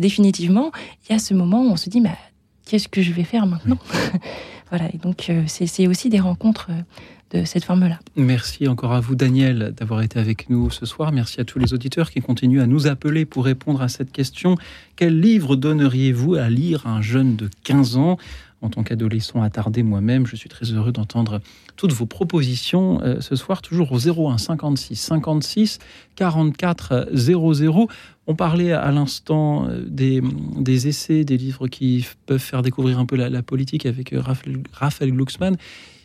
définitivement, 0.00 0.72
il 1.04 1.12
y 1.12 1.14
a 1.14 1.20
ce 1.20 1.34
moment 1.34 1.62
où 1.62 1.70
on 1.70 1.76
se 1.76 1.88
dit, 1.88 2.00
bah, 2.00 2.18
qu'est-ce 2.66 2.88
que 2.88 3.02
je 3.02 3.12
vais 3.12 3.24
faire 3.24 3.46
maintenant? 3.46 3.78
Voilà, 4.70 4.92
et 4.92 4.98
donc 4.98 5.30
euh, 5.30 5.44
c'est 5.46 5.86
aussi 5.86 6.08
des 6.08 6.18
rencontres 6.18 6.68
euh, 6.70 7.38
de 7.38 7.44
cette 7.44 7.64
forme-là. 7.64 7.98
Merci 8.16 8.68
encore 8.68 8.92
à 8.92 9.00
vous, 9.00 9.14
Daniel, 9.14 9.72
d'avoir 9.76 10.02
été 10.02 10.18
avec 10.18 10.50
nous 10.50 10.70
ce 10.70 10.86
soir. 10.86 11.12
Merci 11.12 11.40
à 11.40 11.44
tous 11.44 11.58
les 11.58 11.72
auditeurs 11.72 12.10
qui 12.10 12.20
continuent 12.20 12.60
à 12.60 12.66
nous 12.66 12.86
appeler 12.86 13.24
pour 13.24 13.44
répondre 13.44 13.82
à 13.82 13.88
cette 13.88 14.12
question. 14.12 14.56
Quel 14.96 15.20
livre 15.20 15.56
donneriez-vous 15.56 16.34
à 16.34 16.48
lire 16.48 16.86
à 16.86 16.90
un 16.90 17.02
jeune 17.02 17.36
de 17.36 17.48
15 17.64 17.96
ans? 17.96 18.18
En 18.62 18.70
tant 18.70 18.82
qu'adolescent 18.82 19.42
attardé 19.42 19.82
moi-même, 19.82 20.26
je 20.26 20.36
suis 20.36 20.48
très 20.48 20.66
heureux 20.66 20.92
d'entendre 20.92 21.40
toutes 21.76 21.92
vos 21.92 22.06
propositions 22.06 23.00
euh, 23.02 23.20
ce 23.20 23.36
soir, 23.36 23.62
toujours 23.62 23.92
au 23.92 23.98
01 23.98 24.38
56 24.38 24.96
56 24.96 25.78
44 26.16 27.10
00. 27.12 27.88
On 28.26 28.34
parlait 28.34 28.72
à 28.72 28.90
l'instant 28.90 29.68
euh, 29.68 29.82
des, 29.86 30.88
essais, 30.88 31.24
des 31.24 31.36
livres 31.36 31.68
qui 31.68 32.06
peuvent 32.26 32.38
faire 32.38 32.62
découvrir 32.62 32.98
un 32.98 33.06
peu 33.06 33.16
la, 33.16 33.42
politique 33.42 33.86
avec 33.86 34.12
euh, 34.12 34.22
Raphaël, 34.72 35.12
Glucksmann. 35.12 35.56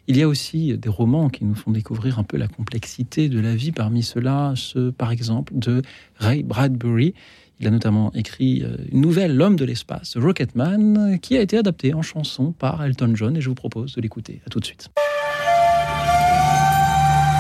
Il 0.08 0.18
y 0.18 0.24
a 0.24 0.28
aussi 0.28 0.78
des 0.78 0.90
romans 0.90 1.30
qui 1.30 1.46
nous 1.46 1.56
font 1.56 1.72
découvrir 1.72 2.20
un 2.20 2.24
peu 2.24 2.36
la 2.36 2.48
complexité 2.48 3.30
de 3.30 3.40
la 3.40 3.56
vie. 3.56 3.72
Parmi 3.72 4.04
ceux-là, 4.04 4.54
ceux, 4.56 4.92
par 4.92 5.12
exemple, 5.12 5.54
de 5.56 5.84
Ray 6.18 6.44
Bradbury. 6.44 7.14
Il 7.62 7.68
a 7.68 7.70
notamment 7.70 8.12
écrit 8.16 8.64
euh, 8.64 8.76
une 8.92 9.02
nouvelle, 9.02 9.36
L'homme 9.36 9.56
de 9.56 9.66
l'espace, 9.66 10.18
Rocketman, 10.18 11.20
qui 11.22 11.38
a 11.38 11.42
été 11.42 11.60
adaptée 11.60 11.94
en 11.94 12.02
chanson 12.02 12.54
par 12.54 12.84
Elton 12.84 13.12
John 13.14 13.38
et 13.38 13.42
je 13.42 13.50
vous 13.50 13.56
propose 13.56 13.94
de 13.94 14.02
l'écouter. 14.02 14.42
À 14.48 14.50
tout 14.50 14.60
de 14.60 14.66
suite. 14.66 14.90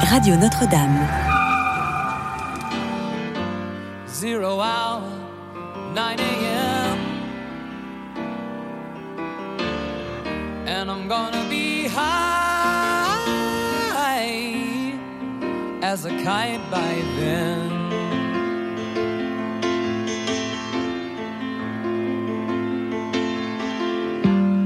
Radio 0.03 0.35
Notre-Dame. 0.35 1.07
Zero 4.07 4.59
hour, 4.59 5.01
9 5.95 6.19
a.m. 6.19 6.97
And 10.67 10.91
I'm 10.91 11.07
gonna 11.07 11.49
be 11.49 11.87
high 11.87 12.41
as 15.81 16.05
a 16.05 16.09
kite 16.09 16.61
by 16.69 17.01
then. 17.17 17.80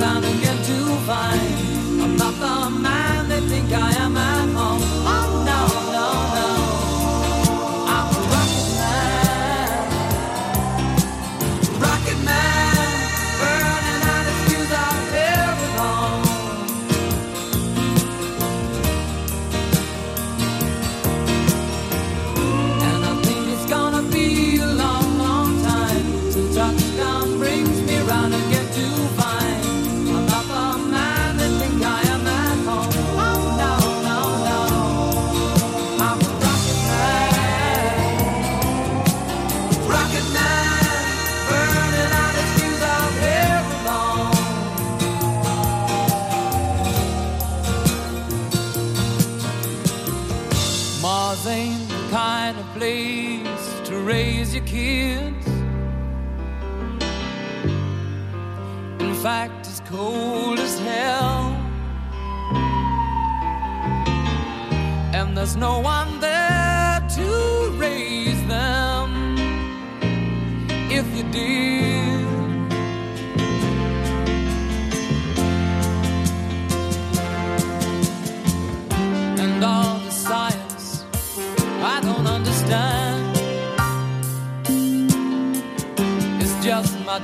around 0.00 0.24
again 0.24 0.62
to 0.62 0.96
find 1.06 1.57
place 52.78 53.80
to 53.82 53.96
raise 54.02 54.54
your 54.54 54.64
kids. 54.64 55.46
In 59.00 59.14
fact, 59.26 59.66
it's 59.66 59.80
cold 59.80 60.60
as 60.60 60.78
hell. 60.78 61.40
And 65.12 65.36
there's 65.36 65.56
no 65.56 65.80
one 65.80 66.20
there 66.20 67.04
to 67.16 67.28
raise 67.76 68.42
them 68.46 69.10
if 70.98 71.06
you 71.16 71.24
did. 71.32 72.27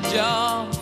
Job. 0.02 0.73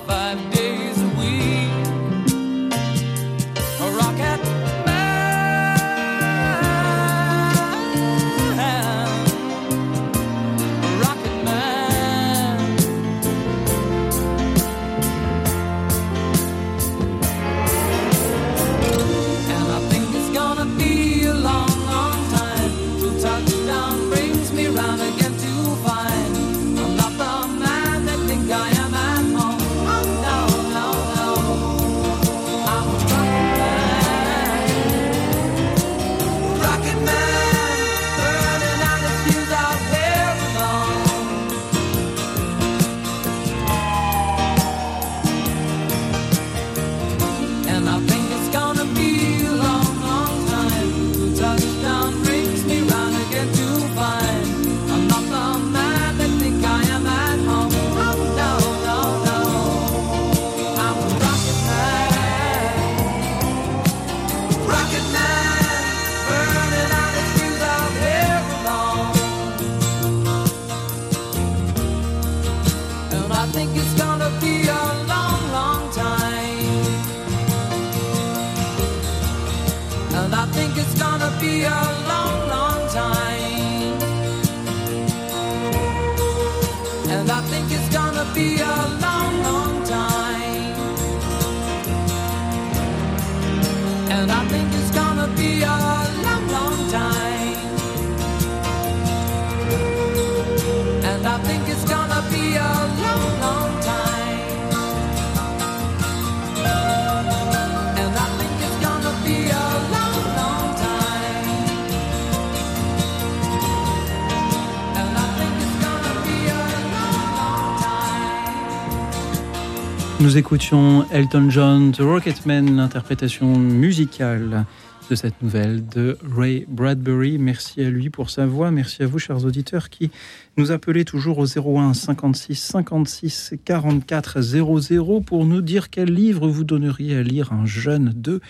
Nous 120.32 120.38
écoutions 120.38 121.04
Elton 121.10 121.50
John, 121.50 121.92
The 121.92 122.00
Rocketman, 122.00 122.74
l'interprétation 122.76 123.58
musicale 123.58 124.64
de 125.10 125.14
cette 125.14 125.42
nouvelle 125.42 125.86
de 125.86 126.16
Ray 126.34 126.64
Bradbury. 126.70 127.36
Merci 127.36 127.82
à 127.82 127.90
lui 127.90 128.08
pour 128.08 128.30
sa 128.30 128.46
voix. 128.46 128.70
Merci 128.70 129.02
à 129.02 129.06
vous, 129.06 129.18
chers 129.18 129.44
auditeurs, 129.44 129.90
qui 129.90 130.10
nous 130.56 130.72
appelez 130.72 131.04
toujours 131.04 131.36
au 131.36 131.44
01 131.44 131.92
56 131.92 132.54
56 132.54 133.54
44 133.62 134.40
00 134.40 135.20
pour 135.20 135.44
nous 135.44 135.60
dire 135.60 135.90
quel 135.90 136.10
livre 136.10 136.48
vous 136.48 136.64
donneriez 136.64 137.18
à 137.18 137.22
lire 137.22 137.52
à 137.52 137.56
un 137.56 137.66
jeune 137.66 138.14
de 138.16 138.40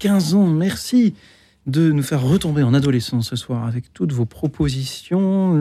15 0.00 0.34
ans. 0.34 0.48
Merci 0.48 1.14
de 1.68 1.92
nous 1.92 2.02
faire 2.02 2.22
retomber 2.22 2.64
en 2.64 2.74
adolescence 2.74 3.28
ce 3.28 3.36
soir 3.36 3.68
avec 3.68 3.92
toutes 3.92 4.12
vos 4.12 4.26
propositions. 4.26 5.54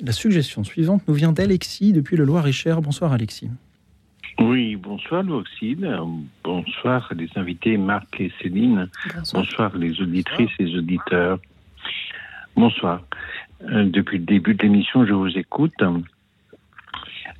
La 0.00 0.12
suggestion 0.12 0.64
suivante 0.64 1.02
nous 1.08 1.14
vient 1.14 1.32
d'Alexis 1.32 1.92
depuis 1.92 2.16
le 2.16 2.24
Loir-et-Cher. 2.24 2.80
Bonsoir, 2.80 3.12
Alexis. 3.12 3.50
Oui, 4.38 4.76
bonsoir 4.76 5.22
Louxine, 5.22 5.98
bonsoir 6.44 7.10
les 7.16 7.28
invités 7.36 7.78
Marc 7.78 8.20
et 8.20 8.30
Céline, 8.42 8.88
bonsoir 9.32 9.74
les 9.76 9.98
auditrices 10.02 10.50
et 10.58 10.64
les 10.64 10.76
auditeurs. 10.76 11.38
Bonsoir. 12.54 13.02
Euh, 13.62 13.86
depuis 13.86 14.18
le 14.18 14.24
début 14.24 14.54
de 14.54 14.62
l'émission, 14.62 15.06
je 15.06 15.14
vous 15.14 15.38
écoute. 15.38 15.72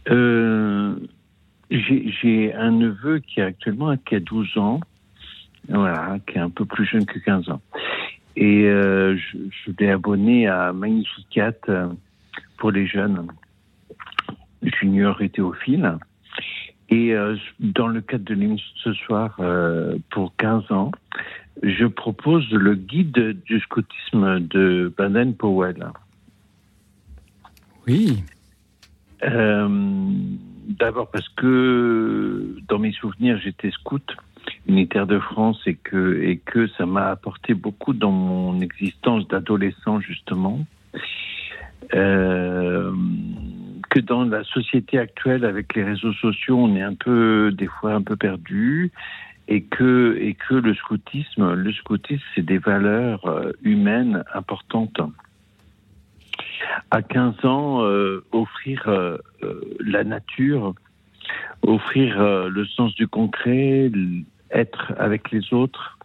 Euh, 0.08 0.96
J'ai 1.70 2.10
j'ai 2.10 2.54
un 2.54 2.70
neveu 2.70 3.18
qui 3.18 3.42
a 3.42 3.46
actuellement 3.46 3.94
qui 3.98 4.14
a 4.14 4.20
12 4.20 4.56
ans, 4.56 4.80
voilà, 5.68 6.18
qui 6.26 6.38
est 6.38 6.40
un 6.40 6.50
peu 6.50 6.64
plus 6.64 6.86
jeune 6.86 7.04
que 7.04 7.18
15 7.18 7.50
ans. 7.50 7.60
Et 8.36 8.64
euh, 8.64 9.16
je, 9.18 9.36
je 9.50 9.72
l'ai 9.78 9.90
abonné 9.90 10.46
à 10.48 10.72
Magnificat 10.72 11.52
euh, 11.68 11.88
pour 12.56 12.70
les 12.70 12.86
jeunes, 12.86 13.26
junior 14.62 15.20
et 15.20 15.28
théophile. 15.28 15.98
Et 16.88 17.14
euh, 17.14 17.36
dans 17.58 17.88
le 17.88 18.00
cadre 18.00 18.24
de 18.24 18.34
l'émission 18.34 18.70
ce 18.76 18.92
soir, 18.92 19.36
euh, 19.40 19.96
pour 20.10 20.34
15 20.36 20.70
ans, 20.70 20.92
je 21.62 21.86
propose 21.86 22.48
le 22.50 22.74
guide 22.74 23.36
du 23.44 23.60
scoutisme 23.60 24.40
de 24.40 24.92
Baden-Powell. 24.96 25.88
Oui. 27.86 28.22
Euh, 29.24 29.68
D'abord 30.66 31.10
parce 31.12 31.28
que 31.28 32.56
dans 32.68 32.80
mes 32.80 32.90
souvenirs, 32.90 33.38
j'étais 33.38 33.70
scout 33.70 34.16
unitaire 34.66 35.06
de 35.06 35.20
France 35.20 35.60
et 35.66 35.74
que, 35.74 36.22
et 36.22 36.38
que 36.38 36.66
ça 36.76 36.86
m'a 36.86 37.10
apporté 37.10 37.54
beaucoup 37.54 37.92
dans 37.92 38.10
mon 38.10 38.60
existence 38.60 39.28
d'adolescent, 39.28 40.00
justement. 40.00 40.66
Euh, 41.94 42.92
que 43.96 44.00
dans 44.02 44.24
la 44.24 44.44
société 44.44 44.98
actuelle, 44.98 45.46
avec 45.46 45.74
les 45.74 45.82
réseaux 45.82 46.12
sociaux, 46.12 46.58
on 46.58 46.76
est 46.76 46.82
un 46.82 46.94
peu, 46.94 47.50
des 47.50 47.66
fois, 47.66 47.94
un 47.94 48.02
peu 48.02 48.14
perdu. 48.14 48.92
Et 49.48 49.62
que, 49.62 50.18
le 50.50 50.74
scoutisme, 50.74 51.54
le 51.54 51.72
scoutisme, 51.72 52.22
c'est 52.34 52.44
des 52.44 52.58
valeurs 52.58 53.24
euh, 53.24 53.52
humaines 53.62 54.22
importantes 54.34 55.00
à 56.90 57.00
15 57.00 57.44
ans, 57.44 57.84
euh, 57.84 58.22
offrir 58.32 58.82
euh, 58.86 59.16
la 59.80 60.04
nature, 60.04 60.74
offrir 61.62 62.22
le 62.48 62.66
sens 62.66 62.94
du 62.96 63.08
concret, 63.08 63.90
être 64.50 64.92
avec 64.98 65.30
les 65.30 65.54
autres, 65.54 65.98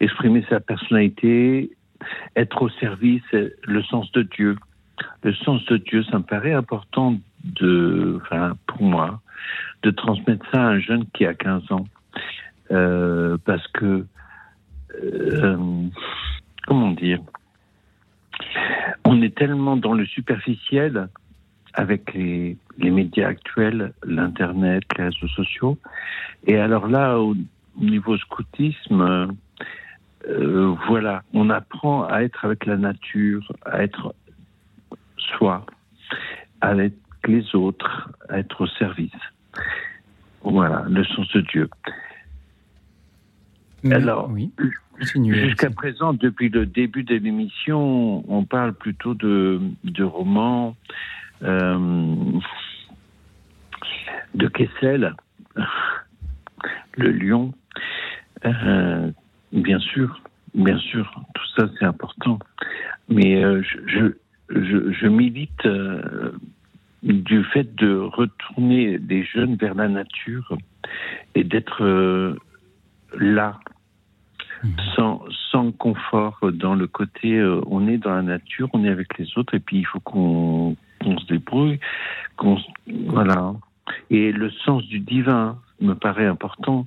exprimer 0.00 0.44
sa 0.50 0.58
personnalité, 0.58 1.70
être 2.34 2.62
au 2.62 2.68
service, 2.68 3.22
le 3.32 3.82
sens 3.84 4.10
de 4.10 4.22
Dieu. 4.22 4.56
Le 5.22 5.34
sens 5.34 5.64
de 5.66 5.76
Dieu, 5.76 6.02
ça 6.04 6.18
me 6.18 6.24
paraît 6.24 6.52
important 6.52 7.16
de, 7.44 8.18
enfin, 8.22 8.56
pour 8.66 8.82
moi, 8.82 9.20
de 9.82 9.90
transmettre 9.90 10.44
ça 10.52 10.62
à 10.62 10.66
un 10.66 10.78
jeune 10.78 11.06
qui 11.14 11.26
a 11.26 11.34
15 11.34 11.72
ans. 11.72 11.86
Euh, 12.72 13.36
parce 13.44 13.66
que, 13.68 14.04
euh, 15.02 15.82
comment 16.66 16.90
dire, 16.90 17.20
on 19.04 19.22
est 19.22 19.36
tellement 19.36 19.76
dans 19.76 19.92
le 19.92 20.04
superficiel 20.06 21.08
avec 21.74 22.12
les, 22.14 22.56
médias 22.78 23.28
actuels, 23.28 23.92
l'Internet, 24.04 24.82
les 24.96 25.04
réseaux 25.04 25.28
sociaux. 25.28 25.78
Et 26.46 26.56
alors 26.56 26.88
là, 26.88 27.18
au 27.18 27.36
niveau 27.78 28.16
scoutisme, 28.16 29.36
euh, 30.28 30.74
voilà, 30.88 31.22
on 31.34 31.50
apprend 31.50 32.04
à 32.04 32.22
être 32.22 32.44
avec 32.44 32.66
la 32.66 32.76
nature, 32.76 33.52
à 33.64 33.82
être 33.82 34.14
soi, 35.16 35.64
avec 36.60 36.94
les 37.26 37.54
autres, 37.54 38.10
être 38.30 38.62
au 38.62 38.66
service. 38.66 39.10
Voilà, 40.42 40.84
le 40.88 41.04
sens 41.04 41.28
de 41.32 41.40
Dieu. 41.40 41.68
Alors, 43.90 44.30
oui. 44.30 44.50
Jusqu'à 44.98 45.70
présent, 45.70 46.14
depuis 46.14 46.48
le 46.48 46.64
début 46.64 47.02
de 47.02 47.16
l'émission, 47.16 48.24
on 48.32 48.44
parle 48.44 48.72
plutôt 48.72 49.14
de, 49.14 49.60
de 49.84 50.04
romans, 50.04 50.74
euh, 51.42 52.14
de 54.34 54.48
Kessel, 54.48 55.14
Le 56.96 57.10
Lion. 57.10 57.52
Euh, 58.44 59.10
bien 59.52 59.78
sûr, 59.78 60.20
bien 60.54 60.78
sûr, 60.78 61.10
tout 61.34 61.46
ça 61.56 61.68
c'est 61.78 61.84
important. 61.84 62.38
Mais 63.08 63.44
euh, 63.44 63.62
je, 63.86 64.14
je, 64.48 65.06
milite 65.06 65.66
euh, 65.66 66.32
du 67.02 67.44
fait 67.44 67.74
de 67.74 67.96
retourner 67.96 68.98
les 68.98 69.24
jeunes 69.24 69.56
vers 69.56 69.74
la 69.74 69.88
nature 69.88 70.56
et 71.34 71.44
d'être 71.44 71.84
euh, 71.84 72.36
là 73.18 73.58
sans, 74.94 75.22
sans 75.50 75.70
confort 75.72 76.40
dans 76.52 76.74
le 76.74 76.86
côté 76.86 77.38
euh, 77.38 77.60
on 77.66 77.86
est 77.88 77.98
dans 77.98 78.14
la 78.14 78.22
nature, 78.22 78.68
on 78.72 78.84
est 78.84 78.88
avec 78.88 79.18
les 79.18 79.26
autres 79.36 79.54
et 79.54 79.60
puis 79.60 79.78
il 79.78 79.86
faut 79.86 80.00
qu'on 80.00 80.76
se 81.02 81.26
débrouille, 81.26 81.78
qu'on 82.36 82.58
voilà. 83.06 83.54
Et 84.10 84.32
le 84.32 84.50
sens 84.50 84.84
du 84.84 84.98
divin 84.98 85.58
me 85.80 85.94
paraît 85.94 86.26
important 86.26 86.86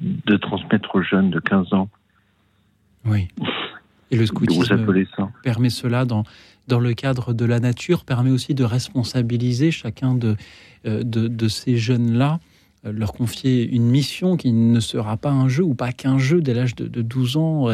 de 0.00 0.36
transmettre 0.36 0.96
aux 0.96 1.02
jeunes 1.02 1.30
de 1.30 1.40
15 1.40 1.72
ans. 1.72 1.88
Oui. 3.04 3.28
Et 4.10 4.16
le 4.16 4.26
scoutisme 4.26 5.32
permet 5.42 5.70
cela 5.70 6.04
dans, 6.04 6.24
dans 6.68 6.80
le 6.80 6.94
cadre 6.94 7.32
de 7.32 7.44
la 7.44 7.60
nature, 7.60 8.04
permet 8.04 8.30
aussi 8.30 8.54
de 8.54 8.64
responsabiliser 8.64 9.70
chacun 9.70 10.14
de, 10.14 10.36
euh, 10.86 11.02
de, 11.02 11.28
de 11.28 11.48
ces 11.48 11.76
jeunes-là, 11.76 12.40
euh, 12.84 12.92
leur 12.92 13.12
confier 13.12 13.68
une 13.68 13.84
mission 13.84 14.36
qui 14.36 14.52
ne 14.52 14.80
sera 14.80 15.16
pas 15.16 15.30
un 15.30 15.48
jeu 15.48 15.62
ou 15.62 15.74
pas 15.74 15.92
qu'un 15.92 16.18
jeu 16.18 16.40
dès 16.40 16.52
l'âge 16.52 16.74
de, 16.74 16.88
de 16.88 17.00
12 17.00 17.36
ans, 17.36 17.68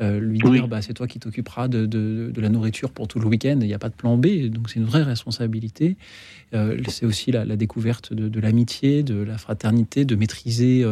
euh, 0.00 0.20
lui 0.20 0.38
dire 0.38 0.68
bah, 0.68 0.82
c'est 0.82 0.94
toi 0.94 1.08
qui 1.08 1.18
t'occuperas 1.18 1.66
de, 1.66 1.84
de, 1.84 2.30
de 2.32 2.40
la 2.40 2.48
nourriture 2.48 2.90
pour 2.92 3.08
tout 3.08 3.18
le 3.18 3.26
week-end, 3.26 3.58
il 3.60 3.66
n'y 3.66 3.74
a 3.74 3.80
pas 3.80 3.88
de 3.88 3.94
plan 3.94 4.16
B, 4.16 4.48
donc 4.50 4.70
c'est 4.70 4.78
une 4.78 4.86
vraie 4.86 5.02
responsabilité. 5.02 5.96
Euh, 6.54 6.80
c'est 6.88 7.06
aussi 7.06 7.32
la, 7.32 7.44
la 7.44 7.56
découverte 7.56 8.12
de, 8.12 8.40
l'amitié, 8.40 9.02
de 9.02 9.16
la 9.16 9.36
fraternité, 9.36 10.04
de 10.04 10.14
maîtriser 10.14 10.84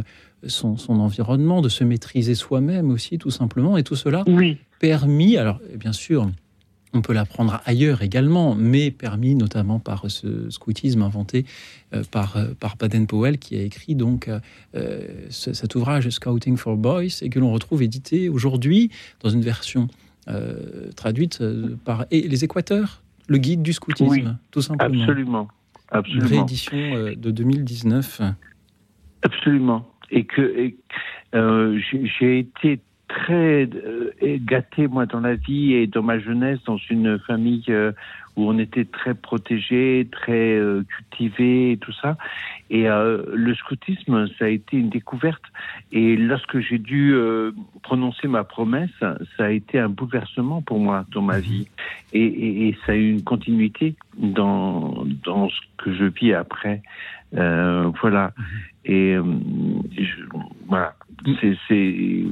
son, 0.46 0.76
son 0.76 0.98
environnement, 0.98 1.60
de 1.60 1.68
se 1.68 1.84
maîtriser 1.84 2.34
soi-même 2.34 2.90
aussi, 2.90 3.18
tout 3.18 3.30
simplement. 3.30 3.76
Et 3.76 3.84
tout 3.84 3.96
cela 3.96 4.24
permis, 4.80 5.36
alors 5.36 5.60
bien 5.76 5.92
sûr, 5.92 6.28
on 6.92 7.02
peut 7.02 7.12
l'apprendre 7.12 7.60
ailleurs 7.66 8.02
également, 8.02 8.54
mais 8.54 8.90
permis 8.90 9.34
notamment 9.34 9.78
par 9.78 10.10
ce 10.10 10.50
scoutisme 10.50 11.02
inventé 11.02 11.44
euh, 11.94 12.02
par, 12.10 12.36
euh, 12.36 12.48
par 12.58 12.76
Baden-Powell, 12.76 13.38
qui 13.38 13.56
a 13.56 13.62
écrit 13.62 13.94
donc 13.94 14.28
euh, 14.74 15.00
ce- 15.30 15.52
cet 15.52 15.74
ouvrage 15.76 16.08
Scouting 16.10 16.56
for 16.56 16.76
Boys, 16.76 17.22
et 17.22 17.30
que 17.30 17.38
l'on 17.38 17.52
retrouve 17.52 17.82
édité 17.82 18.28
aujourd'hui 18.28 18.90
dans 19.20 19.30
une 19.30 19.42
version 19.42 19.86
euh, 20.28 20.90
traduite 20.96 21.42
par 21.84 22.06
et 22.10 22.22
les 22.28 22.44
Équateurs, 22.44 23.02
le 23.28 23.38
guide 23.38 23.62
du 23.62 23.72
scoutisme, 23.72 24.10
Oui, 24.10 24.24
tout 24.50 24.60
simplement. 24.62 25.00
Absolument. 25.02 25.48
Une 25.92 25.98
Absolument. 25.98 26.26
réédition 26.28 26.76
euh, 26.76 27.14
de 27.16 27.30
2019. 27.30 28.20
Absolument. 29.22 29.88
Et 30.10 30.24
que 30.24 30.40
et, 30.42 30.76
euh, 31.34 31.78
j'ai 32.18 32.38
été 32.40 32.80
très 33.10 33.68
euh, 33.74 34.38
gâté 34.52 34.86
moi 34.86 35.06
dans 35.06 35.20
la 35.20 35.34
vie 35.34 35.74
et 35.74 35.86
dans 35.86 36.02
ma 36.02 36.18
jeunesse 36.18 36.60
dans 36.64 36.78
une 36.90 37.18
famille 37.18 37.64
euh, 37.68 37.92
où 38.36 38.48
on 38.48 38.58
était 38.58 38.84
très 38.84 39.14
protégé, 39.14 40.06
très 40.10 40.56
euh, 40.56 40.84
cultivé 40.84 41.72
et 41.72 41.76
tout 41.76 41.92
ça. 41.92 42.16
Et 42.70 42.88
euh, 42.88 43.22
le 43.34 43.54
scoutisme, 43.54 44.28
ça 44.38 44.44
a 44.44 44.48
été 44.48 44.76
une 44.76 44.90
découverte. 44.90 45.42
Et 45.90 46.16
lorsque 46.16 46.60
j'ai 46.60 46.78
dû 46.78 47.12
euh, 47.14 47.50
prononcer 47.82 48.28
ma 48.28 48.44
promesse, 48.44 48.90
ça 49.00 49.44
a 49.44 49.50
été 49.50 49.78
un 49.80 49.88
bouleversement 49.88 50.62
pour 50.62 50.78
moi 50.78 51.04
dans 51.10 51.22
ma 51.22 51.40
vie. 51.40 51.66
Et, 52.12 52.24
et, 52.24 52.68
et 52.68 52.78
ça 52.86 52.92
a 52.92 52.94
eu 52.94 53.10
une 53.10 53.24
continuité 53.24 53.96
dans, 54.16 55.04
dans 55.24 55.48
ce 55.48 55.60
que 55.78 55.92
je 55.92 56.04
vis 56.04 56.32
après. 56.32 56.82
Euh, 57.34 57.90
voilà. 58.00 58.32
Et 58.84 59.14
euh, 59.14 59.24
je, 59.98 60.22
voilà. 60.68 60.94
C'est, 61.40 61.56
c'est 61.68 62.24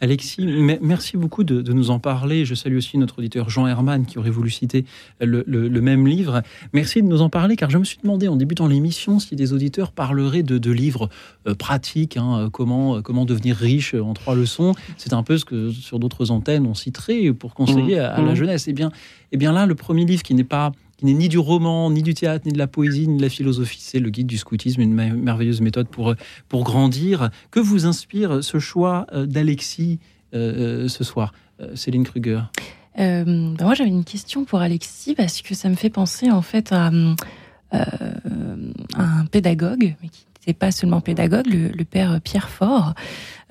Alexis, 0.00 0.42
me- 0.46 0.78
merci 0.82 1.16
beaucoup 1.16 1.42
de, 1.42 1.62
de 1.62 1.72
nous 1.72 1.90
en 1.90 1.98
parler. 1.98 2.44
Je 2.44 2.54
salue 2.54 2.76
aussi 2.76 2.98
notre 2.98 3.18
auditeur 3.18 3.48
Jean 3.48 3.66
Herman 3.66 4.04
qui 4.04 4.18
aurait 4.18 4.28
voulu 4.30 4.50
citer 4.50 4.84
le, 5.22 5.42
le- 5.46 5.68
le 5.68 5.80
même 5.80 6.06
livre. 6.06 6.42
Merci 6.74 7.00
de 7.02 7.06
nous 7.06 7.22
en 7.22 7.30
parler 7.30 7.56
car 7.56 7.70
je 7.70 7.78
me 7.78 7.84
suis 7.84 7.98
demandé 8.02 8.28
en 8.28 8.36
débutant 8.36 8.66
l'émission 8.66 9.18
si 9.18 9.36
des 9.36 9.54
auditeurs 9.54 9.92
parleraient 9.92 10.42
de, 10.42 10.58
de 10.58 10.70
livres 10.70 11.08
euh, 11.46 11.54
pratiques, 11.54 12.18
hein, 12.18 12.40
euh, 12.40 12.50
comment, 12.50 12.96
euh, 12.96 13.00
comment 13.00 13.24
devenir 13.24 13.56
riche 13.56 13.94
en 13.94 14.12
trois 14.12 14.34
leçons. 14.34 14.74
C'est 14.98 15.14
un 15.14 15.22
peu 15.22 15.38
ce 15.38 15.46
que 15.46 15.70
sur 15.70 15.98
d'autres 15.98 16.30
antennes 16.30 16.66
on 16.66 16.74
citerait 16.74 17.32
pour 17.32 17.54
conseiller 17.54 17.98
à, 17.98 18.12
à 18.14 18.20
la 18.20 18.30
Mhm. 18.32 18.34
jeunesse. 18.36 18.68
Eh 18.68 18.74
bien, 18.74 18.90
eh 19.32 19.38
bien 19.38 19.52
là, 19.52 19.64
le 19.64 19.74
premier 19.74 20.04
livre 20.04 20.22
qui 20.22 20.34
n'est 20.34 20.44
pas 20.44 20.72
qui 20.96 21.04
n'est 21.06 21.12
ni 21.14 21.28
du 21.28 21.38
roman, 21.38 21.90
ni 21.90 22.02
du 22.02 22.14
théâtre, 22.14 22.44
ni 22.46 22.52
de 22.52 22.58
la 22.58 22.66
poésie, 22.66 23.06
ni 23.08 23.18
de 23.18 23.22
la 23.22 23.28
philosophie. 23.28 23.80
C'est 23.80 23.98
le 24.00 24.08
guide 24.10 24.26
du 24.26 24.38
scoutisme, 24.38 24.80
une 24.80 24.94
me- 24.94 25.14
merveilleuse 25.14 25.60
méthode 25.60 25.88
pour, 25.88 26.14
pour 26.48 26.64
grandir. 26.64 27.30
Que 27.50 27.60
vous 27.60 27.86
inspire 27.86 28.42
ce 28.42 28.58
choix 28.58 29.06
euh, 29.12 29.26
d'Alexis 29.26 29.98
euh, 30.34 30.84
euh, 30.84 30.88
ce 30.88 31.04
soir 31.04 31.32
Euh, 31.60 31.74
Céline 31.74 32.04
Kruger? 32.04 32.40
Euh, 32.98 33.24
ben 33.24 33.64
moi, 33.64 33.74
j'avais 33.74 33.88
une 33.90 34.04
question 34.04 34.44
pour 34.44 34.58
Alexis 34.60 35.14
parce 35.14 35.40
que 35.42 35.54
ça 35.54 35.68
me 35.70 35.74
fait 35.74 35.88
penser 35.90 36.30
en 36.30 36.42
fait 36.42 36.70
à, 36.72 36.90
euh, 37.74 38.72
un 38.94 39.26
pédagogue, 39.26 39.96
n'était 40.46 40.58
pas 40.58 40.70
seulement 40.70 41.00
pédagogue, 41.00 41.46
le, 41.46 41.68
le 41.68 41.84
père 41.84 42.20
Pierre 42.22 42.48
Fort, 42.48 42.94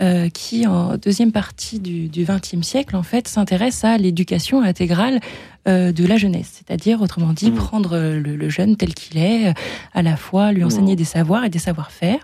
euh, 0.02 0.30
qui 0.30 0.68
en 0.68 0.98
deuxième 0.98 1.32
partie 1.32 1.80
du 1.80 2.10
XXe 2.24 2.62
siècle 2.62 2.96
en 2.96 3.04
fait 3.04 3.28
s'intéresse 3.28 3.84
à 3.86 3.98
l'éducation 3.98 4.62
intégrale 4.62 5.20
euh, 5.68 5.92
de 5.92 6.06
la 6.06 6.18
jeunesse, 6.18 6.52
c'est-à-dire 6.66 7.02
autrement 7.02 7.34
dit 7.34 7.50
Mmh. 7.50 7.56
prendre 7.56 7.98
le, 7.98 8.36
le 8.36 8.50
jeune 8.50 8.76
tel 8.76 8.94
qu'il 8.94 9.18
est, 9.18 9.54
à 9.94 10.02
la 10.02 10.18
fois 10.18 10.52
lui 10.52 10.64
enseigner 10.64 10.96
des 10.96 11.06
savoirs 11.06 11.46
et 11.46 11.50
des 11.50 11.60
savoir-faire. 11.60 12.18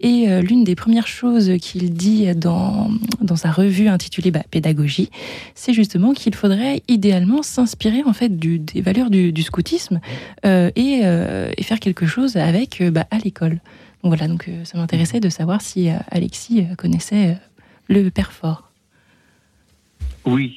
Et 0.00 0.28
euh, 0.28 0.40
l'une 0.40 0.64
des 0.64 0.74
premières 0.74 1.06
choses 1.06 1.52
qu'il 1.60 1.92
dit 1.92 2.34
dans, 2.34 2.90
dans 3.20 3.36
sa 3.36 3.50
revue 3.50 3.88
intitulée 3.88 4.30
bah, 4.30 4.42
Pédagogie, 4.50 5.10
c'est 5.54 5.72
justement 5.72 6.12
qu'il 6.12 6.34
faudrait 6.34 6.82
idéalement 6.88 7.42
s'inspirer 7.42 8.02
en 8.04 8.12
fait 8.12 8.38
du, 8.38 8.58
des 8.58 8.80
valeurs 8.82 9.10
du, 9.10 9.32
du 9.32 9.42
scoutisme 9.42 10.00
euh, 10.44 10.70
et, 10.76 11.00
et 11.56 11.62
faire 11.62 11.80
quelque 11.80 12.06
chose 12.06 12.36
avec 12.36 12.82
bah, 12.82 13.06
à 13.10 13.18
l'école. 13.18 13.60
Voilà, 14.02 14.28
donc 14.28 14.48
euh, 14.48 14.64
ça 14.64 14.78
m'intéressait 14.78 15.20
de 15.20 15.28
savoir 15.28 15.60
si 15.60 15.90
euh, 15.90 15.96
Alexis 16.10 16.66
euh, 16.70 16.74
connaissait 16.76 17.38
le 17.88 18.08
père 18.10 18.32
fort. 18.32 18.70
Oui, 20.24 20.56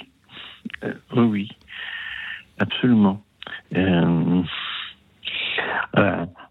oui, 1.15 1.49
absolument. 2.57 3.23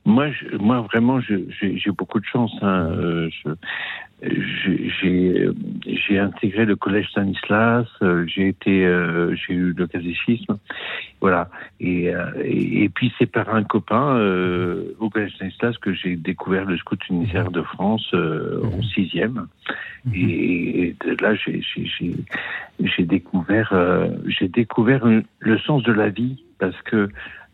Moi, 0.08 0.30
je- 0.30 0.56
moi 0.56 0.80
vraiment, 0.80 1.20
j'ai 1.20 1.90
beaucoup 1.90 2.18
de 2.18 2.24
chance. 2.24 2.52
hein. 2.62 2.90
Euh, 2.98 3.28
j'ai- 4.22 6.18
intégré 6.18 6.64
le 6.64 6.74
collège 6.74 7.08
Stanislas. 7.10 7.86
euh, 8.02 8.26
J'ai 8.26 8.48
été, 8.48 8.84
euh, 8.84 9.34
j'ai 9.36 9.54
eu 9.54 9.72
le 9.76 9.86
catéchisme, 9.86 10.58
voilà. 11.20 11.48
Et, 11.78 12.12
euh, 12.12 12.24
et, 12.42 12.84
et 12.84 12.88
puis 12.88 13.12
c'est 13.18 13.30
par 13.30 13.54
un 13.54 13.62
copain 13.62 14.16
euh, 14.16 14.94
au 14.98 15.08
collège 15.10 15.34
Stanislas 15.34 15.76
que 15.78 15.92
j'ai 15.92 16.16
découvert 16.16 16.64
le 16.64 16.76
scout 16.78 17.00
unitaire 17.08 17.50
de 17.50 17.62
France 17.62 18.08
euh, 18.14 18.60
en 18.64 18.82
sixième. 18.82 19.46
Et, 20.14 20.80
et 20.82 20.96
de 21.04 21.22
là, 21.22 21.34
j'ai- 21.34 21.60
découvert, 23.04 23.72
euh, 23.72 24.08
j'ai 24.26 24.48
découvert 24.48 25.06
le 25.38 25.58
sens 25.58 25.82
de 25.84 25.92
la 25.92 26.08
vie 26.08 26.42
parce 26.58 26.80
que, 26.82 27.08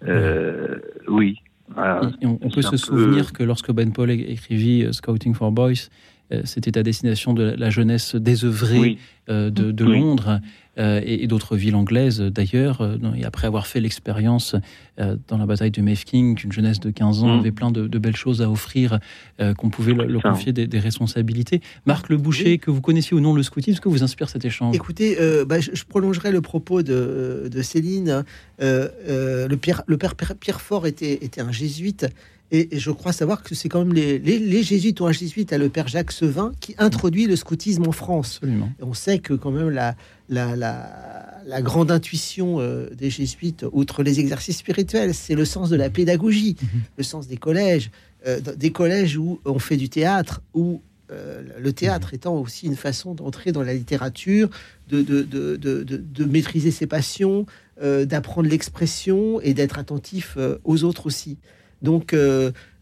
euh, 0.07 0.79
oui. 1.09 1.39
Voilà, 1.75 2.01
Et 2.21 2.27
on, 2.27 2.39
on 2.43 2.51
peut 2.51 2.63
se 2.63 2.77
souvenir 2.77 3.33
que 3.33 3.43
lorsque 3.43 3.73
Ben 3.73 3.93
Paul 3.93 4.11
écrivit 4.11 4.85
euh, 4.85 4.93
Scouting 4.93 5.35
for 5.35 5.51
Boys, 5.53 5.89
euh, 6.33 6.41
c'était 6.45 6.79
à 6.79 6.83
destination 6.83 7.35
de 7.35 7.55
la- 7.57 7.71
jeunesse 7.71 8.15
désœuvrée 8.17 8.79
Oui. 8.79 8.99
euh, 9.29 9.51
de, 9.51 9.73
de 9.73 9.85
Oui. 9.85 10.01
Londres 10.01 10.41
et, 10.77 11.23
et 11.23 11.27
d'autres 11.27 11.57
villes 11.57 11.77
anglaises 11.77 12.21
euh, 12.21 12.31
d'ailleurs. 12.31 12.81
euh, 12.81 12.97
et 13.17 13.25
après 13.25 13.47
avoir 13.47 13.67
fait 13.67 13.81
l'expérience 13.81 14.57
euh, 14.99 15.17
dans 15.29 15.39
la 15.39 15.47
bataille 15.47 15.71
de 15.71 15.81
Mafeking, 15.83 16.35
qu'une 16.35 16.53
jeunesse 16.53 16.81
de 16.81 16.91
15 16.91 17.23
ans 17.23 17.37
Mm. 17.37 17.41
avait 17.41 17.53
plein 17.53 17.71
de, 17.71 17.87
de 17.87 17.99
belles 17.99 18.17
choses 18.17 18.43
à 18.43 18.51
offrir, 18.51 18.99
euh, 19.41 19.55
qu'on 19.55 19.71
pouvait 19.71 19.93
le, 19.95 20.07
le 20.07 20.21
confier 20.21 20.53
des, 20.53 20.67
des 20.67 20.79
responsabilités. 20.79 21.61
Marc 21.87 22.09
Le 22.09 22.17
Boucher, 22.17 22.45
Oui. 22.45 22.59
que 22.59 22.71
vous 22.71 22.81
connaissiez 22.81 23.17
ou 23.17 23.21
non 23.21 23.35
le 23.35 23.43
scoutisme, 23.43 23.81
que 23.81 23.89
vous 23.89 24.03
inspire 24.03 24.29
cet 24.29 24.45
échange? 24.45 24.75
Écoutez, 24.75 25.17
euh, 25.21 25.45
bah, 25.45 25.61
je, 25.61 25.71
je 25.75 25.85
prolongerai 25.85 26.33
le 26.33 26.41
propos 26.41 26.83
de, 26.83 27.49
de 27.51 27.63
Céline. 27.63 28.25
Euh, 28.63 28.89
euh, 29.09 29.49
le, 29.49 29.57
père, 29.57 29.83
le 29.87 29.97
père 29.97 30.15
Pierre- 30.15 30.37
Pierre 30.37 30.61
Fort 30.61 30.87
était, 30.87 31.15
était 31.25 31.41
un 31.41 31.53
jésuite. 31.53 32.07
Et, 32.53 32.77
et 32.77 32.79
je 32.79 32.91
crois 32.91 33.13
savoir 33.13 33.43
que 33.43 33.55
c'est 33.55 33.69
quand 33.69 33.81
même 33.85 33.95
les, 33.95 34.19
les, 34.19 34.39
les 34.39 34.63
jésuites 34.63 35.01
ou 35.01 35.07
un 35.07 35.13
jésuite 35.13 35.53
à 35.53 35.59
le 35.59 35.71
père 35.71 35.89
Jacques 35.89 36.13
Sevin 36.13 36.53
qui 36.61 36.75
introduit 36.79 37.27
le 37.27 37.35
scoutisme 37.37 37.89
en 37.89 37.93
France. 37.93 38.37
Absolument. 38.37 38.71
Et 38.81 38.85
on 38.85 38.95
sait 38.95 39.19
que 39.19 39.33
quand 39.35 39.51
même 39.51 39.71
la, 39.71 39.97
la, 40.29 40.57
la, 40.57 41.35
la 41.47 41.63
grande 41.63 41.91
intuition 41.91 42.61
euh, 42.61 42.89
des 42.91 43.11
jésuites, 43.11 43.65
outre 43.73 44.03
les 44.03 44.21
exercices 44.21 44.59
spirituels, 44.59 45.15
c'est 45.15 45.35
le 45.35 45.45
sens 45.45 45.71
de 45.71 45.77
la 45.77 45.91
pédagogie, 45.91 46.57
le 46.97 47.05
sens 47.05 47.29
des 47.29 47.37
collèges, 47.37 47.91
euh, 48.27 48.41
des 48.41 48.73
collèges 48.73 49.17
où 49.17 49.41
on 49.45 49.59
fait 49.59 49.77
du 49.77 49.89
théâtre, 49.89 50.43
où 50.55 50.81
euh, 51.11 51.43
le 51.59 51.73
théâtre 51.73 52.15
étant 52.15 52.37
aussi 52.37 52.67
une 52.67 52.77
façon 52.77 53.15
d'entrer 53.15 53.53
dans 53.53 53.63
la 53.63 53.75
littérature, 53.75 54.49
de, 54.89 55.03
de, 55.03 55.23
de, 55.23 55.57
de, 55.57 56.25
maîtriser 56.25 56.71
ses 56.71 56.87
passions, 56.87 57.47
d'apprendre 57.81 58.49
l'expression 58.49 59.41
et 59.41 59.53
d'être 59.53 59.79
attentif 59.79 60.39
aux 60.63 60.85
autres 60.85 61.07
aussi. 61.07 61.39
Donc 61.83 62.15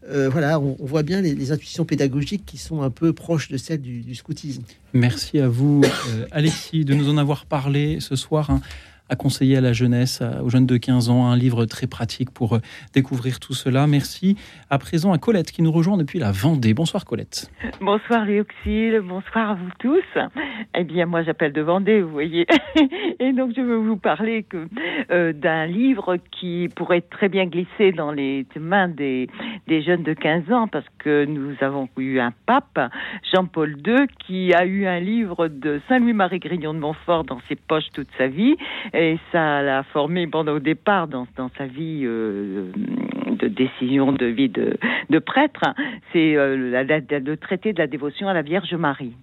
euh, 0.09 0.29
voilà, 0.29 0.59
on, 0.59 0.75
voit 0.79 1.03
bien 1.03 1.21
les, 1.21 1.51
intuitions 1.51 1.85
pédagogiques 1.85 2.45
qui 2.45 2.57
sont 2.57 2.81
un 2.81 2.89
peu 2.89 3.13
proches 3.13 3.49
de 3.49 3.57
celles 3.57 3.81
du, 3.81 4.01
du 4.01 4.15
scoutisme. 4.15 4.63
Merci 4.93 5.39
à 5.39 5.47
vous, 5.47 5.81
euh, 6.09 6.25
Alexis, 6.31 6.85
de 6.85 6.93
nous 6.93 7.09
en 7.09 7.17
avoir 7.17 7.45
parlé 7.45 7.99
ce 7.99 8.15
soir. 8.15 8.49
hein, 8.49 8.61
conseiller 9.15 9.57
à 9.57 9.61
la 9.61 9.73
jeunesse, 9.73 10.21
aux 10.43 10.49
jeunes 10.49 10.65
de 10.65 10.77
15 10.77 11.09
ans, 11.09 11.27
un 11.27 11.35
livre 11.35 11.65
très 11.65 11.87
pratique 11.87 12.31
pour 12.31 12.53
euh, 12.53 12.59
découvrir 12.93 13.39
tout 13.39 13.53
cela. 13.53 13.87
Merci. 13.87 14.37
À 14.69 14.77
présent, 14.77 15.11
à 15.13 15.17
Colette 15.17 15.51
qui 15.51 15.61
nous 15.61 15.71
rejoint 15.71 15.97
depuis 15.97 16.19
la 16.19 16.31
Vendée. 16.31 16.73
Bonsoir 16.73 17.05
Colette. 17.05 17.51
Bonsoir 17.81 18.25
Léoxyle, 18.25 19.01
bonsoir 19.01 19.51
à 19.51 19.53
vous 19.55 19.69
tous. 19.79 20.03
Eh 20.75 20.83
bien, 20.83 21.05
moi 21.05 21.23
j'appelle 21.23 21.53
de 21.53 21.61
Vendée, 21.61 22.01
vous 22.01 22.11
voyez. 22.11 22.45
Et 23.19 23.33
donc 23.33 23.53
je 23.55 23.61
veux 23.61 23.77
vous 23.77 23.97
parler 23.97 24.45
euh, 25.11 25.33
d'un 25.33 25.65
livre 25.65 26.17
qui 26.31 26.69
pourrait 26.75 27.01
très 27.01 27.29
bien 27.29 27.45
glisser 27.45 27.91
dans 27.91 28.11
les 28.11 28.45
mains 28.59 28.87
des, 28.87 29.27
des 29.67 29.81
jeunes 29.81 30.03
de 30.03 30.13
15 30.13 30.51
ans, 30.51 30.67
parce 30.67 30.85
que 30.99 31.25
nous 31.25 31.55
avons 31.61 31.87
eu 31.97 32.19
un 32.19 32.33
pape, 32.45 32.79
Jean-Paul 33.33 33.77
II, 33.85 34.07
qui 34.25 34.53
a 34.53 34.65
eu 34.65 34.85
un 34.85 34.99
livre 34.99 35.47
de 35.47 35.81
Saint-Louis-Marie 35.87 36.39
Grignon 36.39 36.73
de 36.73 36.79
Montfort 36.79 37.23
dans 37.23 37.39
ses 37.47 37.55
poches 37.55 37.89
toute 37.93 38.09
sa 38.17 38.27
vie, 38.27 38.55
ça 39.31 39.61
l'a 39.61 39.83
formé 39.83 40.27
pendant 40.27 40.53
au 40.53 40.59
départ 40.59 41.07
dans, 41.07 41.27
sa 41.57 41.65
vie 41.65 42.01
euh, 42.03 42.71
de 43.29 43.47
décision 43.47 44.11
de 44.11 44.25
vie 44.25 44.49
de, 44.49 45.19
prêtre. 45.19 45.61
C'est 46.11 46.35
euh, 46.35 46.55
le 46.55 47.35
traité 47.37 47.73
de 47.73 47.79
la 47.79 47.87
dévotion 47.87 48.27
à 48.27 48.33
la 48.33 48.41
Vierge 48.41 48.73
Marie. 48.73 49.13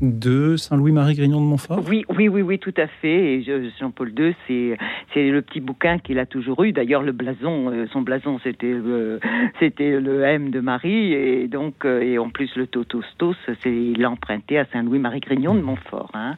De 0.00 0.56
Saint-Louis-Marie 0.56 1.14
Grignon 1.14 1.40
de 1.40 1.46
Montfort? 1.46 1.82
Oui, 1.88 2.04
oui, 2.08 2.28
oui, 2.28 2.42
oui, 2.42 2.58
tout 2.58 2.74
à 2.76 2.86
fait. 2.88 3.34
Et 3.34 3.42
je- 3.42 3.70
Jean-Paul 3.78 4.12
II, 4.18 4.34
c'est 4.46 4.76
c'est 5.12 5.30
le 5.30 5.40
petit 5.40 5.60
bouquin 5.60 5.98
qu'il 5.98 6.18
a 6.18 6.26
toujours 6.26 6.64
eu. 6.64 6.72
D'ailleurs, 6.72 7.02
le 7.02 7.12
blason, 7.12 7.70
euh, 7.70 7.86
son 7.92 8.02
blason, 8.02 8.38
c'était 8.42 8.72
le 8.72 9.20
c'était 9.60 10.00
le 10.00 10.22
M 10.24 10.50
de 10.50 10.60
Marie, 10.60 11.12
et 11.12 11.46
donc 11.48 11.84
euh, 11.84 12.00
et 12.02 12.18
en 12.18 12.28
plus 12.28 12.54
le 12.56 12.66
Totostos, 12.66 13.36
c'est 13.62 13.72
il 13.72 14.00
l'a 14.00 14.10
emprunté 14.10 14.58
à 14.58 14.64
Saint-Louis-Marie 14.72 15.20
Grignon 15.20 15.54
de 15.54 15.60
Montfort. 15.60 16.10
Hein. 16.14 16.34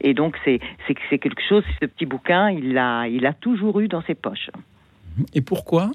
Et 0.00 0.12
donc 0.14 0.36
c'est 0.44 0.60
c'est 0.86 0.94
c'est 1.08 1.18
quelque 1.18 1.42
chose. 1.48 1.64
Ce 1.80 1.86
petit 1.86 2.06
bouquin, 2.06 2.50
il 2.50 2.74
l'a 2.74 3.08
il 3.08 3.24
a 3.26 3.32
toujours 3.32 3.80
eu 3.80 3.88
dans 3.88 4.02
ses 4.02 4.14
poches. 4.14 4.50
Et 5.34 5.40
pourquoi? 5.40 5.90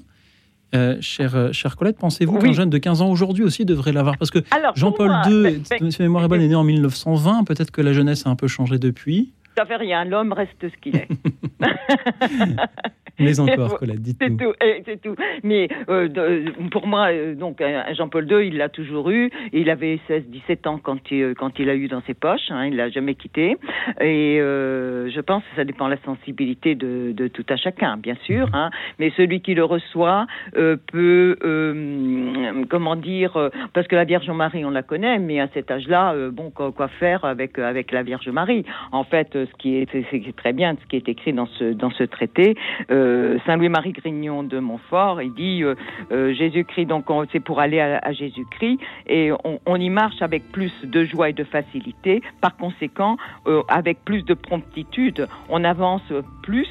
Euh, 0.74 0.96
chère, 1.00 1.34
euh, 1.36 1.52
chère 1.52 1.76
Colette, 1.76 1.98
pensez-vous 1.98 2.36
Oui. 2.36 2.42
qu'un 2.42 2.52
jeune 2.52 2.70
de 2.70 2.78
15 2.78 3.02
ans 3.02 3.10
aujourd'hui 3.10 3.44
aussi 3.44 3.64
devrait 3.64 3.92
l'avoir? 3.92 4.16
Parce 4.18 4.30
que 4.30 4.40
Jean-Paul 4.74 5.10
II, 5.26 5.42
ben, 5.42 5.62
ben, 5.80 5.90
si 5.90 6.02
ma 6.02 6.04
mémoire 6.06 6.24
est 6.24 6.28
bonne, 6.28 6.40
est 6.40 6.48
né 6.48 6.54
en 6.54 6.64
1920. 6.64 7.44
Peut-être 7.44 7.70
que 7.70 7.80
la 7.80 7.92
jeunesse 7.92 8.26
a 8.26 8.30
un 8.30 8.36
peu 8.36 8.48
changé 8.48 8.78
depuis. 8.78 9.32
Ça 9.56 9.64
fait 9.64 9.76
rien, 9.76 10.04
l'homme 10.04 10.32
reste 10.32 10.56
ce 10.60 10.76
qu'il 10.80 10.96
est. 10.96 11.08
Mais 13.18 13.38
encore, 13.40 13.78
Colette, 13.78 14.00
dites-nous. 14.02 14.36
C'est 14.38 14.44
tout, 14.44 14.52
eh, 14.64 14.82
c'est 14.84 15.00
tout. 15.00 15.14
Mais 15.42 15.68
euh, 15.88 16.08
de- 16.08 16.68
pour 16.70 16.86
moi, 16.86 17.10
euh, 17.12 17.34
donc 17.34 17.62
Jean-Paul 17.96 18.30
II, 18.30 18.46
il 18.48 18.56
l'a 18.56 18.68
toujours 18.68 19.10
eu. 19.10 19.30
Il 19.52 19.70
avait 19.70 19.98
16-17 20.08 20.66
ans 20.68 20.78
quand 20.82 20.98
il, 21.10 21.34
quand 21.36 21.58
il 21.58 21.68
a 21.70 21.74
eu 21.74 21.88
dans 21.88 22.02
ses 22.02 22.14
poches. 22.14 22.50
Hein, 22.50 22.66
il 22.66 22.76
l'a 22.76 22.88
jamais 22.90 23.14
quitté. 23.14 23.56
Et 24.00 24.38
euh, 24.40 25.10
je 25.10 25.20
pense 25.20 25.42
que 25.44 25.56
ça 25.56 25.64
dépend 25.64 25.86
de 25.86 25.92
la 25.92 26.00
sensibilité 26.04 26.74
de, 26.74 27.12
de 27.12 27.28
tout 27.28 27.44
à 27.48 27.56
chacun, 27.56 27.96
bien 27.96 28.16
sûr. 28.24 28.48
Hein, 28.52 28.70
mais 28.98 29.12
celui 29.16 29.40
qui 29.40 29.54
le 29.54 29.64
reçoit 29.64 30.26
euh, 30.56 30.76
peut, 30.92 31.36
euh, 31.44 32.64
comment 32.68 32.96
dire, 32.96 33.36
euh, 33.36 33.48
parce 33.72 33.86
que 33.86 33.96
la 33.96 34.04
Vierge 34.04 34.28
Marie, 34.30 34.64
on 34.64 34.70
la 34.70 34.82
connaît, 34.82 35.18
mais 35.18 35.40
à 35.40 35.48
cet 35.54 35.70
âge-là, 35.70 36.14
euh, 36.14 36.30
bon, 36.30 36.50
quoi, 36.50 36.72
quoi 36.72 36.88
faire 36.88 37.24
avec 37.24 37.58
avec 37.58 37.92
la 37.92 38.02
Vierge 38.02 38.28
Marie? 38.28 38.64
En 38.92 39.04
fait, 39.04 39.36
euh, 39.36 39.46
ce 39.46 39.56
qui 39.58 39.76
est, 39.76 39.88
c'est 39.92 40.36
très 40.36 40.52
bien, 40.52 40.76
ce 40.82 40.86
qui 40.88 40.96
est 40.96 41.08
écrit 41.08 41.32
dans 41.32 41.46
ce 41.46 41.72
dans 41.72 41.90
ce 41.90 42.04
traité, 42.04 42.54
euh, 42.90 43.03
Saint 43.46 43.56
Louis-Marie 43.56 43.92
Grignon 43.92 44.42
de 44.42 44.58
Montfort, 44.58 45.20
il 45.22 45.32
dit 45.34 45.62
euh, 45.62 45.74
euh, 46.12 46.32
Jésus-Christ, 46.34 46.86
donc 46.86 47.10
on- 47.10 47.24
c'est 47.32 47.40
pour 47.40 47.60
aller 47.60 47.80
à, 47.80 48.12
Jésus-Christ, 48.12 48.78
et 49.06 49.30
on, 49.66 49.76
y 49.76 49.90
marche 49.90 50.20
avec 50.22 50.50
plus 50.52 50.72
de 50.84 51.04
joie 51.04 51.30
et 51.30 51.32
de 51.32 51.44
facilité. 51.44 52.22
Par 52.40 52.56
conséquent, 52.56 53.16
euh, 53.46 53.62
avec 53.68 54.04
plus 54.04 54.22
de 54.24 54.34
promptitude, 54.34 55.26
on 55.48 55.64
avance 55.64 56.02
plus 56.42 56.68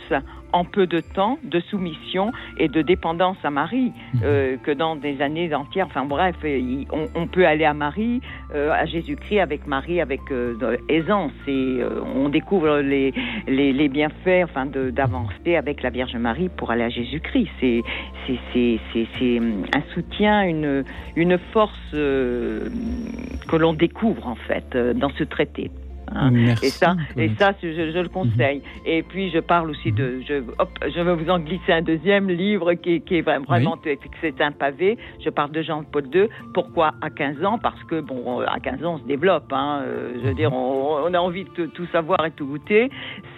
en 0.54 0.64
peu 0.66 0.88
de 0.88 1.00
temps 1.02 1.38
de 1.44 1.60
soumission 1.60 2.32
et 2.58 2.68
de 2.68 2.82
dépendance 2.82 3.38
à 3.44 3.50
Marie 3.50 3.92
euh, 4.24 4.56
que 4.58 4.72
dans 4.72 4.96
des 4.96 5.22
années 5.22 5.54
entières. 5.54 5.88
Enfin 5.88 6.06
bref, 6.06 6.36
il- 6.44 6.88
on, 6.92 7.08
on 7.16 7.28
peut 7.28 7.46
aller 7.46 7.66
à 7.66 7.74
Marie, 7.74 8.22
euh, 8.56 8.72
à 8.72 8.86
Jésus-Christ 8.86 9.40
avec 9.40 9.68
Marie 9.68 10.00
avec 10.00 10.22
euh, 10.32 10.78
aisance 10.90 11.32
et 11.48 11.80
on 12.16 12.30
découvre 12.30 12.78
les, 12.80 13.14
les, 13.48 13.74
les 13.74 13.90
bienfaits 13.90 14.44
enfin 14.44 14.66
de- 14.66 14.92
d'avancer 14.92 15.56
avec 15.56 15.82
la 15.82 15.90
Vierge 15.90 16.16
Marie 16.16 16.50
pour 16.50 16.72
aller 16.72 16.84
à 16.84 16.90
Jésus-Christ. 16.90 17.50
C'est 17.60 17.82
c'est 18.28 18.40
c'est 18.54 18.80
c'est 18.94 19.08
c'est 19.20 19.38
un 19.40 19.82
soutien, 19.94 20.44
une 20.44 20.84
une 21.16 21.38
force 21.52 21.92
que 21.92 23.56
l'on 23.56 23.74
découvre 23.74 24.28
en 24.28 24.36
fait 24.36 24.78
dans 24.78 25.10
ce 25.10 25.24
traité. 25.24 25.72
Hein. 26.12 26.32
Merci, 26.32 26.66
et 26.66 26.70
ça, 26.70 26.96
et 27.18 27.30
ça, 27.40 27.54
je, 27.62 27.68
je 27.92 28.00
le 28.00 28.10
conseille. 28.10 28.62
Et 28.86 29.04
puis, 29.04 29.30
je 29.30 29.40
parle 29.40 29.70
aussi 29.70 29.92
de, 29.92 30.22
je, 30.28 30.36
hop, 30.58 30.70
je 30.84 31.00
vais 31.02 31.16
vous 31.16 31.30
en 31.30 31.40
glisser 31.40 31.72
un 31.74 31.82
deuxième 31.82 32.30
livre 32.30 32.74
qui, 32.74 33.02
qui 33.02 33.18
est 33.18 33.22
vraiment, 33.22 33.46
vraiment- 33.46 33.78
c'est 34.22 34.42
un 34.42 34.52
pavé. 34.52 34.98
Je 35.24 35.30
parle 35.30 35.52
de 35.52 35.62
Jean-Paul 35.62 36.06
II. 36.14 36.28
Pourquoi 36.54 36.94
à 37.02 37.10
15 37.10 37.44
ans? 37.44 37.58
Parce 37.58 37.82
que 37.86 38.02
bon, 38.02 38.40
à 38.42 38.60
15 38.60 38.84
ans, 38.86 38.96
on 38.96 38.98
se 39.00 39.04
développe. 39.06 39.52
Hein, 39.52 39.82
euh, 39.86 40.14
je 40.22 40.28
veux 40.28 40.34
dire, 40.34 40.54
on, 40.54 41.04
on 41.08 41.14
a 41.14 41.20
envie 41.20 41.44
de 41.46 41.50
tout- 41.50 41.68
tout 41.68 41.86
savoir 41.88 42.26
et 42.26 42.32
tout 42.32 42.46
goûter. 42.46 42.90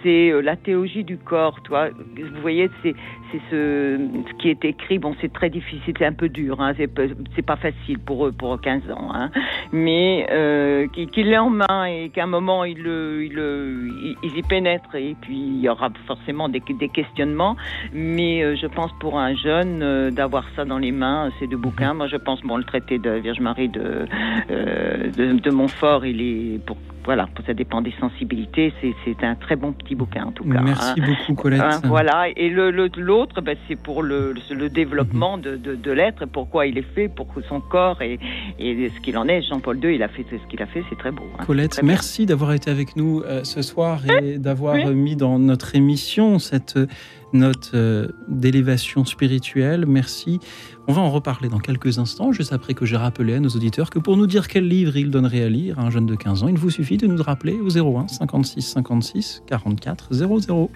C'est 0.02 0.30
euh, 0.30 0.40
la 0.40 0.56
théologie 0.56 1.04
du 1.04 1.18
corps, 1.18 1.60
toi. 1.62 1.88
Vous 1.90 2.40
voyez, 2.40 2.68
c'est 2.82 2.94
c'est 3.32 3.40
ce, 3.50 3.98
qui 4.38 4.50
est 4.50 4.64
écrit. 4.64 4.98
Bon, 4.98 5.14
c'est 5.20 5.32
très 5.32 5.50
difficile, 5.50 5.94
c'est 5.98 6.04
un 6.06 6.12
peu 6.12 6.28
dur. 6.28 6.60
Hein, 6.60 6.72
c'est 6.76 7.42
pas 7.46 7.56
facile 7.56 7.98
pour 7.98 8.26
eux, 8.26 8.32
pour 8.32 8.60
15 8.60 8.90
ans. 8.90 9.10
Hein, 9.14 9.30
mais 9.72 10.26
euh, 10.30 10.86
qu'il 11.12 11.28
l'ait 11.28 11.38
en 11.38 11.50
main 11.50 11.84
et 11.86 12.10
qu'à 12.10 12.24
un 12.24 12.26
moment 12.28 12.64
il, 12.64 12.82
le- 12.82 13.24
il, 13.24 13.32
le- 13.32 13.88
il- 14.02 14.16
il 14.22 14.36
y 14.38 14.42
pénètre 14.42 14.94
et 14.94 15.16
puis 15.20 15.36
il 15.36 15.60
y 15.60 15.68
aura 15.68 15.90
forcément 16.06 16.48
des, 16.48 16.62
des 16.78 16.88
questionnements. 16.88 17.56
Mais 17.92 18.42
euh, 18.42 18.56
je 18.56 18.66
pense 18.66 18.92
pour 19.00 19.18
un 19.18 19.34
jeune 19.34 19.82
euh, 19.82 20.10
d'avoir 20.10 20.44
ça 20.54 20.64
dans 20.64 20.78
les 20.78 20.92
mains, 20.92 21.30
ces 21.38 21.46
deux 21.46 21.56
bouquins. 21.56 21.94
Moi, 21.94 22.06
je 22.08 22.16
pense 22.16 22.40
bon 22.42 22.56
le 22.56 22.64
traité 22.64 22.98
de 22.98 23.10
Vierge 23.10 23.40
Marie 23.40 23.68
de 23.68 24.06
euh, 24.50 25.10
de, 25.10 25.50
Montfort, 25.50 26.04
il 26.06 26.20
est 26.20 26.58
voilà, 27.06 27.28
ça 27.46 27.54
dépend 27.54 27.80
des 27.80 27.94
sensibilités. 27.98 28.72
C'est 29.04 29.24
un 29.24 29.34
très 29.36 29.56
bon 29.56 29.72
petit 29.72 29.94
bouquin 29.94 30.24
en 30.26 30.32
tout 30.32 30.44
cas. 30.44 30.60
Merci 30.60 31.00
hein. 31.00 31.04
beaucoup, 31.06 31.40
Colette. 31.40 31.62
Hein, 31.62 31.80
voilà, 31.84 32.26
et 32.36 32.50
le- 32.50 32.70
le- 32.70 32.90
l'autre, 32.98 33.40
ben, 33.40 33.56
c'est 33.68 33.76
pour 33.76 34.02
le, 34.02 34.34
le- 34.50 34.54
le 34.54 34.68
développement 34.68 35.38
de, 35.38 35.56
de, 35.56 35.74
de 35.74 35.90
l'être, 35.92 36.26
pourquoi 36.26 36.66
il 36.66 36.76
est 36.76 36.94
fait, 36.94 37.08
pour 37.08 37.28
son 37.48 37.60
corps 37.60 38.02
et, 38.02 38.18
et 38.58 38.90
ce 38.94 39.00
qu'il 39.00 39.16
en 39.16 39.26
est. 39.28 39.40
Jean-Paul 39.42 39.78
II, 39.82 39.94
il 39.94 40.02
a 40.02 40.08
fait 40.08 40.26
ce 40.30 40.46
qu'il 40.50 40.60
a 40.60 40.66
fait, 40.66 40.82
c'est 40.90 40.98
très 40.98 41.12
beau. 41.12 41.22
hein. 41.38 41.44
Colette, 41.46 41.70
Très 41.72 41.82
merci 41.82 42.26
d'avoir 42.26 42.52
été 42.52 42.70
avec 42.70 42.96
nous 42.96 43.22
euh, 43.24 43.44
ce 43.44 43.62
soir 43.62 44.00
et 44.20 44.36
d'avoir 44.38 44.74
Oui. 44.74 44.94
mis 44.94 45.16
dans 45.16 45.38
notre 45.38 45.74
émission 45.76 46.38
cette 46.38 46.76
euh, 46.76 46.86
note 47.32 47.70
euh, 47.74 48.08
d'élévation 48.28 49.04
spirituelle. 49.04 49.84
Merci. 49.86 50.40
On 50.88 50.92
va 50.92 51.02
en 51.02 51.10
reparler 51.10 51.48
dans 51.48 51.58
quelques 51.58 51.98
instants, 51.98 52.30
juste 52.30 52.52
après 52.52 52.74
que 52.74 52.86
j'ai 52.86 52.96
rappelé 52.96 53.34
à 53.34 53.40
nos 53.40 53.48
auditeurs 53.48 53.90
que 53.90 53.98
pour 53.98 54.16
nous 54.16 54.28
dire 54.28 54.46
quel 54.46 54.68
livre 54.68 54.96
ils 54.96 55.10
donneraient 55.10 55.42
à 55.42 55.48
lire 55.48 55.80
à 55.80 55.82
un 55.82 55.90
jeune 55.90 56.06
de 56.06 56.14
15 56.14 56.44
ans, 56.44 56.48
il 56.48 56.58
vous 56.58 56.70
suffit 56.70 56.96
de 56.96 57.08
nous 57.08 57.20
rappeler 57.20 57.54
au 57.60 57.76
01 57.76 58.06
56 58.06 58.62
56 58.62 59.42
44 59.46 60.14
00. 60.14 60.70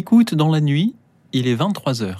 Écoute 0.00 0.36
dans 0.36 0.48
la 0.48 0.60
nuit, 0.60 0.94
il 1.32 1.48
est 1.48 1.56
23h. 1.56 2.14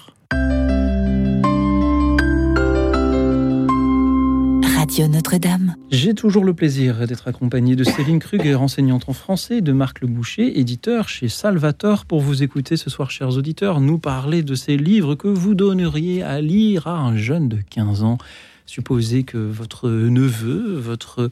Radio 4.65 4.75
Radio 4.75 5.07
Notre-Dame. 5.07 5.77
J'ai 5.93 6.13
toujours 6.13 6.43
le 6.43 6.55
plaisir 6.55 7.07
d'être 7.07 7.29
accompagné 7.29 7.77
de 7.77 7.85
Céline 7.85 8.19
Kruger, 8.19 8.57
enseignante 8.57 9.09
en 9.09 9.13
français, 9.13 9.61
de 9.61 9.71
Marc 9.71 10.01
Le 10.01 10.09
Boucher, 10.09 10.59
éditeur 10.59 11.09
chez 11.09 11.29
Salvator, 11.29 12.05
pour 12.05 12.21
vous 12.21 12.43
écouter 12.43 12.77
ce 12.77 12.91
soir, 12.91 13.13
chers 13.13 13.37
auditeurs, 13.37 13.81
nous 13.81 13.99
parler 13.99 14.43
de 14.43 14.57
ces 14.57 14.77
livres 14.77 15.15
que 15.15 15.29
vous 15.29 15.55
donneriez 15.55 16.25
à 16.25 16.41
lire 16.41 16.89
à 16.89 16.99
un 16.99 17.17
jeune 17.17 17.49
de 17.49 17.59
15 17.59 18.03
ans. 18.03 18.19
Supposez 18.67 19.23
que 19.23 19.39
votre 19.39 19.89
neveu, 19.89 20.75
votre 20.75 21.31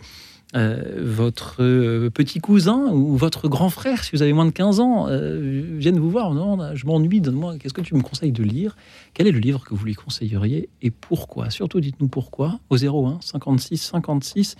votre 0.56 1.56
euh, 1.60 2.10
petit 2.10 2.40
cousin 2.40 2.90
ou 2.92 3.16
votre 3.16 3.48
grand 3.48 3.70
frère, 3.70 4.04
si 4.04 4.12
vous 4.12 4.22
avez 4.22 4.32
moins 4.32 4.46
de 4.46 4.50
15 4.50 4.80
ans, 4.80 5.06
euh, 5.08 5.62
viennent 5.76 5.98
vous 5.98 6.10
voir. 6.10 6.32
Non, 6.34 6.74
je 6.74 6.86
m'ennuie, 6.86 7.20
donne-moi, 7.20 7.58
qu'est-ce 7.58 7.74
que 7.74 7.80
tu 7.80 7.94
me 7.94 8.02
conseilles 8.02 8.32
de 8.32 8.42
lire? 8.42 8.76
Quel 9.14 9.26
est 9.26 9.32
le 9.32 9.38
livre 9.38 9.64
que 9.64 9.74
vous 9.74 9.84
lui 9.84 9.94
conseilleriez 9.94 10.68
et 10.82 10.90
pourquoi? 10.90 11.50
Surtout, 11.50 11.80
dites-nous 11.80 12.08
pourquoi 12.08 12.60
au 12.70 12.76
01 12.76 13.18
56 13.20 13.76
56 13.76 14.56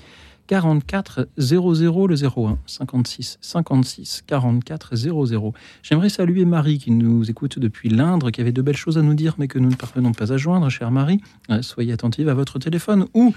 44 0.46 1.28
00 1.38 2.06
le 2.06 2.14
01 2.14 2.58
56 2.66 3.38
56 3.40 4.22
44 4.26 4.96
00. 4.96 5.54
J'aimerais 5.82 6.08
saluer 6.08 6.44
Marie 6.44 6.78
qui 6.78 6.90
nous 6.90 7.28
écoute 7.30 7.58
depuis 7.58 7.88
l'Indre, 7.88 8.30
qui 8.30 8.40
avait 8.40 8.52
de 8.52 8.62
belles 8.62 8.76
choses 8.76 8.98
à 8.98 9.02
nous 9.02 9.14
dire, 9.14 9.34
mais 9.38 9.48
que 9.48 9.58
nous 9.58 9.70
ne 9.70 9.74
parvenons 9.74 10.12
pas 10.12 10.32
à 10.32 10.36
joindre. 10.36 10.68
Chère 10.68 10.90
Marie, 10.90 11.20
soyez 11.62 11.92
attentive 11.92 12.28
à 12.28 12.34
votre 12.34 12.58
téléphone 12.58 13.06
ou 13.14 13.34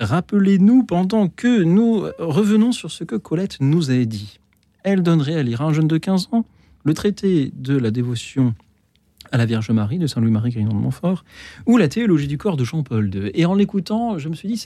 Rappelez-nous 0.00 0.84
pendant 0.84 1.28
que 1.28 1.62
nous 1.62 2.04
revenons 2.18 2.70
sur 2.70 2.90
ce 2.90 3.02
que 3.02 3.16
Colette 3.16 3.58
nous 3.60 3.90
a 3.90 4.04
dit. 4.04 4.38
Elle 4.84 5.02
donnerait 5.02 5.34
à 5.34 5.42
lire 5.42 5.60
à 5.60 5.64
un 5.64 5.72
jeune 5.72 5.88
de 5.88 5.98
15 5.98 6.28
ans 6.30 6.44
le 6.84 6.94
traité 6.94 7.50
de 7.56 7.76
la 7.76 7.90
dévotion 7.90 8.54
à 9.32 9.38
la 9.38 9.44
Vierge 9.44 9.70
Marie 9.70 9.98
de 9.98 10.06
Saint 10.06 10.20
Louis-Marie 10.20 10.50
Grignon 10.50 10.72
de 10.72 10.78
Montfort 10.78 11.24
ou 11.66 11.76
la 11.76 11.88
théologie 11.88 12.28
du 12.28 12.38
corps 12.38 12.56
de 12.56 12.62
Jean-Paul 12.62 13.12
II. 13.12 13.30
Et 13.34 13.44
en 13.44 13.54
l'écoutant, 13.54 14.18
je 14.18 14.28
me 14.28 14.34
suis 14.34 14.48
dit, 14.48 14.56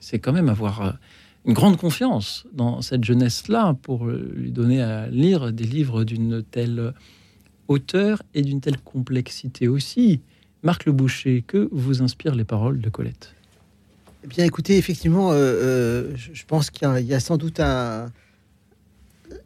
c'est, 0.00 0.18
quand 0.18 0.32
même 0.32 0.48
avoir 0.48 0.82
euh, 0.82 0.90
une 1.44 1.54
grande 1.54 1.76
confiance 1.76 2.44
dans 2.52 2.82
cette 2.82 3.04
jeunesse-là 3.04 3.76
pour 3.82 4.06
lui 4.06 4.50
donner 4.50 4.82
à 4.82 5.06
lire 5.06 5.52
des 5.52 5.64
livres 5.64 6.02
d'une 6.02 6.42
telle 6.42 6.92
hauteur 7.68 8.20
et 8.34 8.42
d'une 8.42 8.60
telle 8.60 8.78
complexité 8.78 9.68
aussi. 9.68 10.20
Marc 10.64 10.86
Le 10.86 10.92
Boucher, 10.92 11.44
que 11.46 11.68
vous 11.70 12.02
inspirent 12.02 12.34
les 12.34 12.44
paroles 12.44 12.80
de 12.80 12.90
Colette? 12.90 13.35
Eh 14.26 14.28
bien, 14.28 14.44
écoutez, 14.44 14.76
effectivement, 14.76 15.30
euh, 15.30 15.36
euh, 15.36 16.12
je 16.16 16.44
pense 16.46 16.70
qu'il 16.70 16.88
y, 17.00 17.14
a 17.14 17.20
sans 17.20 17.36
doute 17.36 17.60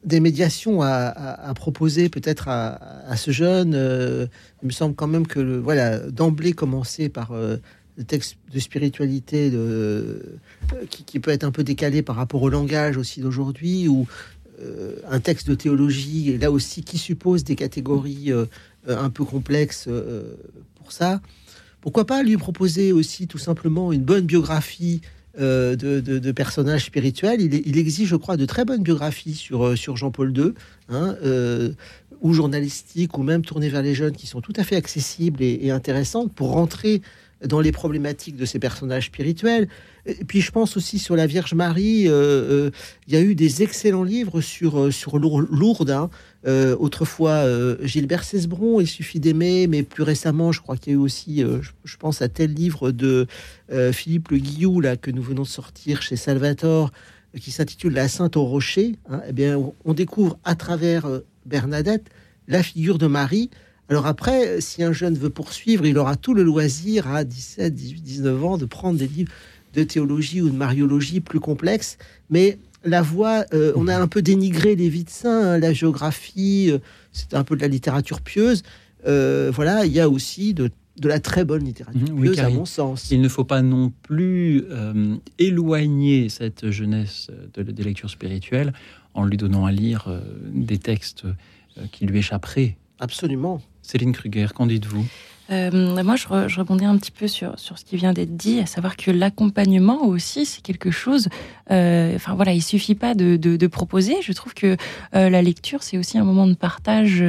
des 0.05 0.21
médiations 0.21 0.81
à, 0.81 1.53
proposer 1.55 2.09
peut-être 2.09 2.49
à, 2.49 3.15
ce 3.17 3.31
jeune. 3.31 3.75
Euh, 3.75 4.27
il 4.63 4.67
me 4.67 4.73
semble 4.73 4.95
quand 4.95 5.07
même 5.07 5.27
que 5.27 5.59
voilà, 5.59 5.99
d'emblée 5.99 6.55
commencer 6.55 7.11
par 7.11 7.35
le 7.35 8.05
texte 8.07 8.39
de 8.51 8.59
spiritualité 8.59 9.53
qui, 10.89 11.21
peut 11.21 11.31
être 11.31 11.45
un 11.45 11.51
peu 11.53 11.63
décalé 11.63 12.01
par 12.01 12.17
rapport 12.17 12.43
au 12.43 12.49
langage 12.49 12.97
aussi 12.97 13.21
d'aujourd'hui, 13.21 13.87
ou 13.87 14.07
un 15.11 15.21
texte 15.21 15.47
de 15.47 15.55
théologie, 15.55 16.39
là 16.39 16.51
aussi 16.51 16.83
qui 16.83 16.97
suppose 16.97 17.45
des 17.45 17.55
catégories 17.55 18.33
un 18.89 19.11
peu 19.11 19.27
complexes 19.27 19.91
pour 20.77 20.91
ça. 20.91 21.21
Pourquoi 21.81 22.05
pas 22.05 22.23
lui 22.23 22.37
proposer 22.37 22.93
aussi 22.93 23.27
tout 23.27 23.39
simplement 23.39 23.93
une 23.93 24.03
bonne 24.03 24.27
biographie 24.27 25.01
euh, 25.39 25.77
de, 25.77 26.33
personnages 26.33 26.87
spirituels? 26.87 27.41
Il, 27.41 27.79
existe, 27.79 28.09
je 28.09 28.17
crois, 28.17 28.37
de 28.37 28.47
très 28.47 28.65
bonnes 28.65 28.83
biographies 28.83 29.35
sur, 29.35 29.67
euh, 29.67 29.77
sur 29.77 29.97
Jean-Paul 29.97 30.37
II, 30.37 30.53
hein, 30.91 31.17
euh, 31.25 31.73
ou 32.21 32.35
journalistiques, 32.35 33.17
ou 33.17 33.23
même 33.23 33.43
tournées 33.43 33.71
vers 33.71 33.83
les 33.83 33.95
jeunes, 33.95 34.15
qui 34.15 34.27
sont 34.27 34.41
tout 34.41 34.53
à 34.57 34.65
fait 34.65 34.77
accessibles 34.77 35.43
et 35.43 35.71
intéressantes 35.71 36.33
pour 36.35 36.51
rentrer 36.51 37.01
dans 37.47 37.61
les 37.61 37.73
problématiques 37.73 38.37
de 38.37 38.45
ces 38.45 38.59
personnages 38.59 39.07
spirituels. 39.07 39.69
Et 40.07 40.25
puis 40.25 40.41
je 40.41 40.51
pense 40.51 40.77
aussi 40.77 40.99
sur 40.99 41.17
la 41.17 41.27
Vierge 41.27 41.55
Marie, 41.55 42.09
euh, 42.09 42.13
euh, 42.13 42.71
il 43.07 43.15
y 43.15 43.17
a 43.17 43.21
eu 43.21 43.35
des 43.35 43.63
excellents 43.63 44.03
livres 44.03 44.41
sur, 44.41 44.79
euh, 44.79 44.91
sur 44.91 45.19
Lourdes. 45.19 45.91
Hein. 45.91 46.11
autrefois, 46.79 47.45
Gilbert 47.83 48.25
Cesbron, 48.25 48.81
Il 48.81 48.87
suffit 48.87 49.21
d'aimer, 49.21 49.67
mais 49.67 49.83
plus 49.83 50.03
récemment, 50.03 50.53
je 50.53 50.61
crois 50.61 50.77
qu'il 50.77 50.93
y 50.93 50.97
a 50.97 50.99
eu 50.99 51.03
aussi, 51.03 51.45
je, 51.85 51.97
pense 51.99 52.23
à 52.23 52.29
tel 52.29 52.55
livre 52.55 52.93
de 52.93 53.27
Philippe 53.93 54.31
Le 54.31 54.39
Guillou, 54.39 54.81
là, 54.81 54.97
que 54.97 55.11
nous 55.11 55.23
venons 55.23 55.43
de 55.43 55.47
sortir 55.47 56.01
chez 56.01 56.17
Salvatore, 56.17 56.93
qui 57.39 57.51
s'intitule 57.51 57.93
La 57.93 58.09
Sainte 58.09 58.37
au 58.37 58.45
Rocher. 58.45 58.97
Hein. 59.11 59.21
Eh 59.29 59.33
bien, 59.33 59.61
on 59.85 59.93
découvre 59.93 60.39
à 60.45 60.55
travers 60.55 61.07
Bernadette 61.45 62.07
la 62.49 62.63
figure 62.63 62.97
de 62.97 63.07
Marie 63.07 63.51
alors 63.91 64.07
après, 64.07 64.61
si 64.61 64.85
un 64.85 64.93
jeune 64.93 65.15
veut 65.15 65.31
poursuivre, 65.31 65.85
il 65.85 65.99
aura 65.99 66.15
tout 66.15 66.33
le 66.33 66.45
loisir 66.45 67.09
à 67.09 67.25
17, 67.25 67.75
18, 67.75 68.03
19 68.03 68.45
ans 68.45 68.57
de 68.57 68.65
prendre 68.65 68.97
des 68.97 69.09
livres 69.09 69.33
de 69.75 69.83
théologie 69.83 70.41
ou 70.41 70.49
de 70.49 70.57
mariologie 70.57 71.19
plus 71.19 71.41
complexes. 71.41 71.99
Mais 72.31 72.59
la 72.85 73.03
voix, 73.03 73.45
euh, 73.53 73.73
on 73.75 73.89
a 73.89 73.99
un 73.99 74.07
peu 74.07 74.23
dénigré 74.23 74.77
les 74.77 74.89
vies 74.89 75.03
de 75.03 75.11
saints, 75.11 75.55
hein, 75.55 75.59
la 75.59 75.73
géographie, 75.73 76.69
euh, 76.71 76.79
c'est 77.11 77.35
un 77.35 77.43
peu 77.43 77.57
de 77.57 77.63
la 77.63 77.67
littérature 77.67 78.21
pieuse. 78.21 78.63
Euh, 79.09 79.51
voilà, 79.53 79.85
il 79.85 79.93
y 79.93 79.99
a 79.99 80.09
aussi 80.09 80.55
de, 80.55 80.71
la 81.03 81.19
très 81.19 81.45
bonne 81.45 81.65
littérature 81.65 82.15
mhm, 82.15 82.23
pieuse, 82.23 82.39
à 82.39 82.49
mon 82.49 82.67
sens. 82.67 83.11
Il 83.11 83.21
ne 83.21 83.29
faut 83.29 83.45
pas 83.45 83.61
non 83.61 83.93
plus 84.03 84.67
éloigner 85.39 86.29
cette 86.29 86.71
jeunesse 86.71 87.29
de, 87.55 87.63
des 87.63 87.83
lectures 87.83 88.11
spirituelles 88.11 88.73
en 89.15 89.25
lui 89.25 89.37
donnant 89.37 89.67
à 89.67 89.73
lire 89.73 90.23
des 90.53 90.79
textes 90.79 91.25
qui 91.91 92.07
lui 92.07 92.19
échapperaient. 92.19 92.77
Absolument. 93.01 93.61
Céline 93.83 94.13
Kruger, 94.13 94.49
qu'en 94.55 94.67
dites-vous? 94.67 95.07
Euh, 95.51 96.03
moi, 96.05 96.15
je, 96.17 96.59
rebondis 96.59 96.85
un 96.85 96.97
petit 96.97 97.11
peu 97.11 97.27
sur, 97.27 97.59
sur 97.59 97.79
ce 97.79 97.85
qui 97.85 97.97
vient 97.97 98.13
d'être 98.13 98.37
dit, 98.37 98.61
à 98.61 98.67
savoir 98.67 98.97
que 98.97 99.11
l'accompagnement 99.11 100.05
aussi, 100.05 100.47
c'est 100.47 100.63
quelque 100.63 100.91
chose. 100.91 101.29
Euh, 101.71 102.15
enfin 102.15 102.35
voilà, 102.35 102.53
il 102.53 102.63
suffit 102.63 102.95
pas 102.95 103.15
de, 103.15 103.37
de, 103.37 103.67
proposer. 103.67 104.17
Je 104.23 104.33
trouve 104.33 104.55
que 104.55 104.77
euh, 105.15 105.29
la 105.29 105.43
lecture, 105.43 105.83
c'est 105.83 105.99
aussi 105.99 106.19
un 106.19 106.25
moment 106.25 106.47
de 106.47 106.55
partage. 106.55 107.25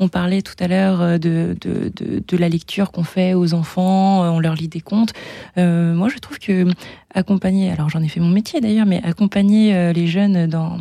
On 0.00 0.08
parlait 0.08 0.42
tout 0.42 0.54
à 0.60 0.68
l'heure 0.68 1.18
de, 1.18 1.56
de, 1.60 1.92
de, 1.96 2.36
la 2.36 2.48
lecture 2.48 2.92
qu'on 2.92 3.04
fait 3.04 3.34
aux 3.34 3.54
enfants, 3.54 4.22
on 4.22 4.40
leur 4.40 4.54
lit 4.54 4.68
des 4.68 4.80
contes. 4.80 5.12
moi, 5.56 6.08
je 6.08 6.18
trouve 6.18 6.38
que 6.38 6.66
accompagner, 7.14 7.70
alors 7.70 7.88
j'en 7.90 8.02
ai 8.02 8.08
fait 8.08 8.20
mon 8.20 8.30
métier 8.30 8.60
d'ailleurs, 8.60 8.86
mais 8.86 9.02
accompagner 9.04 9.92
les 9.92 10.06
jeunes 10.06 10.46
dans 10.46 10.78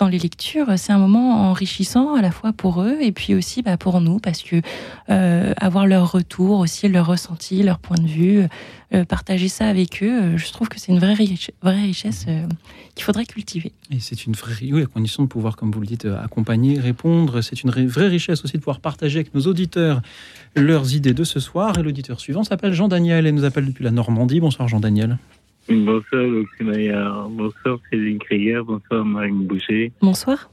dans 0.00 0.08
les 0.08 0.18
lectures, 0.18 0.66
c'est 0.78 0.92
un 0.92 0.98
moment 0.98 1.50
enrichissant 1.50 2.14
à 2.14 2.22
la 2.22 2.30
fois 2.30 2.54
pour 2.54 2.82
eux 2.82 2.96
et 3.02 3.12
puis 3.12 3.34
aussi 3.34 3.60
bah, 3.60 3.76
pour 3.76 4.00
nous, 4.00 4.18
parce 4.18 4.42
que 4.42 4.62
euh, 5.10 5.52
avoir 5.58 5.86
leur 5.86 6.10
retour 6.10 6.58
aussi, 6.58 6.88
leur 6.88 7.06
ressenti, 7.06 7.62
leur 7.62 7.78
point 7.78 7.98
de 7.98 8.08
vue, 8.08 8.46
euh, 8.94 9.04
partager 9.04 9.48
ça 9.48 9.66
avec 9.66 10.02
eux, 10.02 10.22
euh, 10.22 10.38
je 10.38 10.50
trouve 10.52 10.70
que 10.70 10.80
c'est 10.80 10.90
une 10.90 10.98
vraie, 10.98 11.14
vraie 11.62 11.82
richesse 11.82 12.24
qu'il 12.94 13.04
faudrait 13.04 13.26
cultiver. 13.26 13.72
Et 13.90 14.00
c'est 14.00 14.24
une 14.24 14.32
vraie, 14.32 14.54
oui, 14.72 14.82
à 14.82 14.86
condition 14.86 15.22
de 15.22 15.28
pouvoir, 15.28 15.56
comme 15.56 15.70
vous 15.70 15.80
le 15.80 15.86
dites, 15.86 16.06
accompagner, 16.06 16.80
répondre. 16.80 17.42
C'est 17.42 17.62
une 17.62 17.70
vraie 17.70 18.08
richesse 18.08 18.42
aussi 18.42 18.54
de 18.54 18.62
pouvoir 18.62 18.80
partager 18.80 19.18
avec 19.18 19.34
nos 19.34 19.42
auditeurs 19.42 20.00
leurs 20.56 20.94
idées 20.94 21.14
de 21.14 21.24
ce 21.24 21.40
soir. 21.40 21.78
Et 21.78 21.82
l'auditeur 21.82 22.20
suivant 22.20 22.42
s'appelle 22.42 22.72
Jean-Daniel 22.72 23.26
et 23.26 23.32
nous 23.32 23.44
appelle 23.44 23.66
depuis 23.66 23.84
la 23.84 23.90
Normandie. 23.90 24.40
Bonsoir 24.40 24.66
Jean-Daniel. 24.66 25.18
Bonsoir, 25.68 26.22
Luximaya. 26.22 27.26
Bonsoir, 27.28 27.78
Céline 27.90 28.18
Krieger. 28.18 28.64
Bonsoir, 28.64 29.04
Marine 29.04 29.46
Boucher. 29.46 29.92
Bonsoir. 30.00 30.50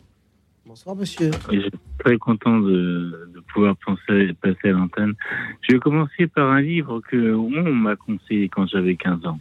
Bonsoir, 0.65 0.95
monsieur. 0.95 1.31
Je 1.51 1.61
suis 1.61 1.71
très 1.97 2.17
content 2.17 2.59
de, 2.59 3.29
pouvoir 3.53 3.75
penser, 3.77 4.33
passer 4.41 4.67
à 4.67 4.71
l'antenne. 4.71 5.13
Je 5.61 5.73
vais 5.73 5.79
commencer 5.79 6.27
par 6.27 6.51
un 6.51 6.61
livre 6.61 6.99
que 6.99 7.33
on 7.33 7.73
m'a 7.73 7.95
conseillé 7.95 8.49
quand 8.49 8.67
j'avais 8.67 8.95
15 8.95 9.25
ans. 9.25 9.39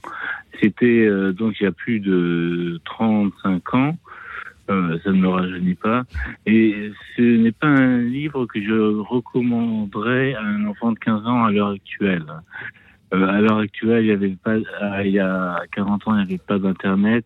C'était 0.62 1.04
euh, 1.04 1.32
donc 1.32 1.56
il 1.60 1.64
y 1.64 1.66
a 1.66 1.72
plus 1.72 2.00
de 2.00 2.80
35 2.84 3.74
ans. 3.74 3.98
Euh, 4.70 4.98
ça 5.04 5.10
ne 5.10 5.20
me 5.20 5.28
rajeunit 5.28 5.74
pas. 5.74 6.04
Et 6.46 6.90
ce 7.16 7.22
n'est 7.22 7.52
pas 7.52 7.66
un 7.66 7.98
livre 7.98 8.46
que 8.46 8.62
je 8.62 9.00
recommanderais 9.00 10.34
à 10.34 10.42
un 10.42 10.64
enfant 10.66 10.92
de 10.92 10.98
15 10.98 11.26
ans 11.26 11.44
à 11.44 11.50
l'heure 11.50 11.70
actuelle. 11.70 12.26
Euh, 13.14 13.28
à 13.28 13.40
l'heure 13.40 13.58
actuelle, 13.58 14.04
il 14.04 14.08
y 14.08 14.12
avait 14.12 14.36
pas, 14.42 14.56
euh, 14.56 15.02
il 15.04 15.12
y 15.12 15.20
a 15.20 15.60
40 15.72 16.08
ans, 16.08 16.12
il 16.14 16.26
n'y 16.26 16.34
avait 16.34 16.38
pas 16.38 16.58
d'internet. 16.58 17.24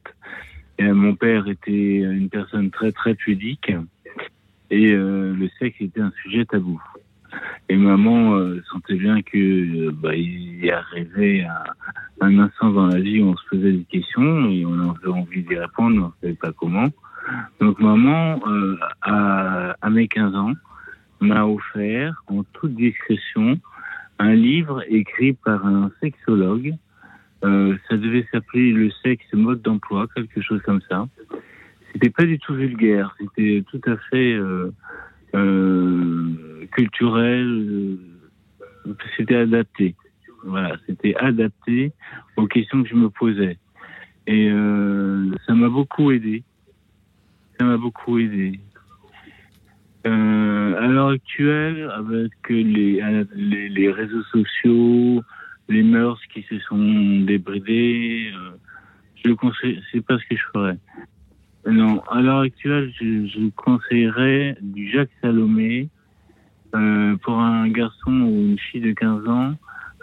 Et 0.78 0.90
mon 0.92 1.14
père 1.14 1.46
était 1.48 1.98
une 1.98 2.28
personne 2.28 2.70
très 2.70 2.90
très 2.92 3.14
pudique 3.14 3.70
et 4.70 4.92
euh, 4.92 5.34
le 5.34 5.50
sexe 5.58 5.76
était 5.80 6.00
un 6.00 6.12
sujet 6.22 6.44
tabou. 6.46 6.80
Et 7.68 7.76
maman 7.76 8.36
sentait 8.72 8.96
bien 8.96 9.22
que 9.22 9.90
bah, 9.90 10.14
il 10.16 10.64
y 10.64 10.70
arrivait 10.70 11.44
un, 11.44 12.26
un 12.26 12.38
instant 12.40 12.70
dans 12.70 12.86
la 12.86 12.98
vie 12.98 13.22
où 13.22 13.26
on 13.26 13.36
se 13.36 13.46
faisait 13.50 13.72
des 13.72 13.84
questions 13.84 14.50
et 14.50 14.64
on 14.64 14.90
avait 14.90 15.08
envie 15.08 15.42
d'y 15.42 15.56
répondre, 15.56 15.96
mais 15.96 16.02
on 16.02 16.06
ne 16.06 16.12
savait 16.22 16.34
pas 16.34 16.52
comment. 16.52 16.88
Donc 17.60 17.78
maman, 17.78 18.40
à, 19.02 19.76
à 19.80 19.90
mes 19.90 20.08
15 20.08 20.34
ans, 20.34 20.54
m'a 21.20 21.44
offert 21.46 22.24
en 22.26 22.42
toute 22.54 22.74
discrétion 22.74 23.60
un 24.20 24.34
livre 24.34 24.82
écrit 24.88 25.32
par 25.32 25.66
un 25.66 25.90
sexologue. 26.00 26.74
Euh, 27.42 27.76
ça 27.88 27.96
devait 27.96 28.26
s'appeler 28.30 28.72
Le 28.72 28.90
sexe 29.02 29.32
mode 29.32 29.62
d'emploi, 29.62 30.06
quelque 30.14 30.42
chose 30.42 30.60
comme 30.62 30.82
ça. 30.88 31.08
C'était 31.92 32.10
pas 32.10 32.24
du 32.24 32.38
tout 32.38 32.54
vulgaire, 32.54 33.16
c'était 33.18 33.64
tout 33.68 33.80
à 33.86 33.96
fait 34.10 34.34
euh, 34.34 34.70
euh, 35.34 36.66
culturel, 36.72 37.96
c'était 39.16 39.36
adapté. 39.36 39.96
Voilà, 40.44 40.76
c'était 40.86 41.14
adapté 41.16 41.92
aux 42.36 42.46
questions 42.46 42.82
que 42.82 42.88
je 42.88 42.94
me 42.94 43.10
posais. 43.10 43.58
Et 44.26 44.48
euh, 44.50 45.32
ça 45.46 45.54
m'a 45.54 45.68
beaucoup 45.68 46.12
aidé. 46.12 46.44
Ça 47.58 47.64
m'a 47.64 47.76
beaucoup 47.76 48.18
aidé. 48.18 48.60
Euh, 50.06 50.80
à 50.80 50.86
l'heure 50.86 51.08
actuelle, 51.08 51.90
avec 51.94 52.32
les, 52.48 53.02
les, 53.34 53.68
les 53.68 53.90
réseaux 53.90 54.22
sociaux, 54.24 55.22
les 55.68 55.82
mœurs 55.82 56.20
qui 56.32 56.42
se 56.42 56.58
sont 56.60 57.20
débridées, 57.20 58.32
euh, 58.34 58.50
je 59.24 59.32
conseille, 59.32 59.82
c'est 59.92 60.04
pas 60.04 60.18
ce 60.18 60.24
que 60.24 60.36
je 60.36 60.44
ferais. 60.54 60.78
Non, 61.66 62.00
à 62.10 62.22
l'heure 62.22 62.40
actuelle, 62.40 62.92
je, 62.98 63.26
je 63.26 63.50
conseillerais 63.50 64.56
du 64.62 64.90
Jacques 64.90 65.10
Salomé 65.20 65.90
euh, 66.74 67.16
pour 67.18 67.38
un 67.38 67.68
garçon 67.68 68.10
ou 68.10 68.40
une 68.50 68.58
fille 68.58 68.80
de 68.80 68.92
15 68.92 69.28
ans. 69.28 69.54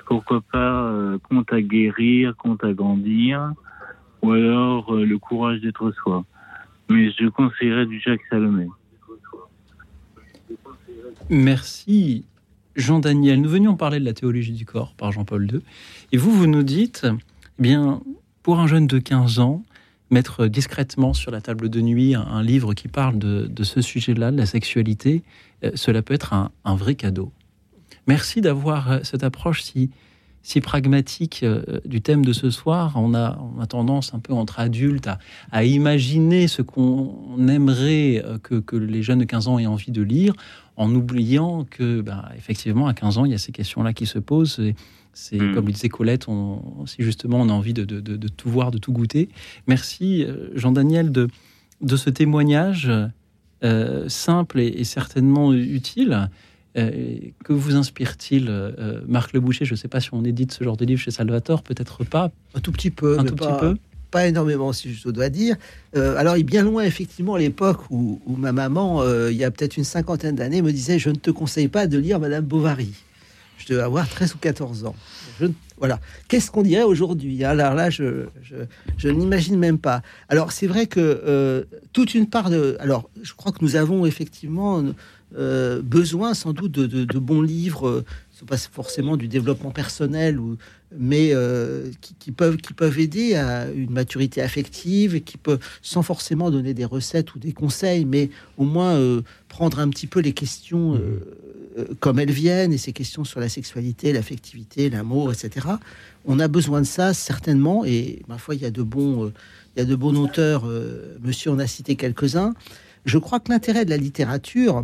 Pourquoi 0.06 0.42
pas 0.52 0.84
euh, 0.84 1.18
Compte 1.30 1.52
à 1.52 1.62
guérir, 1.62 2.36
Compte 2.38 2.64
à 2.64 2.74
grandir, 2.74 3.54
ou 4.22 4.32
alors 4.32 4.94
euh, 4.94 5.06
Le 5.06 5.18
courage 5.18 5.62
d'être 5.62 5.92
soi. 5.92 6.24
Mais 6.90 7.12
je 7.12 7.28
conseillerais 7.28 7.86
du 7.86 8.00
Jacques 8.00 8.26
Salomé. 8.30 8.68
Merci 11.30 12.26
Jean-Daniel. 12.76 13.42
Nous 13.42 13.50
venions 13.50 13.76
parler 13.76 14.00
de 14.00 14.06
la 14.06 14.14
théologie 14.14 14.54
du 14.54 14.66
corps 14.66 14.94
par 14.96 15.12
Jean-Paul 15.12 15.50
II. 15.52 15.62
Et 16.12 16.18
vous, 16.18 16.32
vous 16.32 16.48
nous 16.48 16.64
dites, 16.64 17.06
eh 17.06 17.62
bien, 17.62 18.02
pour 18.44 18.60
un 18.60 18.68
jeune 18.68 18.88
de 18.88 19.00
15 19.00 19.40
ans, 19.40 19.64
mettre 20.10 20.48
discrètement 20.48 21.14
sur 21.14 21.32
la 21.32 21.42
table 21.42 21.70
de 21.70 21.82
nuit 21.82 22.16
un, 22.16 22.42
livre 22.42 22.74
qui 22.74 22.88
parle 22.88 23.18
de, 23.20 23.48
de 23.48 23.64
ce 23.64 23.82
sujet-là, 23.82 24.32
de 24.32 24.38
la 24.38 24.46
sexualité, 24.46 25.24
euh, 25.64 25.72
cela 25.76 26.02
peut 26.02 26.14
être 26.14 26.34
un, 26.34 26.52
un 26.64 26.76
vrai 26.76 26.96
cadeau. 26.96 27.32
Merci 28.08 28.40
d'avoir 28.40 28.92
euh, 28.92 29.00
cette 29.04 29.24
approche 29.24 29.64
si, 29.64 29.90
si 30.48 30.62
pragmatique 30.62 31.42
euh, 31.44 31.62
du 31.84 32.00
thème 32.00 32.24
de 32.24 32.32
ce 32.32 32.50
soir. 32.50 32.94
On 32.96 33.14
a, 33.14 33.38
on 33.58 33.60
a 33.60 33.68
tendance 33.68 34.14
un 34.14 34.20
peu 34.20 34.32
entre 34.34 34.62
adultes 34.62 35.08
à, 35.08 35.20
à 35.52 35.66
imaginer 35.66 36.48
ce 36.48 36.62
qu'on 36.62 37.48
aimerait 37.50 38.24
euh, 38.24 38.38
que, 38.38 38.56
que 38.56 38.78
les 38.78 39.04
jeunes 39.04 39.20
de 39.20 39.26
15 39.26 39.50
ans 39.50 39.60
aient 39.60 39.66
envie 39.66 39.92
de 39.92 40.02
lire, 40.02 40.34
en 40.78 40.94
oubliant 40.96 41.66
que, 41.70 42.00
ben, 42.00 42.24
effectivement, 42.38 42.88
à 42.88 42.94
15 42.94 43.18
ans, 43.18 43.26
il 43.26 43.32
y 43.32 43.36
a 43.36 43.38
ces 43.38 43.52
questions-là 43.52 43.92
qui 43.92 44.06
se 44.06 44.20
posent. 44.20 44.60
Et, 44.60 44.74
c'est 45.12 45.38
Mm. 45.38 45.54
comme 45.54 45.66
le 45.66 45.74
disait 45.74 45.90
Colette, 45.90 46.30
on, 46.30 46.86
si 46.86 47.02
justement 47.04 47.42
on 47.42 47.50
a 47.50 47.52
envie 47.52 47.74
de, 47.74 47.84
de- 47.84 48.00
de- 48.00 48.16
de 48.16 48.28
tout 48.30 48.50
voir, 48.50 48.72
de 48.72 48.78
tout 48.78 48.94
goûter. 48.94 49.28
Merci 49.68 50.24
euh, 50.24 50.50
Jean-Daniel 50.56 51.12
de, 51.12 51.28
de 51.82 51.96
ce 51.98 52.10
témoignage 52.10 52.90
euh, 53.64 54.08
simple 54.08 54.60
et, 54.62 54.68
et 54.68 54.84
certainement 54.86 55.52
utile. 55.54 56.30
Euh, 56.78 57.18
que 57.44 57.54
vous 57.54 57.76
inspire-t-il, 57.76 58.48
euh, 58.50 59.02
Marc 59.08 59.34
Le 59.34 59.40
Boucher 59.40 59.66
Je 59.66 59.74
ne 59.74 59.78
sais 59.78 59.88
pas 59.88 60.00
si 60.00 60.10
on 60.14 60.24
édite 60.24 60.52
ce 60.52 60.64
genre 60.64 60.78
de 60.78 60.86
livre 60.86 61.02
chez 61.02 61.12
Salvatore, 61.12 61.64
peut-être 61.64 62.04
pas. 62.04 62.32
Un 62.56 62.60
tout 62.60 62.72
petit 62.72 62.92
peu, 62.92 63.18
Un 63.20 63.24
mais 63.24 63.30
tout 63.30 63.36
pas, 63.36 63.54
petit 63.54 63.60
peu. 63.60 63.78
pas 64.12 64.28
énormément, 64.28 64.72
si 64.74 64.94
je 64.94 65.10
dois 65.10 65.30
dire. 65.30 65.56
Euh, 65.96 66.16
alors, 66.18 66.38
il 66.38 66.42
est 66.42 66.44
bien 66.44 66.64
loin, 66.64 66.84
effectivement, 66.84 67.36
à 67.36 67.40
l'époque 67.40 67.90
où, 67.90 68.22
où 68.26 68.36
ma 68.36 68.52
maman, 68.52 69.02
euh, 69.02 69.32
il 69.32 69.38
y 69.38 69.44
a 69.44 69.52
peut-être 69.52 69.78
une 69.78 69.84
cinquantaine 69.84 70.36
d'années, 70.36 70.62
me 70.62 70.72
disait 70.72 71.00
Je 71.00 71.10
ne 71.10 71.16
te 71.16 71.32
conseille 71.32 71.68
pas 71.68 71.88
de 71.88 71.98
lire 71.98 72.20
Madame 72.20 72.46
Bovary. 72.46 72.94
Je 73.58 73.66
devais 73.74 73.82
avoir 73.82 74.08
13 74.08 74.36
ou 74.36 74.38
14 74.38 74.86
ans. 74.86 74.96
Je 75.40 75.48
voilà. 75.80 76.00
Qu'est-ce 76.28 76.50
qu'on 76.50 76.64
dirait 76.64 76.84
aujourd'hui 76.84 77.44
Alors 77.44 77.76
là, 77.76 77.90
je, 77.92 78.26
je, 78.42 78.56
je 78.98 79.10
n'imagine 79.10 79.58
même 79.58 79.78
pas. 79.78 80.02
Alors, 80.28 80.52
c'est 80.52 80.66
vrai 80.66 80.88
que 80.88 81.00
euh, 81.00 81.64
toute 81.94 82.16
une 82.16 82.28
part 82.28 82.50
de. 82.50 82.76
Alors, 82.80 83.10
je 83.22 83.34
crois 83.34 83.52
que 83.52 83.60
nous 83.62 83.76
avons 83.76 84.06
effectivement 84.06 84.84
euh, 85.36 85.82
besoin, 85.82 86.34
sans 86.34 86.54
doute, 86.54 86.72
de, 86.72 87.20
bons 87.20 87.42
livres. 87.42 87.88
euh, 87.88 88.06
Ce 88.32 88.44
n'est 88.44 88.48
pas 88.48 88.58
forcément 88.58 89.18
du 89.18 89.28
développement 89.28 89.72
personnel, 89.72 90.40
mais 90.98 91.32
euh, 91.34 91.92
qui, 92.20 92.32
peuvent, 92.32 92.58
aider 92.98 93.36
à 93.36 93.70
une 93.70 93.92
maturité 93.92 94.42
affective, 94.42 95.22
qui 95.22 95.38
peuvent, 95.38 95.60
sans 95.82 96.02
forcément 96.02 96.50
donner 96.50 96.74
des 96.74 96.86
recettes 96.86 97.36
ou 97.36 97.40
des 97.40 97.52
conseils, 97.52 98.06
mais 98.06 98.30
au 98.58 98.64
moins 98.64 98.98
prendre 99.50 99.80
un 99.80 99.90
petit 99.90 100.08
peu 100.08 100.22
les 100.22 100.34
questions 100.34 101.00
comme 102.00 102.20
elles 102.20 102.32
viennent, 102.32 102.72
et 102.72 102.78
ces 102.78 102.94
questions 102.94 103.26
sur 103.26 103.40
la 103.40 103.50
sexualité, 103.50 104.14
l'affectivité, 104.14 104.90
l'amour, 104.90 105.32
etc. 105.34 105.68
On 106.26 106.40
a 106.40 106.48
besoin 106.48 106.82
de 106.82 106.88
ça, 106.88 107.14
certainement, 107.14 107.84
et 107.86 108.22
ma 108.30 108.38
foi, 108.38 108.56
il 108.56 108.62
y 108.62 108.66
a 108.66 108.72
de 108.72 108.82
bons, 108.82 109.32
il 109.76 109.80
y 109.80 109.82
a 109.82 109.86
de 109.86 109.96
bons 109.96 110.16
auteurs, 110.16 110.66
monsieur 111.22 111.52
en 111.52 111.60
a 111.60 111.68
cité 111.68 111.96
quelques-uns. 111.96 112.54
Je 113.06 113.18
crois 113.18 113.40
que 113.40 113.52
l'intérêt 113.52 113.84
de 113.84 113.90
la 113.90 113.98
littérature, 113.98 114.84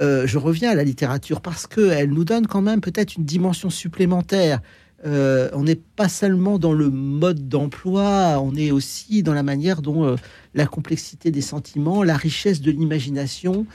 euh, 0.00 0.26
je 0.26 0.38
reviens 0.38 0.70
à 0.70 0.74
la 0.74 0.84
littérature 0.84 1.40
parce 1.40 1.66
qu'elle 1.66 2.10
nous 2.10 2.24
donne 2.24 2.46
quand 2.46 2.60
même 2.60 2.80
peut-être 2.80 3.16
une 3.16 3.24
dimension 3.24 3.70
supplémentaire. 3.70 4.60
Euh, 5.04 5.48
on 5.52 5.62
n'est 5.62 5.76
pas 5.76 6.08
seulement 6.08 6.58
dans 6.58 6.72
le 6.72 6.90
mode 6.90 7.48
d'emploi, 7.48 8.40
on 8.42 8.54
est 8.54 8.70
aussi 8.70 9.22
dans 9.22 9.34
la 9.34 9.42
manière 9.42 9.82
dont 9.82 10.04
euh, 10.04 10.16
la 10.54 10.66
complexité 10.66 11.30
des 11.30 11.42
sentiments, 11.42 12.02
la 12.02 12.16
richesse 12.16 12.60
de 12.60 12.70
l'imagination 12.70 13.66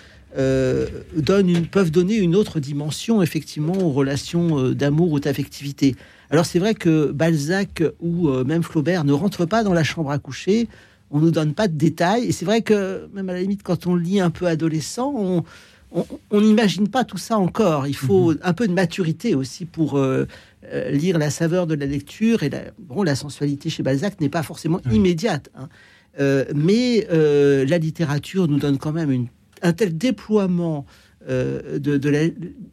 donne 1.18 1.68
peuvent 1.68 1.92
donner 1.92 2.16
une 2.16 2.38
autre 2.38 2.62
dimension 2.62 3.22
effectivement 3.22 3.78
aux 3.78 3.90
relations 3.90 4.70
d'amour 4.72 5.12
ou 5.12 5.20
d'affectivité. 5.20 5.98
Alors 6.30 6.46
c'est 6.46 6.58
vrai 6.58 6.74
que 6.74 7.12
Balzac 7.12 7.84
ou 8.00 8.30
même 8.46 8.64
Flaubert 8.64 9.04
ne 9.04 9.12
rentrent 9.12 9.46
pas 9.46 9.66
dans 9.66 9.74
la 9.74 9.84
chambre 9.84 10.10
à 10.10 10.20
coucher, 10.20 10.70
on 11.10 11.20
nous 11.20 11.32
donne 11.32 11.54
pas 11.54 11.68
de 11.68 11.78
détails, 11.78 12.24
et 12.28 12.32
c'est 12.32 12.46
vrai 12.46 12.62
que 12.62 13.10
même 13.14 13.30
à 13.30 13.34
la 13.34 13.42
limite 13.42 13.62
quand 13.62 13.88
on 13.88 13.96
lit 13.96 14.22
un 14.22 14.30
peu 14.30 14.46
adolescent, 14.46 15.14
on 15.14 15.44
on- 15.92 16.42
n'imagine 16.42 16.88
pas 16.88 17.04
tout 17.04 17.18
ça 17.18 17.38
encore. 17.38 17.88
Il 17.88 17.96
faut 17.96 18.34
un 18.44 18.54
peu 18.54 18.68
de 18.68 18.74
maturité 18.74 19.36
aussi 19.36 19.66
pour 19.66 19.98
euh, 19.98 20.26
euh, 20.66 20.90
lire 20.92 21.18
la 21.18 21.30
saveur 21.30 21.68
de 21.68 21.74
la 21.76 21.86
lecture. 21.86 22.44
Et 22.44 22.50
la, 22.50 22.62
bon, 22.80 23.04
la 23.04 23.16
sensualité 23.16 23.70
chez 23.70 23.84
Balzac 23.84 24.20
n'est 24.22 24.30
pas 24.30 24.44
forcément 24.44 24.80
immédiate. 24.94 25.50
hein. 25.56 25.68
Euh, 26.20 26.44
mais 26.54 27.08
euh, 27.12 27.66
la 27.66 27.78
littérature 27.78 28.48
nous 28.48 28.60
donne 28.60 28.78
quand 28.78 28.92
même 28.92 29.12
une- 29.12 29.28
un 29.62 29.74
tel 29.74 29.98
déploiement 29.98 30.86
de, 31.30 32.00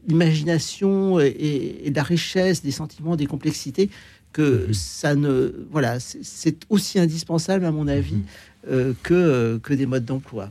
l'imagination 0.09 1.21
et, 1.21 1.81
et 1.85 1.91
de 1.91 1.97
la 1.97 2.03
richesse 2.03 2.63
des 2.63 2.71
sentiments, 2.71 3.17
des 3.17 3.27
complexités, 3.27 3.91
que 4.33 4.73
ça 4.73 5.15
ne. 5.15 5.53
Voilà, 5.71 6.01
c'est- 6.01 6.65
aussi 6.69 6.99
indispensable, 6.99 7.65
à 7.65 7.71
mon 7.73 7.89
avis, 7.89 8.23
euh, 8.71 8.93
que, 9.03 9.59
que 9.63 9.75
des 9.75 9.87
modes 9.87 10.05
d'emploi. 10.05 10.51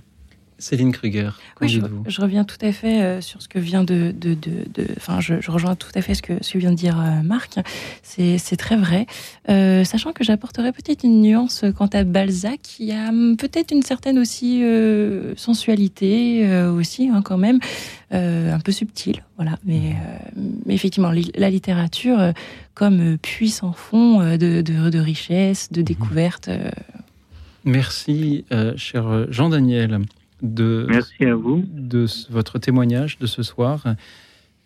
Céline 0.60 0.92
Kruger, 0.92 1.30
Oui, 1.62 1.70
je, 1.70 2.22
reviens 2.22 2.44
tout 2.44 2.58
à 2.62 2.72
fait 2.72 3.02
euh, 3.02 3.22
sur 3.22 3.42
ce 3.44 3.48
que 3.48 3.60
vient 3.60 3.84
de, 3.84 4.14
enfin, 4.98 5.20
je, 5.20 5.36
je 5.40 5.52
rejoins 5.52 5.76
tout 5.76 5.92
à 5.94 6.02
fait 6.02 6.16
ce 6.16 6.22
que, 6.24 6.34
ce 6.42 6.54
que 6.54 6.58
vient 6.58 6.72
de 6.72 6.76
dire 6.78 7.00
euh, 7.00 7.22
Marc. 7.24 7.60
C'est, 8.04 8.38
très 8.58 8.76
vrai, 8.78 9.06
Euh, 9.50 9.84
sachant 9.84 10.14
que 10.14 10.24
j'apporterais 10.24 10.72
peut-être 10.72 11.04
une 11.04 11.22
nuance 11.22 11.64
quant 11.78 11.86
à 11.94 12.04
Balzac, 12.04 12.60
qui 12.64 12.92
a 12.92 13.10
hum, 13.10 13.38
peut-être 13.38 13.72
une 13.72 13.84
certaine 13.84 14.18
aussi 14.18 14.62
sensualité 15.36 16.48
aussi, 16.68 17.10
hein, 17.10 17.22
quand 17.24 17.38
même, 17.38 17.60
un 18.12 18.60
peu 18.60 18.72
subtile, 18.72 19.24
voilà. 19.38 19.58
Mais, 19.66 19.96
mais 20.66 20.74
effectivement, 20.74 21.12
li- 21.12 21.32
la 21.36 21.50
littérature 21.50 22.34
comme 22.74 23.18
puits 23.18 23.50
sans 23.50 23.74
fond 23.74 24.20
de, 24.38 24.62
de, 24.62 24.90
de 24.90 25.00
richesse, 25.00 25.72
de 25.72 25.82
découverte. 25.82 26.48
euh, 26.48 26.70
Merci, 27.66 28.46
cher 28.76 29.26
Jean-Daniel, 29.32 30.00
de, 30.42 30.86
Merci 30.90 31.26
à 31.26 31.36
vous. 31.36 31.64
de 31.68 32.06
votre 32.30 32.60
témoignage 32.60 33.18
de 33.20 33.28
ce 33.28 33.44
soir. 33.44 33.84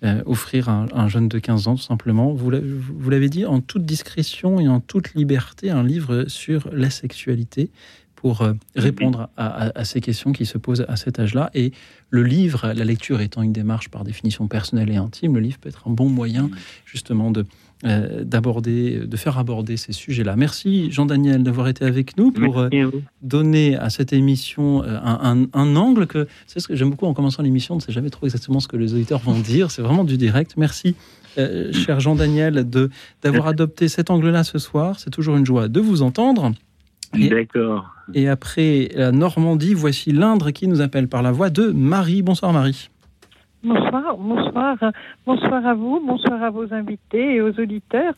Euh, 0.04 0.24
offrir 0.26 0.68
à 0.68 0.72
un, 0.72 0.86
un 0.94 1.08
jeune 1.08 1.28
de 1.28 1.38
15 1.38 1.68
ans, 1.68 1.76
tout 1.76 1.84
simplement. 1.84 2.32
Vous 2.34 2.50
l'avez- 2.50 3.30
dit, 3.30 3.46
en 3.46 3.62
toute 3.62 3.86
discrétion 3.86 4.60
et 4.60 4.68
en 4.68 4.80
toute 4.80 5.14
liberté, 5.14 5.70
un 5.70 5.84
livre 5.84 6.26
sur 6.28 6.68
la 6.74 6.90
sexualité 6.90 7.70
pour 8.16 8.42
euh, 8.42 8.54
répondre 8.76 9.30
à, 9.38 9.46
à- 9.68 9.80
à 9.80 9.86
ces 9.86 10.02
questions 10.02 10.32
qui 10.32 10.48
se 10.48 10.58
posent 10.58 10.86
à 10.88 10.96
cet 10.96 11.20
âge-là. 11.20 11.52
Et 11.54 11.72
le 12.10 12.24
livre, 12.24 12.74
la 12.76 12.84
lecture 12.84 13.22
étant 13.22 13.44
une 13.44 13.54
démarche 13.54 13.90
par 13.90 14.04
définition 14.04 14.48
personnelle 14.48 14.90
et 14.90 14.96
intime, 14.96 15.36
le 15.36 15.40
livre 15.42 15.60
peut 15.60 15.70
être 15.70 15.88
un 15.88 15.92
bon 15.92 16.10
moyen 16.10 16.50
justement 16.86 17.30
de 17.30 17.46
euh, 17.86 18.24
d'aborder, 18.24 19.00
de 19.08 19.18
faire 19.18 19.38
aborder 19.38 19.76
ces 19.78 19.92
sujets-là. 19.92 20.36
Merci 20.36 20.92
Jean-Daniel 20.92 21.42
d'avoir 21.44 21.68
été 21.68 21.84
avec 21.86 22.16
nous 22.18 22.32
pour 22.32 22.60
euh, 22.60 22.68
à 22.68 22.70
donner 23.22 23.76
à 23.76 23.90
cette 23.90 24.14
émission 24.14 24.84
euh, 24.84 24.98
un, 25.04 25.48
un- 25.54 25.60
un 25.60 25.76
angle 25.76 26.06
que 26.08 26.28
c'est 26.48 26.60
ce 26.60 26.68
que 26.68 26.76
j'aime 26.76 26.92
beaucoup 26.92 27.08
en 27.08 27.14
commençant 27.14 27.42
l'émission, 27.44 27.74
on 27.76 27.78
ne 27.78 27.82
sait 27.82 27.92
jamais 27.92 28.10
trop 28.12 28.26
exactement 28.28 28.60
ce 28.60 28.68
que 28.68 28.78
les 28.78 28.94
auditeurs 28.94 29.20
vont 29.20 29.40
dire, 29.40 29.72
c'est 29.72 29.82
vraiment 29.82 30.04
du 30.04 30.18
direct. 30.18 30.54
Merci, 30.58 30.96
euh, 31.38 31.72
cher 31.74 32.00
Jean-Daniel, 32.00 32.70
de 32.70 32.90
d'avoir 33.24 33.48
adopté 33.48 33.88
cet 33.88 34.10
angle-là 34.12 34.44
ce 34.44 34.60
soir. 34.60 35.00
C'est 35.00 35.10
toujours 35.10 35.36
une 35.38 35.46
joie 35.46 35.68
de 35.68 35.80
vous 35.80 36.02
entendre. 36.04 36.52
D'accord. 37.14 37.90
et 38.14 38.30
après 38.30 38.88
la 38.96 39.12
Normandie, 39.12 39.74
voici 39.74 40.12
l'Indre 40.14 40.52
qui 40.52 40.68
nous 40.70 40.80
appelle 40.80 41.10
par 41.10 41.22
la 41.22 41.32
voix 41.34 41.50
de 41.50 41.68
Marie. 41.72 42.22
Bonsoir 42.22 42.54
Marie. 42.54 42.90
Bonsoir, 43.64 44.18
bonsoir, 44.18 44.78
bonsoir 45.26 45.66
à 45.68 45.74
vous, 45.76 46.00
bonsoir 46.06 46.42
à 46.42 46.50
vos 46.50 46.74
invités 46.74 47.36
et 47.36 47.42
aux 47.42 47.60
auditeurs. 47.60 48.14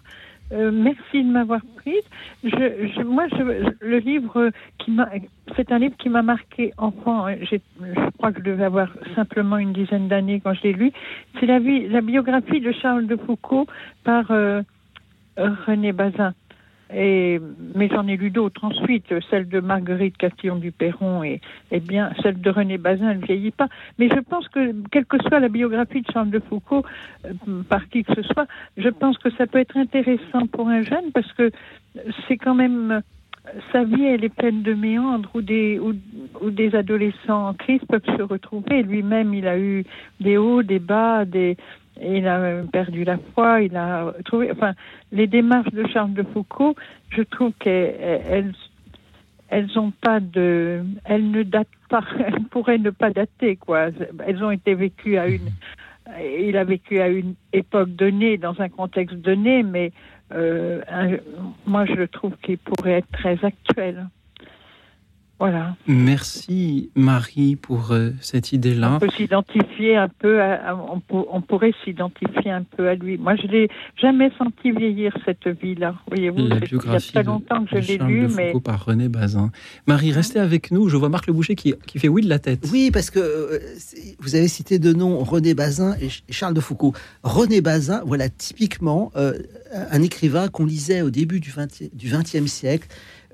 Euh, 0.53 0.72
merci 0.72 1.24
de 1.24 1.30
m'avoir 1.30 1.60
prise. 1.78 2.03
Je, 2.44 2.49
je- 2.95 3.02
moi, 3.03 3.26
je- 3.30 3.74
le 3.86 3.98
livre 3.98 4.52
qui 4.78 4.91
m'a, 4.91 5.10
c'est 5.56 5.72
un 5.72 5.80
livre 5.80 5.95
qui 5.98 6.07
m'a 6.10 6.22
marqué 6.22 6.72
enfant. 6.78 7.28
Je 7.30 7.57
crois 8.18 8.32
que 8.32 8.40
je 8.40 8.44
devais 8.45 8.64
avoir 8.65 8.88
simplement 9.15 9.57
une 9.57 9.74
dizaine 9.74 10.07
d'années 10.07 10.40
quand 10.41 10.53
je 10.53 10.64
l'ai 10.64 10.74
lu. 10.74 10.91
C'est 11.40 11.45
la, 11.45 11.60
vie, 11.60 11.88
la 11.90 12.02
biographie 12.02 12.61
de 12.61 12.72
Charles 12.72 13.07
de 13.07 13.15
Foucault 13.18 13.68
par 14.06 14.32
euh, 14.32 14.61
René 15.38 15.91
Bazin. 15.91 16.34
Et, 16.95 17.40
mais 17.76 17.90
j'en 17.90 18.07
ai 18.07 18.18
lu 18.18 18.30
d'autres 18.30 18.64
ensuite, 18.64 19.06
celle 19.30 19.48
de 19.48 19.60
Marguerite 19.60 20.18
Castillon-du-Perron 20.18 21.24
et, 21.24 21.41
et 21.72 21.80
bien 21.80 22.11
celle 22.22 22.40
de 22.40 22.49
René 22.49 22.78
Bazin, 22.78 23.11
elle 23.11 23.20
ne 23.20 23.26
vieillit 23.26 23.52
pas. 23.52 23.68
Mais 23.98 24.10
je 24.10 24.20
pense 24.20 24.48
que, 24.49 24.74
quelle 24.91 25.06
que 25.06 25.18
soit 25.28 25.40
la 25.40 25.49
biographie 25.49 26.02
de 26.02 26.11
Charles 26.11 26.30
de 26.30 26.40
Foucault, 26.40 26.84
euh, 27.26 27.34
par 27.68 27.90
qui 27.90 28.03
que 28.03 28.14
ce 28.15 28.22
soit, 28.22 28.48
je 28.78 28.90
pense 28.90 29.18
que 29.18 29.30
ça 29.32 29.48
peut 29.48 29.60
être 29.60 29.78
intéressant 29.78 30.45
pour 30.52 30.70
un 30.70 30.82
jeune 30.82 31.11
parce 31.14 31.32
que 31.34 31.52
c'est 32.28 32.38
quand 32.38 32.56
même 32.56 33.02
sa 33.72 33.84
vie, 33.84 34.06
elle 34.06 34.24
est 34.24 34.34
pleine 34.34 34.61
de 34.61 34.74
méandres 34.74 35.30
où 35.34 35.41
des, 35.41 35.80
où, 35.80 35.94
où 36.41 36.49
des 36.49 36.76
adolescents 36.76 37.49
en 37.49 37.53
crise 37.53 37.82
peuvent 37.90 38.06
se 38.18 38.22
retrouver. 38.22 38.84
Lui-même, 38.84 39.34
il 39.34 39.48
a 39.48 39.60
eu 39.60 39.84
des 40.22 40.38
hauts, 40.38 40.64
des 40.64 40.80
bas, 40.80 41.26
des, 41.26 41.57
il 42.02 42.28
a 42.28 42.64
perdu 42.72 43.03
la 43.03 43.18
foi, 43.34 43.61
il 43.61 43.76
a 43.76 44.14
trouvé. 44.26 44.52
Enfin, 44.52 44.74
les 45.11 45.28
démarches 45.28 45.72
de 45.74 45.88
Charles 45.88 46.14
de 46.14 46.24
Foucault, 46.24 46.76
je 47.10 47.22
trouve 47.24 47.52
qu'elles 47.60 48.53
elles 49.49 49.78
ont 49.80 49.91
pas 49.91 50.20
de, 50.20 50.84
elles 51.06 51.30
ne 51.30 51.44
datent 51.44 51.68
pas, 51.90 52.03
elles 52.26 52.44
pourraient 52.49 52.80
ne 52.80 52.90
pas 52.90 53.11
dater 53.11 53.56
quoi. 53.56 53.90
Elles 54.26 54.44
ont 54.44 54.52
été 54.52 54.74
vécues 54.74 55.18
à 55.18 55.28
une, 55.28 55.49
il 56.40 56.57
a 56.57 56.64
vécu 56.64 56.99
à 56.99 57.07
une 57.07 57.36
époque 57.53 57.90
donnée, 57.90 58.38
dans 58.38 58.60
un 58.61 58.70
contexte 58.70 59.18
donné, 59.18 59.61
mais 59.64 59.91
euh, 60.34 60.82
un- 60.91 61.18
moi 61.68 61.86
je 61.86 62.03
trouve 62.03 62.36
qu'il 62.41 62.57
pourrait 62.57 62.94
être 62.99 63.11
très 63.11 63.38
actuel. 63.45 64.07
Voilà. 65.39 65.76
Merci 65.88 66.89
Marie 66.95 67.55
pour 67.57 67.91
euh, 67.91 68.11
cette 68.22 68.53
idée-là. 68.53 68.93
On 68.95 68.99
peut 68.99 69.10
s'identifier 69.18 69.97
un 69.97 70.07
peu, 70.07 70.39
à- 70.41 70.69
à- 70.69 70.76
on, 70.76 70.99
pour- 71.01 71.27
on 71.34 71.41
pourrait 71.41 71.73
s'identifier 71.84 72.51
un 72.51 72.64
peu 72.64 72.88
à 72.88 72.95
lui. 72.95 73.18
Moi, 73.18 73.35
je 73.35 73.47
l'ai 73.47 73.68
jamais 73.99 74.31
senti 74.38 74.72
vieillir 74.72 75.11
cette 75.26 75.47
vie-là. 75.61 75.95
Voyez-vous, 76.07 76.38
La 76.47 76.57
il 76.57 76.72
y 76.72 76.95
a 76.95 76.99
très 76.99 77.23
longtemps 77.23 77.65
que 77.65 77.76
de 77.76 77.81
je 77.81 77.88
l'ai 77.88 77.97
Charles 77.97 78.11
lu, 78.11 78.22
de 78.27 78.34
mais 78.35 78.47
Foucault 78.47 78.60
par 78.61 78.85
René 78.85 79.10
Bazin. 79.10 79.51
Marie, 79.88 80.11
restez 80.14 80.39
avec 80.39 80.72
nous. 80.72 80.88
Je 80.88 80.95
vois 80.95 81.10
Marc 81.10 81.27
Le 81.27 81.34
Boucher 81.34 81.55
qui, 81.55 81.73
qui 81.88 81.99
fait 81.99 82.07
oui 82.07 82.22
de 82.22 82.30
la 82.30 82.39
tête. 82.39 82.69
Oui, 82.72 82.89
parce 82.93 83.10
que 83.10 83.19
euh, 83.19 83.60
vous 84.19 84.35
avez 84.35 84.47
cité 84.47 84.80
deux 84.80 84.93
noms, 84.93 85.18
René 85.23 85.53
Bazin 85.55 85.95
et 85.95 86.10
Ch- 86.10 86.23
et 86.30 86.31
Charles 86.34 86.53
de 86.53 86.61
Foucault. 86.61 86.93
René 87.23 87.60
Bazin, 87.60 88.01
voilà 88.05 88.30
typiquement 88.30 89.11
euh, 89.18 89.34
un 89.91 90.01
écrivain 90.01 90.47
qu'on 90.47 90.65
lisait 90.65 91.01
au 91.01 91.10
début 91.10 91.39
du 91.39 91.51
XXe 91.51 91.93
du 91.93 92.07
20e 92.10 92.47
siècle. 92.47 92.88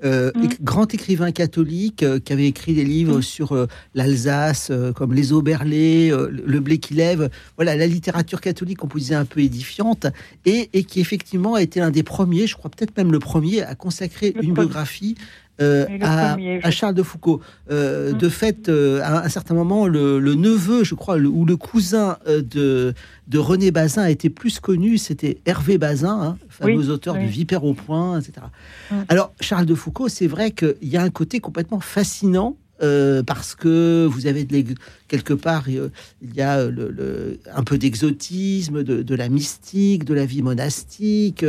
Euh, 0.04 0.30
Mm. 0.34 0.48
grand 0.62 0.94
écrivain 0.94 1.32
catholique 1.32 2.02
euh, 2.02 2.18
qui 2.20 2.32
avait 2.32 2.46
écrit 2.46 2.74
des 2.74 2.84
livres 2.84 3.20
sur 3.20 3.52
euh, 3.52 3.66
l'Alsace, 3.94 4.72
comme 4.94 5.14
Les 5.14 5.32
Auberlés, 5.32 6.10
euh, 6.10 6.30
Le 6.30 6.60
blé 6.60 6.78
qui 6.78 6.94
lève. 6.94 7.30
Voilà, 7.56 7.76
la 7.76 7.86
littérature 7.86 8.40
catholique 8.40 8.78
qu'on 8.78 8.88
peut 8.88 9.00
dire 9.00 9.18
un 9.18 9.24
peu 9.24 9.40
édifiante, 9.40 10.06
et, 10.44 10.70
et 10.72 10.84
qui 10.84 11.00
effectivement 11.00 11.54
a 11.54 11.62
été 11.62 11.80
un 11.80 11.90
des 11.90 12.02
premiers, 12.02 12.46
je 12.46 12.56
crois 12.56 12.70
peut-être 12.70 12.96
même 12.96 13.12
le 13.12 13.18
premier, 13.18 13.62
à 13.62 13.74
consacrer 13.74 14.34
une 14.42 14.54
biographie 14.54 15.16
euh, 15.60 15.86
à, 16.02 16.30
premier, 16.30 16.60
à 16.62 16.70
je- 16.70 16.76
Charles 16.76 16.94
de 16.94 17.02
Foucault. 17.02 17.40
Euh, 17.70 18.12
De 18.12 18.28
fait, 18.28 18.68
euh, 18.68 19.00
à 19.02 19.24
un 19.24 19.28
certain 19.28 19.54
moment, 19.54 19.86
le, 19.86 20.18
le 20.18 20.34
neveu, 20.34 20.84
je 20.84 20.94
crois, 20.94 21.16
le- 21.18 21.28
ou 21.28 21.44
le 21.44 21.56
cousin 21.56 22.16
de, 22.26 22.94
de 23.28 23.38
René 23.38 23.70
Bazin 23.70 24.02
a 24.02 24.10
été 24.10 24.30
plus 24.30 24.60
connu, 24.60 24.98
c'était 24.98 25.38
Hervé 25.46 25.78
Bazin, 25.78 26.20
hein, 26.22 26.38
fameux 26.48 26.76
Oui, 26.78 26.88
auteur 26.90 27.14
oui. 27.14 27.20
du 27.20 27.26
Vipère 27.26 27.64
au 27.64 27.74
point, 27.74 28.18
etc. 28.20 28.46
Mm. 28.90 28.94
Alors, 29.08 29.32
Charles 29.40 29.66
de 29.66 29.74
Foucault, 29.74 30.08
c'est 30.08 30.26
vrai 30.26 30.50
qu'il 30.50 30.74
y 30.82 30.96
a 30.96 31.02
un 31.02 31.10
côté 31.10 31.40
complètement 31.40 31.80
fascinant. 31.80 32.56
Euh, 32.82 33.22
parce 33.22 33.54
que 33.54 34.06
vous 34.10 34.26
avez 34.26 34.44
de 34.44 34.74
quelque 35.08 35.34
part 35.34 35.64
euh, 35.68 35.90
il 36.22 36.34
y 36.34 36.40
a 36.40 36.64
le- 36.66 37.38
un 37.54 37.62
peu 37.62 37.76
d'exotisme, 37.78 38.82
de, 38.82 39.14
la 39.14 39.28
mystique, 39.28 40.04
de 40.04 40.14
la 40.14 40.24
vie 40.24 40.42
monastique, 40.42 41.44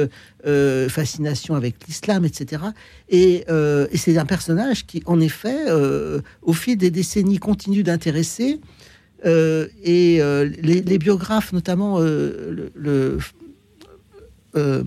euh, 0.45 0.90
fascination 0.90 1.56
avec 1.56 1.76
l'islam, 1.88 2.26
etc. 2.26 2.64
Et, 3.10 3.45
euh, 3.49 3.88
c'est 3.94 4.18
un 4.18 4.26
personnage 4.26 4.86
qui, 4.86 5.03
en 5.06 5.20
effet, 5.20 5.70
euh, 5.70 6.22
au 6.41 6.53
fil 6.53 6.78
des 6.78 6.91
décennies, 6.91 7.38
continue 7.38 7.84
d'intéresser. 7.84 8.60
Euh, 9.26 9.68
et 9.84 10.22
euh, 10.22 10.49
les, 10.62 10.98
biographes, 10.98 11.53
notamment 11.53 11.99
euh, 11.99 12.70
euh, 14.56 14.84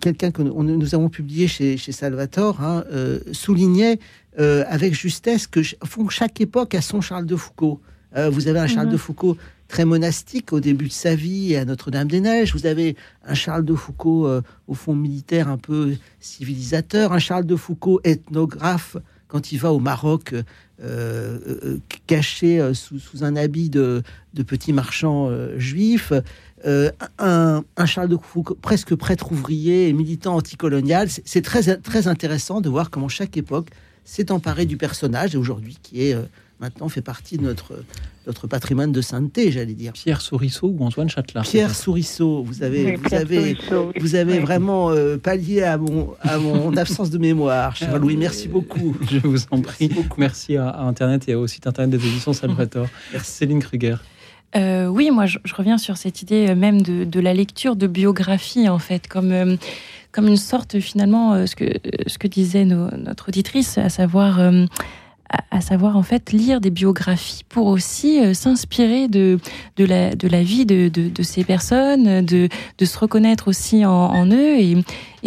quelqu'un 0.00 0.30
que 0.30 0.42
nous, 0.42 0.62
nous 0.62 0.94
avons 0.94 1.10
publié 1.10 1.46
chez, 1.46 1.76
chez 1.76 1.92
Salvatore, 1.92 2.62
hein, 2.62 2.84
euh, 2.92 3.20
soulignait 3.32 3.98
euh, 4.38 4.64
avec 4.68 4.94
justesse 4.94 5.46
que 5.46 5.60
fond, 5.84 6.08
chaque 6.08 6.40
époque 6.40 6.74
a 6.74 6.80
son 6.80 7.00
Charles 7.00 7.26
de 7.26 7.36
Foucault. 7.36 7.80
Euh, 8.16 8.30
vous 8.30 8.48
avez 8.48 8.58
un 8.60 8.66
Charles 8.66 8.86
Mhm. 8.86 8.92
de 8.92 8.96
Foucault 8.98 9.36
très 9.68 9.84
monastique 9.84 10.52
au 10.52 10.60
début 10.60 10.86
de 10.88 10.92
sa 10.92 11.14
vie 11.14 11.56
à 11.56 11.64
Notre-Dame-des-Neiges. 11.64 12.52
Vous 12.54 12.66
avez 12.66 12.96
un 13.26 13.34
Charles 13.34 13.64
de 13.64 13.74
Foucault 13.74 14.26
euh, 14.26 14.42
au 14.68 14.74
fond 14.74 14.94
militaire 14.94 15.48
un 15.48 15.58
peu 15.58 15.94
civilisateur, 16.20 17.12
un 17.12 17.18
Charles 17.18 17.46
de 17.46 17.56
Foucault 17.56 18.00
ethnographe 18.04 18.96
quand 19.28 19.52
il 19.52 19.58
va 19.58 19.72
au 19.72 19.80
Maroc 19.80 20.32
euh, 20.34 20.42
euh, 20.82 21.78
caché 22.06 22.72
sous, 22.74 22.98
sous 22.98 23.24
un 23.24 23.36
habit 23.36 23.68
de, 23.70 24.02
de 24.34 24.42
petit 24.42 24.72
marchand 24.72 25.30
juif. 25.56 26.12
Un, 27.18 27.62
un 27.76 27.86
Charles 27.86 28.08
de 28.08 28.16
Foucault 28.16 28.56
presque 28.60 28.94
prêtre 28.94 29.32
ouvrier 29.32 29.88
et 29.88 29.92
militant 29.92 30.34
anticolonial. 30.36 31.10
C'est- 31.10 31.22
C'est 31.26 31.42
très, 31.42 31.76
très 31.78 32.08
intéressant 32.08 32.60
de 32.62 32.68
voir 32.70 32.90
comment 32.90 33.08
chaque 33.08 33.36
époque 33.36 33.68
s'est 34.04 34.30
emparée 34.32 34.66
du 34.66 34.76
personnage 34.76 35.34
et 35.34 35.38
aujourd'hui 35.38 35.76
qui 35.82 36.06
est 36.08 36.14
euh, 36.14 36.22
maintenant 36.60 36.88
fait 36.88 37.00
partie 37.02 37.36
de 37.38 37.42
notre, 37.42 37.72
notre 38.26 38.46
patrimoine 38.46 38.92
de 38.92 39.00
sainteté, 39.00 39.50
j'allais 39.50 39.74
dire. 39.74 39.92
Pierre 39.92 40.20
Sourisseau 40.20 40.68
ou 40.78 40.84
Antoine 40.84 41.08
Châtelard 41.10 41.44
Pierre 41.44 41.74
Sourisseau, 41.74 42.42
vous 42.42 42.62
avez, 42.62 42.84
Oui, 42.84 42.94
vous 42.96 43.02
Pierre 43.08 43.20
avez, 43.22 43.38
oui. 43.38 43.58
vous 44.00 44.14
avez 44.14 44.34
Oui. 44.34 44.38
vraiment 44.40 44.90
euh, 44.90 45.16
pallié 45.16 45.62
à 45.62 45.76
mon, 45.78 46.14
à 46.20 46.38
mon 46.38 46.76
absence 46.76 47.10
de 47.10 47.18
mémoire, 47.18 47.74
cher 47.76 47.90
Ah, 47.94 47.98
Louis. 47.98 48.14
oui. 48.14 48.20
Merci 48.20 48.48
beaucoup. 48.48 48.96
Je 49.10 49.18
vous 49.18 49.38
en 49.50 49.60
prie. 49.60 49.90
Merci 50.16 50.56
à, 50.56 50.68
à 50.68 50.82
Internet 50.84 51.28
et 51.28 51.34
au 51.34 51.46
site 51.46 51.66
Internet 51.66 51.98
des 51.98 52.06
éditions 52.06 52.32
Salvatore. 52.32 52.88
Céline 53.22 53.60
Kruger. 53.60 53.96
Euh, 54.56 54.86
oui, 54.86 55.10
moi, 55.10 55.26
je, 55.26 55.38
je 55.44 55.52
reviens 55.52 55.78
sur 55.78 55.96
cette 55.96 56.22
idée 56.22 56.46
euh, 56.50 56.54
même 56.54 56.80
de, 56.82 57.02
de 57.02 57.18
la 57.20 57.34
lecture 57.34 57.74
de 57.74 57.88
biographie, 57.88 58.68
en 58.68 58.78
fait, 58.78 59.08
comme, 59.08 59.32
euh, 59.32 59.56
comme 60.14 60.28
une 60.28 60.36
sorte, 60.36 60.78
finalement, 60.78 61.34
euh, 61.34 61.46
ce, 61.46 61.56
que, 61.56 61.64
euh, 61.64 61.78
ce 62.06 62.18
que 62.18 62.28
disait 62.28 62.64
nos- 62.64 62.90
notre 62.96 63.28
auditrice, 63.30 63.78
à 63.78 63.88
savoir, 63.88 64.38
euh, 64.38 64.64
à, 65.50 65.60
savoir, 65.60 65.96
en 65.96 66.02
fait, 66.02 66.32
lire 66.32 66.60
des 66.60 66.70
biographies 66.70 67.42
pour 67.48 67.66
aussi 67.66 68.20
euh, 68.20 68.34
s'inspirer 68.34 69.08
de, 69.08 69.38
de, 69.76 69.84
la, 69.84 70.14
de 70.14 70.28
la 70.28 70.42
vie 70.42 70.66
de, 70.66 70.88
de, 70.88 71.08
de 71.08 71.22
ces 71.22 71.44
personnes, 71.44 72.24
de, 72.24 72.48
de 72.78 72.84
se 72.84 72.98
reconnaître 72.98 73.48
aussi 73.48 73.84
en, 73.84 74.26
eux. 74.26 74.58
Et, 74.58 74.76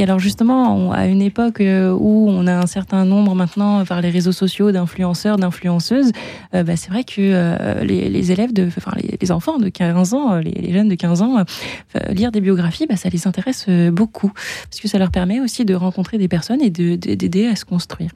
alors, 0.03 0.19
justement, 0.19 0.91
à 0.91 1.07
une 1.07 1.21
époque 1.21 1.61
euh, 1.61 1.91
où 1.91 2.27
on 2.29 2.45
a 2.47 2.53
un 2.53 2.67
certain 2.67 3.05
nombre 3.05 3.33
maintenant, 3.35 3.83
par 3.85 4.01
les 4.01 4.09
réseaux 4.09 4.31
sociaux, 4.31 4.71
d'influenceurs, 4.71 5.37
d'influenceuses, 5.37 6.11
euh, 6.53 6.63
bah, 6.63 6.75
c'est 6.75 6.89
vrai 6.89 7.03
que 7.03 7.83
les, 7.83 8.09
les 8.09 8.31
élèves, 8.31 8.53
de, 8.53 8.67
enfin 8.67 8.91
les, 9.21 9.31
enfants 9.31 9.57
de 9.57 9.69
15 9.69 10.13
ans, 10.13 10.35
les, 10.35 10.71
jeunes 10.71 10.89
de 10.89 10.95
15 10.95 11.21
ans, 11.21 11.43
lire 12.09 12.31
des 12.31 12.41
biographies, 12.41 12.85
bah, 12.87 12.95
ça 12.95 13.09
les 13.09 13.27
intéresse 13.27 13.67
beaucoup, 13.91 14.31
parce 14.69 14.79
que 14.81 14.87
ça 14.87 14.99
leur 14.99 15.11
permet 15.11 15.39
aussi 15.39 15.65
de 15.65 15.73
rencontrer 15.73 16.17
des 16.17 16.27
personnes 16.27 16.61
et 16.61 16.69
de- 16.69 16.95
de- 16.95 17.15
d'aider 17.15 17.47
à 17.47 17.55
se 17.55 17.65
construire. 17.65 18.11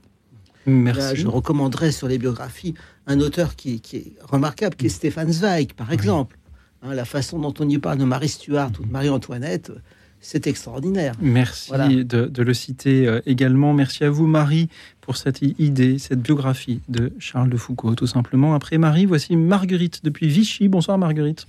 Là, 0.67 1.15
je 1.15 1.27
recommanderais 1.27 1.91
sur 1.91 2.07
les 2.07 2.17
biographies 2.17 2.73
un 3.07 3.19
auteur 3.19 3.55
qui, 3.55 3.81
qui 3.81 3.97
est 3.97 4.13
remarquable, 4.21 4.75
qui 4.75 4.85
est 4.87 4.89
Stéphane 4.89 5.31
Zweig, 5.31 5.73
par 5.73 5.91
exemple. 5.91 6.37
Hein, 6.83 6.93
la 6.93 7.05
façon 7.05 7.39
dont 7.39 7.53
on 7.59 7.67
y 7.69 7.77
parle 7.77 7.97
de 7.97 8.03
Marie 8.05 8.29
Stuart 8.29 8.71
ou 8.79 8.85
de 8.85 8.91
Marie-Antoinette, 8.91 9.71
c'est 10.19 10.45
extraordinaire. 10.45 11.13
Merci 11.19 11.69
Voilà. 11.69 11.87
de, 11.87 12.03
de 12.03 12.43
le 12.43 12.53
citer 12.53 13.07
euh, 13.07 13.21
également. 13.25 13.73
Merci 13.73 14.03
à 14.03 14.09
vous, 14.11 14.27
Marie, 14.27 14.69
pour 15.01 15.17
cette 15.17 15.41
idée, 15.41 15.97
cette 15.97 16.21
biographie 16.21 16.79
de 16.89 17.11
Charles 17.17 17.49
de 17.49 17.57
Foucault, 17.57 17.95
tout 17.95 18.05
simplement. 18.07 18.53
Après 18.53 18.77
Marie, 18.77 19.05
voici 19.05 19.35
Marguerite 19.35 20.01
depuis 20.03 20.27
Vichy. 20.27 20.67
Bonsoir, 20.67 20.97
Marguerite. 20.99 21.47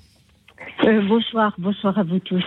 Euh, 0.85 1.01
bonsoir, 1.07 1.55
bonsoir 1.59 1.97
à 1.97 2.03
vous 2.03 2.19
tous. 2.19 2.43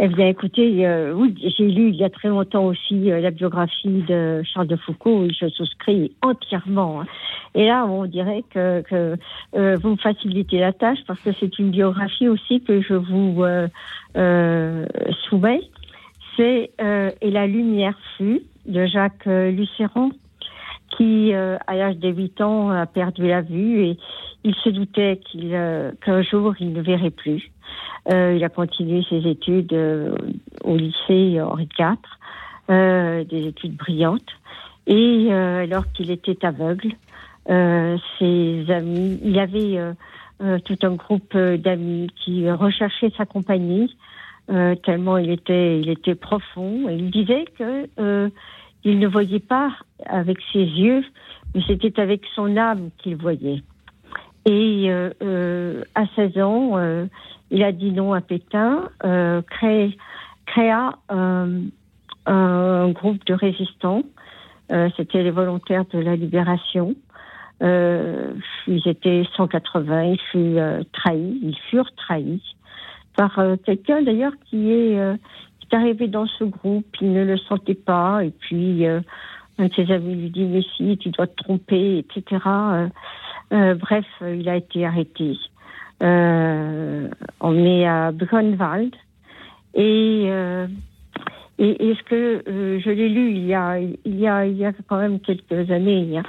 Eh 0.00 0.08
bien, 0.08 0.28
écoutez, 0.28 0.86
euh, 0.86 1.12
oui, 1.12 1.34
j'ai 1.58 1.68
lu 1.68 1.90
il 1.90 1.96
y 1.96 2.04
a 2.04 2.08
très 2.08 2.28
longtemps 2.28 2.64
aussi 2.64 3.12
euh, 3.12 3.20
la 3.20 3.30
biographie 3.30 4.02
de 4.08 4.42
Charles 4.44 4.68
de 4.68 4.76
Foucault 4.76 5.24
et 5.24 5.30
je 5.38 5.46
souscris 5.50 6.12
entièrement. 6.22 7.02
hein. 7.02 7.06
Et 7.54 7.66
là, 7.66 7.84
on 7.84 8.06
dirait 8.06 8.44
que, 8.48 9.16
vous 9.52 9.90
me 9.90 9.96
facilitez 9.96 10.58
la 10.58 10.72
tâche 10.72 11.00
parce 11.06 11.20
que 11.20 11.30
c'est 11.38 11.58
une 11.58 11.70
biographie 11.70 12.28
aussi 12.28 12.62
que 12.62 12.80
je 12.80 12.94
vous 12.94 13.44
soumets. 15.28 15.60
C'est 16.36 16.70
Et 16.78 17.30
la 17.30 17.46
lumière 17.46 17.98
fut 18.16 18.42
de 18.66 18.86
Jacques 18.86 19.26
Lucéron 19.26 20.12
qui, 20.96 21.32
à 21.32 21.74
l'âge 21.74 21.96
de 21.96 22.08
8 22.10 22.40
ans, 22.42 22.70
a 22.70 22.86
perdu 22.86 23.26
la 23.26 23.40
vue 23.40 23.84
et 23.84 23.98
il 24.44 24.54
se 24.56 24.68
doutait 24.68 25.18
qu'il, 25.24 25.58
qu'un 26.04 26.22
jour 26.22 26.54
il 26.60 26.74
ne 26.74 26.82
verrait 26.82 27.10
plus. 27.10 27.50
Euh, 28.12 28.34
il 28.36 28.44
a 28.44 28.48
continué 28.48 29.04
ses 29.08 29.26
études 29.28 29.72
euh, 29.72 30.14
au 30.62 30.76
lycée 30.76 31.40
Henri 31.40 31.68
IV, 31.78 31.96
euh, 32.70 33.24
des 33.24 33.46
études 33.48 33.76
brillantes. 33.76 34.30
Et 34.86 35.28
euh, 35.30 35.64
alors 35.64 35.90
qu'il 35.92 36.10
était 36.10 36.44
aveugle, 36.44 36.92
euh, 37.50 37.96
ses 38.18 38.64
amis, 38.70 39.18
il 39.24 39.38
avait 39.38 39.78
euh, 39.78 39.92
euh, 40.42 40.58
tout 40.64 40.78
un 40.82 40.94
groupe 40.94 41.34
euh, 41.34 41.56
d'amis 41.56 42.08
qui 42.16 42.50
recherchaient 42.50 43.12
sa 43.16 43.26
compagnie 43.26 43.96
euh, 44.50 44.76
tellement 44.76 45.18
il 45.18 45.30
était, 45.30 45.80
il 45.80 45.88
était 45.88 46.14
profond. 46.14 46.88
Il 46.88 47.10
disait 47.10 47.46
que 47.58 47.88
euh, 47.98 48.28
il 48.84 48.98
ne 48.98 49.08
voyait 49.08 49.40
pas 49.40 49.72
avec 50.04 50.38
ses 50.52 50.62
yeux, 50.62 51.04
mais 51.54 51.62
c'était 51.66 52.00
avec 52.00 52.22
son 52.34 52.56
âme 52.56 52.90
qu'il 52.98 53.16
voyait. 53.16 53.62
Et 54.44 54.86
euh, 54.88 55.10
euh, 55.22 55.82
à 55.96 56.06
16 56.14 56.38
ans, 56.38 56.78
euh, 56.78 57.06
il 57.50 57.62
a 57.62 57.72
dit 57.72 57.92
non 57.92 58.12
à 58.12 58.20
Pétain, 58.20 58.88
euh, 59.04 59.42
créa 60.46 60.98
euh, 61.10 61.60
un 62.26 62.88
groupe 62.90 63.24
de 63.26 63.34
résistants. 63.34 64.02
Euh, 64.72 64.88
C'était 64.96 65.22
les 65.22 65.30
volontaires 65.30 65.84
de 65.92 65.98
la 65.98 66.16
libération. 66.16 66.96
Euh, 67.62 68.34
ils 68.66 68.86
étaient 68.86 69.24
180, 69.36 70.02
ils 70.04 70.20
furent 70.30 70.58
euh, 70.58 70.82
trahis, 70.92 71.40
ils 71.42 71.56
furent 71.70 71.94
trahis 71.96 72.42
par 73.16 73.38
euh, 73.38 73.56
quelqu'un 73.64 74.02
d'ailleurs 74.02 74.34
qui 74.44 74.70
est 74.70 74.98
euh, 74.98 75.16
qui 75.60 75.68
est 75.72 75.74
arrivé 75.74 76.06
dans 76.06 76.26
ce 76.26 76.44
groupe, 76.44 76.84
il 77.00 77.12
ne 77.14 77.24
le 77.24 77.38
sentait 77.38 77.74
pas, 77.74 78.22
et 78.24 78.30
puis 78.30 78.86
un 78.86 79.00
de 79.58 79.72
ses 79.74 79.90
amis 79.90 80.14
lui 80.16 80.30
dit 80.30 80.44
mais 80.44 80.62
si 80.76 80.98
tu 80.98 81.08
dois 81.08 81.26
te 81.26 81.42
tromper, 81.42 81.98
etc. 81.98 82.42
Bref, 83.50 84.04
il 84.20 84.48
a 84.48 84.56
été 84.56 84.84
arrêté. 84.84 85.36
Euh, 86.02 87.08
on 87.40 87.64
est 87.64 87.86
à 87.86 88.12
Brunwald 88.12 88.94
et 89.74 90.26
euh, 90.26 90.66
et, 91.58 91.94
ce 91.94 92.02
que 92.02 92.42
euh, 92.46 92.80
je 92.84 92.90
l'ai 92.90 93.08
lu 93.08 93.30
il 93.30 93.46
y 93.46 93.54
a 93.54 93.78
il 93.78 94.18
y 94.18 94.28
a 94.28 94.44
il 94.44 94.58
y 94.58 94.66
a 94.66 94.72
quand 94.86 94.98
même 94.98 95.20
quelques 95.20 95.70
années 95.70 96.18
hein, 96.18 96.22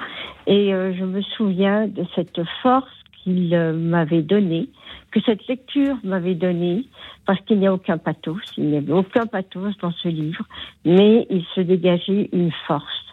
et 0.46 0.70
je 0.72 1.04
me 1.04 1.22
souviens 1.22 1.88
de 1.88 2.06
cette 2.16 2.42
force 2.62 2.88
qu'il 3.24 3.58
m'avait 3.58 4.22
donnée, 4.22 4.70
que 5.12 5.20
cette 5.26 5.46
lecture 5.48 5.98
m'avait 6.06 6.36
donnée, 6.36 6.86
parce 7.26 7.42
qu'il 7.42 7.60
n'y 7.60 7.68
a 7.68 7.74
aucun 7.74 7.98
pathos, 7.98 8.40
il 8.58 8.70
n'y 8.70 8.78
avait 8.78 8.94
aucun 8.94 9.26
pathos 9.26 9.78
dans 9.82 9.92
ce 9.92 10.08
livre, 10.08 10.46
mais 10.86 11.28
il 11.30 11.44
se 11.54 11.60
dégageait 11.60 12.30
une 12.32 12.54
force. 12.68 13.08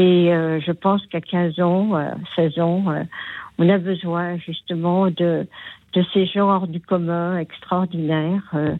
Et 0.00 0.32
euh, 0.32 0.60
je 0.60 0.72
pense 0.72 1.04
qu'à 1.06 1.20
15 1.20 1.60
ans, 1.60 1.94
euh, 1.94 2.10
16 2.36 2.58
ans, 2.60 2.84
euh, 2.88 3.02
on 3.60 3.68
a 3.68 3.78
besoin 3.78 4.36
justement 4.38 5.10
de, 5.10 5.46
ces 6.14 6.24
gens 6.26 6.48
hors 6.48 6.66
du 6.66 6.80
commun 6.80 7.36
extraordinaires 7.38 8.42
euh, 8.54 8.74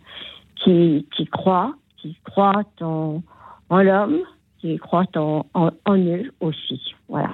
qui, 0.65 1.07
croient, 1.31 1.75
qui 1.99 2.17
croient 2.25 2.65
en, 2.81 3.23
l'homme, 3.71 4.19
qui 4.59 4.77
croient 4.79 5.07
en, 5.17 5.45
en, 5.55 5.97
eux 5.99 6.33
aussi. 6.41 6.81
Voilà. 7.09 7.33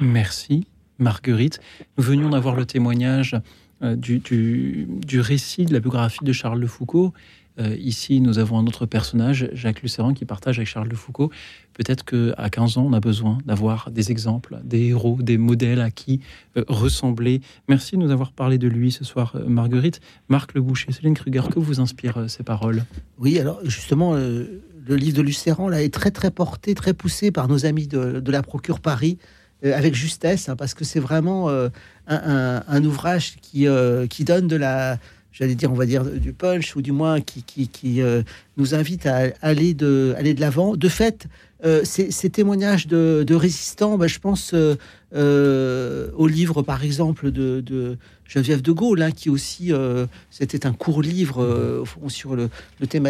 Merci, 0.00 0.66
Marguerite. 0.98 1.60
Nous 1.96 2.04
venions 2.04 2.28
d'avoir 2.30 2.54
le 2.56 2.66
témoignage 2.66 3.36
euh, 3.82 3.96
du, 3.96 4.18
du- 4.18 4.86
du 5.06 5.20
récit 5.20 5.64
de 5.64 5.72
la 5.72 5.80
biographie 5.80 6.24
de 6.24 6.32
Charles 6.32 6.60
de 6.60 6.66
Foucault. 6.66 7.12
Euh, 7.58 7.76
ici, 7.78 8.20
nous 8.20 8.38
avons 8.38 8.58
un 8.58 8.66
autre 8.66 8.86
personnage, 8.86 9.48
Jacques 9.52 9.82
Lucéran, 9.82 10.14
qui 10.14 10.24
partage 10.24 10.58
avec 10.58 10.68
Charles 10.68 10.88
de 10.88 10.94
Foucault. 10.94 11.30
Peut-être 11.74 12.04
qu'à 12.04 12.50
15 12.50 12.78
ans, 12.78 12.86
on 12.88 12.92
a 12.92 13.00
besoin 13.00 13.38
d'avoir 13.44 13.90
des 13.90 14.10
exemples, 14.10 14.58
des 14.64 14.88
héros, 14.88 15.18
des 15.20 15.38
modèles 15.38 15.80
à 15.80 15.90
qui 15.90 16.20
euh, 16.56 16.64
ressembler. 16.68 17.40
Merci 17.68 17.96
de 17.96 18.02
nous 18.02 18.10
avoir 18.10 18.32
parlé 18.32 18.58
de 18.58 18.68
lui 18.68 18.90
ce 18.90 19.04
soir, 19.04 19.34
euh, 19.36 19.46
Marguerite. 19.46 20.00
Marc 20.28 20.54
Le 20.54 20.60
Boucher, 20.60 20.92
Céline 20.92 21.14
Kruger, 21.14 21.42
que 21.50 21.58
vous 21.58 21.80
inspirent 21.80 22.28
ces 22.28 22.42
paroles? 22.42 22.84
Oui, 23.18 23.38
alors 23.38 23.60
justement, 23.64 24.14
le 24.14 24.96
livre 24.96 25.16
de 25.16 25.22
Lucéran 25.22 25.68
là, 25.68 25.82
est 25.82 25.92
très 25.92 26.10
très 26.10 26.30
porté, 26.30 26.74
très 26.74 26.94
poussé 26.94 27.30
par 27.30 27.48
nos 27.48 27.66
amis 27.66 27.86
de, 27.86 28.30
la 28.30 28.42
Procure 28.42 28.80
Paris, 28.80 29.18
avec 29.62 29.94
justesse, 29.94 30.48
hein, 30.48 30.56
parce 30.56 30.74
que 30.74 30.84
c'est 30.84 31.00
vraiment 31.00 31.50
un, 32.08 32.84
ouvrage 32.84 33.36
qui, 33.40 33.66
qui 34.10 34.24
donne 34.24 34.48
de 34.48 34.56
la, 34.56 34.98
j'allais 35.32 35.54
dire, 35.54 35.72
on 35.72 35.76
va 35.76 35.86
dire 35.86 36.04
du 36.04 36.32
punch, 36.32 36.76
ou 36.76 36.82
du 36.82 36.92
moins 36.92 37.20
qui, 37.20 37.42
qui, 37.42 37.68
qui, 37.68 38.02
euh, 38.02 38.22
nous 38.56 38.74
invite 38.74 39.06
à 39.06 39.32
aller 39.40 39.74
de, 39.74 40.14
aller 40.16 40.34
de 40.34 40.40
l'avant. 40.40 40.76
De 40.76 40.88
fait, 40.88 41.26
euh, 41.64 41.82
ces, 41.84 42.30
témoignages 42.30 42.88
de, 42.88 43.34
résistants, 43.34 43.96
bah, 43.96 44.08
je 44.08 44.18
pense 44.18 44.52
euh, 44.52 44.74
euh, 45.14 46.10
au 46.16 46.26
livre, 46.26 46.62
par 46.62 46.82
exemple, 46.82 47.30
de, 47.30 47.60
de 47.60 47.98
Geneviève 48.26 48.62
de 48.62 48.72
Gaulle, 48.72 49.00
hein, 49.02 49.12
qui 49.12 49.30
aussi, 49.30 49.72
c'était 50.30 50.66
un 50.66 50.72
court 50.72 51.02
livre 51.02 51.80
au 51.80 51.84
fond, 51.84 52.08
sur 52.08 52.34
le, 52.34 52.48
le 52.80 52.86
thème, 52.86 53.08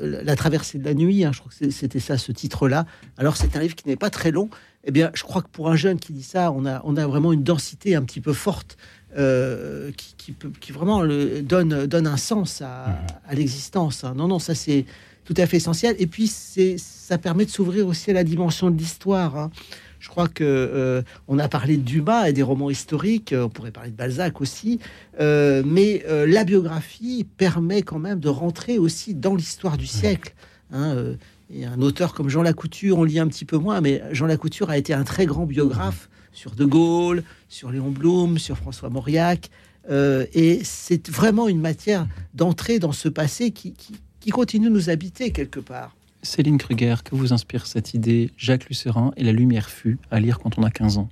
la 0.00 0.36
traversée 0.36 0.78
de 0.78 0.84
la 0.84 0.94
nuit. 0.94 1.24
hein, 1.24 1.32
je 1.32 1.40
crois 1.40 1.50
que 1.58 1.70
c'était 1.70 2.00
ça, 2.00 2.16
ce 2.16 2.30
titre-là. 2.30 2.86
Alors, 3.16 3.36
c'est 3.36 3.56
un 3.56 3.60
livre 3.60 3.74
qui 3.74 3.88
n'est 3.88 3.96
pas 3.96 4.10
très 4.10 4.30
long. 4.30 4.48
Eh 4.84 4.90
bien, 4.90 5.10
je 5.14 5.22
crois 5.22 5.40
que 5.40 5.48
pour 5.48 5.70
un 5.70 5.76
jeune 5.76 5.98
qui 5.98 6.12
dit 6.12 6.22
ça, 6.22 6.52
on 6.52 6.66
a, 6.66 6.82
on 6.84 6.96
a 6.96 7.06
vraiment 7.06 7.32
une 7.32 7.42
densité 7.42 7.94
un 7.94 8.02
petit 8.02 8.20
peu 8.20 8.34
forte 8.34 8.76
euh, 9.16 9.90
qui, 9.96 10.14
qui 10.16 10.32
peut, 10.32 10.50
qui 10.60 10.72
vraiment 10.72 11.02
le, 11.02 11.42
donne, 11.42 11.86
donne 11.86 12.06
un 12.06 12.16
sens 12.16 12.62
à, 12.62 12.98
à 13.28 13.34
l'existence. 13.34 14.04
hein. 14.04 14.14
Non, 14.16 14.28
non, 14.28 14.38
ça 14.38 14.54
c'est 14.54 14.84
tout 15.24 15.34
à 15.36 15.46
fait 15.46 15.56
essentiel. 15.56 15.96
Et 15.98 16.06
puis, 16.06 16.26
ça 16.28 17.16
permet 17.18 17.44
de 17.46 17.50
s'ouvrir 17.50 17.86
aussi 17.86 18.10
à 18.10 18.14
la 18.14 18.24
dimension 18.24 18.70
de 18.70 18.76
l'histoire. 18.76 19.36
hein. 19.38 19.50
Je 20.00 20.10
crois 20.10 20.28
que 20.28 20.44
euh, 20.44 21.00
on 21.28 21.38
a 21.38 21.48
parlé 21.48 21.78
de 21.78 21.82
Dumas 21.82 22.28
et 22.28 22.34
des 22.34 22.42
romans 22.42 22.68
historiques. 22.68 23.32
euh, 23.32 23.44
On 23.44 23.48
pourrait 23.48 23.70
parler 23.70 23.90
de 23.90 23.96
Balzac 23.96 24.42
aussi, 24.42 24.78
euh, 25.20 25.62
mais 25.64 26.04
euh, 26.08 26.26
la 26.26 26.44
biographie 26.44 27.26
permet 27.38 27.80
quand 27.80 27.98
même 27.98 28.20
de 28.20 28.28
rentrer 28.28 28.76
aussi 28.76 29.14
dans 29.14 29.34
l'histoire 29.34 29.78
du 29.78 29.86
siècle. 29.86 30.34
hein, 30.72 30.94
et 31.54 31.64
un 31.64 31.80
auteur 31.80 32.12
comme 32.14 32.28
Jean 32.28 32.42
Lacouture, 32.42 32.98
on 32.98 33.04
lit 33.04 33.18
un 33.18 33.28
petit 33.28 33.44
peu 33.46 33.56
moins, 33.56 33.80
mais 33.80 34.02
Jean 34.12 34.26
Lacouture 34.26 34.68
a 34.70 34.76
été 34.76 34.92
un 34.92 35.04
très 35.04 35.24
grand 35.24 35.46
biographe 35.46 36.08
sur 36.34 36.50
De 36.50 36.64
Gaulle, 36.66 37.24
sur 37.48 37.70
Léon 37.70 37.90
Blum, 37.90 38.38
sur 38.38 38.56
François 38.58 38.90
Mauriac. 38.90 39.48
euh, 39.90 40.24
et 40.34 40.60
c'est 40.64 41.08
vraiment 41.10 41.46
une 41.48 41.60
matière 41.60 42.06
d'entrer 42.34 42.78
dans 42.78 42.92
ce 42.92 43.08
passé 43.08 43.50
qui, 43.50 43.72
qui- 43.72 43.94
qui 44.20 44.30
continue 44.30 44.68
de 44.68 44.72
nous 44.74 44.88
habiter 44.90 45.30
quelque 45.30 45.60
part. 45.60 45.94
Céline 46.22 46.56
Kruger, 46.56 46.94
que 47.04 47.14
vous 47.14 47.34
inspire 47.34 47.66
cette 47.66 47.92
idée 47.92 48.30
Jacques 48.38 48.66
Lucéran 48.70 49.12
et 49.18 49.24
la 49.24 49.32
lumière 49.32 49.68
fut 49.68 49.98
à 50.10 50.20
lire 50.20 50.38
quand 50.38 50.56
on 50.58 50.62
a 50.62 50.70
15 50.70 50.96
ans? 50.96 51.08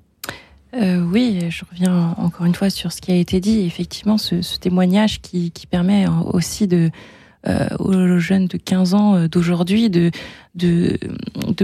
Euh, 0.74 1.04
oui, 1.04 1.38
je 1.50 1.64
reviens 1.70 2.14
encore 2.16 2.46
une 2.46 2.54
fois 2.54 2.70
sur 2.70 2.92
ce 2.92 3.02
qui 3.02 3.12
a 3.12 3.16
été 3.16 3.38
dit. 3.40 3.60
Effectivement, 3.60 4.16
ce, 4.16 4.40
ce 4.40 4.58
témoignage 4.58 5.20
qui, 5.20 5.50
qui 5.50 5.66
permet 5.66 6.06
aussi 6.32 6.66
de, 6.66 6.88
euh, 6.88 6.90
aux 7.78 8.18
jeunes 8.18 8.46
de 8.46 8.56
15 8.56 8.94
ans 8.94 9.14
euh, 9.16 9.28
d'aujourd'hui 9.28 9.90
de, 9.90 10.10
de, 10.54 10.98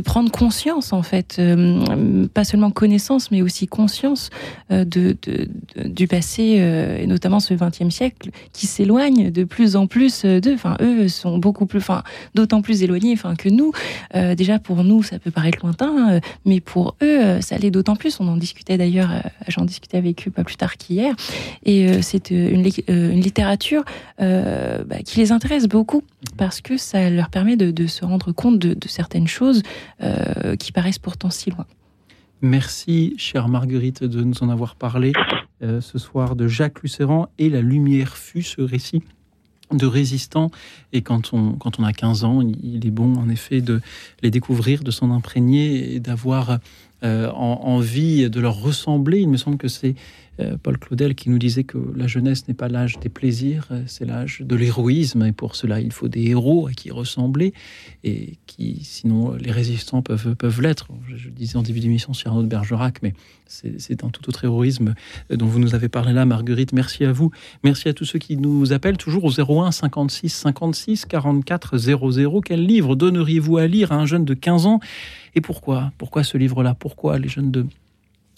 prendre 0.00 0.30
conscience, 0.30 0.92
en 0.92 1.02
fait, 1.02 1.36
euh, 1.38 2.26
pas 2.32 2.44
seulement 2.44 2.70
connaissance, 2.70 3.30
mais 3.30 3.42
aussi 3.42 3.66
conscience 3.66 4.30
euh, 4.70 4.84
de, 4.84 5.16
de- 5.22 5.48
du 5.88 6.06
passé, 6.06 6.56
euh, 6.60 6.98
et 6.98 7.06
notamment 7.06 7.40
ce 7.40 7.52
XXe 7.54 7.90
siècle, 7.94 8.30
qui 8.52 8.66
s'éloigne 8.66 9.30
de 9.30 9.44
plus 9.44 9.76
en 9.76 9.86
plus 9.86 10.24
d'eux. 10.24 10.54
Enfin, 10.54 10.76
eux 10.80 11.08
sont 11.08 11.38
beaucoup 11.38 11.66
plus, 11.66 11.78
enfin, 11.78 12.02
d'autant 12.34 12.62
plus 12.62 12.82
éloignés 12.82 13.12
enfin, 13.12 13.34
que 13.34 13.48
nous. 13.48 13.72
Euh, 14.14 14.34
déjà, 14.34 14.58
pour 14.58 14.84
nous, 14.84 15.02
ça 15.02 15.18
peut 15.18 15.30
paraître 15.30 15.58
lointain, 15.62 16.14
euh, 16.14 16.20
mais 16.46 16.60
pour 16.60 16.96
eux, 17.02 17.20
euh, 17.20 17.40
ça 17.40 17.58
l'est 17.58 17.70
d'autant 17.70 17.96
plus. 17.96 18.18
On 18.20 18.28
en 18.28 18.36
discutait 18.36 18.78
d'ailleurs, 18.78 19.10
euh, 19.12 19.20
j'en 19.48 19.64
discutais 19.64 19.98
avec 19.98 20.26
eux 20.26 20.30
pas 20.30 20.44
plus 20.44 20.56
tard 20.56 20.76
qu'hier. 20.76 21.14
Et 21.64 21.88
euh, 21.88 21.98
c'est 22.02 22.32
euh, 22.32 22.50
une, 22.50 22.66
euh, 22.88 23.12
une 23.12 23.20
littérature 23.20 23.84
euh, 24.20 24.82
bah, 24.84 24.98
qui 25.04 25.18
les 25.18 25.32
intéresse 25.32 25.67
beaucoup 25.68 26.02
parce 26.36 26.60
que 26.60 26.76
ça 26.76 27.08
leur 27.10 27.30
permet 27.30 27.56
de, 27.56 27.86
se 27.86 28.04
rendre 28.04 28.32
compte 28.32 28.58
de, 28.58 28.88
certaines 28.88 29.28
choses 29.28 29.62
euh, 30.02 30.56
qui 30.56 30.72
paraissent 30.72 30.98
pourtant 30.98 31.30
si 31.30 31.50
loin. 31.50 31.66
Merci, 32.40 33.14
chère 33.18 33.48
Marguerite, 33.48 34.04
de 34.04 34.22
nous 34.22 34.42
en 34.42 34.48
avoir 34.48 34.76
parlé 34.76 35.12
euh, 35.62 35.80
ce 35.80 35.98
soir 35.98 36.36
de 36.36 36.46
Jacques 36.46 36.82
Lucéran 36.82 37.28
et 37.38 37.48
La 37.50 37.60
lumière 37.60 38.16
fut 38.16 38.42
ce 38.42 38.60
récit 38.60 39.02
de 39.72 39.86
résistants. 39.86 40.50
Et 40.92 41.02
quand 41.02 41.32
on, 41.34 41.52
quand 41.52 41.78
on 41.80 41.84
a 41.84 41.92
15 41.92 42.24
ans, 42.24 42.40
il 42.40 42.86
est 42.86 42.90
bon, 42.90 43.16
en 43.16 43.28
effet, 43.28 43.60
de 43.60 43.80
les 44.22 44.30
découvrir, 44.30 44.82
de 44.84 44.90
s'en 44.90 45.10
imprégner 45.10 45.94
et 45.94 46.00
d'avoir 46.00 46.58
euh, 47.02 47.28
en- 47.32 47.60
envie 47.64 48.30
de 48.30 48.40
leur 48.40 48.54
ressembler. 48.62 49.20
Il 49.20 49.28
me 49.28 49.36
semble 49.36 49.58
que 49.58 49.68
c'est 49.68 49.94
Paul 50.62 50.78
Claudel 50.78 51.14
qui 51.14 51.30
nous 51.30 51.38
disait 51.38 51.64
que 51.64 51.78
la 51.96 52.06
jeunesse 52.06 52.46
n'est 52.48 52.54
pas 52.54 52.68
l'âge 52.68 52.98
des 53.00 53.08
plaisirs, 53.08 53.66
euh, 53.70 53.82
c'est 53.86 54.04
l'âge 54.04 54.42
de 54.44 54.56
l'héroïsme. 54.56 55.24
Et 55.24 55.32
pour 55.32 55.56
cela, 55.56 55.80
il 55.80 55.92
faut 55.92 56.08
des 56.08 56.26
héros 56.26 56.68
à 56.68 56.72
qui 56.72 56.90
ressembler 56.90 57.52
et 58.04 58.38
qui, 58.46 58.80
sinon, 58.84 59.34
les 59.34 59.50
résistants 59.50 60.02
peuvent, 60.02 60.34
peuvent 60.34 60.60
l'être. 60.60 60.88
Je, 61.14 61.28
disais 61.28 61.56
en 61.56 61.62
début 61.62 61.80
d'émission 61.80 62.12
sur 62.12 62.30
Arnaud 62.30 62.42
de 62.42 62.48
Bergerac, 62.48 63.00
mais 63.02 63.14
c'est 63.46 63.80
c'est 63.80 64.04
un 64.04 64.10
tout 64.10 64.28
autre 64.28 64.44
héroïsme 64.44 64.94
euh, 65.30 65.36
dont 65.36 65.46
vous 65.46 65.58
nous 65.58 65.74
avez 65.74 65.88
parlé 65.88 66.12
là, 66.12 66.24
Marguerite. 66.24 66.72
Merci 66.72 67.04
à 67.04 67.12
vous. 67.12 67.30
Merci 67.64 67.88
à 67.88 67.92
tous 67.92 68.04
ceux 68.04 68.18
qui 68.18 68.36
nous 68.36 68.72
appellent 68.72 68.98
toujours 68.98 69.24
au 69.24 69.30
01 69.30 69.72
56 69.72 70.28
56 70.28 71.06
44 71.06 71.78
00. 71.78 72.40
Quel 72.42 72.64
livre 72.64 72.96
donneriez-vous 72.96 73.56
à 73.56 73.66
lire 73.66 73.92
à 73.92 73.96
un 73.96 74.06
jeune 74.06 74.24
de 74.24 74.34
15 74.34 74.66
ans? 74.66 74.80
Et 75.34 75.40
pourquoi? 75.40 75.92
Pourquoi 75.98 76.24
ce 76.24 76.38
livre-là? 76.38 76.74
Pourquoi 76.74 77.18
les 77.18 77.28
jeunes 77.28 77.50
de 77.50 77.66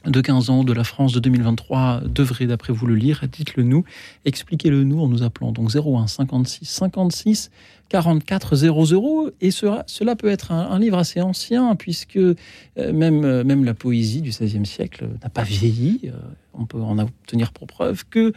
de 0.06 0.20
15 0.20 0.50
ans 0.50 0.64
de 0.64 0.72
la 0.72 0.84
France 0.84 1.12
de 1.12 1.20
2023 1.20 2.02
devrait, 2.06 2.46
d'après 2.46 2.72
vous, 2.72 2.86
le 2.86 2.94
lire 2.94 3.24
Dites-le 3.30 3.62
nous, 3.62 3.84
expliquez-le 4.24 4.82
nous 4.84 5.00
en 5.00 5.08
nous 5.08 5.22
appelant 5.22 5.52
donc 5.52 5.74
01 5.74 6.06
56 6.06 6.64
56 6.64 7.50
44 7.90 8.56
00. 8.56 9.30
Et 9.40 9.50
cela, 9.50 9.84
peut 10.16 10.30
être 10.30 10.52
un, 10.52 10.78
livre 10.78 10.96
assez 10.96 11.20
ancien, 11.20 11.76
puisque 11.76 12.16
euh, 12.16 12.34
même, 12.78 13.24
euh, 13.24 13.44
même 13.44 13.64
la 13.64 13.74
poésie 13.74 14.22
du 14.22 14.30
XVIe 14.30 14.64
siècle 14.64 15.08
n'a 15.22 15.28
pas 15.28 15.42
vieilli. 15.42 16.00
Euh, 16.04 16.12
on 16.54 16.64
peut 16.64 16.80
en 16.80 16.98
obtenir 16.98 17.52
pour 17.52 17.66
preuve 17.66 18.04
que 18.08 18.32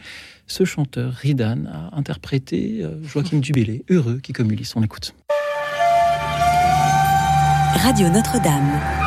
ce 0.46 0.64
chanteur, 0.64 1.12
Ridan, 1.12 1.64
a 1.66 1.96
interprété 1.96 2.84
Joachim 3.02 3.38
Dubélé, 3.38 3.84
heureux 3.90 4.20
qui 4.22 4.32
comme 4.32 4.50
Ulysse. 4.50 4.76
On 4.76 4.82
écoute. 4.82 5.14
Radio 7.76 8.08
Notre-Dame. 8.08 9.03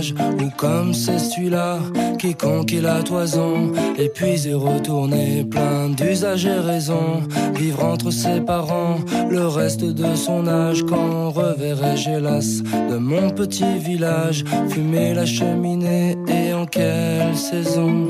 Ou 0.00 0.50
comme 0.56 0.94
c'est 0.94 1.18
celui-là 1.18 1.78
qui 2.18 2.34
conquit 2.34 2.80
la 2.80 3.02
toison 3.02 3.72
Et 3.98 4.08
puis 4.08 4.48
est 4.48 4.54
retourné 4.54 5.44
plein 5.44 5.90
d'usages 5.90 6.46
et 6.46 6.58
raisons. 6.58 7.22
Vivre 7.54 7.84
entre 7.84 8.10
ses 8.10 8.40
parents 8.40 8.98
le 9.30 9.46
reste 9.46 9.84
de 9.84 10.14
son 10.14 10.46
âge 10.46 10.82
Quand 10.88 11.30
reverrai-je 11.30 12.10
hélas 12.10 12.62
de 12.62 12.96
mon 12.96 13.30
petit 13.30 13.78
village. 13.78 14.44
Fumer 14.68 15.14
la 15.14 15.26
cheminée 15.26 16.16
et 16.28 16.52
en 16.52 16.66
quelle 16.66 17.36
saison 17.36 18.08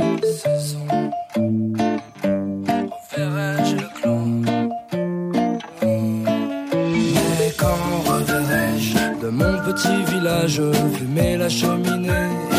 village 10.50 10.96
fumer 10.98 11.36
la 11.36 11.48
cheminée 11.48 12.49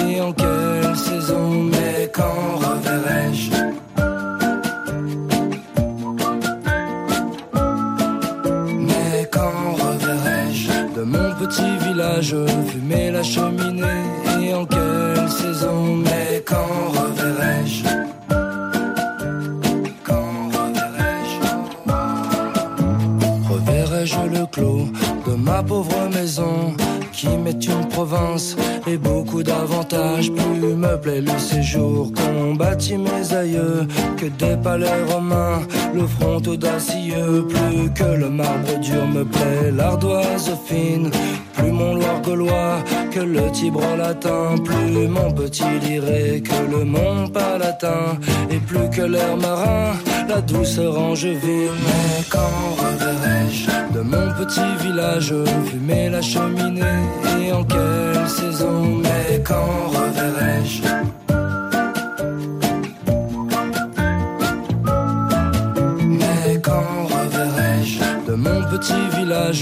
plaît 39.32 39.72
l'ardoise 39.76 40.52
fine. 40.66 41.10
Plus 41.54 41.72
mon 41.72 41.96
Loire 41.96 42.22
gaulois 42.22 42.78
que 43.12 43.20
le 43.20 43.52
Tibre 43.52 43.96
latin. 43.98 44.56
Plus 44.64 45.08
mon 45.08 45.32
petit 45.32 45.72
liré 45.86 46.42
que 46.42 46.72
le 46.72 46.84
mont 46.86 47.28
palatin. 47.28 48.18
Et 48.50 48.60
plus 48.60 48.90
que 48.90 49.02
l'air 49.02 49.38
marin, 49.38 49.94
la 50.28 50.42
douceur 50.42 50.98
angevine. 50.98 51.78
Mais 51.86 52.24
quand 52.30 52.66
reverrai-je 52.84 53.94
de 53.96 54.02
mon 54.02 54.28
petit 54.40 54.72
village 54.86 55.34
fumer 55.66 56.10
la 56.10 56.22
cheminée 56.22 57.02
et 57.42 57.52
en 57.52 57.64
quelle 57.64 58.28
saison? 58.28 59.02
Mais 59.04 59.42
quand 59.44 59.90
reverrai-je 59.98 61.01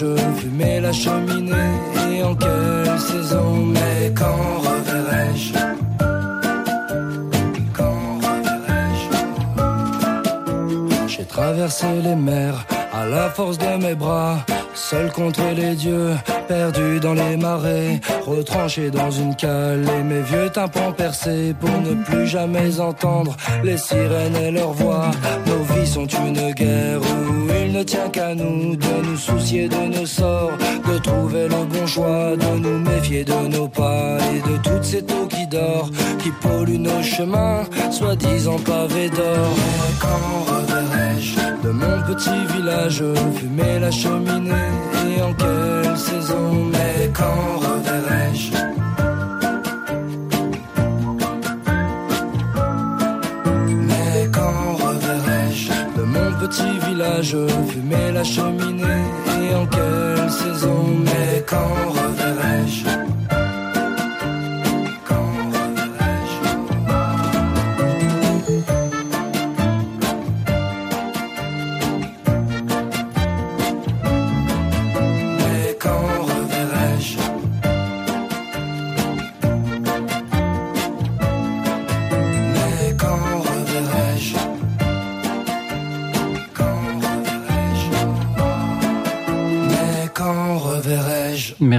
village 0.06 0.36
fumer 0.38 0.80
la 0.80 0.92
cheminée 0.92 1.54
et 2.12 2.24
en 2.24 2.36
quelle 2.36 3.00
saison 3.00 3.66
Mais 3.66 4.14
quand 4.16 4.60
reverrai-je? 4.60 5.54
J'ai 11.08 11.26
traversé 11.26 11.88
les 12.04 12.16
mers 12.16 12.66
à 12.94 13.06
la 13.06 13.30
force 13.30 13.58
de 13.58 13.78
mes 13.82 13.96
bras, 13.96 14.38
seul 14.74 15.12
contre 15.12 15.42
les 15.56 15.76
dieux, 15.76 16.12
perdu 16.48 17.00
dans 17.00 17.14
les 17.14 17.38
marais, 17.38 18.00
retranché 18.26 18.90
dans 18.90 19.12
une 19.12 19.36
cale 19.36 19.86
et 20.00 20.04
mes 20.04 20.22
vieux 20.22 20.50
tympans 20.50 20.92
percés 20.92 21.54
pour 21.60 21.70
ne 21.70 22.04
plus 22.04 22.28
jamais 22.28 22.80
entendre 22.80 23.36
les 23.64 23.78
sirènes 23.78 24.36
et 24.36 24.52
leurs 24.52 24.74
voix. 24.74 25.12
Nos 25.46 25.64
vies 25.74 25.88
sont 25.88 26.08
une 26.08 26.52
guerre 26.54 27.02
ne 27.80 27.84
tient 27.84 28.10
qu'à 28.10 28.36
nous 28.36 28.76
de 28.76 28.94
nous 29.06 29.16
soucier 29.16 29.70
de 29.70 29.82
nos 29.96 30.06
sorts, 30.06 30.52
de 30.90 30.98
trouver 30.98 31.48
le 31.48 31.64
bon 31.64 31.88
choix, 31.88 32.36
de 32.36 32.60
nous 32.60 32.78
méfier 32.80 33.24
de 33.24 33.48
nos 33.48 33.70
pas 33.70 34.18
et 34.34 34.42
de 34.50 34.58
toutes 34.58 34.84
ces 34.84 35.02
eaux 35.16 35.28
qui 35.28 35.48
dorent, 35.48 35.90
qui 36.22 36.30
polluent 36.42 36.78
nos 36.90 37.02
chemins, 37.02 37.64
soi-disant 37.90 38.60
pavés 38.60 39.10
d'or. 39.10 39.52
Quand 40.02 40.54
reverrai-je 40.54 41.40
de 41.66 41.72
mon 41.72 41.98
petit 42.10 42.42
village 42.54 43.04
fumer 43.38 43.80
la 43.80 43.92
cheminée 43.92 44.72
et 45.08 45.22
en 45.22 45.34
quelle 45.34 45.98
saison? 45.98 46.66
Mais 46.74 47.10
quand 47.14 47.60
reverrai-je 47.66 48.69
village 57.00 57.38
fumer 57.70 58.12
la 58.14 58.24
cheminée. 58.24 59.04
Et 59.42 59.56
en 59.56 59.66
quelle 59.66 60.30
saison 60.30 60.84
Mais 61.06 61.44
quand 61.48 61.74
reverrai-je? 61.88 62.99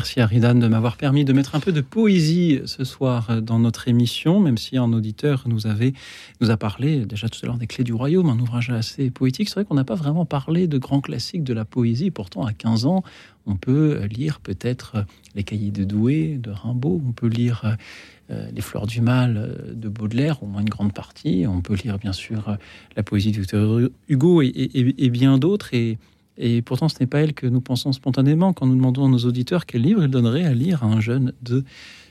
Merci 0.01 0.21
à 0.23 0.27
Ridan 0.27 0.55
de 0.55 0.67
m'avoir 0.67 0.97
permis 0.97 1.27
de 1.27 1.35
mettre 1.35 1.55
un 1.55 1.61
peu 1.61 1.73
de 1.73 1.83
poésie 1.83 2.63
ce 2.65 2.85
soir 2.85 3.43
dans 3.43 3.59
notre 3.59 3.87
émission, 3.87 4.41
même 4.41 4.57
si 4.57 4.79
un 4.79 4.95
auditeur 4.95 5.43
nous 5.45 5.67
avait 5.67 5.93
nous 6.41 6.51
a 6.51 6.57
parlé 6.57 7.05
déjà 7.05 7.29
tout 7.29 7.39
à 7.43 7.47
l'heure 7.47 7.59
des 7.59 7.67
Clés 7.67 7.85
du 7.85 7.93
Royaume, 7.93 8.31
un 8.31 8.39
ouvrage 8.39 8.71
assez 8.71 9.11
poétique. 9.11 9.51
C'est 9.51 9.57
vrai 9.57 9.67
qu'on 9.67 9.75
n'a 9.75 9.85
pas 9.85 9.97
vraiment 9.97 10.25
parlé 10.25 10.69
de 10.69 10.79
grands 10.79 11.03
classiques 11.03 11.45
de 11.45 11.53
la 11.53 11.67
poésie. 11.67 12.11
Pourtant, 12.11 12.47
à 12.47 12.55
15 12.55 12.87
ans, 12.87 13.03
on 13.45 13.57
peut 13.57 14.07
lire 14.07 14.41
peut-être 14.41 15.05
les 15.35 15.43
Cahiers 15.43 15.71
de 15.71 15.85
Douai 15.85 16.39
de 16.39 16.51
Rimbaud, 16.51 17.03
on 17.07 17.13
peut 17.13 17.29
lire 17.29 17.77
euh, 18.31 18.49
les 18.55 18.63
Fleurs 18.63 18.87
du 18.87 19.03
Mal 19.03 19.37
euh, 19.37 19.75
de 19.75 19.91
Baudelaire, 19.91 20.43
au 20.43 20.47
moins 20.47 20.63
une 20.63 20.71
grande 20.71 20.95
partie. 20.95 21.45
On 21.47 21.61
peut 21.61 21.75
lire 21.75 21.99
bien 21.99 22.15
sûr 22.15 22.49
euh, 22.49 22.55
la 22.97 23.03
poésie 23.03 23.33
de 23.33 23.41
Victor 23.41 23.81
Hugo 24.09 24.41
et, 24.41 25.11
bien 25.11 25.37
d'autres. 25.37 25.75
Et 26.43 26.63
pourtant, 26.63 26.89
ce 26.89 26.97
n'est 26.99 27.07
pas 27.07 27.21
elle 27.21 27.35
que 27.35 27.47
nous 27.47 27.61
pensons 27.61 27.93
spontanément 27.93 28.55
quand 28.55 28.67
nous 28.67 28.75
demandons 28.75 29.05
à 29.05 29.09
nos 29.09 29.19
auditeurs 29.19 29.67
quel 29.67 29.83
livre 29.83 30.03
ils 30.03 30.11
donneraient 30.11 30.47
à 30.47 30.55
lire 30.55 30.83
à 30.83 30.87
un 30.87 30.99
jeune 30.99 31.35
de 31.43 31.65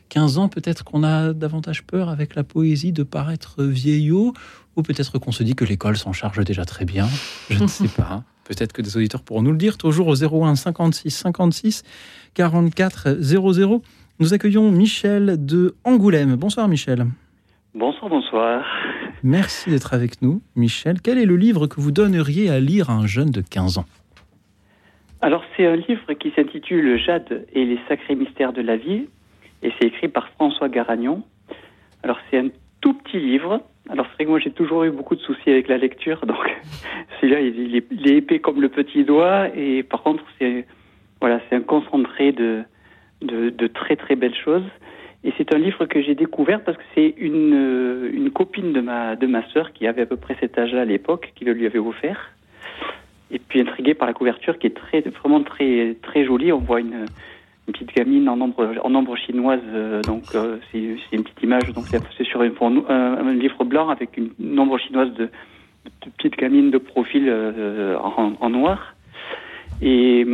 15 0.09 0.37
ans. 0.37 0.49
Peut-être 0.49 0.83
qu'on 0.83 1.03
a 1.03 1.33
davantage 1.33 1.83
peur 1.83 2.09
avec 2.09 2.35
la 2.35 2.43
poésie 2.43 2.91
de 2.91 3.01
paraître 3.01 3.63
vieillot, 3.63 4.33
ou 4.75 4.83
peut-être 4.83 5.17
qu'on 5.17 5.31
se 5.31 5.41
dit 5.41 5.55
que 5.55 5.65
l'école 5.65 5.97
s'en 5.97 6.13
charge 6.13 6.43
déjà 6.45 6.63
très 6.63 6.85
bien. 6.85 7.07
Je 7.49 7.63
ne 7.63 7.67
sais 7.67 7.87
pas. 7.87 8.23
Peut-être 8.43 8.73
que 8.73 8.81
des 8.81 8.97
auditeurs 8.97 9.21
pourront 9.21 9.43
nous 9.43 9.51
le 9.51 9.57
dire. 9.57 9.77
Toujours 9.77 10.07
au 10.07 10.15
01 10.15 10.55
56 10.55 11.11
56 11.11 11.83
44 12.33 13.17
00. 13.19 13.81
Nous 14.19 14.33
accueillons 14.33 14.71
Michel 14.71 15.43
de 15.43 15.75
Angoulême. 15.83 16.35
Bonsoir 16.35 16.67
Michel. 16.67 17.05
Bonsoir, 17.75 18.09
bonsoir. 18.09 18.63
Merci 19.21 19.69
d'être 19.69 19.93
avec 19.93 20.21
nous, 20.21 20.41
Michel. 20.55 21.01
Quel 21.01 21.19
est 21.19 21.25
le 21.25 21.35
livre 21.35 21.67
que 21.67 21.79
vous 21.79 21.91
donneriez 21.91 22.49
à 22.49 22.59
lire 22.59 22.89
à 22.89 22.93
un 22.93 23.05
jeune 23.05 23.29
de 23.29 23.41
15 23.41 23.77
ans? 23.77 23.85
Alors, 25.21 25.43
c'est 25.55 25.65
un 25.65 25.75
livre 25.75 26.13
qui 26.13 26.31
s'intitule 26.31 26.97
Jade 26.97 27.45
et 27.53 27.65
les 27.65 27.79
sacrés 27.89 28.15
mystères 28.15 28.53
de 28.53 28.61
la 28.61 28.77
vie, 28.77 29.07
et 29.61 29.71
c'est 29.77 29.87
écrit 29.87 30.07
par 30.07 30.29
François 30.29 30.69
Garagnon. 30.69 31.23
Alors, 32.03 32.17
c'est 32.29 32.37
un 32.37 32.47
tout 32.79 32.93
petit 32.93 33.19
livre. 33.19 33.61
Alors, 33.89 34.05
c'est 34.07 34.15
vrai 34.15 34.25
que 34.25 34.29
moi, 34.29 34.39
j'ai 34.39 34.51
toujours 34.51 34.85
eu 34.85 34.91
beaucoup 34.91 35.15
de 35.15 35.21
soucis 35.21 35.49
avec 35.49 35.67
la 35.67 35.77
lecture, 35.77 36.25
donc 36.25 36.37
celui-là, 37.19 37.41
il, 37.41 37.75
est, 37.75 37.85
il 37.91 38.07
est 38.07 38.17
épais 38.17 38.39
comme 38.39 38.61
le 38.61 38.69
petit 38.69 39.03
doigt, 39.03 39.49
et 39.55 39.83
par 39.83 40.03
contre, 40.03 40.23
c'est 40.39 40.65
voilà, 41.19 41.41
c'est 41.49 41.55
un 41.57 41.61
concentré 41.61 42.31
de, 42.31 42.63
de, 43.21 43.49
de 43.49 43.67
très 43.67 43.97
très 43.97 44.15
belles 44.15 44.35
choses. 44.35 44.63
Et 45.25 45.33
c'est 45.37 45.53
un 45.53 45.57
livre 45.57 45.85
que 45.85 46.01
j'ai 46.01 46.15
découvert 46.15 46.63
parce 46.63 46.77
que 46.77 46.83
c'est 46.95 47.13
une, 47.17 48.09
une 48.13 48.31
copine 48.31 48.71
de 48.71 48.79
ma, 48.79 49.17
de 49.17 49.27
ma 49.27 49.45
sœur 49.49 49.73
qui 49.73 49.85
avait 49.85 50.03
à 50.03 50.05
peu 50.05 50.15
près 50.15 50.37
cet 50.39 50.57
âge-là 50.57 50.81
à 50.81 50.85
l'époque, 50.85 51.33
qui 51.35 51.43
le 51.43 51.51
lui 51.51 51.65
avait 51.65 51.79
offert. 51.79 52.31
Et 53.31 53.39
puis 53.39 53.61
intrigué 53.61 53.93
par 53.93 54.07
la 54.07 54.13
couverture 54.13 54.57
qui 54.57 54.67
est 54.67 54.75
très, 54.75 55.01
vraiment 55.01 55.43
très, 55.43 55.95
très 56.01 56.25
jolie. 56.25 56.51
On 56.51 56.59
voit 56.59 56.79
une, 56.79 57.05
petite 57.67 57.93
gamine 57.95 58.27
en 58.27 58.41
ombre, 58.41 58.73
en 58.83 58.95
ombre 58.95 59.15
chinoise. 59.15 59.61
euh, 59.67 60.01
donc 60.01 60.23
euh, 60.33 60.57
c'est 60.71 60.79
une 60.79 61.23
petite 61.23 61.43
image. 61.43 61.71
Donc 61.73 61.85
c'est 61.85 62.23
sur 62.23 62.41
un, 62.41 62.49
fond- 62.51 62.85
un, 62.89 63.27
un 63.27 63.33
livre 63.33 63.63
blanc 63.63 63.89
avec 63.89 64.17
une, 64.17 64.31
une 64.39 64.59
ombre 64.59 64.79
chinoise 64.79 65.13
de, 65.13 65.29
petite 66.17 66.37
gamine 66.37 66.71
de 66.71 66.77
profil 66.77 67.25
euh, 67.27 67.97
en, 67.97 68.49
noir. 68.49 68.95
Et 69.81 70.25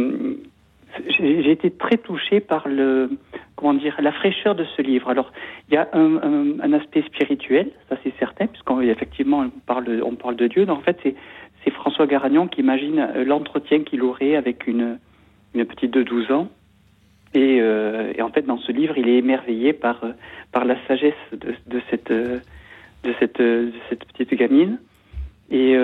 j'ai 1.20 1.52
été 1.52 1.70
très 1.72 1.98
touché 1.98 2.40
par 2.40 2.68
le 2.68 3.10
comment 3.56 3.74
dire 3.74 3.96
la 4.00 4.12
fraîcheur 4.12 4.56
de 4.56 4.66
ce 4.76 4.82
livre. 4.82 5.10
Alors 5.10 5.32
il 5.70 5.76
y 5.76 5.78
a 5.78 5.88
un, 5.94 6.74
aspect 6.74 7.04
spirituel, 7.04 7.70
ça 7.90 7.98
c'est 8.04 8.14
certain, 8.18 8.48
puisqu'effectivement 8.48 9.40
on 9.42 9.50
parle 9.66 10.02
on 10.04 10.16
parle 10.16 10.36
de 10.36 10.48
Dieu. 10.48 10.66
Donc, 10.66 10.80
en 10.80 10.82
fait 10.82 10.98
c'est 11.04 11.16
c'est 11.66 11.74
François 11.74 12.06
Garagnon 12.06 12.48
qui 12.48 12.62
imagine 12.62 13.00
euh, 13.00 13.26
l'entretien 13.26 13.84
qu'il 13.84 14.04
aurait 14.04 14.36
avec 14.36 14.68
une 14.68 14.98
petite 15.54 15.92
de 15.92 16.04
12 16.04 16.32
ans. 16.32 16.50
Et, 17.34 17.58
euh, 17.60 18.14
et 18.16 18.22
en 18.22 18.30
fait 18.30 18.44
dans 18.44 18.60
ce 18.60 18.72
livre 18.72 18.98
il 18.98 19.10
est 19.10 19.18
émerveillé 19.18 19.74
par 19.74 20.04
euh, 20.04 20.12
par 20.54 20.64
la 20.64 20.76
sagesse 20.88 21.14
de, 21.34 21.82
cette 21.90 22.12
de 22.12 23.14
cette 23.20 24.06
petite 24.06 24.34
gamine. 24.36 24.80
Et, 25.52 25.76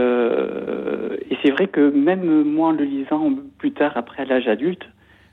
c'est 1.43 1.51
vrai 1.51 1.67
que 1.67 1.89
même 1.89 2.43
moi, 2.43 2.69
en 2.69 2.71
le 2.71 2.83
lisant 2.83 3.31
plus 3.57 3.71
tard, 3.71 3.93
après 3.95 4.21
à 4.21 4.25
l'âge 4.25 4.47
adulte, 4.47 4.87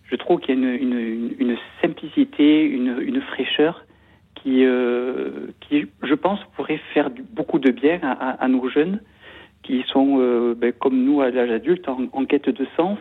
je 0.04 0.16
trouve 0.16 0.40
qu'il 0.40 0.58
y 0.58 0.66
a 0.66 0.74
une, 0.74 1.56
simplicité, 1.82 2.62
une, 2.62 3.20
fraîcheur 3.20 3.84
qui, 4.34 4.64
qui, 5.60 5.86
je 6.02 6.14
pense, 6.14 6.40
pourrait 6.56 6.80
faire 6.94 7.10
beaucoup 7.10 7.58
de 7.58 7.70
bien 7.70 8.00
à 8.02 8.48
nos 8.48 8.68
jeunes 8.70 9.00
qui 9.68 9.84
sont, 9.92 10.16
euh, 10.18 10.54
ben, 10.56 10.72
comme 10.72 11.04
nous, 11.04 11.20
à 11.20 11.30
l'âge 11.30 11.50
adulte, 11.50 11.86
en, 11.88 12.08
en 12.12 12.24
quête 12.24 12.48
de 12.48 12.66
sens 12.74 12.98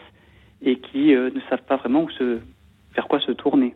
et 0.61 0.75
qui 0.79 1.15
euh, 1.15 1.29
ne 1.33 1.39
savent 1.49 1.63
pas 1.63 1.77
vraiment 1.77 2.03
où 2.03 2.09
se, 2.09 2.39
vers 2.93 3.07
quoi 3.07 3.21
se 3.21 3.31
tourner. 3.31 3.73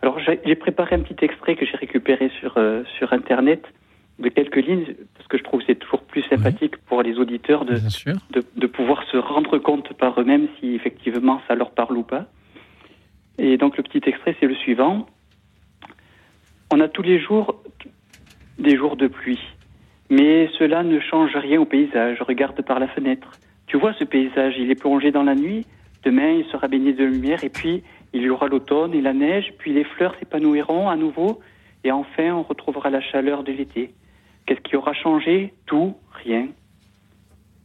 Alors, 0.00 0.18
j'ai 0.18 0.54
préparé 0.54 0.96
un 0.96 1.00
petit 1.00 1.22
extrait 1.22 1.54
que 1.54 1.66
j'ai 1.66 1.76
récupéré 1.76 2.30
sur, 2.40 2.54
euh, 2.56 2.82
sur 2.96 3.12
Internet 3.12 3.62
de 4.18 4.30
quelques 4.30 4.56
lignes, 4.56 4.86
parce 5.14 5.28
que 5.28 5.36
je 5.36 5.42
trouve 5.42 5.60
que 5.60 5.66
c'est 5.66 5.74
toujours 5.74 6.02
plus 6.02 6.22
sympathique 6.22 6.78
pour 6.88 7.02
les 7.02 7.18
auditeurs 7.18 7.66
de, 7.66 7.74
de, 8.30 8.42
de 8.56 8.66
pouvoir 8.66 9.04
se 9.12 9.18
rendre 9.18 9.58
compte 9.58 9.92
par 9.94 10.18
eux-mêmes 10.18 10.48
si 10.58 10.74
effectivement 10.74 11.42
ça 11.46 11.54
leur 11.54 11.72
parle 11.72 11.96
ou 11.98 12.02
pas. 12.02 12.24
Et 13.38 13.58
donc 13.58 13.76
le 13.76 13.82
petit 13.82 14.00
extrait, 14.06 14.34
c'est 14.40 14.46
le 14.46 14.54
suivant. 14.54 15.06
On 16.72 16.80
a 16.80 16.88
tous 16.88 17.02
les 17.02 17.18
jours 17.18 17.62
des 18.58 18.76
jours 18.76 18.96
de 18.96 19.08
pluie, 19.08 19.40
mais 20.10 20.50
cela 20.58 20.82
ne 20.82 20.98
change 21.00 21.34
rien 21.36 21.60
au 21.60 21.64
paysage. 21.64 22.20
Regarde 22.20 22.60
par 22.62 22.80
la 22.80 22.88
fenêtre. 22.88 23.30
Tu 23.66 23.76
vois 23.78 23.94
ce 23.94 24.04
paysage, 24.04 24.54
il 24.58 24.70
est 24.70 24.80
plongé 24.80 25.12
dans 25.12 25.22
la 25.22 25.34
nuit. 25.34 25.64
Demain, 26.02 26.32
il 26.32 26.44
sera 26.46 26.66
baigné 26.66 26.92
de 26.92 27.04
lumière, 27.04 27.44
et 27.44 27.50
puis 27.50 27.84
il 28.12 28.22
y 28.22 28.30
aura 28.30 28.48
l'automne 28.48 28.94
et 28.94 29.00
la 29.00 29.12
neige, 29.12 29.52
puis 29.58 29.72
les 29.72 29.84
fleurs 29.84 30.16
s'épanouiront 30.18 30.88
à 30.88 30.96
nouveau, 30.96 31.40
et 31.84 31.92
enfin 31.92 32.32
on 32.32 32.42
retrouvera 32.42 32.90
la 32.90 33.00
chaleur 33.00 33.44
de 33.44 33.52
l'été. 33.52 33.94
Qu'est-ce 34.46 34.60
qui 34.60 34.76
aura 34.76 34.94
changé? 34.94 35.54
Tout, 35.66 35.94
rien. 36.24 36.48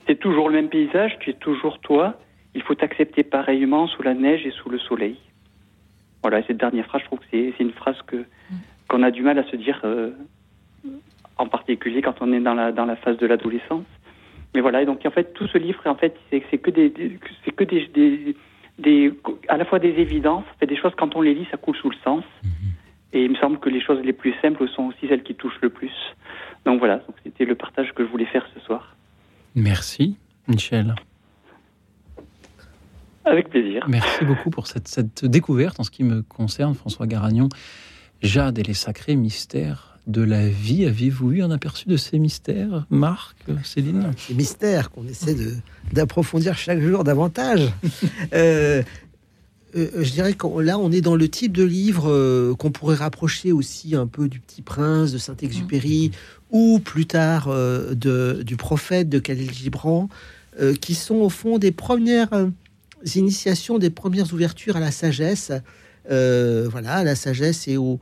C'est 0.05 0.19
toujours 0.19 0.49
le 0.49 0.55
même 0.55 0.69
paysage, 0.69 1.17
tu 1.19 1.31
es 1.31 1.33
toujours 1.33 1.79
toi. 1.79 2.19
Il 2.53 2.61
faut 2.61 2.75
t'accepter 2.75 3.23
pareillement 3.23 3.87
sous 3.87 4.03
la 4.03 4.13
neige 4.13 4.45
et 4.45 4.51
sous 4.51 4.69
le 4.69 4.77
soleil. 4.77 5.17
Voilà, 6.21 6.39
et 6.39 6.43
cette 6.43 6.57
dernière 6.57 6.85
phrase, 6.85 7.01
je 7.01 7.05
trouve 7.07 7.19
que 7.19 7.25
c'est 7.31 7.53
c'est 7.57 7.63
une 7.63 7.71
phrase 7.71 7.99
que 8.05 8.25
qu'on 8.87 9.01
a 9.01 9.09
du 9.09 9.23
mal 9.23 9.39
à 9.39 9.43
se 9.45 9.55
dire, 9.55 9.81
euh, 9.83 10.11
en 11.37 11.47
particulier 11.47 12.01
quand 12.01 12.15
on 12.21 12.31
est 12.33 12.39
dans 12.39 12.53
la 12.53 12.71
dans 12.71 12.85
la 12.85 12.95
phase 12.95 13.17
de 13.17 13.25
l'adolescence. 13.27 13.85
Mais 14.53 14.61
voilà, 14.61 14.81
et 14.81 14.85
donc 14.85 15.05
en 15.05 15.11
fait 15.11 15.33
tout 15.33 15.47
ce 15.47 15.57
livre, 15.57 15.81
en 15.85 15.95
fait, 15.95 16.15
c'est 16.29 16.57
que 16.57 16.71
des, 16.71 16.89
des- 16.89 17.19
c'est 17.43 17.51
que 17.51 17.63
des, 17.65 17.87
des, 17.87 18.35
des- 18.79 19.13
à 19.49 19.57
la 19.57 19.65
fois 19.65 19.79
des 19.79 19.89
évidences, 20.05 20.45
des 20.65 20.77
choses 20.77 20.93
quand 20.97 21.15
on 21.15 21.21
les 21.21 21.33
lit, 21.33 21.47
ça 21.51 21.57
coule 21.57 21.75
sous 21.75 21.89
le 21.89 21.97
sens. 22.03 22.23
Et 23.13 23.23
il 23.25 23.31
me 23.31 23.35
semble 23.35 23.59
que 23.59 23.69
les 23.69 23.81
choses 23.81 24.01
les 24.03 24.13
plus 24.13 24.33
simples 24.41 24.67
sont 24.69 24.83
aussi 24.83 25.07
celles 25.07 25.23
qui 25.23 25.35
touchent 25.35 25.59
le 25.61 25.69
plus. 25.69 25.91
Donc 26.65 26.79
voilà, 26.79 27.01
c'était 27.23 27.45
le 27.45 27.55
partage 27.55 27.93
que 27.93 28.03
je 28.05 28.09
voulais 28.09 28.25
faire 28.25 28.45
ce 28.53 28.59
soir. 28.61 28.95
Merci, 29.55 30.17
Michel. 30.47 30.95
Avec 33.25 33.49
plaisir. 33.49 33.85
Merci 33.87 34.23
beaucoup 34.23 34.49
pour 34.49 34.67
cette, 34.67 34.87
cette 34.87 35.25
découverte 35.25 35.79
en 35.79 35.83
ce 35.83 35.91
qui 35.91 36.03
me 36.03 36.21
concerne, 36.21 36.75
François 36.75 37.07
Garagnon. 37.07 37.49
Jade 38.21 38.57
et 38.59 38.63
les 38.63 38.73
sacrés 38.73 39.15
mystères 39.15 39.94
de 40.07 40.21
la 40.21 40.47
vie. 40.47 40.85
Avez-vous 40.85 41.31
eu 41.31 41.41
un 41.41 41.51
aperçu 41.51 41.87
de 41.87 41.97
ces 41.97 42.19
mystères, 42.19 42.85
Marc, 42.89 43.37
Céline 43.63 44.11
Ces 44.17 44.33
mystères 44.33 44.91
qu'on 44.91 45.07
essaie 45.07 45.33
de- 45.33 45.53
d'approfondir 45.93 46.57
chaque 46.57 46.79
jour 46.81 47.03
davantage. 47.03 47.71
Euh, 48.33 48.81
euh, 49.75 49.87
je 50.03 50.11
dirais 50.11 50.33
que 50.33 50.47
là, 50.61 50.77
on 50.79 50.91
est 50.91 51.01
dans 51.01 51.15
le 51.15 51.27
type 51.27 51.51
de 51.51 51.63
livre 51.63 52.09
euh, 52.09 52.55
qu'on 52.55 52.71
pourrait 52.71 52.95
rapprocher 52.95 53.51
aussi 53.51 53.95
un 53.95 54.07
peu 54.07 54.27
du 54.29 54.39
Petit 54.39 54.61
Prince 54.61 55.11
de 55.11 55.17
Saint-Exupéry 55.17 56.11
ou 56.49 56.79
plus 56.79 57.05
tard 57.05 57.49
de, 57.49 58.41
du 58.45 58.55
Prophète 58.55 59.09
de 59.09 59.19
Khalil 59.19 59.51
Gibran, 59.53 60.07
qui 60.79 60.95
sont 60.95 61.15
au 61.15 61.27
fond 61.29 61.57
des 61.57 61.71
premières 61.73 62.29
initiations, 63.15 63.77
des 63.77 63.89
premières 63.89 64.33
ouvertures 64.33 64.77
à 64.77 64.79
la 64.79 64.91
sagesse. 64.91 65.51
Voilà, 66.07 66.93
à 66.93 67.03
la 67.03 67.15
sagesse 67.15 67.67
et 67.67 67.75
aux, 67.75 67.99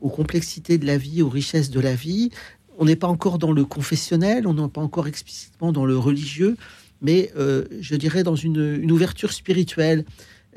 aux 0.00 0.10
complexités 0.10 0.78
de 0.78 0.86
la 0.86 0.98
vie, 0.98 1.22
aux 1.22 1.28
richesses 1.28 1.70
de 1.70 1.80
la 1.80 1.94
vie. 1.94 2.30
On 2.78 2.84
n'est 2.84 2.96
pas 2.96 3.06
encore 3.06 3.38
dans 3.38 3.52
le 3.52 3.64
confessionnel, 3.64 4.46
on 4.46 4.54
n'est 4.54 4.68
pas 4.68 4.80
encore 4.80 5.06
explicitement 5.06 5.72
dans 5.72 5.86
le 5.86 5.96
religieux, 5.96 6.56
mais 7.00 7.32
euh, 7.36 7.64
je 7.80 7.96
dirais 7.96 8.22
dans 8.22 8.36
une, 8.36 8.90
ouverture 8.90 9.32
spirituelle. 9.32 10.04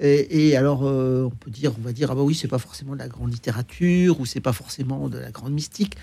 Et, 0.02 0.56
alors, 0.56 0.86
euh, 0.86 1.24
on 1.26 1.30
peut 1.30 1.52
dire, 1.52 1.74
on 1.78 1.82
va 1.82 1.91
dire, 1.91 2.10
ah 2.11 2.16
bah 2.16 2.22
oui, 2.22 2.34
c'est 2.34 2.48
pas 2.48 2.57
forcément 2.57 2.94
de 2.94 2.99
la 2.99 3.10
grande 3.10 3.34
littérature 3.34 4.22
ou 4.22 4.26
c'est 4.26 4.40
pas 4.40 4.53
forcément 4.53 5.10
de 5.10 5.18
la 5.18 5.30
grande 5.30 5.52
mystique. 5.52 5.98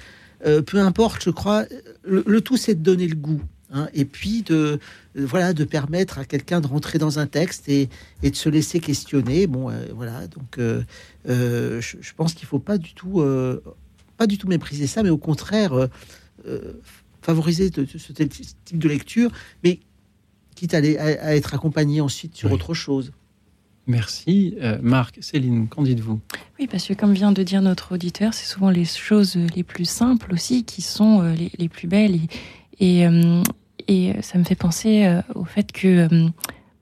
Euh, 0.44 0.60
peu 0.60 0.78
importe, 0.80 1.24
je 1.24 1.30
crois. 1.30 1.64
Le 2.04 2.40
tout, 2.42 2.58
c'est 2.58 2.74
de 2.74 2.82
donner 2.82 3.08
le 3.08 3.14
goût. 3.14 3.40
Hein, 3.72 3.88
et 3.94 4.04
puis 4.04 4.42
de 4.42 4.78
euh, 5.16 5.26
voilà 5.26 5.52
de 5.52 5.64
permettre 5.64 6.18
à 6.18 6.24
quelqu'un 6.24 6.60
de 6.60 6.66
rentrer 6.66 6.98
dans 6.98 7.18
un 7.18 7.26
texte 7.26 7.68
et, 7.68 7.88
et 8.22 8.30
de 8.30 8.36
se 8.36 8.48
laisser 8.48 8.80
questionner 8.80 9.46
bon 9.46 9.70
euh, 9.70 9.86
voilà 9.94 10.26
donc 10.28 10.58
euh, 10.58 10.82
euh, 11.28 11.80
je, 11.80 11.96
je 12.00 12.12
pense 12.14 12.34
qu'il 12.34 12.46
faut 12.46 12.58
pas 12.58 12.78
du 12.78 12.92
tout 12.94 13.20
euh, 13.20 13.62
pas 14.16 14.26
du 14.26 14.38
tout 14.38 14.48
mépriser 14.48 14.86
ça 14.86 15.02
mais 15.02 15.10
au 15.10 15.18
contraire 15.18 15.72
euh, 15.72 15.88
euh, 16.46 16.72
favoriser 17.22 17.70
de- 17.70 17.84
de 17.84 17.98
ce 17.98 18.12
type 18.12 18.78
de 18.78 18.88
lecture 18.88 19.30
mais 19.64 19.80
quitte 20.54 20.74
à, 20.74 20.78
aller- 20.78 20.96
à- 20.98 21.24
à 21.26 21.34
être 21.34 21.54
accompagné 21.54 22.00
ensuite 22.00 22.34
sur 22.36 22.50
autre 22.52 22.72
chose 22.74 23.12
Merci. 23.88 24.56
Euh, 24.60 24.78
Marc, 24.82 25.18
Céline, 25.22 25.68
qu'en 25.68 25.84
dites-vous? 25.84 26.18
Oui, 26.58 26.66
parce 26.66 26.88
que 26.88 26.92
comme 26.94 27.12
vient 27.12 27.30
de 27.30 27.44
dire 27.44 27.62
notre 27.62 27.94
auditeur, 27.94 28.34
c'est 28.34 28.46
souvent 28.46 28.70
les 28.70 28.84
choses 28.84 29.36
les 29.54 29.62
plus 29.62 29.84
simples 29.84 30.32
aussi 30.34 30.64
qui 30.64 30.82
sont 30.82 31.22
les, 31.22 31.52
les 31.56 31.68
plus 31.68 31.86
belles. 31.86 32.16
Et, 32.16 32.28
et, 32.80 33.06
euh, 33.06 33.42
et 33.88 34.12
ça 34.22 34.38
me 34.38 34.44
fait 34.44 34.54
penser 34.54 35.04
euh, 35.04 35.20
au 35.34 35.44
fait 35.44 35.72
que 35.72 36.08
euh, 36.12 36.28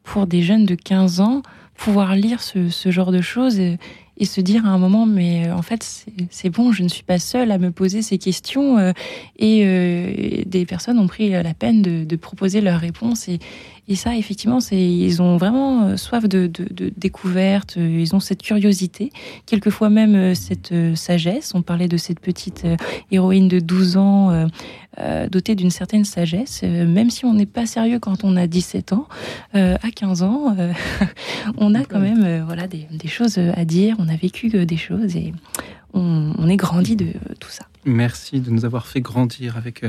pour 0.02 0.26
des 0.26 0.42
jeunes 0.42 0.66
de 0.66 0.74
15 0.74 1.20
ans, 1.20 1.42
pouvoir 1.76 2.14
lire 2.14 2.40
ce, 2.40 2.68
genre 2.90 3.10
de 3.12 3.20
choses 3.20 3.58
et, 3.58 3.78
se 4.24 4.40
dire 4.40 4.64
à 4.64 4.68
un 4.68 4.78
moment, 4.78 5.06
mais 5.06 5.48
euh, 5.48 5.54
en 5.54 5.62
fait, 5.62 5.82
c'est- 6.30 6.50
bon, 6.50 6.72
je 6.72 6.82
ne 6.82 6.88
suis 6.88 7.02
pas 7.02 7.18
seule 7.18 7.50
à 7.50 7.58
me 7.58 7.70
poser 7.70 8.00
ces 8.00 8.16
questions. 8.16 8.78
euh, 8.78 8.92
et, 9.38 9.62
euh, 9.64 10.42
des 10.46 10.66
personnes 10.66 10.98
ont 10.98 11.08
pris 11.08 11.30
la 11.30 11.54
peine 11.54 11.82
de, 11.82 12.16
proposer 12.16 12.60
leurs 12.60 12.80
réponses. 12.80 13.28
Et 13.86 13.96
ça, 13.96 14.16
effectivement, 14.16 14.60
c'est 14.60 14.80
ils 14.80 15.20
ont 15.20 15.36
vraiment 15.36 15.88
euh, 15.88 15.96
soif 15.96 16.24
de, 16.24 16.46
de, 16.46 16.66
de 16.72 16.92
découverte, 16.96 17.76
euh, 17.76 18.00
ils 18.00 18.14
ont 18.14 18.20
cette 18.20 18.42
curiosité, 18.42 19.12
quelquefois 19.46 19.90
même 19.90 20.14
euh, 20.14 20.34
cette 20.34 20.72
sagesse. 20.96 21.52
On 21.54 21.62
parlait 21.62 21.88
de 21.88 21.96
cette 21.98 22.20
petite 22.20 22.66
héroïne 23.10 23.48
de 23.48 23.60
12 23.60 23.96
ans 23.96 24.30
euh, 24.30 24.46
euh, 25.00 25.28
dotée 25.28 25.56
d'une 25.56 25.70
certaine 25.70 26.04
sagesse, 26.04 26.62
même 26.62 27.10
si 27.10 27.24
on 27.24 27.34
n'est 27.34 27.46
pas 27.46 27.66
sérieux 27.66 27.98
quand 27.98 28.22
on 28.22 28.36
a 28.36 28.46
17 28.46 28.92
ans, 28.92 29.08
euh, 29.56 29.76
à 29.82 29.90
15 29.90 30.22
ans, 30.22 30.54
euh, 30.56 30.72
on 31.58 31.74
a 31.74 31.84
quand 31.84 31.98
même 31.98 32.22
euh, 32.24 32.44
voilà, 32.44 32.68
des, 32.68 32.86
des 32.92 33.08
choses 33.08 33.38
à 33.38 33.64
dire, 33.64 33.96
on 33.98 34.08
a 34.08 34.14
vécu 34.14 34.48
des 34.48 34.76
choses 34.76 35.16
et 35.16 35.32
on, 35.92 36.48
est 36.48 36.56
grandi 36.56 36.94
de 36.94 37.06
tout 37.40 37.50
ça. 37.50 37.66
Merci 37.84 38.40
de 38.40 38.50
nous 38.50 38.64
avoir 38.64 38.86
fait 38.86 39.00
grandir 39.00 39.56
avec 39.56 39.84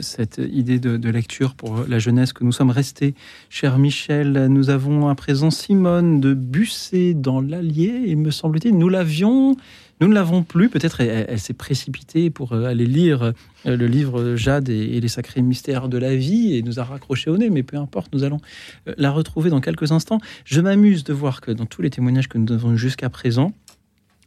cette 0.00 0.38
idée 0.38 0.78
de, 0.78 1.08
lecture 1.10 1.54
pour 1.54 1.84
la 1.88 1.98
jeunesse 1.98 2.32
que 2.32 2.44
nous 2.44 2.52
sommes 2.52 2.70
restés. 2.70 3.14
Cher 3.50 3.78
Michel, 3.78 4.46
nous 4.48 4.70
avons 4.70 5.08
à 5.08 5.14
présent 5.14 5.50
Simone 5.50 6.20
de 6.20 6.34
Busset 6.34 7.14
dans 7.14 7.40
l'Allier, 7.40 8.02
il 8.06 8.18
me 8.18 8.30
semble-t-il. 8.30 8.76
Nous 8.76 8.88
l'avions, 8.88 9.56
nous 10.00 10.08
ne 10.08 10.14
l'avons 10.14 10.42
plus. 10.42 10.68
Peut-être 10.68 11.00
elle, 11.00 11.38
s'est 11.40 11.54
précipitée 11.54 12.30
pour 12.30 12.52
euh, 12.52 12.64
aller 12.64 12.86
lire 12.86 13.22
euh, 13.22 13.76
le 13.76 13.86
livre 13.86 14.36
Jade 14.36 14.68
et, 14.68 15.00
les 15.00 15.08
sacrés 15.08 15.42
mystères 15.42 15.88
de 15.88 15.98
la 15.98 16.14
vie 16.14 16.54
et 16.54 16.62
nous 16.62 16.78
a 16.78 16.84
raccroché 16.84 17.30
au 17.30 17.36
nez, 17.36 17.50
mais 17.50 17.62
peu 17.62 17.76
importe, 17.76 18.12
nous 18.12 18.24
allons 18.24 18.40
euh, 18.86 18.94
la 18.96 19.10
retrouver 19.10 19.50
dans 19.50 19.60
quelques 19.60 19.92
instants. 19.92 20.20
Je 20.44 20.60
m'amuse 20.60 21.04
de 21.04 21.12
voir 21.12 21.40
que 21.40 21.50
dans 21.50 21.66
tous 21.66 21.82
les 21.82 21.90
témoignages 21.90 22.28
que 22.28 22.38
nous 22.38 22.52
avons 22.52 22.76
jusqu'à 22.76 23.10
présent, 23.10 23.52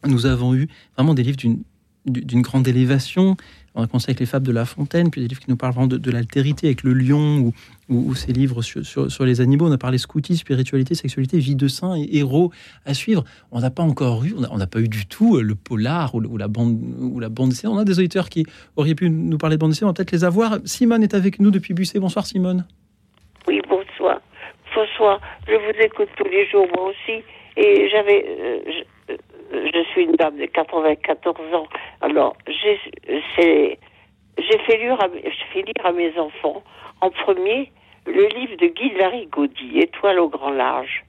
nous 0.05 0.25
avons 0.25 0.55
eu 0.55 0.67
vraiment 0.95 1.13
des 1.13 1.23
livres 1.23 1.37
d'une 2.05 2.41
grande 2.41 2.67
élévation, 2.67 3.37
on 3.73 3.83
a 3.83 3.87
commencé 3.87 4.09
avec 4.09 4.19
les 4.19 4.25
fables 4.25 4.45
de 4.45 4.51
La 4.51 4.65
Fontaine, 4.65 5.09
puis 5.11 5.21
des 5.21 5.27
livres 5.27 5.39
qui 5.39 5.49
nous 5.49 5.55
parlent 5.55 5.87
de, 5.87 5.97
de 5.97 6.11
l'altérité 6.11 6.67
avec 6.67 6.83
le 6.83 6.93
lion 6.93 7.37
ou, 7.39 7.53
ou, 7.87 8.15
ces 8.15 8.33
livres 8.33 8.61
sur, 8.61 8.85
sur, 8.85 9.25
les 9.25 9.39
animaux. 9.39 9.67
On 9.67 9.71
a 9.71 9.77
parlé 9.77 9.97
scoutisme, 9.97 10.41
spiritualité, 10.41 10.93
sexualité, 10.93 11.37
vie 11.37 11.55
de 11.55 11.67
saint 11.67 11.95
et 11.95 12.17
héros 12.17 12.51
à 12.85 12.93
suivre. 12.93 13.23
On 13.51 13.61
n'a 13.61 13.71
pas 13.71 13.83
encore 13.83 14.25
eu, 14.25 14.33
on 14.51 14.57
n'a 14.57 14.67
pas 14.67 14.79
eu 14.79 14.89
du 14.89 15.05
tout 15.05 15.37
euh, 15.37 15.41
le 15.41 15.55
polar 15.55 16.15
ou, 16.15 16.37
la 16.37 16.47
bande 16.49 16.79
ou 16.99 17.19
la 17.19 17.29
bande 17.29 17.49
dessinée. 17.49 17.71
On 17.71 17.77
a 17.77 17.85
des 17.85 17.97
auditeurs 17.97 18.27
qui 18.27 18.45
auraient 18.75 18.95
pu 18.95 19.09
nous 19.09 19.37
parler 19.37 19.55
de 19.55 19.61
bande 19.61 19.71
dessinée. 19.71 19.85
On 19.85 19.91
va 19.91 19.93
peut-être 19.93 20.11
les 20.11 20.25
avoir. 20.25 20.59
Simone 20.65 21.03
est 21.03 21.13
avec 21.13 21.39
nous 21.39 21.51
depuis 21.51 21.73
Busset. 21.73 21.99
Bonsoir 21.99 22.25
Simone. 22.25 22.65
Oui, 23.47 23.61
bonsoir. 23.69 24.19
Bonsoir. 24.75 25.21
Je 25.47 25.53
vous 25.53 25.81
écoute 25.81 26.09
tous 26.17 26.27
les 26.27 26.45
jours 26.49 26.67
moi 26.75 26.89
aussi. 26.89 27.23
Et 27.57 27.89
j'avais, 27.89 28.25
euh, 28.27 28.59
je 29.51 29.83
suis 29.91 30.03
une 30.03 30.13
dame 30.13 30.37
de 30.37 30.45
94 30.45 31.53
ans. 31.53 31.67
Alors, 32.01 32.35
j'ai 32.47 32.77
fait 33.37 34.77
lire, 34.77 34.97
à, 35.83 35.91
mes 35.91 36.17
enfants, 36.17 36.63
en 37.01 37.09
premier, 37.09 37.71
le 38.05 38.27
livre 38.27 38.55
de 38.57 38.67
Guy 38.67 38.91
Larigaudy, 38.97 39.79
Étoile 39.79 40.19
au 40.19 40.29
grand 40.29 40.51
large, 40.51 41.03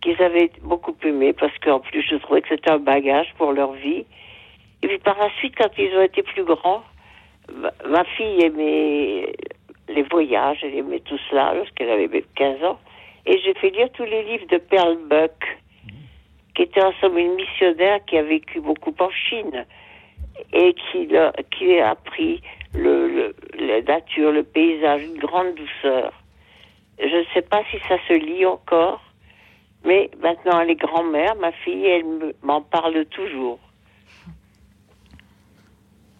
qu'ils 0.00 0.20
avaient 0.22 0.50
beaucoup 0.62 0.94
aimé 1.04 1.32
parce 1.32 1.56
qu'en 1.58 1.80
plus, 1.80 2.02
je 2.02 2.16
trouvais 2.16 2.42
que 2.42 2.48
c'était 2.48 2.70
un 2.70 2.78
bagage 2.78 3.32
pour 3.36 3.52
leur 3.52 3.72
vie. 3.72 4.04
Et 4.82 4.88
puis 4.88 4.98
par 4.98 5.18
la 5.18 5.30
suite, 5.38 5.54
quand 5.56 5.70
ils 5.76 5.94
ont 5.96 6.02
été 6.02 6.22
plus 6.22 6.44
grands, 6.44 6.82
ma, 7.86 8.04
fille 8.04 8.44
aimait 8.44 9.32
les 9.88 10.02
voyages, 10.02 10.58
elle 10.62 10.76
aimait 10.76 11.00
tout 11.00 11.18
cela 11.30 11.54
lorsqu'elle 11.54 11.90
avait 11.90 12.24
15 12.36 12.62
ans. 12.64 12.78
Et 13.26 13.38
j'ai 13.38 13.54
fait 13.54 13.70
lire 13.70 13.90
tous 13.92 14.04
les 14.04 14.22
livres 14.22 14.46
de 14.48 14.58
Pearl 14.58 14.96
Buck, 15.08 15.58
qui 16.58 16.64
était 16.64 16.82
en 16.82 16.92
somme 17.00 17.16
une 17.16 17.36
missionnaire 17.36 18.04
qui 18.04 18.18
a 18.18 18.22
vécu 18.24 18.60
beaucoup 18.60 18.92
en 18.98 19.10
Chine 19.10 19.64
et 20.52 20.74
qui, 20.74 21.08
qui 21.56 21.78
a 21.78 21.90
appris 21.90 22.42
le, 22.74 23.32
la 23.56 23.80
nature, 23.82 24.32
le 24.32 24.42
paysage, 24.42 25.04
une 25.04 25.18
grande 25.18 25.54
douceur. 25.54 26.12
Je 26.98 27.16
ne 27.16 27.24
sais 27.32 27.42
pas 27.42 27.62
si 27.70 27.76
ça 27.86 27.94
se 28.08 28.12
lit 28.12 28.44
encore, 28.44 29.00
mais 29.84 30.10
maintenant 30.20 30.60
elle 30.60 30.70
est 30.70 30.74
grand-mère, 30.74 31.36
ma 31.36 31.52
fille, 31.52 31.86
elle 31.86 32.34
m'en 32.42 32.60
parle 32.60 33.04
toujours. 33.06 33.60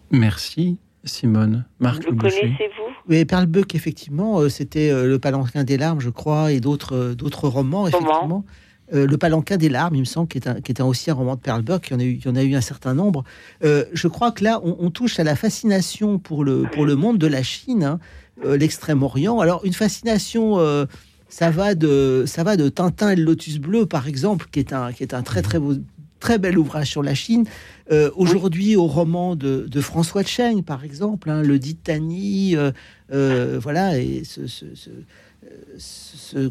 Merci. 0.09 0.77
Simone, 1.03 1.65
Marc 1.79 2.03
Le 2.05 2.11
connaissez-vous? 2.13 2.93
Oui, 3.07 3.23
Perlebuck, 3.23 3.73
effectivement, 3.73 4.39
euh, 4.39 4.49
c'était 4.49 4.91
euh, 4.91 5.05
Le 5.05 5.17
Palanquin 5.17 5.63
des 5.63 5.77
larmes, 5.77 6.01
je 6.01 6.09
crois, 6.09 6.51
et 6.51 6.59
d'autres 6.59 6.93
euh, 6.93 7.15
d'autres 7.15 7.47
romans, 7.47 7.87
effectivement. 7.87 8.43
Euh, 8.93 9.05
le 9.05 9.17
Palanquin 9.17 9.57
des 9.57 9.69
larmes, 9.69 9.95
il 9.95 9.99
me 9.99 10.05
semble, 10.05 10.27
qui 10.27 10.37
est, 10.37 10.47
un, 10.47 10.61
qui 10.61 10.71
est 10.71 10.81
aussi 10.81 11.11
un 11.11 11.13
roman 11.13 11.35
de 11.35 11.39
Perle 11.39 11.61
Buck. 11.61 11.89
Il 11.89 11.93
y 11.93 11.95
en 11.95 11.99
a 11.99 12.03
eu, 12.03 12.13
il 12.13 12.25
y 12.25 12.27
en 12.27 12.35
a 12.35 12.43
eu 12.43 12.55
un 12.55 12.61
certain 12.61 12.93
nombre. 12.93 13.23
Euh, 13.63 13.85
je 13.93 14.07
crois 14.07 14.31
que 14.31 14.43
là, 14.43 14.59
on, 14.63 14.89
touche 14.89 15.19
à 15.19 15.23
la 15.23 15.35
fascination 15.35 16.17
pour 16.17 16.43
le, 16.43 16.63
pour 16.71 16.85
le 16.85 16.95
monde 16.95 17.17
de 17.17 17.27
la 17.27 17.43
Chine, 17.43 17.83
hein, 17.83 17.99
euh, 18.43 18.57
l'Extrême-Orient. 18.57 19.39
Alors, 19.39 19.63
une 19.65 19.73
fascination, 19.73 20.57
ça, 21.29 21.51
va 21.51 21.75
de, 21.75 22.23
ça 22.25 22.43
va 22.43 22.57
de 22.57 22.69
Tintin 22.69 23.11
et 23.11 23.15
le 23.15 23.23
Lotus 23.23 23.59
Bleu, 23.59 23.85
par 23.85 24.07
exemple, 24.07 24.47
qui 24.51 24.59
est 24.59 24.73
un, 24.73 24.91
qui 24.91 25.03
est 25.03 25.13
un 25.13 25.21
très, 25.21 25.41
très 25.41 25.59
beau, 25.59 25.75
très 26.19 26.39
bel 26.39 26.57
ouvrage 26.57 26.89
sur 26.89 27.03
la 27.03 27.13
Chine. 27.13 27.45
Aujourd'hui, 28.15 28.75
au 28.75 28.85
roman 28.85 29.35
de, 29.35 29.65
de, 29.67 29.81
François 29.81 30.23
Cheng, 30.23 30.63
par 30.63 30.83
exemple, 30.83 31.29
hein, 31.29 31.41
le 31.41 31.59
dit 31.59 31.75
Tani, 31.75 32.55
voilà, 33.09 33.99
et 33.99 34.23
ce 34.23 34.41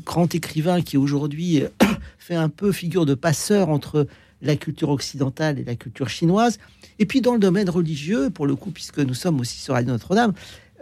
grand 0.04 0.34
écrivain 0.34 0.82
qui 0.82 0.96
aujourd'hui 0.96 1.62
fait 2.18 2.34
un 2.34 2.48
peu 2.48 2.72
figure 2.72 3.06
de 3.06 3.14
passeur 3.14 3.68
entre 3.68 4.06
la 4.42 4.56
culture 4.56 4.90
occidentale 4.90 5.58
et 5.58 5.64
la 5.64 5.74
culture 5.74 6.08
chinoise. 6.08 6.58
Et 6.98 7.06
puis 7.06 7.20
dans 7.20 7.32
le 7.32 7.38
domaine 7.38 7.70
religieux, 7.70 8.30
pour 8.30 8.46
le 8.46 8.56
coup, 8.56 8.70
puisque 8.70 8.98
nous 8.98 9.14
sommes 9.14 9.40
aussi 9.40 9.58
sur 9.58 9.74
Radio 9.74 9.92
Notre-Dame, 9.92 10.32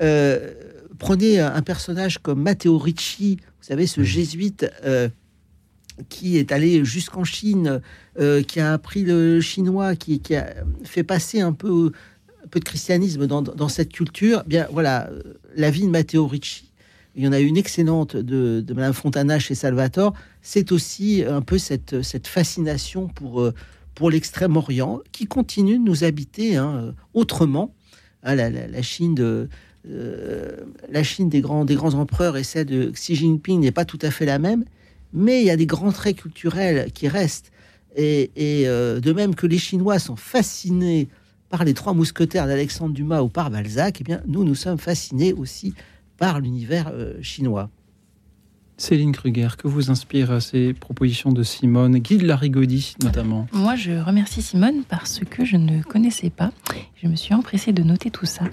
euh, 0.02 0.52
prenez 0.98 1.40
un 1.40 1.62
personnage 1.62 2.18
comme 2.18 2.42
Matteo 2.42 2.78
Ricci, 2.78 3.38
vous 3.40 3.66
savez, 3.66 3.86
ce 3.86 4.02
jésuite 4.02 4.66
euh, 4.84 5.08
qui 6.08 6.36
est 6.36 6.52
allé 6.52 6.84
jusqu'en 6.84 7.24
Chine, 7.24 7.80
euh, 8.18 8.42
qui 8.42 8.60
a 8.60 8.72
appris 8.72 9.02
le 9.02 9.40
chinois, 9.40 9.96
qui, 9.96 10.20
a 10.34 10.54
fait 10.84 11.02
passer 11.02 11.40
un 11.40 11.52
peu, 11.52 11.92
un 12.44 12.48
peu 12.48 12.60
de 12.60 12.64
christianisme 12.64 13.26
dans, 13.26 13.42
dans 13.42 13.68
cette 13.68 13.92
culture. 13.92 14.44
Bien 14.46 14.68
voilà, 14.70 15.10
la 15.54 15.70
vie 15.70 15.82
de 15.82 15.90
Matteo 15.90 16.26
Ricci 16.26 16.70
il 17.16 17.24
y 17.24 17.28
en 17.28 17.32
a 17.32 17.40
une 17.40 17.56
excellente 17.56 18.14
de, 18.14 18.60
de 18.60 18.74
Madame 18.74 18.92
Fontana 18.92 19.38
chez 19.38 19.54
Salvatore. 19.54 20.12
C'est 20.42 20.70
aussi 20.70 21.24
un 21.26 21.40
peu 21.40 21.56
cette, 21.56 22.26
fascination 22.26 23.08
pour, 23.08 23.40
euh, 23.40 23.54
pour 23.94 24.10
l'Extrême-Orient 24.10 25.00
qui 25.12 25.26
continue 25.26 25.78
de 25.78 25.82
nous 25.82 26.04
habiter 26.04 26.56
hein, 26.56 26.94
autrement. 27.14 27.74
Hein, 28.22 28.34
la, 28.34 28.82
Chine 28.82 29.14
de, 29.14 29.48
euh, 29.88 30.56
la 30.90 31.02
Chine 31.02 31.30
des 31.30 31.40
grands, 31.40 31.64
des 31.64 31.74
grands 31.74 31.94
empereurs 31.94 32.36
et 32.36 32.44
celle 32.44 32.66
de 32.66 32.90
Xi 32.90 33.14
Jinping 33.14 33.60
n'est 33.60 33.72
pas 33.72 33.86
tout 33.86 33.98
à 34.02 34.10
fait 34.10 34.26
la 34.26 34.38
même, 34.38 34.64
mais 35.12 35.40
il 35.40 35.46
y 35.46 35.50
a 35.50 35.56
des 35.56 35.66
grands 35.66 35.92
traits 35.92 36.16
culturels 36.16 36.92
qui 36.92 37.08
restent. 37.08 37.50
Et, 37.96 38.30
euh, 38.36 39.00
de 39.00 39.12
même 39.12 39.34
que 39.34 39.46
les 39.46 39.56
Chinois 39.56 39.98
sont 39.98 40.16
fascinés 40.16 41.08
par 41.48 41.64
les 41.64 41.72
trois 41.72 41.94
mousquetaires 41.94 42.46
d'Alexandre 42.46 42.92
Dumas 42.92 43.22
ou 43.22 43.28
par 43.28 43.50
Balzac, 43.50 44.02
eh 44.02 44.04
bien, 44.04 44.20
nous, 44.26 44.44
nous 44.44 44.54
sommes 44.54 44.76
fascinés 44.76 45.32
aussi 45.32 45.72
par 46.18 46.40
l'univers 46.40 46.90
euh, 46.92 47.14
chinois. 47.22 47.70
Céline 48.78 49.12
Kruger, 49.12 49.48
que 49.56 49.68
vous 49.68 49.90
inspirent 49.90 50.42
ces 50.42 50.74
propositions 50.74 51.32
de 51.32 51.42
Simone, 51.42 51.98
Guy 51.98 52.18
de 52.18 52.26
Larigaudy 52.26 52.94
notamment 53.02 53.46
Moi, 53.52 53.74
je 53.74 53.92
remercie 53.92 54.42
Simone 54.42 54.82
parce 54.88 55.20
que 55.20 55.46
je 55.46 55.56
ne 55.56 55.82
connaissais 55.82 56.28
pas. 56.28 56.52
Je 57.02 57.08
me 57.08 57.16
suis 57.16 57.32
empressée 57.32 57.72
de 57.72 57.82
noter 57.82 58.10
tout 58.10 58.26
ça. 58.26 58.44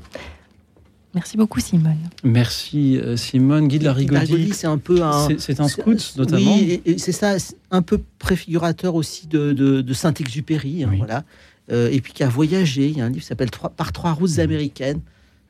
Merci 1.14 1.38
beaucoup, 1.38 1.60
Simone. 1.60 1.98
Merci, 2.23 2.98
euh, 2.98 3.18
Simone. 3.18 3.68
Guy 3.68 3.80
de 3.80 3.84
Larigaudy, 3.84 4.52
c'est 4.53 4.65
un 4.68 4.80
peu 4.80 5.03
un. 5.03 5.27
C'est 5.38 5.60
un 5.60 5.68
scout, 5.68 6.14
notamment. 6.18 6.56
Oui, 6.56 6.81
c'est 6.98 7.11
ça, 7.11 7.35
un 7.69 7.81
peu 7.81 8.02
préfigurateur 8.18 8.95
aussi 8.95 9.27
de, 9.27 9.52
de, 9.52 9.94
Saint-Exupéry, 9.94 10.84
hein, 10.84 10.94
voilà. 10.98 11.23
Euh, 11.72 11.90
et 11.91 12.02
puis 12.02 12.14
qui 12.14 12.23
a 12.23 12.30
voyagé. 12.30 12.88
Il 12.88 12.98
y 12.98 13.02
a 13.02 13.06
un 13.06 13.10
livre 13.10 13.22
qui 13.22 13.27
s'appelle 13.27 13.52
Par 13.77 13.91
trois 13.91 14.14
routes 14.14 14.40
américaines. 14.40 15.02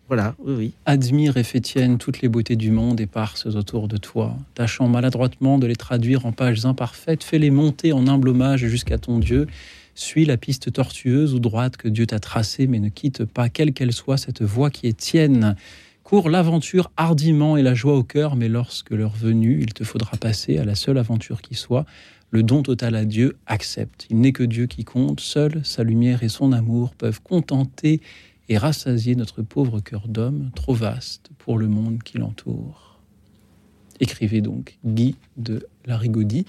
Voilà, 0.07 0.35
oui. 0.45 0.73
Admire 0.85 1.37
et 1.37 1.43
tienne 1.43 1.97
toutes 1.97 2.21
les 2.21 2.27
beautés 2.27 2.55
du 2.55 2.71
monde 2.71 2.99
éparses 2.99 3.45
autour 3.45 3.87
de 3.87 3.97
toi, 3.97 4.35
tâchant 4.53 4.87
maladroitement 4.87 5.57
de 5.57 5.65
les 5.65 5.77
traduire 5.77 6.25
en 6.25 6.31
pages 6.31 6.65
imparfaites, 6.65 7.23
fais-les 7.23 7.51
monter 7.51 7.93
en 7.93 8.07
humble 8.07 8.29
hommage 8.29 8.65
jusqu'à 8.67 8.97
ton 8.97 9.17
Dieu. 9.19 9.47
Suis 9.95 10.25
la 10.25 10.37
piste 10.37 10.73
tortueuse 10.73 11.33
ou 11.33 11.39
droite 11.39 11.77
que 11.77 11.87
Dieu 11.87 12.05
t'a 12.05 12.19
tracée, 12.19 12.67
mais 12.67 12.79
ne 12.79 12.89
quitte 12.89 13.25
pas, 13.25 13.47
quelle 13.49 13.73
qu'elle 13.73 13.93
soit, 13.93 14.17
cette 14.17 14.41
voie 14.41 14.69
qui 14.69 14.87
est 14.87 14.97
tienne. 14.97 15.55
Cours 16.03 16.29
l'aventure 16.29 16.91
hardiment 16.97 17.55
et 17.55 17.61
la 17.61 17.73
joie 17.73 17.95
au 17.95 18.03
cœur, 18.03 18.35
mais 18.35 18.49
lorsque 18.49 18.89
l'heure 18.89 19.15
venue, 19.15 19.59
il 19.61 19.73
te 19.73 19.83
faudra 19.83 20.17
passer 20.17 20.57
à 20.57 20.65
la 20.65 20.75
seule 20.75 20.97
aventure 20.97 21.41
qui 21.41 21.55
soit. 21.55 21.85
Le 22.31 22.43
don 22.43 22.63
total 22.63 22.95
à 22.95 23.05
Dieu 23.05 23.37
accepte. 23.45 24.07
Il 24.09 24.19
n'est 24.19 24.31
que 24.31 24.43
Dieu 24.43 24.65
qui 24.65 24.83
compte. 24.83 25.19
Seule 25.19 25.61
sa 25.63 25.83
lumière 25.83 26.23
et 26.23 26.29
son 26.29 26.51
amour 26.51 26.95
peuvent 26.95 27.21
contenter 27.21 28.01
et 28.49 28.57
rassasier 28.57 29.15
notre 29.15 29.41
pauvre 29.41 29.79
cœur 29.79 30.07
d'homme, 30.07 30.51
trop 30.55 30.73
vaste 30.73 31.29
pour 31.37 31.57
le 31.57 31.67
monde 31.67 32.03
qui 32.03 32.17
l'entoure. 32.17 32.99
Écrivez 33.99 34.41
donc 34.41 34.77
Guy 34.85 35.15
de 35.37 35.67
Larigaudy, 35.85 36.45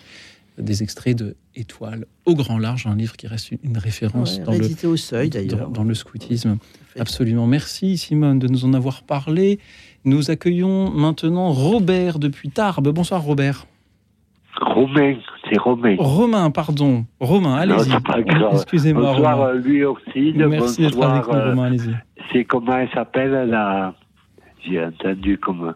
des 0.58 0.82
extraits 0.82 1.16
de 1.16 1.36
Étoile 1.56 2.06
au 2.26 2.34
grand 2.34 2.58
large, 2.58 2.86
un 2.86 2.96
livre 2.96 3.16
qui 3.16 3.28
reste 3.28 3.52
une 3.62 3.78
référence 3.78 4.40
dans, 4.40 4.52
le, 4.52 4.86
au 4.86 4.96
seuil, 4.96 5.30
dans, 5.30 5.68
dans, 5.68 5.84
le 5.84 5.94
scoutisme. 5.94 6.58
Absolument. 6.98 7.46
Merci 7.46 7.96
Simone 7.96 8.40
de 8.40 8.48
nous 8.48 8.64
en 8.64 8.74
avoir 8.74 9.04
parlé. 9.04 9.60
Nous 10.04 10.32
accueillons 10.32 10.90
maintenant 10.90 11.52
Robert 11.52 12.18
depuis 12.18 12.50
Tarbes. 12.50 12.88
Bonsoir 12.88 13.22
Robert. 13.22 13.66
Romain, 14.60 15.16
c'est 15.54 15.60
Romain. 15.60 15.96
Romain, 15.98 16.50
pardon. 16.50 17.04
Romain, 17.20 17.54
allez-y. 17.56 17.92
Excusez-moi. 18.52 19.12
Bonsoir 19.12 19.38
Romain. 19.38 19.52
lui 19.54 19.84
aussi. 19.84 20.34
Merci 20.36 20.82
d'être 20.82 21.02
avec 21.02 21.26
nous, 21.26 21.32
Romain, 21.32 21.64
allez-y. 21.64 21.94
C'est 22.32 22.44
comment 22.44 22.76
elle 22.76 22.90
s'appelle 22.90 23.48
la. 23.48 23.94
J'ai 24.64 24.84
entendu 24.84 25.38
comme. 25.38 25.74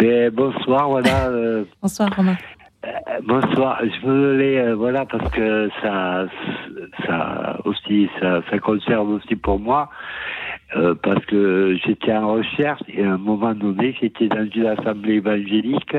Mais 0.00 0.30
bonsoir, 0.30 0.88
voilà. 0.88 1.30
bonsoir 1.82 2.10
Romain. 2.14 2.36
Bonsoir, 3.24 3.80
je 3.82 4.06
voulais, 4.06 4.60
euh, 4.60 4.76
voilà, 4.76 5.04
parce 5.04 5.28
que 5.32 5.68
ça, 5.82 6.26
ça 7.04 7.58
aussi, 7.64 8.08
ça, 8.20 8.40
ça 8.48 8.58
concerne 8.60 9.14
aussi 9.14 9.34
pour 9.34 9.58
moi, 9.58 9.90
euh, 10.76 10.94
parce 11.02 11.24
que 11.26 11.76
j'étais 11.84 12.14
en 12.14 12.34
recherche 12.34 12.80
et 12.86 13.02
à 13.02 13.14
un 13.14 13.18
moment 13.18 13.52
donné, 13.54 13.96
j'étais 14.00 14.28
dans 14.28 14.48
une 14.48 14.66
assemblée 14.66 15.14
évangélique 15.14 15.96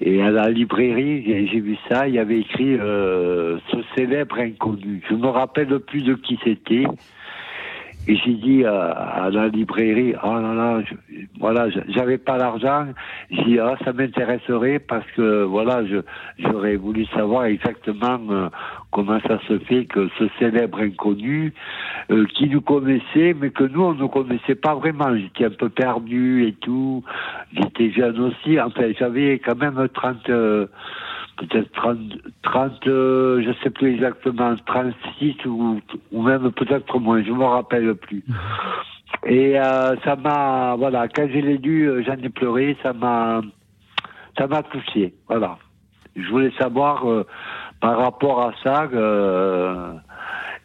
et 0.00 0.22
à 0.22 0.30
la 0.30 0.50
librairie, 0.50 1.22
j'ai 1.50 1.60
vu 1.60 1.76
ça, 1.88 2.08
il 2.08 2.14
y 2.14 2.18
avait 2.18 2.40
écrit 2.40 2.76
euh, 2.78 3.58
ce 3.70 3.76
célèbre 3.96 4.38
inconnu. 4.38 5.02
Je 5.08 5.14
me 5.14 5.28
rappelle 5.28 5.78
plus 5.80 6.02
de 6.02 6.14
qui 6.14 6.38
c'était. 6.42 6.84
Et 8.06 8.16
j'ai 8.16 8.34
dit 8.34 8.64
à, 8.64 8.90
à 8.90 9.30
la 9.30 9.48
librairie, 9.48 10.14
oh 10.22 10.34
là 10.34 10.52
là, 10.54 10.82
je- 10.82 10.94
voilà, 11.40 11.68
j'avais 11.88 12.18
pas 12.18 12.36
l'argent. 12.36 12.86
J'ai 13.30 13.44
dit, 13.44 13.58
ah, 13.58 13.76
ça 13.84 13.92
m'intéresserait 13.92 14.78
parce 14.78 15.06
que, 15.16 15.44
voilà, 15.44 15.82
j'aurais 16.38 16.76
voulu 16.76 17.06
savoir 17.06 17.46
exactement 17.46 18.18
euh, 18.30 18.48
comment 18.92 19.18
ça 19.26 19.38
se 19.48 19.58
fait 19.60 19.86
que 19.86 20.08
ce 20.18 20.24
célèbre 20.38 20.80
inconnu, 20.80 21.54
euh, 22.10 22.26
qui 22.34 22.48
nous 22.48 22.60
connaissait, 22.60 23.34
mais 23.40 23.50
que 23.50 23.64
nous, 23.64 23.82
on 23.82 23.94
ne 23.94 24.06
connaissait 24.06 24.54
pas 24.54 24.74
vraiment. 24.74 25.16
J'étais 25.16 25.46
un 25.46 25.50
peu 25.50 25.70
perdu 25.70 26.46
et 26.46 26.52
tout. 26.52 27.02
J'étais 27.54 27.90
jeune 27.90 28.18
aussi. 28.20 28.60
Enfin, 28.60 28.92
j'avais 28.98 29.38
quand 29.38 29.56
même 29.58 29.88
30, 29.94 30.28
euh, 30.28 30.66
peut-être 31.36 31.70
30, 31.72 31.98
30 32.42 32.86
euh, 32.86 33.42
je 33.42 33.52
sais 33.62 33.70
plus 33.70 33.94
exactement, 33.94 34.54
36 34.66 35.36
ou, 35.46 35.80
ou 36.12 36.22
même 36.22 36.50
peut-être 36.52 36.98
moins, 36.98 37.22
je 37.22 37.32
me 37.32 37.44
rappelle 37.44 37.94
plus. 37.94 38.24
Et 39.26 39.58
euh, 39.58 39.96
ça 40.04 40.16
m'a, 40.16 40.74
voilà, 40.76 41.08
quand 41.08 41.26
je 41.28 41.38
l'ai 41.38 41.58
lu, 41.58 41.88
euh, 41.88 42.02
j'en 42.04 42.16
ai 42.16 42.28
pleuré, 42.28 42.76
ça 42.82 42.92
m'a, 42.92 43.40
ça 44.38 44.46
m'a 44.46 44.62
touché, 44.62 45.14
voilà. 45.28 45.58
Je 46.16 46.28
voulais 46.30 46.52
savoir 46.58 47.08
euh, 47.08 47.26
par 47.80 47.98
rapport 47.98 48.42
à 48.42 48.52
ça, 48.62 48.88
euh, 48.92 49.94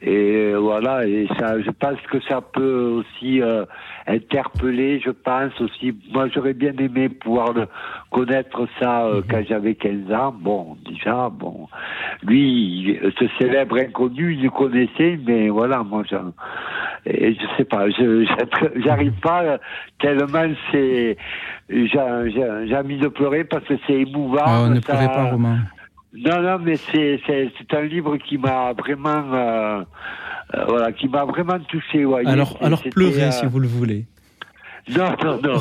et 0.02 0.54
voilà, 0.54 1.06
et 1.06 1.28
ça, 1.40 1.60
je 1.62 1.72
pense 1.72 2.00
que 2.12 2.22
ça 2.22 2.42
peut 2.42 3.04
aussi 3.04 3.42
interpeller, 4.10 5.00
je 5.00 5.12
pense 5.12 5.60
aussi. 5.62 5.94
Moi, 6.12 6.28
j'aurais 6.34 6.54
bien 6.54 6.74
aimé 6.80 7.10
pouvoir 7.10 7.54
le, 7.54 7.68
connaître 8.12 8.68
ça 8.80 9.06
euh, 9.06 9.22
quand 9.30 9.42
j'avais 9.48 9.76
15 9.76 10.12
ans. 10.12 10.36
Bon, 10.38 10.76
déjà, 10.86 11.30
bon, 11.30 11.68
lui, 12.24 13.00
ce 13.20 13.26
célèbre 13.38 13.78
inconnu, 13.78 14.34
il 14.34 14.44
le 14.44 14.50
connaissait, 14.50 15.20
mais 15.26 15.50
voilà, 15.50 15.84
moi, 15.84 16.04
j'en- 16.10 16.34
et 17.06 17.34
je 17.34 17.46
sais 17.58 17.66
pas, 17.66 17.90
je 17.90 18.26
je- 18.26 18.82
j'arrive 18.82 19.14
pas 19.22 19.60
tellement 20.00 20.52
c'est, 20.72 21.18
j'ai 21.70 21.88
j'ai- 21.88 22.68
j'ai 22.68 22.76
envie 22.76 22.98
de 22.98 23.08
pleurer 23.08 23.44
parce 23.44 23.64
que 23.66 23.76
c'est 23.88 23.94
émouvant. 24.02 24.66
Oh, 24.66 24.70
ne 24.70 24.76
ça- 24.76 24.82
pleurez 24.82 25.06
pas, 25.06 25.26
Romain. 25.32 25.60
Non, 26.14 26.42
non, 26.42 26.60
mais 26.60 26.76
c'est 26.92 27.20
c'est 27.28 27.52
c'est 27.58 27.74
un 27.78 27.82
livre 27.84 28.18
qui 28.18 28.38
m'a 28.38 28.74
vraiment 28.74 29.24
euh, 29.34 29.82
euh, 30.56 30.66
voilà, 30.68 30.92
qui 30.92 31.08
m'a 31.08 31.26
vraiment 31.26 31.60
touché. 31.70 32.04
voyez. 32.04 32.28
Alors, 32.28 32.58
C'est- 32.60 32.66
alors 32.66 32.82
pleurez 32.84 33.24
euh, 33.26 33.32
si 33.32 33.46
vous 33.46 33.60
le 33.60 33.68
voulez. 33.68 34.06
Non, 34.90 35.12
non, 35.24 35.40
non. 35.44 35.58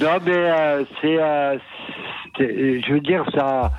non, 0.00 0.18
mais 0.24 0.32
euh, 0.32 0.84
c'est, 1.02 1.20
euh, 1.20 1.58
c'est- 2.38 2.80
je 2.80 2.92
veux 2.94 3.00
dire, 3.00 3.24
ça, 3.34 3.72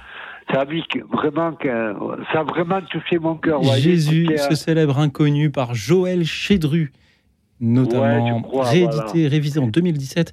ça 0.54 0.62
a 0.62 0.66
mis 0.66 0.84
vraiment, 1.12 1.58
ça 2.32 2.40
a 2.42 2.44
vraiment 2.44 2.82
touché 2.92 3.18
mon 3.18 3.36
cœur. 3.36 3.62
voyez. 3.62 3.82
Jésus, 3.82 4.28
ce 4.38 4.54
célèbre 4.54 5.00
inconnu 5.00 5.50
par 5.50 5.74
Joël 5.74 6.24
Chédru, 6.24 6.92
notamment 7.62 8.26
Ouais, 8.26 8.34
je 8.38 8.44
crois, 8.44 8.64
réédité, 8.70 9.12
voilà. 9.14 9.30
révisé 9.30 9.60
en 9.60 9.68
2017. 9.68 10.32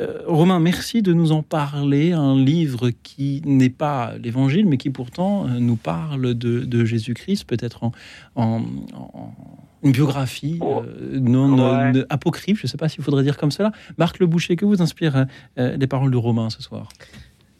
Euh, 0.00 0.22
Romain, 0.26 0.58
merci 0.60 1.02
de 1.02 1.12
nous 1.12 1.32
en 1.32 1.42
parler. 1.42 2.12
Un 2.12 2.36
livre 2.36 2.90
qui 3.02 3.42
n'est 3.44 3.68
pas 3.70 4.12
l'Évangile, 4.22 4.66
mais 4.66 4.76
qui 4.78 4.90
pourtant 4.90 5.46
euh, 5.46 5.58
nous 5.58 5.76
parle 5.76 6.34
de, 6.34 6.60
de 6.60 6.84
Jésus-Christ, 6.84 7.44
peut-être 7.44 7.84
en, 7.84 7.92
en- 8.36 8.62
en- 8.94 9.34
une 9.82 9.92
biographie 9.92 10.60
euh, 10.62 11.18
non 11.20 11.52
Ouais. 11.58 11.96
euh, 11.98 12.06
apocryphe, 12.08 12.58
je 12.60 12.66
ne 12.66 12.68
sais 12.68 12.76
pas 12.78 12.88
s'il 12.88 13.02
faudrait 13.02 13.24
dire 13.24 13.36
comme 13.36 13.50
cela. 13.50 13.72
Marc 13.98 14.18
Le 14.20 14.26
Boucher, 14.26 14.54
que 14.56 14.64
vous 14.64 14.80
inspirent 14.80 15.26
euh, 15.58 15.76
les 15.76 15.86
paroles 15.88 16.10
de 16.12 16.16
Romain 16.16 16.50
ce 16.50 16.62
soir? 16.62 16.88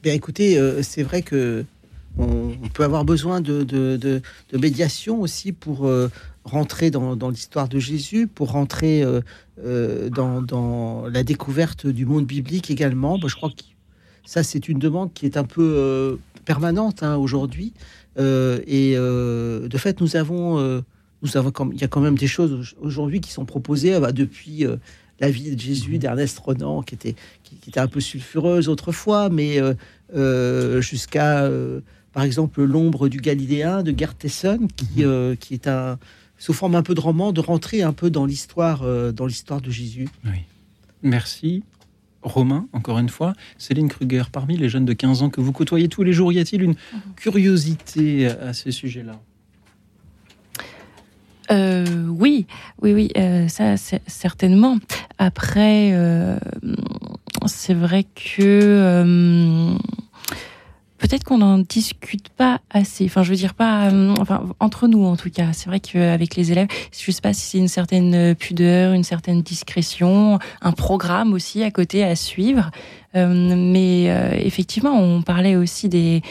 Bien, 0.04 0.14
écoutez, 0.14 0.56
euh, 0.58 0.82
c'est 0.82 1.02
vrai 1.02 1.22
que 1.22 1.64
on, 2.18 2.52
on 2.62 2.68
peut 2.68 2.84
avoir 2.84 3.04
besoin 3.04 3.40
de, 3.40 3.62
de, 3.62 3.96
de- 3.96 4.20
de 4.52 4.58
médiation 4.58 5.20
aussi 5.20 5.52
pour 5.52 5.86
euh, 5.86 6.10
rentrer 6.44 6.90
dans, 6.90 7.16
dans 7.16 7.30
l'histoire 7.30 7.68
de 7.68 7.78
Jésus, 7.78 8.26
pour 8.26 8.50
rentrer 8.52 9.02
euh, 9.02 9.20
euh, 9.64 10.08
dans, 10.10 10.42
dans 10.42 11.06
la 11.08 11.22
découverte 11.22 11.86
du 11.86 12.06
monde 12.06 12.26
biblique 12.26 12.70
également. 12.70 13.18
Moi, 13.18 13.28
je 13.28 13.36
crois 13.36 13.50
que 13.50 13.62
ça, 14.24 14.42
c'est 14.42 14.68
une 14.68 14.78
demande 14.78 15.12
qui 15.12 15.26
est 15.26 15.36
un 15.36 15.44
peu 15.44 16.18
permanente 16.44 17.02
hein, 17.02 17.16
aujourd'hui. 17.16 17.72
Et 18.18 18.94
de 18.94 19.76
fait, 19.78 20.00
nous 20.00 20.14
avons, 20.16 20.82
nous 21.22 21.36
avons, 21.36 21.52
il 21.72 21.80
y 21.80 21.84
a 21.84 21.88
quand 21.88 22.00
même 22.00 22.16
des 22.16 22.28
choses 22.28 22.74
aujourd'hui 22.80 23.20
qui 23.20 23.32
sont 23.32 23.44
proposées 23.44 23.98
bah, 23.98 24.12
depuis. 24.12 24.64
euh, 24.64 24.76
la 25.20 25.30
vie 25.30 25.54
de 25.54 25.60
Jésus 25.60 25.98
d'Ernest 25.98 26.36
Renan, 26.40 26.82
qui 26.82 26.96
était, 26.96 27.14
qui, 27.44 27.54
qui 27.54 27.70
était 27.70 27.78
un 27.78 27.86
peu 27.86 28.00
sulfureuse 28.00 28.68
autrefois, 28.68 29.28
mais 29.28 29.60
euh, 29.60 29.74
euh, 30.16 30.80
jusqu'à, 30.80 31.48
par 32.12 32.22
exemple, 32.24 32.62
L'ombre 32.62 33.08
du 33.08 33.18
Galiléen 33.18 33.82
de 33.82 33.94
Gerd 33.96 34.16
Tesson, 34.18 34.68
qui, 34.76 35.04
euh, 35.04 35.34
qui 35.34 35.54
est 35.54 35.66
un, 35.66 35.98
sous 36.38 36.52
forme 36.52 36.74
un 36.74 36.82
peu 36.82 36.94
de 36.94 37.00
roman, 37.00 37.32
de 37.32 37.40
rentrer 37.40 37.82
un 37.82 37.92
peu 37.92 38.10
dans 38.10 38.26
l'histoire, 38.26 38.82
euh, 38.82 39.12
dans 39.12 39.26
l'histoire 39.26 39.60
de 39.60 39.70
Jésus. 39.70 40.08
Merci. 41.02 41.62
Romain, 42.22 42.68
encore 42.72 42.98
une 43.00 43.08
fois. 43.08 43.32
Céline 43.58 43.88
Kruger, 43.88 44.24
parmi 44.30 44.56
les 44.56 44.68
jeunes 44.68 44.84
de 44.84 44.92
15 44.92 45.22
ans 45.22 45.30
que 45.30 45.40
vous 45.40 45.50
côtoyez 45.52 45.88
tous 45.88 46.04
les 46.04 46.12
jours, 46.12 46.32
y 46.32 46.38
a-t-il 46.38 46.62
une 46.62 46.76
curiosité 47.16 48.26
à 48.28 48.52
ce 48.52 48.70
sujet-là? 48.70 49.18
Euh, 51.50 52.06
oui, 52.08 52.46
oui, 52.80 52.92
oui, 52.94 53.10
euh, 53.16 53.48
ça 53.48 53.76
c'est- 53.76 54.00
certainement. 54.06 54.78
Après, 55.18 55.90
euh, 55.92 56.38
c'est 57.46 57.74
vrai 57.74 58.04
que 58.04 58.40
euh, 58.42 59.74
peut-être 61.02 61.24
qu'on 61.24 61.38
n'en 61.38 61.58
discute 61.58 62.28
pas 62.28 62.60
assez. 62.70 63.04
Enfin, 63.04 63.24
je 63.24 63.30
veux 63.30 63.36
dire 63.36 63.54
pas, 63.54 63.90
euh, 63.90 64.14
enfin 64.20 64.44
entre 64.60 64.86
nous 64.86 65.04
en 65.04 65.16
tout 65.16 65.30
cas. 65.30 65.52
C'est 65.52 65.66
vrai 65.66 65.80
qu'avec 65.80 66.36
les 66.36 66.52
élèves, 66.52 66.68
je 66.96 67.10
sais 67.10 67.20
pas 67.20 67.34
si 67.34 67.42
c'est 67.42 67.58
une 67.58 67.68
certaine 67.68 68.36
pudeur, 68.36 68.92
une 68.92 69.02
certaine 69.02 69.42
discrétion, 69.42 70.38
un 70.60 70.72
programme 70.72 71.32
aussi 71.32 71.64
à 71.64 71.72
côté 71.72 72.04
à 72.04 72.14
suivre. 72.14 72.70
Euh, 73.16 73.54
mais 73.56 74.10
euh, 74.10 74.30
effectivement, 74.38 74.96
on 74.96 75.22
parlait 75.22 75.56
aussi 75.56 75.88
des 75.88 76.22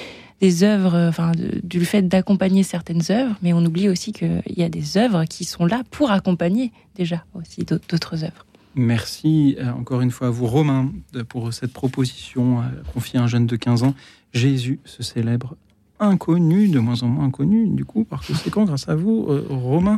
œuvres, 0.64 0.98
enfin, 1.10 1.34
du 1.64 1.84
fait 1.84 2.07
d'accompagner 2.07 2.64
certaines 2.64 3.03
œuvres, 3.11 3.35
mais 3.43 3.52
on 3.52 3.64
oublie 3.65 3.89
aussi 3.89 4.14
qu'il 4.14 4.41
y 4.56 4.64
a 4.64 4.69
des 4.69 4.98
œuvres 4.98 5.26
qui 5.26 5.43
sont 5.43 5.65
là 5.65 5.84
pour 5.91 6.11
accompagner 6.11 6.72
déjà 6.95 7.26
aussi 7.34 7.65
d'autres 7.65 8.23
œuvres. 8.23 8.45
Merci 8.73 9.57
encore 9.77 9.99
une 9.99 10.11
fois 10.11 10.27
à 10.27 10.30
vous, 10.30 10.48
Romain, 10.48 10.89
pour 11.27 11.53
cette 11.53 11.73
proposition 11.73 12.64
confiée 12.93 13.19
à 13.19 13.23
un 13.23 13.27
jeune 13.27 13.45
de 13.45 13.57
15 13.57 13.84
ans. 13.84 13.93
Jésus, 14.33 14.79
ce 14.85 15.03
célèbre 15.03 15.55
inconnu, 16.01 16.67
de 16.67 16.79
moins 16.79 17.03
en 17.03 17.07
moins 17.07 17.25
inconnu, 17.25 17.69
du 17.69 17.85
coup, 17.85 18.03
par 18.03 18.25
conséquent, 18.25 18.65
grâce 18.65 18.89
à 18.89 18.95
vous, 18.95 19.27
euh, 19.29 19.45
Romain. 19.49 19.97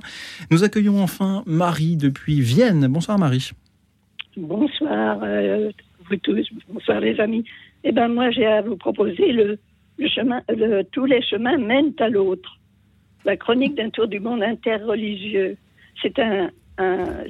Nous 0.51 0.64
accueillons 0.64 1.01
enfin 1.01 1.43
Marie 1.45 1.95
depuis 1.95 2.41
Vienne. 2.41 2.88
Bonsoir 2.88 3.18
Marie. 3.18 3.51
Bonsoir, 4.35 5.19
euh, 5.23 5.72
vous 6.10 6.18
tous. 6.18 6.49
Bonsoir, 6.69 6.99
les 6.99 7.19
amis. 7.19 7.45
Eh 7.84 7.91
ben, 7.91 8.10
moi, 8.10 8.31
j'ai 8.31 8.45
à 8.45 8.61
vous 8.61 8.76
proposer 8.76 9.31
le, 9.31 9.57
chemin, 10.07 10.41
tous 10.91 11.05
les 11.05 11.22
chemins 11.22 11.57
mènent 11.57 11.93
à 11.99 12.10
l'autre. 12.10 12.57
La 13.26 13.38
chronique 13.38 13.76
d'un 13.76 13.89
tour 13.89 14.07
du 14.07 14.19
monde 14.19 14.43
interreligieux. 14.43 15.55
C'est 16.01 16.19
un, 16.19 16.49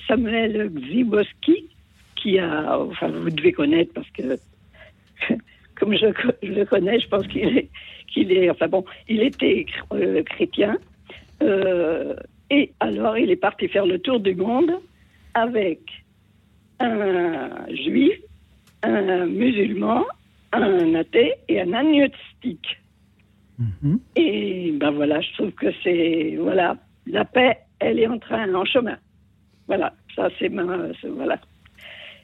Samuel 0.07 0.71
Gziboski 0.73 1.65
qui 2.15 2.39
a, 2.39 2.80
enfin, 2.80 3.09
vous 3.09 3.30
devez 3.30 3.51
connaître 3.51 3.91
parce 3.93 4.09
que, 4.11 4.39
comme 5.76 5.95
je, 5.95 6.08
je 6.41 6.52
le 6.52 6.66
connais, 6.66 7.00
je 7.00 7.08
pense 7.08 7.28
qu'il 7.28 7.58
est, 7.58 7.70
qu'il 8.08 8.32
est, 8.32 8.50
enfin 8.50 8.68
bon, 8.68 8.86
il 9.08 9.22
était 9.22 9.66
euh, 9.94 10.24
chrétien. 10.24 10.78
Euh, 11.41 12.16
et 12.50 12.72
alors, 12.80 13.18
il 13.18 13.32
est 13.32 13.36
parti 13.36 13.68
faire 13.68 13.86
le 13.86 14.00
tour 14.00 14.20
du 14.20 14.36
monde 14.36 14.72
avec 15.34 15.80
un 16.80 17.66
juif, 17.70 18.20
un 18.84 19.26
musulman, 19.26 20.06
un 20.52 20.94
athée 20.95 21.34
et 21.48 21.62
un 21.62 21.74
agnostique. 21.74 22.78
Et 24.16 24.72
ben 24.74 24.91
voilà, 24.91 25.22
je 25.22 25.34
trouve 25.34 25.52
que 25.52 25.68
c'est 25.84 26.36
voilà, 26.40 26.76
la 27.08 27.24
paix, 27.26 27.60
elle 27.80 28.00
est 28.00 28.08
en 28.08 28.20
train, 28.20 28.54
en 28.54 28.66
chemin. 28.66 28.98
Voilà, 29.68 29.94
ça 30.16 30.30
c'est 30.38 30.50
ma, 30.50 30.66
voilà. 31.16 31.40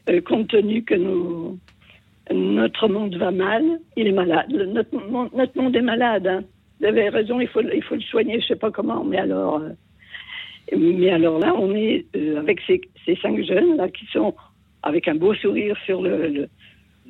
Euh, 0.09 0.21
compte 0.21 0.49
tenu 0.49 0.83
que 0.83 0.95
nous, 0.95 1.59
notre 2.31 2.87
monde 2.87 3.15
va 3.15 3.31
mal, 3.31 3.63
il 3.95 4.07
est 4.07 4.11
malade. 4.11 4.49
Notre, 4.49 4.95
monde, 5.61 5.75
est 5.75 5.81
malade. 5.81 6.27
hein. 6.27 6.43
Vous 6.79 6.85
avez 6.85 7.09
raison, 7.09 7.39
il 7.39 7.47
faut, 7.47 7.61
il 7.61 7.83
faut 7.83 7.95
le 7.95 8.01
soigner, 8.01 8.39
je 8.39 8.47
sais 8.47 8.55
pas 8.55 8.71
comment, 8.71 9.03
mais 9.03 9.17
alors, 9.17 9.57
euh, 9.57 10.77
mais 10.77 11.09
alors 11.09 11.39
là, 11.39 11.53
on 11.55 11.75
est 11.75 12.05
euh, 12.15 12.39
avec 12.39 12.61
ces, 12.67 12.81
cinq 13.21 13.41
jeunes 13.43 13.77
là 13.77 13.89
qui 13.89 14.05
sont 14.07 14.35
avec 14.83 15.07
un 15.07 15.15
beau 15.15 15.33
sourire 15.33 15.75
sur 15.85 16.01
le 16.01 16.47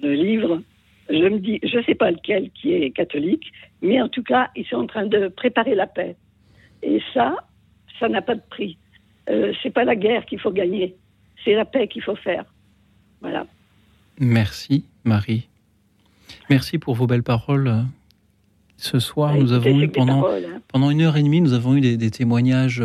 livre 0.01 0.61
je 1.09 1.27
me 1.27 1.39
dis, 1.39 1.59
je 1.63 1.77
ne 1.77 1.83
sais 1.83 1.95
pas 1.95 2.11
lequel 2.11 2.51
qui 2.51 2.73
est 2.73 2.91
catholique, 2.91 3.51
mais 3.81 4.01
en 4.01 4.09
tout 4.09 4.23
cas, 4.23 4.49
ils 4.55 4.65
sont 4.65 4.77
en 4.77 4.87
train 4.87 5.07
de 5.07 5.27
préparer 5.27 5.75
la 5.75 5.87
paix. 5.87 6.15
Et 6.83 7.01
ça, 7.13 7.35
ça 7.99 8.07
n'a 8.07 8.21
pas 8.21 8.35
de 8.35 8.41
prix. 8.49 8.77
Euh, 9.29 9.53
c'est 9.61 9.71
pas 9.71 9.83
la 9.83 9.95
guerre 9.95 10.25
qu'il 10.25 10.39
faut 10.39 10.51
gagner, 10.51 10.95
c'est 11.43 11.53
la 11.53 11.65
paix 11.65 11.87
qu'il 11.87 12.03
faut 12.03 12.15
faire. 12.15 12.45
Voilà. 13.21 13.47
Merci, 14.19 14.85
Marie. 15.05 15.47
Merci 16.49 16.77
pour 16.77 16.95
vos 16.95 17.07
belles 17.07 17.23
paroles. 17.23 17.85
Ce 18.77 18.99
soir, 18.99 19.35
nous 19.35 19.51
avons 19.51 19.81
eu 19.81 19.89
pendant, 19.89 20.89
une 20.89 21.01
heure 21.01 21.17
et 21.17 21.23
demie, 21.23 21.41
nous 21.41 21.53
avons 21.53 21.75
eu 21.75 21.81
des, 21.81 21.97
des 21.97 22.11
témoignages 22.11 22.83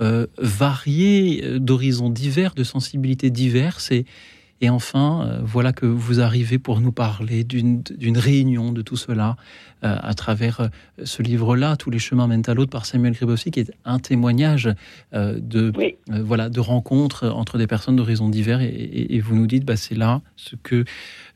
euh, 0.00 0.26
variés, 0.38 1.42
euh, 1.44 1.58
d'horizons 1.58 2.08
divers, 2.08 2.54
de 2.54 2.62
sensibilités 2.62 3.30
diverses. 3.30 3.90
Et, 3.90 4.06
et 4.60 4.70
enfin, 4.70 5.24
euh, 5.26 5.40
voilà 5.42 5.72
que 5.72 5.86
vous 5.86 6.20
arrivez 6.20 6.58
pour 6.58 6.80
nous 6.80 6.90
parler 6.92 7.44
d'une 7.44 7.82
d'une 7.82 8.18
réunion 8.18 8.72
de 8.72 8.82
tout 8.82 8.96
cela 8.96 9.36
euh, 9.84 9.96
à 10.00 10.14
travers 10.14 10.60
euh, 10.60 10.68
ce 11.04 11.22
livre-là, 11.22 11.76
Tous 11.76 11.90
les 11.90 12.00
chemins 12.00 12.26
mènent 12.26 12.42
à 12.48 12.54
l'autre, 12.54 12.70
par 12.70 12.84
Samuel 12.86 13.12
Gribowski, 13.12 13.50
qui 13.52 13.60
est 13.60 13.70
un 13.84 13.98
témoignage 14.00 14.68
de, 15.12 15.72
voilà, 16.22 16.48
de 16.48 16.60
rencontres 16.60 17.28
entre 17.28 17.58
des 17.58 17.66
personnes 17.66 17.96
d'horizons 17.96 18.28
divers. 18.28 18.60
Et, 18.60 18.66
et- 18.66 19.14
et 19.16 19.20
vous 19.20 19.36
nous 19.36 19.46
dites, 19.46 19.64
bah, 19.64 19.76
c'est 19.76 19.94
là 19.94 20.20
ce 20.36 20.56
que 20.56 20.84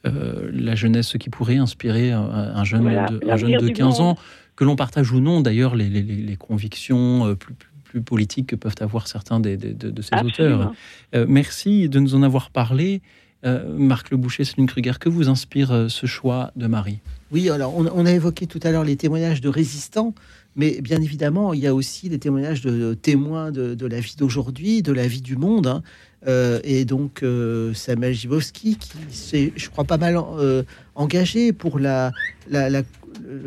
euh, 0.07 0.51
la 0.53 0.75
jeunesse, 0.75 1.07
ce 1.09 1.17
qui 1.19 1.31
pourrait 1.31 1.59
inspirer 1.59 2.11
un, 2.13 2.23
un 2.23 2.65
jeune, 2.65 2.83
Voilà, 2.83 3.07
de, 3.07 3.17
un 3.23 3.27
l'avenir 3.27 3.59
jeune 3.61 3.63
de 3.63 3.67
du 3.69 3.73
15 3.73 3.99
monde. 4.01 4.09
ans, 4.09 4.19
que 4.57 4.65
l'on 4.65 4.77
partage 4.77 5.11
ou 5.13 5.21
non 5.21 5.41
d'ailleurs 5.41 5.75
les, 5.77 5.89
les- 5.89 6.03
convictions 6.37 7.35
plus, 7.37 7.55
plus- 7.55 7.69
plus 7.93 8.01
politiques 8.01 8.47
que 8.47 8.57
peuvent 8.57 8.81
avoir 8.81 9.07
certains 9.07 9.39
des- 9.39 9.59
des- 9.59 9.75
de, 9.75 9.91
de 9.91 10.03
ces 10.03 10.09
Absolument. 10.15 10.57
auteurs. 10.57 10.73
Euh, 11.15 11.27
merci 11.29 11.89
de 11.91 11.99
nous 12.01 12.15
en 12.15 12.23
avoir 12.23 12.49
parlé. 12.51 13.03
Euh, 13.45 13.77
Marc 13.77 14.11
Le 14.11 14.17
Boucher, 14.17 14.45
Céline 14.45 14.67
Kruger, 14.67 14.93
que 14.99 15.11
vous 15.11 15.29
inspire 15.29 15.73
euh, 15.73 15.89
ce 15.89 16.07
choix 16.07 16.53
de 16.57 16.67
Marie? 16.69 17.01
Oui, 17.33 17.51
alors 17.51 17.77
on, 17.77 17.87
on 17.95 18.07
a 18.07 18.13
évoqué 18.13 18.47
tout 18.47 18.61
à 18.63 18.71
l'heure 18.71 18.85
les 18.85 18.97
témoignages 18.97 19.41
de 19.43 19.49
résistants, 19.51 20.15
mais 20.57 20.81
bien 20.81 21.03
évidemment, 21.03 21.53
il 21.53 21.61
y 21.61 21.67
a 21.67 21.75
aussi 21.75 22.09
les 22.09 22.19
témoignages 22.19 22.63
de 22.63 22.95
témoins 22.95 23.51
de, 23.51 23.75
de 23.75 23.87
la 23.87 24.01
vie 24.01 24.15
d'aujourd'hui, 24.17 24.81
de 24.83 24.93
la 24.93 25.07
vie 25.07 25.21
du 25.23 25.37
monde. 25.37 25.67
hein. 25.67 25.83
Euh, 26.29 26.61
et 26.63 26.85
donc 26.85 27.23
euh, 27.23 27.75
Samuel 27.75 28.15
Gibowski, 28.15 28.77
qui 28.77 28.97
s'est, 29.11 29.53
je 29.57 29.69
crois, 29.71 29.85
pas 29.85 29.99
mal 29.99 30.17
euh, 30.17 30.63
engagé 30.95 31.53
pour 31.53 31.79
le 31.79 32.11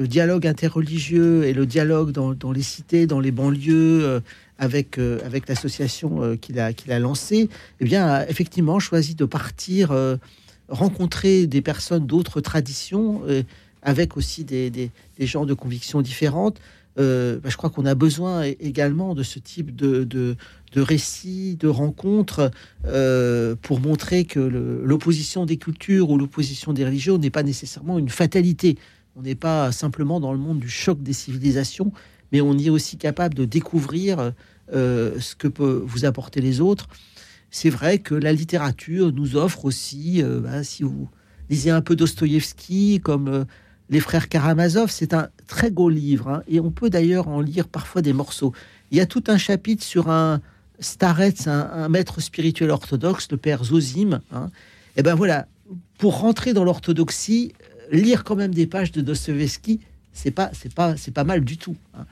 dialogue 0.08 0.46
interreligieux 0.46 1.46
et 1.46 1.54
le 1.54 1.66
dialogue 1.66 2.12
dans, 2.12 2.52
les 2.52 2.62
cités, 2.62 3.08
dans 3.08 3.20
les 3.20 3.32
banlieues. 3.32 4.04
euh, 4.04 4.20
avec, 4.58 4.98
avec 4.98 5.50
l'association 5.50 6.38
qu'il 6.38 6.62
a, 6.62 6.72
qu'il 6.72 6.94
a 6.94 7.00
lancée, 7.00 7.50
eh 7.82 7.84
bien, 7.84 8.08
a 8.08 8.30
effectivement 8.30 8.80
choisi 8.80 9.14
de 9.14 9.26
partir 9.26 9.94
rencontrer 10.70 11.46
des 11.46 11.62
personnes 11.62 12.08
d'autres 12.08 12.40
traditions, 12.40 13.22
avec 13.82 14.16
aussi 14.16 14.46
des, 14.46 14.92
gens 15.20 15.46
de 15.46 15.54
convictions 15.54 16.02
différentes. 16.02 16.62
Bah, 16.96 17.04
je 17.44 17.58
crois 17.58 17.70
qu'on 17.70 17.86
a 17.86 17.96
besoin 17.96 18.44
également 18.44 19.14
de 19.14 19.24
ce 19.24 19.40
type 19.40 19.76
de, 19.76 20.38
de 20.76 20.82
récits, 20.82 21.56
de 21.60 21.68
rencontres, 21.68 22.52
euh, 22.86 23.56
pour 23.62 23.80
montrer 23.80 24.26
que 24.26 24.40
l'opposition 24.40 25.46
des 25.46 25.58
cultures 25.58 26.12
ou 26.12 26.18
l'opposition 26.18 26.74
des 26.74 26.86
religions 26.86 27.18
n'est 27.18 27.32
pas 27.32 27.44
nécessairement 27.44 27.98
une 27.98 28.10
fatalité. 28.10 28.78
On 29.16 29.22
n'est 29.24 29.36
pas 29.36 29.72
simplement 29.72 30.20
dans 30.20 30.34
le 30.34 30.40
monde 30.40 30.60
du 30.60 30.70
choc 30.70 31.02
des 31.02 31.14
civilisations, 31.14 31.92
mais 32.32 32.42
on 32.42 32.54
y 32.58 32.68
est 32.68 32.70
aussi 32.70 32.98
capable 32.98 33.34
de 33.34 33.46
découvrir 33.46 34.34
euh, 34.74 35.20
ce 35.20 35.36
que 35.36 35.48
peut 35.48 35.82
vous 35.86 36.06
apporter 36.06 36.42
les 36.42 36.62
autres 36.62 36.88
c'est 37.56 37.70
vrai 37.70 38.00
que 38.00 38.16
la 38.16 38.34
littérature 38.34 39.14
nous 39.14 39.38
offre 39.38 39.64
aussi, 39.64 40.22
euh, 40.22 40.42
bah, 40.42 40.62
si 40.66 40.84
vous 40.84 41.08
lisez 41.50 41.72
un 41.72 41.80
peu 41.80 41.96
Dostoïevski, 41.96 43.00
comme 43.02 43.46
Les 43.90 44.02
Frères 44.02 44.28
Karamazov, 44.28 44.92
c'est 44.92 45.14
un 45.14 45.30
très 45.48 45.72
beau 45.72 45.88
livre, 45.88 46.28
hein, 46.28 46.44
et 46.50 46.60
on 46.60 46.70
peut 46.70 46.90
d'ailleurs 46.90 47.30
en 47.30 47.40
lire 47.40 47.70
parfois 47.70 48.02
des 48.02 48.12
morceaux. 48.12 48.52
Il 48.92 48.98
y 48.98 49.00
a 49.00 49.06
tout 49.06 49.24
un 49.28 49.38
chapitre 49.38 49.86
sur 49.86 50.10
un 50.10 50.42
starets, 50.80 51.48
un, 51.48 51.60
un 51.74 51.90
maître 51.90 52.22
spirituel 52.22 52.70
orthodoxe, 52.72 53.28
le 53.32 53.38
père 53.38 53.64
Zozim. 53.64 54.22
hein. 54.32 54.50
Et 54.98 55.04
ben 55.04 55.16
voilà, 55.16 55.48
pour 55.98 56.20
rentrer 56.20 56.54
dans 56.54 56.64
l'orthodoxie, 56.64 57.54
euh, 57.92 57.96
lire 57.98 58.24
quand 58.24 58.36
même 58.36 58.54
des 58.54 58.68
pages 58.68 58.92
de 58.92 59.02
Dostoïevski, 59.02 59.80
c'est 60.14 60.32
pas, 60.32 60.50
c'est 60.54 60.74
pas, 60.74 60.96
c'est 60.98 61.12
pas 61.12 61.24
mal 61.24 61.44
du 61.44 61.58
tout. 61.58 61.76
hein. 61.98 62.06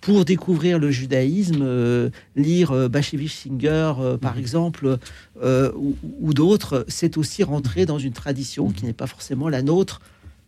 Pour 0.00 0.24
découvrir 0.24 0.78
le 0.78 0.92
judaïsme, 0.92 1.60
euh, 1.62 2.10
lire 2.36 2.70
euh, 2.70 2.88
Bashevich 2.88 3.34
Singer, 3.34 3.94
euh, 3.98 4.16
par 4.16 4.38
exemple, 4.38 4.98
euh, 5.42 5.72
ou, 5.74 5.96
ou 6.20 6.32
d'autres, 6.32 6.84
c'est 6.86 7.16
aussi 7.18 7.42
rentrer 7.42 7.84
dans 7.84 7.98
une 7.98 8.12
tradition 8.12 8.70
qui 8.70 8.84
n'est 8.84 8.92
pas 8.92 9.08
forcément 9.08 9.48
la 9.48 9.60
nôtre. 9.62 10.00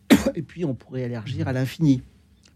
Et 0.35 0.41
puis, 0.41 0.63
on 0.63 0.73
pourrait 0.73 1.01
élargir 1.01 1.49
à 1.49 1.53
l'infini. 1.53 2.01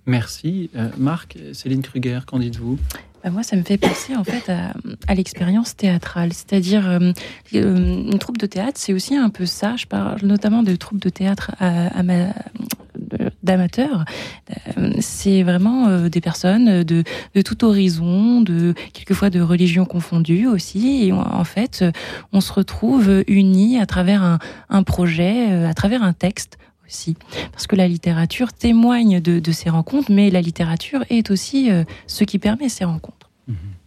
Merci. 0.05 0.69
Marc, 0.97 1.37
Céline 1.53 1.81
Kruger, 1.81 2.19
qu'en 2.27 2.39
dites-vous? 2.39 2.77
Bah, 3.25 3.31
moi, 3.31 3.41
ça 3.41 3.55
me 3.55 3.63
fait 3.63 3.77
penser 3.79 4.15
en 4.15 4.23
fait 4.23 4.51
à, 4.51 4.73
à 5.07 5.15
l'expérience 5.15 5.75
théâtrale, 5.75 6.31
c'est-à-dire 6.31 6.87
euh, 6.87 7.11
euh, 7.55 7.75
une 8.11 8.19
troupe 8.19 8.37
de 8.37 8.45
théâtre, 8.45 8.73
c'est 8.75 8.93
aussi 8.93 9.15
un 9.15 9.29
peu 9.31 9.47
ça. 9.47 9.75
Je 9.77 9.87
parle 9.87 10.19
notamment 10.21 10.61
de 10.61 10.75
troupe 10.75 10.99
de 10.99 11.09
théâtre 11.09 11.49
à, 11.59 11.87
à 11.87 12.03
ma- 12.03 12.33
d'amateurs. 13.41 14.05
Euh, 14.77 14.91
C'est 14.99 15.41
vraiment 15.41 16.07
des 16.07 16.21
personnes 16.21 16.83
de, 16.83 17.03
de 17.33 17.41
tout 17.41 17.65
horizon, 17.65 18.41
de 18.41 18.75
quelquefois 18.93 19.31
de 19.31 19.41
religions 19.41 19.85
confondues 19.85 20.45
aussi. 20.45 21.07
Et 21.07 21.11
en 21.11 21.43
fait, 21.45 21.83
on 22.31 22.41
se 22.41 22.53
retrouve 22.53 23.23
unis 23.27 23.79
à 23.79 23.87
travers 23.87 24.21
un, 24.21 24.37
un 24.69 24.83
projet, 24.83 25.51
à 25.65 25.73
travers 25.73 26.03
un 26.03 26.13
texte 26.13 26.57
Parce 27.51 27.67
que 27.67 27.75
la 27.75 27.87
littérature 27.87 28.53
témoigne 28.53 29.19
de, 29.19 29.51
ces 29.51 29.69
rencontres, 29.69 30.11
mais 30.11 30.29
la 30.29 30.41
littérature 30.41 31.03
est 31.09 31.31
aussi 31.31 31.71
euh, 31.71 31.83
ce 32.07 32.23
qui 32.23 32.39
permet 32.39 32.69
ces 32.69 32.85
rencontres. 32.85 33.25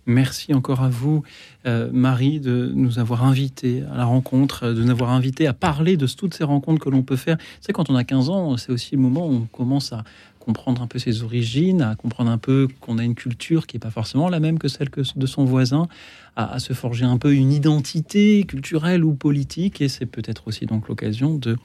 Merci 0.09 0.55
encore 0.55 0.81
à 0.81 0.89
vous, 0.89 1.23
euh, 1.67 1.91
Marie, 1.93 2.41
de 2.41 2.73
nous 2.75 2.99
avoir 2.99 3.25
invités 3.25 3.83
à 3.93 3.99
la 3.99 4.07
rencontre, 4.07 4.69
de 4.69 4.83
nous 4.83 4.91
avoir 4.91 5.11
invités 5.11 5.47
à 5.47 5.53
parler 5.53 5.99
de 5.99 6.07
toutes 6.07 6.33
ces 6.33 6.45
rencontres 6.45 6.83
que 6.83 6.89
l'on 6.89 7.03
peut 7.03 7.17
faire. 7.17 7.37
C'est 7.61 7.75
quand 7.75 7.91
on 7.91 7.95
a 7.95 8.05
15 8.05 8.31
ans, 8.31 8.57
c'est 8.57 8.73
aussi 8.73 8.97
le 8.97 9.03
moment 9.03 9.27
où 9.27 9.33
on 9.35 9.41
commence 9.53 9.93
à 9.93 10.05
comprendre 10.41 10.81
un 10.81 10.87
peu 10.87 10.99
ses 10.99 11.23
origines, 11.23 11.83
à 11.83 11.95
comprendre 11.95 12.31
un 12.31 12.39
peu 12.39 12.69
qu'on 12.81 12.97
a 12.97 13.05
une 13.05 13.15
culture 13.15 13.67
qui 13.67 13.77
n'est 13.77 13.81
pas 13.81 13.91
forcément 13.91 14.31
la 14.31 14.41
même 14.41 14.59
que 14.59 14.69
celle 14.69 14.89
de 14.89 15.27
son 15.27 15.45
voisin, 15.45 15.89
à, 16.37 16.55
à 16.55 16.59
se 16.59 16.73
forger 16.73 17.05
un 17.05 17.19
peu 17.19 17.35
une 17.35 17.53
identité 17.53 18.45
culturelle 18.45 19.05
ou 19.05 19.13
politique. 19.13 19.83
Et 19.83 19.89
c'est 19.89 20.07
peut-être 20.07 20.49
aussi 20.49 20.65
donc 20.65 20.89
l'occasion 20.89 21.35
de 21.35 21.59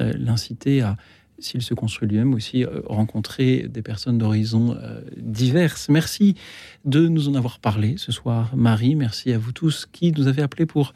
l'inciter 0.00 0.82
à, 0.82 0.96
s'il 1.40 1.62
se 1.62 1.74
construit 1.74 2.08
lui-même, 2.08 2.34
aussi 2.34 2.64
euh, 2.64 2.80
rencontrer 2.86 3.66
des 3.68 3.82
personnes 3.82 4.18
d'horizons 4.18 4.76
euh, 4.80 5.00
diverses. 5.16 5.88
Merci 5.88 6.36
de 6.84 7.08
nous 7.08 7.28
en 7.28 7.34
avoir 7.34 7.58
parlé 7.58 7.94
ce 7.96 8.12
soir, 8.12 8.54
Marie. 8.54 8.94
Merci 8.94 9.32
à 9.32 9.38
vous 9.38 9.52
tous 9.52 9.86
qui 9.90 10.12
nous 10.12 10.28
avez 10.28 10.42
appelés 10.42 10.66
pour 10.66 10.94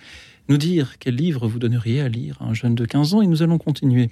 nous 0.49 0.59
dire 0.59 0.99
quel 0.99 1.17
livre 1.17 1.49
vous 1.49 1.59
donneriez 1.59 2.01
à 2.01 2.09
lire 2.09 2.37
à 2.41 2.45
un 2.45 2.55
jeune 2.55 2.75
de 2.75 2.85
15 2.85 3.15
ans. 3.15 3.23
Et 3.23 3.27
nous 3.27 3.43
allons 3.43 3.59
continuer 3.59 4.11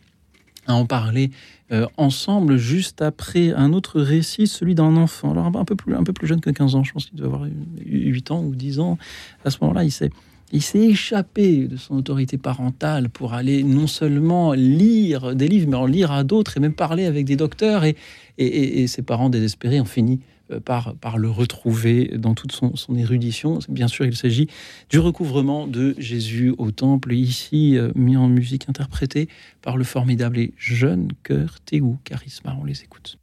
à 0.67 0.75
en 0.75 0.87
parler 0.87 1.31
euh, 1.73 1.87
ensemble 1.97 2.57
juste 2.57 3.03
après 3.03 3.53
un 3.53 3.73
autre 3.73 4.01
récit, 4.01 4.47
celui 4.47 4.75
d'un 4.75 4.97
enfant. 4.97 5.33
Alors 5.33 5.47
un 5.47 5.65
peu 5.65 5.75
plus, 5.75 5.95
un 5.95 6.05
peu 6.05 6.13
plus 6.13 6.27
jeune 6.27 6.41
que 6.41 6.51
15 6.51 6.75
ans, 6.77 6.85
je 6.85 6.93
pense 6.93 7.07
qu'il 7.07 7.19
doit 7.19 7.27
avoir 7.27 7.47
8 7.85 8.31
ans 8.31 8.43
ou 8.43 8.55
10 8.55 8.81
ans. 8.81 8.99
À 9.45 9.51
ce 9.51 9.59
moment-là, 9.61 9.85
il 9.85 9.91
s'est 9.91 10.11
il 10.53 10.63
s'est 10.63 10.81
échappé 10.81 11.67
de 11.67 11.77
son 11.77 11.97
autorité 11.97 12.37
parentale 12.37 13.09
pour 13.09 13.33
aller 13.33 13.65
non 13.65 13.87
seulement 13.87 14.53
lire 14.53 15.35
des 15.35 15.49
livres, 15.49 15.69
mais 15.69 15.77
en 15.77 15.87
lire 15.87 16.13
à 16.13 16.25
d'autres 16.25 16.59
et 16.59 16.61
même 16.61 16.75
parler 16.75 17.07
avec 17.07 17.25
des 17.25 17.37
docteurs. 17.37 17.85
Et, 17.85 18.87
ses 18.87 19.03
parents 19.03 19.31
désespérés 19.31 19.81
ont 19.81 19.87
fini 19.87 20.21
euh, 20.51 20.61
par, 20.61 21.19
le 21.19 21.31
retrouver 21.31 22.13
dans 22.19 22.35
toute 22.35 22.53
son, 22.53 22.97
érudition. 22.97 23.61
Bien 23.69 23.89
sûr, 23.89 24.05
il 24.05 24.17
s'agit 24.17 24.49
du 24.91 24.99
recouvrement 24.99 25.67
de 25.67 25.95
Jésus 25.99 26.55
au 26.59 26.71
temple, 26.71 27.15
ici 27.15 27.79
euh, 27.79 27.91
mis 27.95 28.17
en 28.17 28.29
musique 28.29 28.69
interprétée 28.69 29.29
par 29.63 29.77
le 29.77 29.85
formidable 29.85 30.39
et 30.39 30.53
jeune 30.59 31.09
chœur 31.23 31.61
Théou 31.65 31.99
Charisma. 32.05 32.57
On 32.61 32.65
les 32.65 32.83
écoute. 32.83 33.19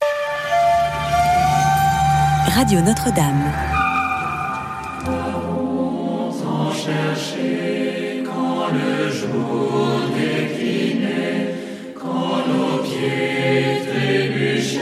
Radio 2.46 2.82
Notre-Dame. 2.82 3.54
Quand 8.26 8.68
le 8.74 9.10
jour 9.10 10.02
déclinait, 10.16 11.54
quand 11.96 12.48
nos 12.48 12.84
pieds 12.84 13.82
trébuchaient, 13.88 14.80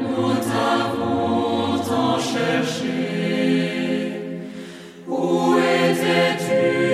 nous 0.00 0.34
t'avons 0.34 1.78
tant 1.78 2.18
cherché. 2.18 2.98
Où 5.08 5.56
étais-tu, 5.58 6.87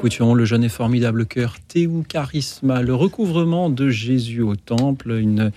écoutions 0.00 0.32
le 0.32 0.46
jeune 0.46 0.64
et 0.64 0.70
formidable 0.70 1.26
cœur 1.26 1.56
Théou 1.68 2.06
Charisma, 2.08 2.80
le 2.80 2.94
recouvrement 2.94 3.68
de 3.68 3.90
Jésus 3.90 4.40
au 4.40 4.56
temple, 4.56 5.10
une, 5.10 5.52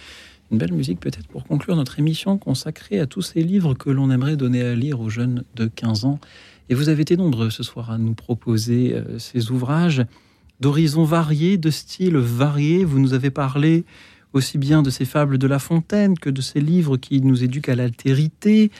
une 0.52 0.58
belle 0.58 0.74
musique 0.74 1.00
peut-être 1.00 1.28
pour 1.28 1.46
conclure 1.46 1.78
notre 1.78 1.98
émission 1.98 2.38
consacrée 2.38 3.00
à 3.00 3.06
tous 3.06 3.22
ces 3.22 3.42
livres 3.42 3.74
que 3.74 3.90
l'on 3.90 4.12
aimerait 4.12 4.36
donner 4.36 4.62
à 4.62 4.76
lire 4.76 5.00
aux 5.00 5.08
jeunes 5.08 5.46
de 5.56 5.68
15 5.68 6.04
ans. 6.04 6.20
Et 6.68 6.76
vous 6.76 6.90
avez 6.90 7.04
été 7.04 7.16
nombreux 7.16 7.52
ce 7.52 7.64
soir 7.64 7.90
à 7.90 7.98
nous 7.98 8.16
proposer 8.16 8.96
euh, 8.96 9.18
ces 9.18 9.50
ouvrages 9.50 10.04
d'horizons 10.60 11.06
variés, 11.06 11.58
de 11.58 11.70
styles 11.70 12.18
variés. 12.18 12.84
Vous 12.84 13.00
nous 13.00 13.14
avez 13.14 13.30
parlé 13.30 13.86
aussi 14.34 14.58
bien 14.58 14.82
de 14.82 14.90
ces 14.90 15.06
fables 15.06 15.38
de 15.38 15.48
La 15.48 15.60
Fontaine 15.60 16.20
que 16.20 16.30
de 16.30 16.42
ces 16.42 16.60
livres 16.60 16.98
qui 16.98 17.22
nous 17.22 17.46
éduquent 17.46 17.70
à 17.70 17.76
l'altérité, 17.76 18.72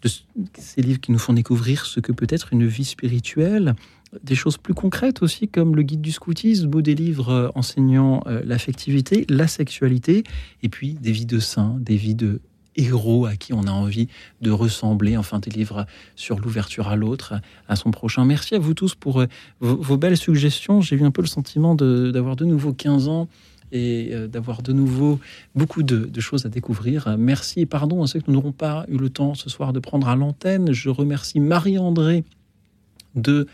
de 0.00 0.08
ces 0.56 0.80
livres 0.80 1.00
qui 1.00 1.10
nous 1.10 1.18
font 1.18 1.32
découvrir 1.32 1.86
ce 1.86 1.98
que 1.98 2.12
peut 2.12 2.28
être 2.30 2.52
une 2.52 2.68
vie 2.68 2.84
spirituelle 2.84 3.74
des 4.22 4.34
choses 4.34 4.56
plus 4.56 4.74
concrètes 4.74 5.22
aussi, 5.22 5.48
comme 5.48 5.76
le 5.76 5.82
guide 5.82 6.00
du 6.00 6.12
scoutisme 6.12 6.74
ou 6.74 6.82
des 6.82 6.94
livres 6.94 7.30
euh, 7.30 7.48
enseignant 7.54 8.22
euh, 8.26 8.42
l'affectivité, 8.44 9.26
la 9.28 9.46
sexualité, 9.46 10.24
et 10.62 10.68
puis 10.68 10.94
des 10.94 11.12
vies 11.12 11.26
de 11.26 11.38
saints, 11.38 11.76
des 11.80 11.96
vies 11.96 12.14
de 12.14 12.40
héros 12.76 13.26
à 13.26 13.36
qui 13.36 13.52
on 13.52 13.62
a 13.64 13.70
envie 13.70 14.08
de 14.40 14.50
ressembler, 14.50 15.16
enfin 15.16 15.40
des 15.40 15.50
livres 15.50 15.84
sur 16.14 16.38
l'ouverture 16.38 16.88
à 16.88 16.96
l'autre, 16.96 17.34
à 17.68 17.76
son 17.76 17.90
prochain. 17.90 18.24
Merci 18.24 18.54
à 18.54 18.58
vous 18.58 18.74
tous 18.74 18.94
pour 18.94 19.20
euh, 19.20 19.26
vos, 19.60 19.96
belles 19.96 20.16
suggestions. 20.16 20.80
J'ai 20.80 20.96
eu 20.96 21.04
un 21.04 21.10
peu 21.10 21.22
le 21.22 21.28
sentiment 21.28 21.74
d'avoir 21.74 22.36
de, 22.36 22.44
nouveau 22.44 22.72
15 22.72 23.08
ans 23.08 23.28
et 23.72 24.14
d'avoir 24.32 24.62
de 24.62 24.72
nouveau 24.72 25.20
beaucoup 25.54 25.82
de, 25.82 26.06
de, 26.06 26.20
choses 26.20 26.46
à 26.46 26.48
découvrir. 26.48 27.16
Merci 27.18 27.60
et 27.60 27.66
pardon 27.66 28.02
à 28.02 28.06
ceux 28.06 28.20
que 28.20 28.24
nous 28.28 28.34
n'aurons 28.34 28.52
pas 28.52 28.86
eu 28.88 28.96
le 28.96 29.10
temps 29.10 29.34
ce 29.34 29.50
soir 29.50 29.74
de 29.74 29.78
prendre 29.78 30.08
à 30.08 30.16
l'antenne. 30.16 30.72
Je 30.72 30.88
remercie 30.88 31.38
Marie-André 31.38 32.24
de 33.14 33.46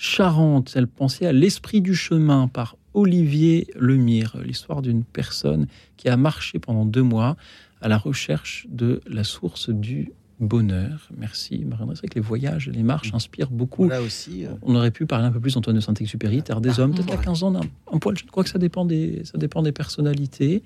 Charente. 0.00 0.72
Elle 0.76 0.86
pensait 0.86 1.26
à 1.26 1.32
L'Esprit 1.32 1.82
du 1.82 1.94
chemin 1.94 2.48
par 2.48 2.78
Olivier 2.94 3.66
Lemire, 3.76 4.38
l'histoire 4.42 4.80
d'une 4.80 5.04
personne 5.04 5.66
qui 5.98 6.08
a 6.08 6.16
marché 6.16 6.58
pendant 6.58 6.86
deux 6.86 7.02
mois 7.02 7.36
à 7.82 7.88
la 7.88 7.98
recherche 7.98 8.66
de 8.70 9.02
la 9.06 9.24
source 9.24 9.68
du 9.68 10.10
bonheur. 10.40 11.10
Merci, 11.18 11.66
Marie 11.66 11.84
C'est 11.90 11.98
vrai 11.98 12.08
que 12.08 12.14
les 12.14 12.22
voyages, 12.22 12.68
les 12.68 12.82
marches 12.82 13.12
inspirent 13.12 13.50
beaucoup. 13.50 13.90
Là 13.90 14.00
aussi, 14.00 14.46
euh, 14.46 14.54
On 14.62 14.74
aurait 14.74 14.90
pu 14.90 15.04
parler 15.04 15.26
un 15.26 15.32
peu 15.32 15.38
plus 15.38 15.52
d'Antoine 15.52 15.76
de 15.76 15.80
Saint-Exupéry, 15.80 16.42
Terre 16.42 16.62
des 16.62 16.80
Hommes, 16.80 16.94
peut-être 16.94 17.12
à 17.12 17.18
15 17.18 17.42
ans, 17.42 17.60
un, 17.92 17.98
poil. 17.98 18.16
Je 18.16 18.24
crois 18.24 18.42
que 18.42 18.48
ça 18.50 18.58
dépend 18.58 18.86
des, 18.86 19.20
ça 19.24 19.36
dépend 19.36 19.62
des 19.62 19.72
personnalités. 19.72 20.62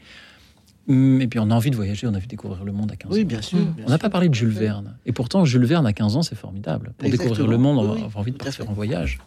Hum, 0.89 1.21
Et 1.21 1.27
puis 1.27 1.39
on 1.39 1.51
a 1.51 1.55
envie 1.55 1.71
de 1.71 1.77
voyager, 1.77 2.07
on 2.07 2.13
a 2.15 2.17
envie 2.17 2.27
de 2.27 2.31
découvrir 2.31 2.65
le 2.65 2.73
monde 2.73 2.93
à 2.93 2.97
15 2.97 3.11
ans. 3.11 3.15
Oui, 3.15 3.25
bien 3.25 3.41
sûr. 3.43 3.59
on 3.87 3.89
n'a 3.89 3.99
pas 3.99 4.11
parlé 4.11 4.29
de 4.29 4.35
Jules 4.35 4.51
Verne. 4.51 4.97
Et 5.07 5.13
pourtant, 5.13 5.45
Jules 5.45 5.65
Verne 5.65 5.87
à 5.87 5.93
15 5.93 6.17
ans, 6.17 6.23
c'est 6.23 6.35
formidable. 6.35 6.93
Pour 6.99 7.09
découvrir 7.11 7.47
le 7.47 7.57
monde, 7.59 7.79
on 7.79 7.93
avoir 7.93 8.17
envie 8.19 8.33
de 8.33 8.37
partir 8.37 8.69
en 8.69 8.73
voyage. 8.75 9.19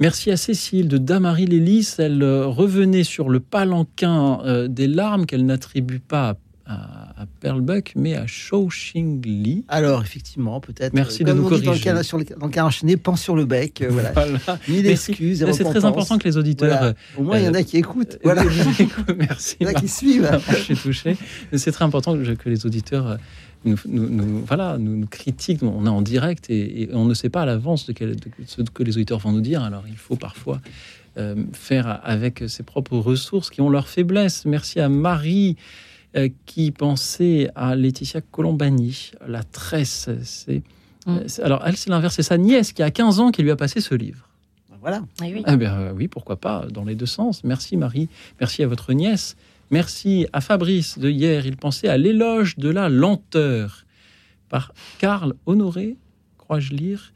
Merci 0.00 0.30
à 0.30 0.38
Cécile 0.38 0.88
de 0.88 0.96
Damary 0.96 1.44
Lélis. 1.44 1.96
Elle 1.98 2.22
euh, 2.22 2.46
revenait 2.46 3.04
sur 3.04 3.28
le 3.28 3.38
palanquin 3.38 4.40
euh, 4.44 4.66
des 4.66 4.86
larmes 4.86 5.26
qu'elle 5.26 5.44
n'attribue 5.44 6.00
pas 6.00 6.36
à, 6.64 7.09
à 7.09 7.09
Perlbuck, 7.40 7.92
mais 7.96 8.14
à 8.14 8.26
Shao 8.26 8.66
Xing 8.68 9.20
Li. 9.24 9.64
Alors, 9.68 10.02
effectivement, 10.02 10.60
peut-être. 10.60 10.92
Merci 10.94 11.22
euh, 11.22 11.26
de 11.26 11.32
nous 11.32 11.44
dit 11.44 11.50
Dans 11.50 11.56
le, 11.56 11.62
corriger. 11.64 11.84
canard, 11.84 12.04
sur 12.04 12.18
le, 12.18 12.24
dans 12.24 12.46
le 12.46 12.52
canard 12.52 12.68
enchaîné, 12.68 12.96
pense 12.96 13.20
sur 13.22 13.36
le 13.36 13.44
bec. 13.44 13.82
euh, 13.82 13.88
voilà. 13.90 14.12
Voilà. 14.12 14.38
Mille 14.68 14.86
excuses. 14.86 15.44
C'est 15.52 15.64
très 15.64 15.84
important 15.84 16.18
que 16.18 16.28
les 16.28 16.36
auditeurs. 16.36 16.68
Voilà. 16.78 16.86
euh, 16.86 16.92
Au 17.18 17.22
moins, 17.22 17.38
il 17.38 17.44
y 17.44 17.48
en 17.48 17.54
a 17.54 17.62
qui 17.62 17.76
écoutent. 17.76 18.18
Voilà. 18.24 18.44
Merci. 19.16 19.56
Il 19.60 19.66
y 19.66 19.70
en 19.70 19.72
a 19.72 19.74
qui 19.80 19.88
suivent. 19.88 20.30
Je 20.48 20.54
suis 20.56 20.76
touché. 20.76 21.16
C'est 21.54 21.72
très 21.72 21.84
important 21.84 22.16
que, 22.16 22.48
les 22.48 22.66
auditeurs 22.66 23.18
nous, 23.64 23.76
nous- 23.86 24.08
nous- 24.08 24.44
voilà, 24.46 24.78
nous, 24.78 24.96
nous 24.96 25.06
critiquent. 25.06 25.62
On 25.62 25.84
est 25.86 25.88
en 25.90 26.02
direct 26.02 26.48
et, 26.48 26.82
et 26.82 26.88
on 26.94 27.04
ne 27.04 27.14
sait 27.14 27.28
pas 27.28 27.42
à 27.42 27.46
l'avance 27.46 27.86
de, 27.86 27.92
de 27.92 28.16
ce 28.46 28.62
que 28.62 28.82
les 28.82 28.96
auditeurs 28.96 29.18
vont 29.18 29.32
nous 29.32 29.40
dire. 29.42 29.62
Alors 29.62 29.84
il 29.88 29.96
faut 29.96 30.16
parfois 30.16 30.60
euh, 31.18 31.34
faire 31.52 32.00
avec 32.04 32.44
ses 32.48 32.62
propres 32.62 32.96
ressources 32.96 33.50
qui 33.50 33.60
ont 33.60 33.68
leurs 33.68 33.88
faiblesses. 33.88 34.44
Merci 34.46 34.80
à 34.80 34.88
Marie 34.88 35.56
euh, 36.16 36.28
qui 36.46 36.70
pensait 36.72 37.50
à 37.54 37.74
Laetitia 37.76 38.20
Colombani, 38.20 39.12
la 39.26 39.42
tresse. 39.44 40.08
C'est, 40.24 40.62
euh, 41.08 41.22
c'est- 41.26 41.42
alors 41.42 41.62
elle, 41.66 41.76
c'est 41.76 41.90
l'inverse. 41.90 42.14
C'est 42.16 42.22
sa 42.22 42.38
nièce 42.38 42.72
qui 42.72 42.82
a 42.82 42.90
15 42.90 43.20
ans 43.20 43.30
qui 43.30 43.42
lui 43.42 43.50
a 43.50 43.56
passé 43.56 43.80
ce 43.80 43.94
livre. 43.94 44.26
Voilà. 44.80 45.02
Ah 45.44 45.56
ben, 45.56 45.72
euh, 45.78 45.92
oui, 45.94 46.08
pourquoi 46.08 46.36
pas, 46.36 46.66
dans 46.70 46.84
les 46.84 46.94
deux 46.94 47.04
sens. 47.06 47.44
Merci 47.44 47.76
Marie, 47.76 48.08
merci 48.40 48.62
à 48.62 48.66
votre 48.66 48.94
nièce, 48.94 49.36
merci 49.70 50.26
à 50.32 50.40
Fabrice 50.40 50.98
de 50.98 51.10
hier. 51.10 51.44
Il 51.46 51.56
pensait 51.58 51.88
à 51.88 51.98
l'éloge 51.98 52.56
de 52.56 52.70
la 52.70 52.88
lenteur 52.88 53.84
par 54.48 54.72
Karl 54.98 55.34
Honoré, 55.46 55.96
crois-je 56.38 56.72
lire. 56.72 57.12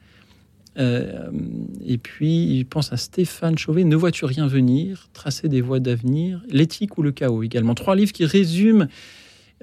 Euh, 0.76 1.30
et 1.86 1.98
puis 1.98 2.46
il 2.59 2.64
pense 2.66 2.92
à 2.92 2.96
Stéphane 2.96 3.56
Chauvet, 3.56 3.84
Ne 3.84 3.94
vois-tu 3.96 4.24
rien 4.24 4.46
venir 4.48 5.09
Tracer 5.12 5.48
des 5.48 5.60
voies 5.60 5.80
d'avenir, 5.80 6.40
L'éthique 6.48 6.98
ou 6.98 7.02
le 7.02 7.12
chaos 7.12 7.42
également. 7.44 7.74
Trois 7.74 7.94
livres 7.94 8.12
qui 8.12 8.24
résument 8.24 8.86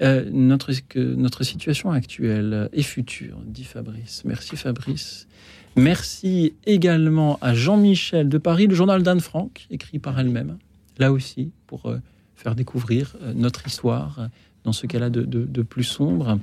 euh, 0.00 0.24
notre, 0.32 0.70
notre 0.96 1.44
situation 1.44 1.90
actuelle 1.92 2.70
et 2.72 2.82
future, 2.82 3.36
dit 3.46 3.64
Fabrice. 3.64 4.22
Merci 4.24 4.56
Fabrice. 4.56 5.28
Merci 5.76 6.54
également 6.66 7.38
à 7.40 7.54
Jean-Michel 7.54 8.28
de 8.28 8.38
Paris, 8.38 8.66
le 8.66 8.74
journal 8.74 9.02
d'Anne 9.02 9.20
Frank, 9.20 9.66
écrit 9.70 9.98
par 9.98 10.18
elle-même, 10.18 10.58
là 10.98 11.12
aussi, 11.12 11.50
pour 11.66 11.86
euh, 11.86 11.98
faire 12.36 12.54
découvrir 12.54 13.16
notre 13.34 13.66
histoire 13.66 14.28
dans 14.64 14.72
ce 14.72 14.86
cas-là 14.86 15.10
de- 15.10 15.24
de 15.24 15.62
plus 15.62 15.84
sombre. 15.84 16.38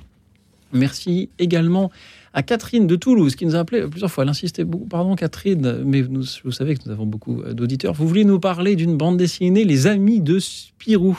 Merci 0.73 1.29
également 1.39 1.91
à 2.33 2.43
Catherine 2.43 2.87
de 2.87 2.95
Toulouse, 2.95 3.35
qui 3.35 3.45
nous 3.45 3.55
a 3.55 3.59
appelé 3.59 3.87
plusieurs 3.87 4.11
fois. 4.11 4.23
Elle 4.23 4.29
insistait 4.29 4.63
beaucoup. 4.63 4.85
Pardon, 4.85 5.15
Catherine, 5.15 5.83
mais 5.85 6.01
vous 6.01 6.51
savez 6.51 6.75
que 6.75 6.81
nous 6.85 6.91
avons 6.91 7.05
beaucoup 7.05 7.41
euh, 7.41 7.53
d'auditeurs. 7.53 7.93
Vous 7.93 8.07
voulez 8.07 8.25
nous 8.25 8.39
parler 8.39 8.75
d'une 8.75 8.97
bande 8.97 9.17
dessinée, 9.17 9.65
Les 9.65 9.87
Amis 9.87 10.21
de 10.21 10.39
Spirou? 10.39 11.17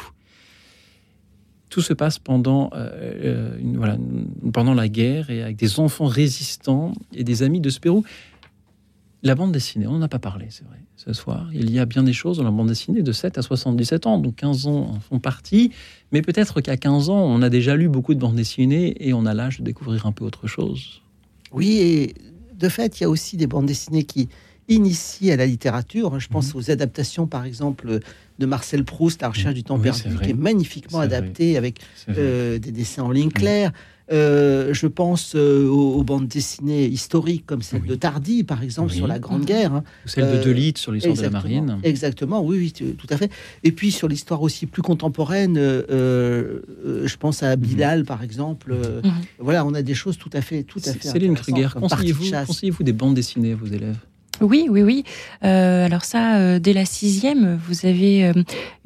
Tout 1.68 1.82
se 1.82 1.92
passe 1.92 2.18
pendant, 2.18 2.70
euh, 2.74 2.90
euh, 3.24 3.58
voilà, 3.76 3.96
pendant 4.52 4.74
la 4.74 4.88
guerre 4.88 5.30
et 5.30 5.42
avec 5.42 5.56
des 5.56 5.78
enfants 5.78 6.06
résistants 6.06 6.92
et 7.14 7.22
des 7.22 7.44
amis 7.44 7.60
de 7.60 7.70
Spirou. 7.70 8.04
La 9.22 9.34
bande 9.34 9.52
dessinée, 9.52 9.86
on 9.86 9.92
n'en 9.92 10.02
a 10.02 10.08
pas 10.08 10.18
parlé, 10.18 10.46
c'est 10.48 10.64
vrai, 10.64 10.78
ce 10.96 11.12
soir. 11.12 11.50
Il 11.52 11.70
y 11.70 11.78
a 11.78 11.84
bien 11.84 12.02
des 12.02 12.14
choses 12.14 12.38
dans 12.38 12.44
la 12.44 12.50
bande 12.50 12.68
dessinée 12.68 13.02
de 13.02 13.12
7 13.12 13.36
à 13.36 13.42
77 13.42 14.06
ans, 14.06 14.18
donc 14.18 14.36
15 14.36 14.66
ans 14.66 14.88
en 14.94 15.00
font 15.00 15.18
partie. 15.18 15.72
Mais 16.10 16.22
peut-être 16.22 16.62
qu'à 16.62 16.78
15 16.78 17.10
ans, 17.10 17.18
on 17.22 17.42
a 17.42 17.50
déjà 17.50 17.76
lu 17.76 17.88
beaucoup 17.90 18.14
de 18.14 18.18
bandes 18.20 18.36
dessinées 18.36 18.94
et 19.06 19.12
on 19.12 19.26
a 19.26 19.34
l'âge 19.34 19.58
de 19.58 19.64
découvrir 19.64 20.06
un 20.06 20.12
peu 20.12 20.24
autre 20.24 20.46
chose. 20.46 21.02
Oui, 21.52 21.76
et 21.80 22.14
de 22.54 22.68
fait, 22.70 22.98
il 22.98 23.02
y 23.02 23.06
a 23.06 23.10
aussi 23.10 23.36
des 23.36 23.46
bandes 23.46 23.66
dessinées 23.66 24.04
qui 24.04 24.30
initient 24.68 25.32
à 25.32 25.36
la 25.36 25.46
littérature. 25.46 26.18
Je 26.18 26.26
Mhm. 26.28 26.32
pense 26.32 26.54
aux 26.54 26.70
adaptations, 26.70 27.26
par 27.26 27.44
exemple, 27.44 27.98
de 28.38 28.46
Marcel 28.46 28.84
Proust, 28.84 29.20
La 29.20 29.28
recherche 29.28 29.54
du 29.54 29.64
temps 29.64 29.76
Oui, 29.76 29.82
perdu, 29.82 30.16
qui 30.22 30.30
est 30.30 30.34
magnifiquement 30.34 31.00
C'est 31.02 31.08
vrai. 31.08 31.16
adapté 31.18 31.56
avec 31.58 31.80
euh, 32.08 32.58
des 32.58 32.72
dessins 32.72 33.02
en 33.02 33.10
ligne 33.10 33.30
claire. 33.30 33.72
Euh, 34.12 34.74
je 34.74 34.86
pense 34.88 35.34
euh, 35.36 35.68
aux, 35.68 35.94
aux 35.94 36.02
bandes 36.02 36.26
dessinées 36.26 36.86
historiques 36.86 37.44
comme 37.46 37.62
celle 37.62 37.84
de 37.84 37.94
Tardy, 37.94 38.42
par 38.42 38.62
exemple, 38.62 38.90
Oui. 38.90 38.96
sur 38.96 39.06
la 39.06 39.18
Grande 39.20 39.44
Guerre. 39.44 39.72
hein. 39.74 39.84
Ou 40.04 40.08
celle 40.08 40.30
de 40.32 40.42
Delite 40.42 40.78
sur 40.78 40.90
l'histoire 40.90 41.16
de 41.16 41.22
la 41.22 41.30
marine. 41.30 41.78
Exactement, 41.84 42.42
oui, 42.44 42.72
oui, 42.80 42.94
tout 42.96 43.06
à 43.08 43.16
fait. 43.16 43.30
Et 43.62 43.70
puis 43.72 43.92
sur 43.92 44.08
l'histoire 44.08 44.42
aussi 44.42 44.66
plus 44.66 44.82
contemporaine, 44.82 45.56
euh, 45.56 45.82
euh, 45.90 47.06
je 47.06 47.16
pense 47.16 47.42
Mhm. 47.42 47.48
à 47.48 47.56
Bilal, 47.56 48.04
par 48.04 48.22
exemple. 48.22 48.72
euh, 48.72 49.00
Voilà, 49.38 49.64
on 49.64 49.74
a 49.74 49.82
des 49.82 49.94
choses 49.94 50.18
tout 50.18 50.30
à 50.32 50.40
fait, 50.40 50.64
tout 50.64 50.80
à 50.84 50.92
fait. 50.92 51.08
Céline 51.08 51.34
Kruger, 51.34 51.68
conseillez-vous 51.78 52.24
chasse. 52.24 52.46
conseillez-vous 52.48 52.82
des 52.82 52.92
bandes 52.92 53.14
dessinées 53.14 53.52
à 53.52 53.56
vos 53.56 53.66
élèves? 53.66 53.96
Oui, 54.42 54.68
oui, 54.70 54.82
oui. 54.82 55.04
Euh, 55.44 55.84
alors 55.84 56.02
ça, 56.04 56.38
euh, 56.38 56.58
dès 56.58 56.72
la 56.72 56.86
sixième, 56.86 57.58
vous 57.68 57.84
avez 57.84 58.24
euh, 58.24 58.32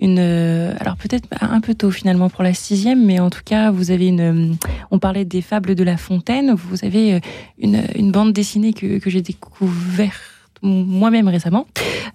une... 0.00 0.18
euh, 0.18 0.74
alors 0.80 0.96
peut-être 0.96 1.28
un 1.40 1.60
peu 1.60 1.74
tôt 1.74 1.92
finalement 1.92 2.28
pour 2.28 2.42
la 2.42 2.54
sixième, 2.54 3.06
mais 3.06 3.20
en 3.20 3.30
tout 3.30 3.42
cas, 3.44 3.70
vous 3.70 3.92
avez 3.92 4.08
une... 4.08 4.56
on 4.94 4.98
parlait 4.98 5.24
des 5.24 5.42
fables 5.42 5.74
de 5.74 5.84
La 5.84 5.96
Fontaine. 5.96 6.54
Vous 6.54 6.84
avez 6.84 7.14
euh, 7.14 7.20
une, 7.58 7.82
une 7.96 8.12
bande 8.12 8.32
dessinée 8.32 8.72
que, 8.72 8.98
que 8.98 9.10
j'ai 9.10 9.22
découverte 9.22 10.14
moi-même 10.62 11.28
récemment, 11.28 11.66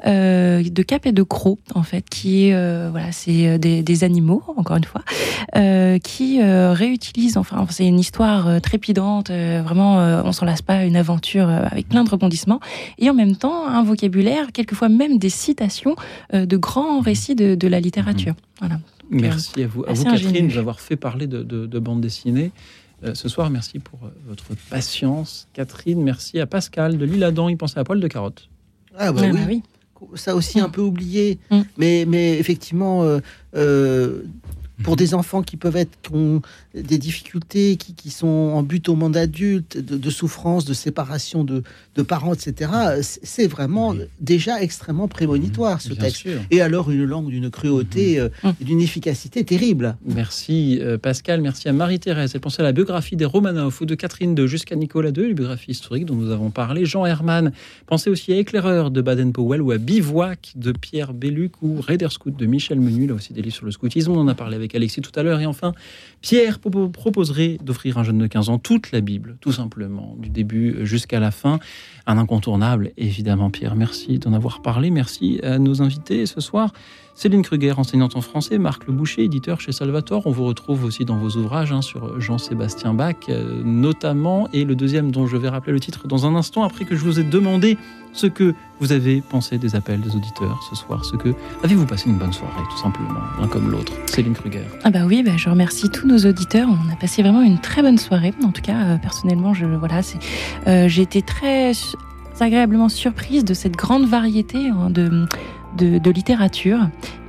euh, 0.08 0.64
de 0.64 0.82
Cap 0.82 1.06
et 1.06 1.12
de 1.12 1.22
Croc, 1.22 1.60
en 1.76 1.84
fait, 1.84 2.10
qui 2.10 2.48
est, 2.48 2.56
euh, 2.56 2.88
voilà, 2.90 3.12
c'est 3.12 3.60
des, 3.60 3.84
des 3.84 4.04
animaux, 4.04 4.42
encore 4.58 4.78
une 4.78 4.86
fois, 4.86 5.04
euh, 5.56 6.00
qui 6.00 6.42
réutilisent, 6.42 7.38
enfin, 7.38 7.68
c'est 7.70 7.86
une 7.86 8.00
histoire 8.00 8.60
trépidante, 8.62 9.30
vraiment, 9.30 9.98
on 10.26 10.32
s'en 10.32 10.46
lasse 10.48 10.64
pas, 10.64 10.84
une 10.84 10.96
aventure 10.96 11.48
avec 11.48 11.90
plein 11.90 12.04
de 12.04 12.10
rebondissements, 12.10 12.60
et 12.98 13.08
en 13.12 13.14
même 13.14 13.36
temps, 13.36 13.68
un 13.68 13.84
vocabulaire, 13.84 14.52
quelquefois 14.52 14.90
même 14.90 15.20
des 15.20 15.30
citations 15.30 15.96
de 16.34 16.58
grands 16.58 17.02
récits 17.02 17.36
de, 17.36 17.54
de 17.54 17.68
la 17.68 17.80
littérature. 17.80 18.34
Voilà. 18.62 18.80
Merci 19.10 19.64
à 19.64 19.68
vous, 19.68 19.84
à 19.88 19.94
vous 19.94 20.04
Catherine, 20.04 20.28
ingénieux. 20.30 20.42
de 20.48 20.54
nous 20.54 20.58
avoir 20.58 20.80
fait 20.80 20.96
parler 20.96 21.28
de, 21.28 21.44
de, 21.44 21.66
de 21.66 21.80
bande 21.80 22.02
dessinée. 22.02 22.52
Euh, 23.04 23.16
ce 23.16 23.30
soir, 23.30 23.50
merci 23.50 23.80
pour 23.80 24.00
euh, 24.04 24.10
votre 24.28 24.46
patience. 24.70 25.48
Catherine, 25.54 26.02
merci 26.04 26.40
à 26.40 26.46
Pascal 26.46 26.98
de 26.98 27.06
l'Île-Adam. 27.06 27.48
Il 27.50 27.58
pensait 27.58 27.80
à 27.80 27.84
poil 27.84 28.00
de 28.00 28.08
carotte. 28.08 28.50
Ah 28.98 29.12
bah 29.12 29.22
Ah 29.24 29.28
oui. 29.28 29.34
bah 29.34 29.40
oui. 29.48 29.64
Ça 30.16 30.36
aussi 30.36 30.60
un 30.60 30.70
peu 30.70 30.82
oublié, 30.82 31.40
Mm. 31.52 31.60
mais, 31.78 32.06
mais 32.08 32.38
effectivement, 32.40 33.04
euh, 33.04 33.20
euh, 33.56 34.24
pour 34.84 34.96
des 34.96 35.14
enfants 35.14 35.42
qui 35.44 35.58
peuvent 35.58 35.76
être 35.76 35.98
qui 36.02 36.14
ont 36.14 36.42
des 36.74 36.98
difficultés, 36.98 37.76
qui, 37.78 37.94
qui 37.94 38.10
sont 38.10 38.28
en 38.28 38.64
but 38.64 38.88
au 38.90 38.96
monde 38.96 39.18
adulte, 39.18 39.78
de, 39.78 39.98
de 39.98 40.10
souffrance, 40.10 40.66
de 40.66 40.74
séparation 40.74 41.44
de, 41.44 41.64
de 41.96 42.02
parents, 42.02 42.34
etc., 42.34 42.72
c'est 43.02 43.48
vraiment 43.48 43.96
déjà 44.20 44.62
extrêmement 44.62 45.08
prémonitoire 45.08 45.82
ce 45.82 45.90
Bien 45.90 45.98
texte. 45.98 46.18
sûr. 46.18 46.40
Et 46.52 46.62
alors 46.62 46.92
une 46.92 47.06
langue 47.06 47.30
d'une 47.30 47.50
cruauté, 47.50 48.20
euh, 48.20 48.30
et 48.62 48.64
d'une 48.64 48.82
efficacité 48.82 49.44
terrible. 49.44 49.98
Merci 50.06 50.80
euh, 50.82 50.98
Pascal, 50.98 51.42
merci 51.42 51.70
à 51.70 51.74
Marie-Thérèse. 51.74 52.32
Elle 52.34 52.42
pensait 52.42 52.62
à 52.62 52.66
la 52.66 52.72
biographie 52.72 53.16
des 53.16 53.26
Romanov 53.26 53.78
ou 53.82 53.86
de 53.86 53.96
Catherine 53.96 54.38
II 54.38 54.48
jusqu'à 54.48 54.76
Nicolas 54.76 55.10
II, 55.10 55.28
les 55.28 55.34
biographies 55.34 55.72
historiques 55.72 56.06
dont 56.06 56.16
nous 56.16 56.32
avons 56.32 56.50
parlé. 56.52 56.86
Jean 56.86 57.06
Herman 57.06 57.52
pensait 57.88 58.10
aussi 58.10 58.34
à 58.34 58.38
Éclaireur 58.38 58.92
de 58.92 59.02
Baden-Powell 59.02 59.62
ou 59.62 59.72
à 59.72 59.78
Bivouac 59.78 60.54
de 60.56 60.72
Pierre 60.72 61.14
Belluc 61.14 61.62
ou 61.62 61.82
Raider 61.82 62.08
Scout 62.10 62.36
de 62.36 62.46
Michel 62.46 62.80
Menu, 62.80 63.08
là 63.08 63.16
aussi 63.16 63.34
des 63.34 63.42
livres 63.42 63.56
sur 63.56 63.66
le 63.66 63.72
scoutisme. 63.72 64.12
On 64.12 64.20
en 64.20 64.28
a 64.28 64.36
parlé 64.36 64.56
avec 64.56 64.69
Alexis 64.76 65.02
tout 65.02 65.12
à 65.20 65.24
l'heure. 65.24 65.40
Et 65.40 65.46
enfin, 65.46 65.74
Pierre 66.22 66.60
propo- 66.60 66.90
proposerait 66.92 67.58
d'offrir 67.64 67.98
à 67.98 68.02
un 68.02 68.04
jeune 68.04 68.18
de 68.18 68.28
15 68.28 68.50
ans 68.50 68.60
toute 68.60 68.92
la 68.92 69.02
Bible, 69.02 69.38
tout 69.42 69.52
simplement, 69.52 70.16
du 70.20 70.30
début 70.30 70.78
jusqu'à 70.86 71.20
la 71.20 71.32
fin. 71.32 71.60
Un 72.08 72.18
incontournable, 72.18 72.92
évidemment, 72.98 73.50
Pierre. 73.52 73.76
Merci 73.76 74.20
d'en 74.20 74.34
avoir 74.34 74.62
parlé. 74.62 74.90
Merci 74.92 75.40
à 75.44 75.60
nos 75.60 75.82
invités 75.82 76.26
ce 76.26 76.42
soir. 76.42 76.74
Céline 77.20 77.42
Kruger, 77.42 77.74
enseignante 77.76 78.16
en 78.16 78.22
français, 78.22 78.58
Marc 78.60 78.88
Le 78.88 78.94
Boucher, 78.94 79.26
éditeur 79.26 79.60
chez 79.60 79.74
Salvatore. 79.74 80.26
On 80.26 80.32
vous 80.32 80.46
retrouve 80.46 80.86
aussi 80.86 81.04
dans 81.04 81.18
vos 81.18 81.32
ouvrages 81.32 81.74
hein, 81.74 81.82
sur 81.82 82.18
Jean-Sébastien 82.22 82.94
Bach, 82.94 83.16
euh, 83.28 83.62
notamment, 83.62 84.48
et 84.54 84.64
le 84.64 84.74
deuxième 84.74 85.12
dont 85.12 85.28
je 85.28 85.36
vais 85.36 85.50
rappeler 85.50 85.74
le 85.74 85.82
titre 85.82 86.08
dans 86.08 86.26
un 86.26 86.34
instant, 86.34 86.64
après 86.64 86.86
que 86.86 86.96
je 86.96 87.04
vous 87.04 87.20
ai 87.20 87.26
demandé 87.26 87.78
ce 88.14 88.26
que 88.26 88.56
vous 88.80 88.94
avez 88.94 89.20
pensé 89.20 89.58
des 89.58 89.76
appels 89.76 90.00
des 90.00 90.16
auditeurs 90.16 90.62
ce 90.70 90.78
soir, 90.78 91.04
ce 91.04 91.18
que 91.18 91.34
avez-vous 91.62 91.86
passé 91.86 92.10
une 92.10 92.18
bonne 92.18 92.32
soirée, 92.32 92.64
tout 92.72 92.78
simplement, 92.78 93.20
l'un 93.38 93.48
comme 93.50 93.70
l'autre. 93.70 93.92
Céline 94.06 94.32
Kruger. 94.32 94.64
Ah 94.86 94.90
bah 94.90 95.02
oui, 95.06 95.22
bah 95.22 95.36
je 95.36 95.50
remercie 95.50 95.90
tous 95.90 96.08
nos 96.08 96.20
auditeurs. 96.20 96.70
On 96.70 96.90
a 96.90 96.96
passé 96.96 97.22
vraiment 97.22 97.42
une 97.42 97.60
très 97.60 97.82
bonne 97.82 97.98
soirée. 97.98 98.34
En 98.46 98.54
tout 98.54 98.62
cas, 98.62 98.82
euh, 98.86 98.98
personnellement, 98.98 99.54
je 99.54 99.66
voilà, 99.66 100.00
euh, 100.68 100.88
j'ai 100.88 101.02
été 101.02 101.22
très 101.22 101.74
agréablement 102.40 102.88
surprise 102.88 103.44
de 103.44 103.54
cette 103.54 103.76
grande 103.76 104.08
variété 104.08 104.70
hein, 104.70 104.90
de, 104.90 105.28
de, 105.78 105.98
de 105.98 106.12
littérature. 106.12 106.80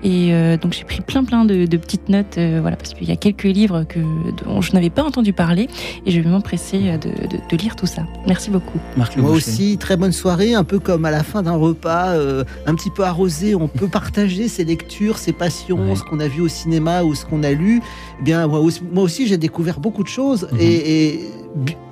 Et 0.02 0.32
euh, 0.32 0.56
donc 0.56 0.72
j'ai 0.72 0.84
pris 0.84 1.02
plein 1.02 1.24
plein 1.24 1.44
de, 1.44 1.66
de 1.66 1.76
petites 1.76 2.08
notes, 2.08 2.38
euh, 2.38 2.58
voilà, 2.62 2.76
parce 2.76 2.94
qu'il 2.94 3.06
y 3.06 3.12
a 3.12 3.16
quelques 3.16 3.42
livres 3.44 3.84
que 3.84 3.98
dont 4.44 4.62
je 4.62 4.72
n'avais 4.72 4.88
pas 4.88 5.02
entendu 5.02 5.34
parler, 5.34 5.68
et 6.06 6.10
je 6.10 6.20
vais 6.20 6.30
m'empresser 6.30 6.80
euh, 6.88 6.96
de, 6.96 7.10
de, 7.10 7.36
de 7.50 7.56
lire 7.62 7.76
tout 7.76 7.84
ça. 7.86 8.04
Merci 8.26 8.48
beaucoup. 8.50 8.78
Marc 8.96 9.16
Moi 9.18 9.30
aussi, 9.30 9.76
très 9.78 9.98
bonne 9.98 10.12
soirée, 10.12 10.54
un 10.54 10.64
peu 10.64 10.78
comme 10.78 11.04
à 11.04 11.10
la 11.10 11.22
fin 11.22 11.42
d'un 11.42 11.56
repas, 11.56 12.12
euh, 12.12 12.44
un 12.66 12.74
petit 12.74 12.88
peu 12.88 13.04
arrosé. 13.04 13.54
On 13.54 13.68
peut 13.68 13.88
partager 13.92 14.48
ses 14.48 14.64
lectures, 14.64 15.18
ses 15.18 15.32
passions, 15.34 15.94
ce 15.94 16.02
qu'on 16.02 16.20
a 16.20 16.28
vu 16.28 16.40
au 16.40 16.48
cinéma 16.48 17.02
ou 17.02 17.14
ce 17.14 17.26
qu'on 17.26 17.42
a 17.42 17.50
lu. 17.52 17.82
Eh 18.20 18.22
bien, 18.24 18.46
moi 18.46 18.60
aussi, 18.60 18.80
moi 18.90 19.02
aussi, 19.04 19.26
j'ai 19.26 19.36
découvert 19.36 19.80
beaucoup 19.80 20.02
de 20.02 20.08
choses 20.08 20.48
Mhm. 20.52 20.58
et, 20.60 21.04
et 21.14 21.20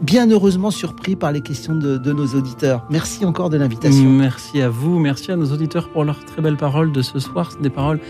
bien 0.00 0.30
heureusement 0.30 0.70
surpris 0.70 1.16
par 1.16 1.32
les 1.32 1.40
questions 1.40 1.74
de, 1.74 2.12
nos 2.12 2.26
auditeurs. 2.26 2.84
Merci 2.90 3.24
encore 3.24 3.50
de 3.50 3.56
l'invitation. 3.56 4.08
Merci 4.10 4.60
à 4.62 4.68
vous, 4.68 4.98
merci 4.98 5.32
à 5.32 5.36
nos 5.36 5.52
auditeurs 5.52 5.88
pour 5.88 6.04
leurs 6.04 6.24
très 6.24 6.42
belles 6.42 6.56
paroles 6.56 6.92
de 6.92 7.02
ce 7.02 7.18
soir. 7.18 7.50
Des 7.60 7.70
paroles 7.70 8.00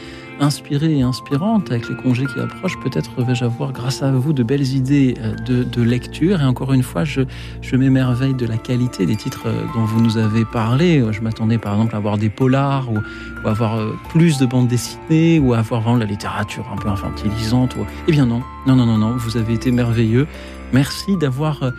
inspirée 0.41 0.99
et 0.99 1.03
inspirante 1.03 1.71
avec 1.71 1.89
les 1.89 1.97
congés 1.97 2.27
qui 2.27 2.39
approchent. 2.39 2.79
Peut-être 2.79 3.23
vais-je 3.25 3.45
avoir, 3.45 3.73
grâce 3.73 4.03
à 4.03 4.13
vous, 4.13 4.33
de 4.33 4.45
belles 4.45 4.69
idées 4.75 5.17
euh, 5.21 5.65
de, 5.65 5.83
lecture. 5.83 6.41
Et 6.41 6.45
encore 6.45 6.73
une 6.73 6.83
fois, 6.83 7.05
je, 7.05 7.23
m'émerveille 7.73 8.35
de 8.35 8.47
la 8.47 8.57
qualité 8.57 9.05
des 9.07 9.17
titres 9.17 9.47
euh, 9.47 9.65
dont 9.75 9.85
vous 9.85 10.01
nous 10.01 10.17
avez 10.17 10.45
parlé. 10.45 11.03
Je 11.11 11.21
m'attendais 11.23 11.59
par 11.59 11.75
exemple 11.75 11.95
à 11.95 11.99
avoir 11.99 12.19
des 12.19 12.31
polars 12.31 12.89
ou, 12.91 12.99
ou 13.45 13.49
avoir 13.49 13.79
euh, 13.79 13.97
plus 14.11 14.39
de 14.39 14.47
bandes 14.47 14.69
dessinées 14.69 15.41
ou 15.41 15.55
à 15.55 15.59
avoir 15.59 15.81
vraiment 15.81 15.99
la 15.99 16.05
littérature 16.05 16.65
un 16.73 16.77
peu 16.77 16.89
infantilisante. 16.89 17.75
Eh 18.07 18.13
bien 18.13 18.27
non, 18.27 18.43
non, 18.67 18.77
non, 18.77 18.87
non, 18.87 18.99
non, 18.99 19.17
vous 19.17 19.37
avez 19.37 19.55
été 19.55 19.73
merveilleux. 19.73 20.27
Merci 20.73 21.17
d'avoir 21.17 21.73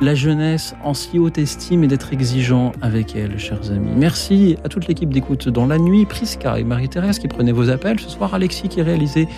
la 0.00 0.14
jeunesse 0.14 0.74
en 0.82 0.94
si 0.94 1.18
haute 1.18 1.38
estime 1.38 1.84
et 1.84 1.86
d'être 1.86 2.12
exigeant 2.12 2.72
avec 2.82 3.14
elle, 3.14 3.38
chers 3.38 3.70
amis. 3.70 3.92
Merci 3.96 4.56
à 4.64 4.68
toute 4.68 4.88
l'équipe 4.88 5.12
d'écoute 5.12 5.48
dans 5.48 5.66
la 5.66 5.78
nuit, 5.78 6.06
Prisca 6.06 6.58
et 6.58 6.64
Marie-Thérèse 6.64 7.18
qui 7.18 7.28
prenaient 7.28 7.52
vos 7.52 7.70
appels. 7.70 8.00
Ce 8.00 8.08
soir, 8.08 8.34
Alexis 8.34 8.68
qui 8.68 8.82
réalisait 8.82 9.28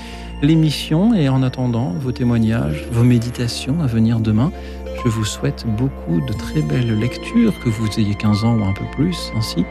l'émission. 0.40 1.14
Et 1.14 1.28
en 1.28 1.42
attendant, 1.42 1.92
vos 2.00 2.12
témoignages, 2.12 2.86
vos 2.92 3.04
méditations 3.04 3.82
à 3.82 3.86
venir 3.86 4.20
demain. 4.20 4.52
Je 5.04 5.10
vous 5.10 5.24
souhaite 5.24 5.66
beaucoup 5.76 6.20
de 6.26 6.32
très 6.32 6.62
belles 6.62 6.98
lectures, 6.98 7.52
que 7.60 7.68
vous 7.68 7.88
ayez 7.98 8.14
15 8.14 8.44
ans 8.44 8.56
ou 8.56 8.64
un 8.64 8.72
peu 8.72 8.86
plus, 8.96 9.32
ainsi 9.36 9.64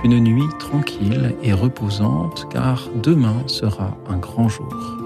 qu'une 0.00 0.18
nuit 0.20 0.48
tranquille 0.58 1.34
et 1.42 1.52
reposante, 1.52 2.46
car 2.50 2.88
demain 3.02 3.36
sera 3.46 3.98
un 4.08 4.16
grand 4.16 4.48
jour. 4.48 4.99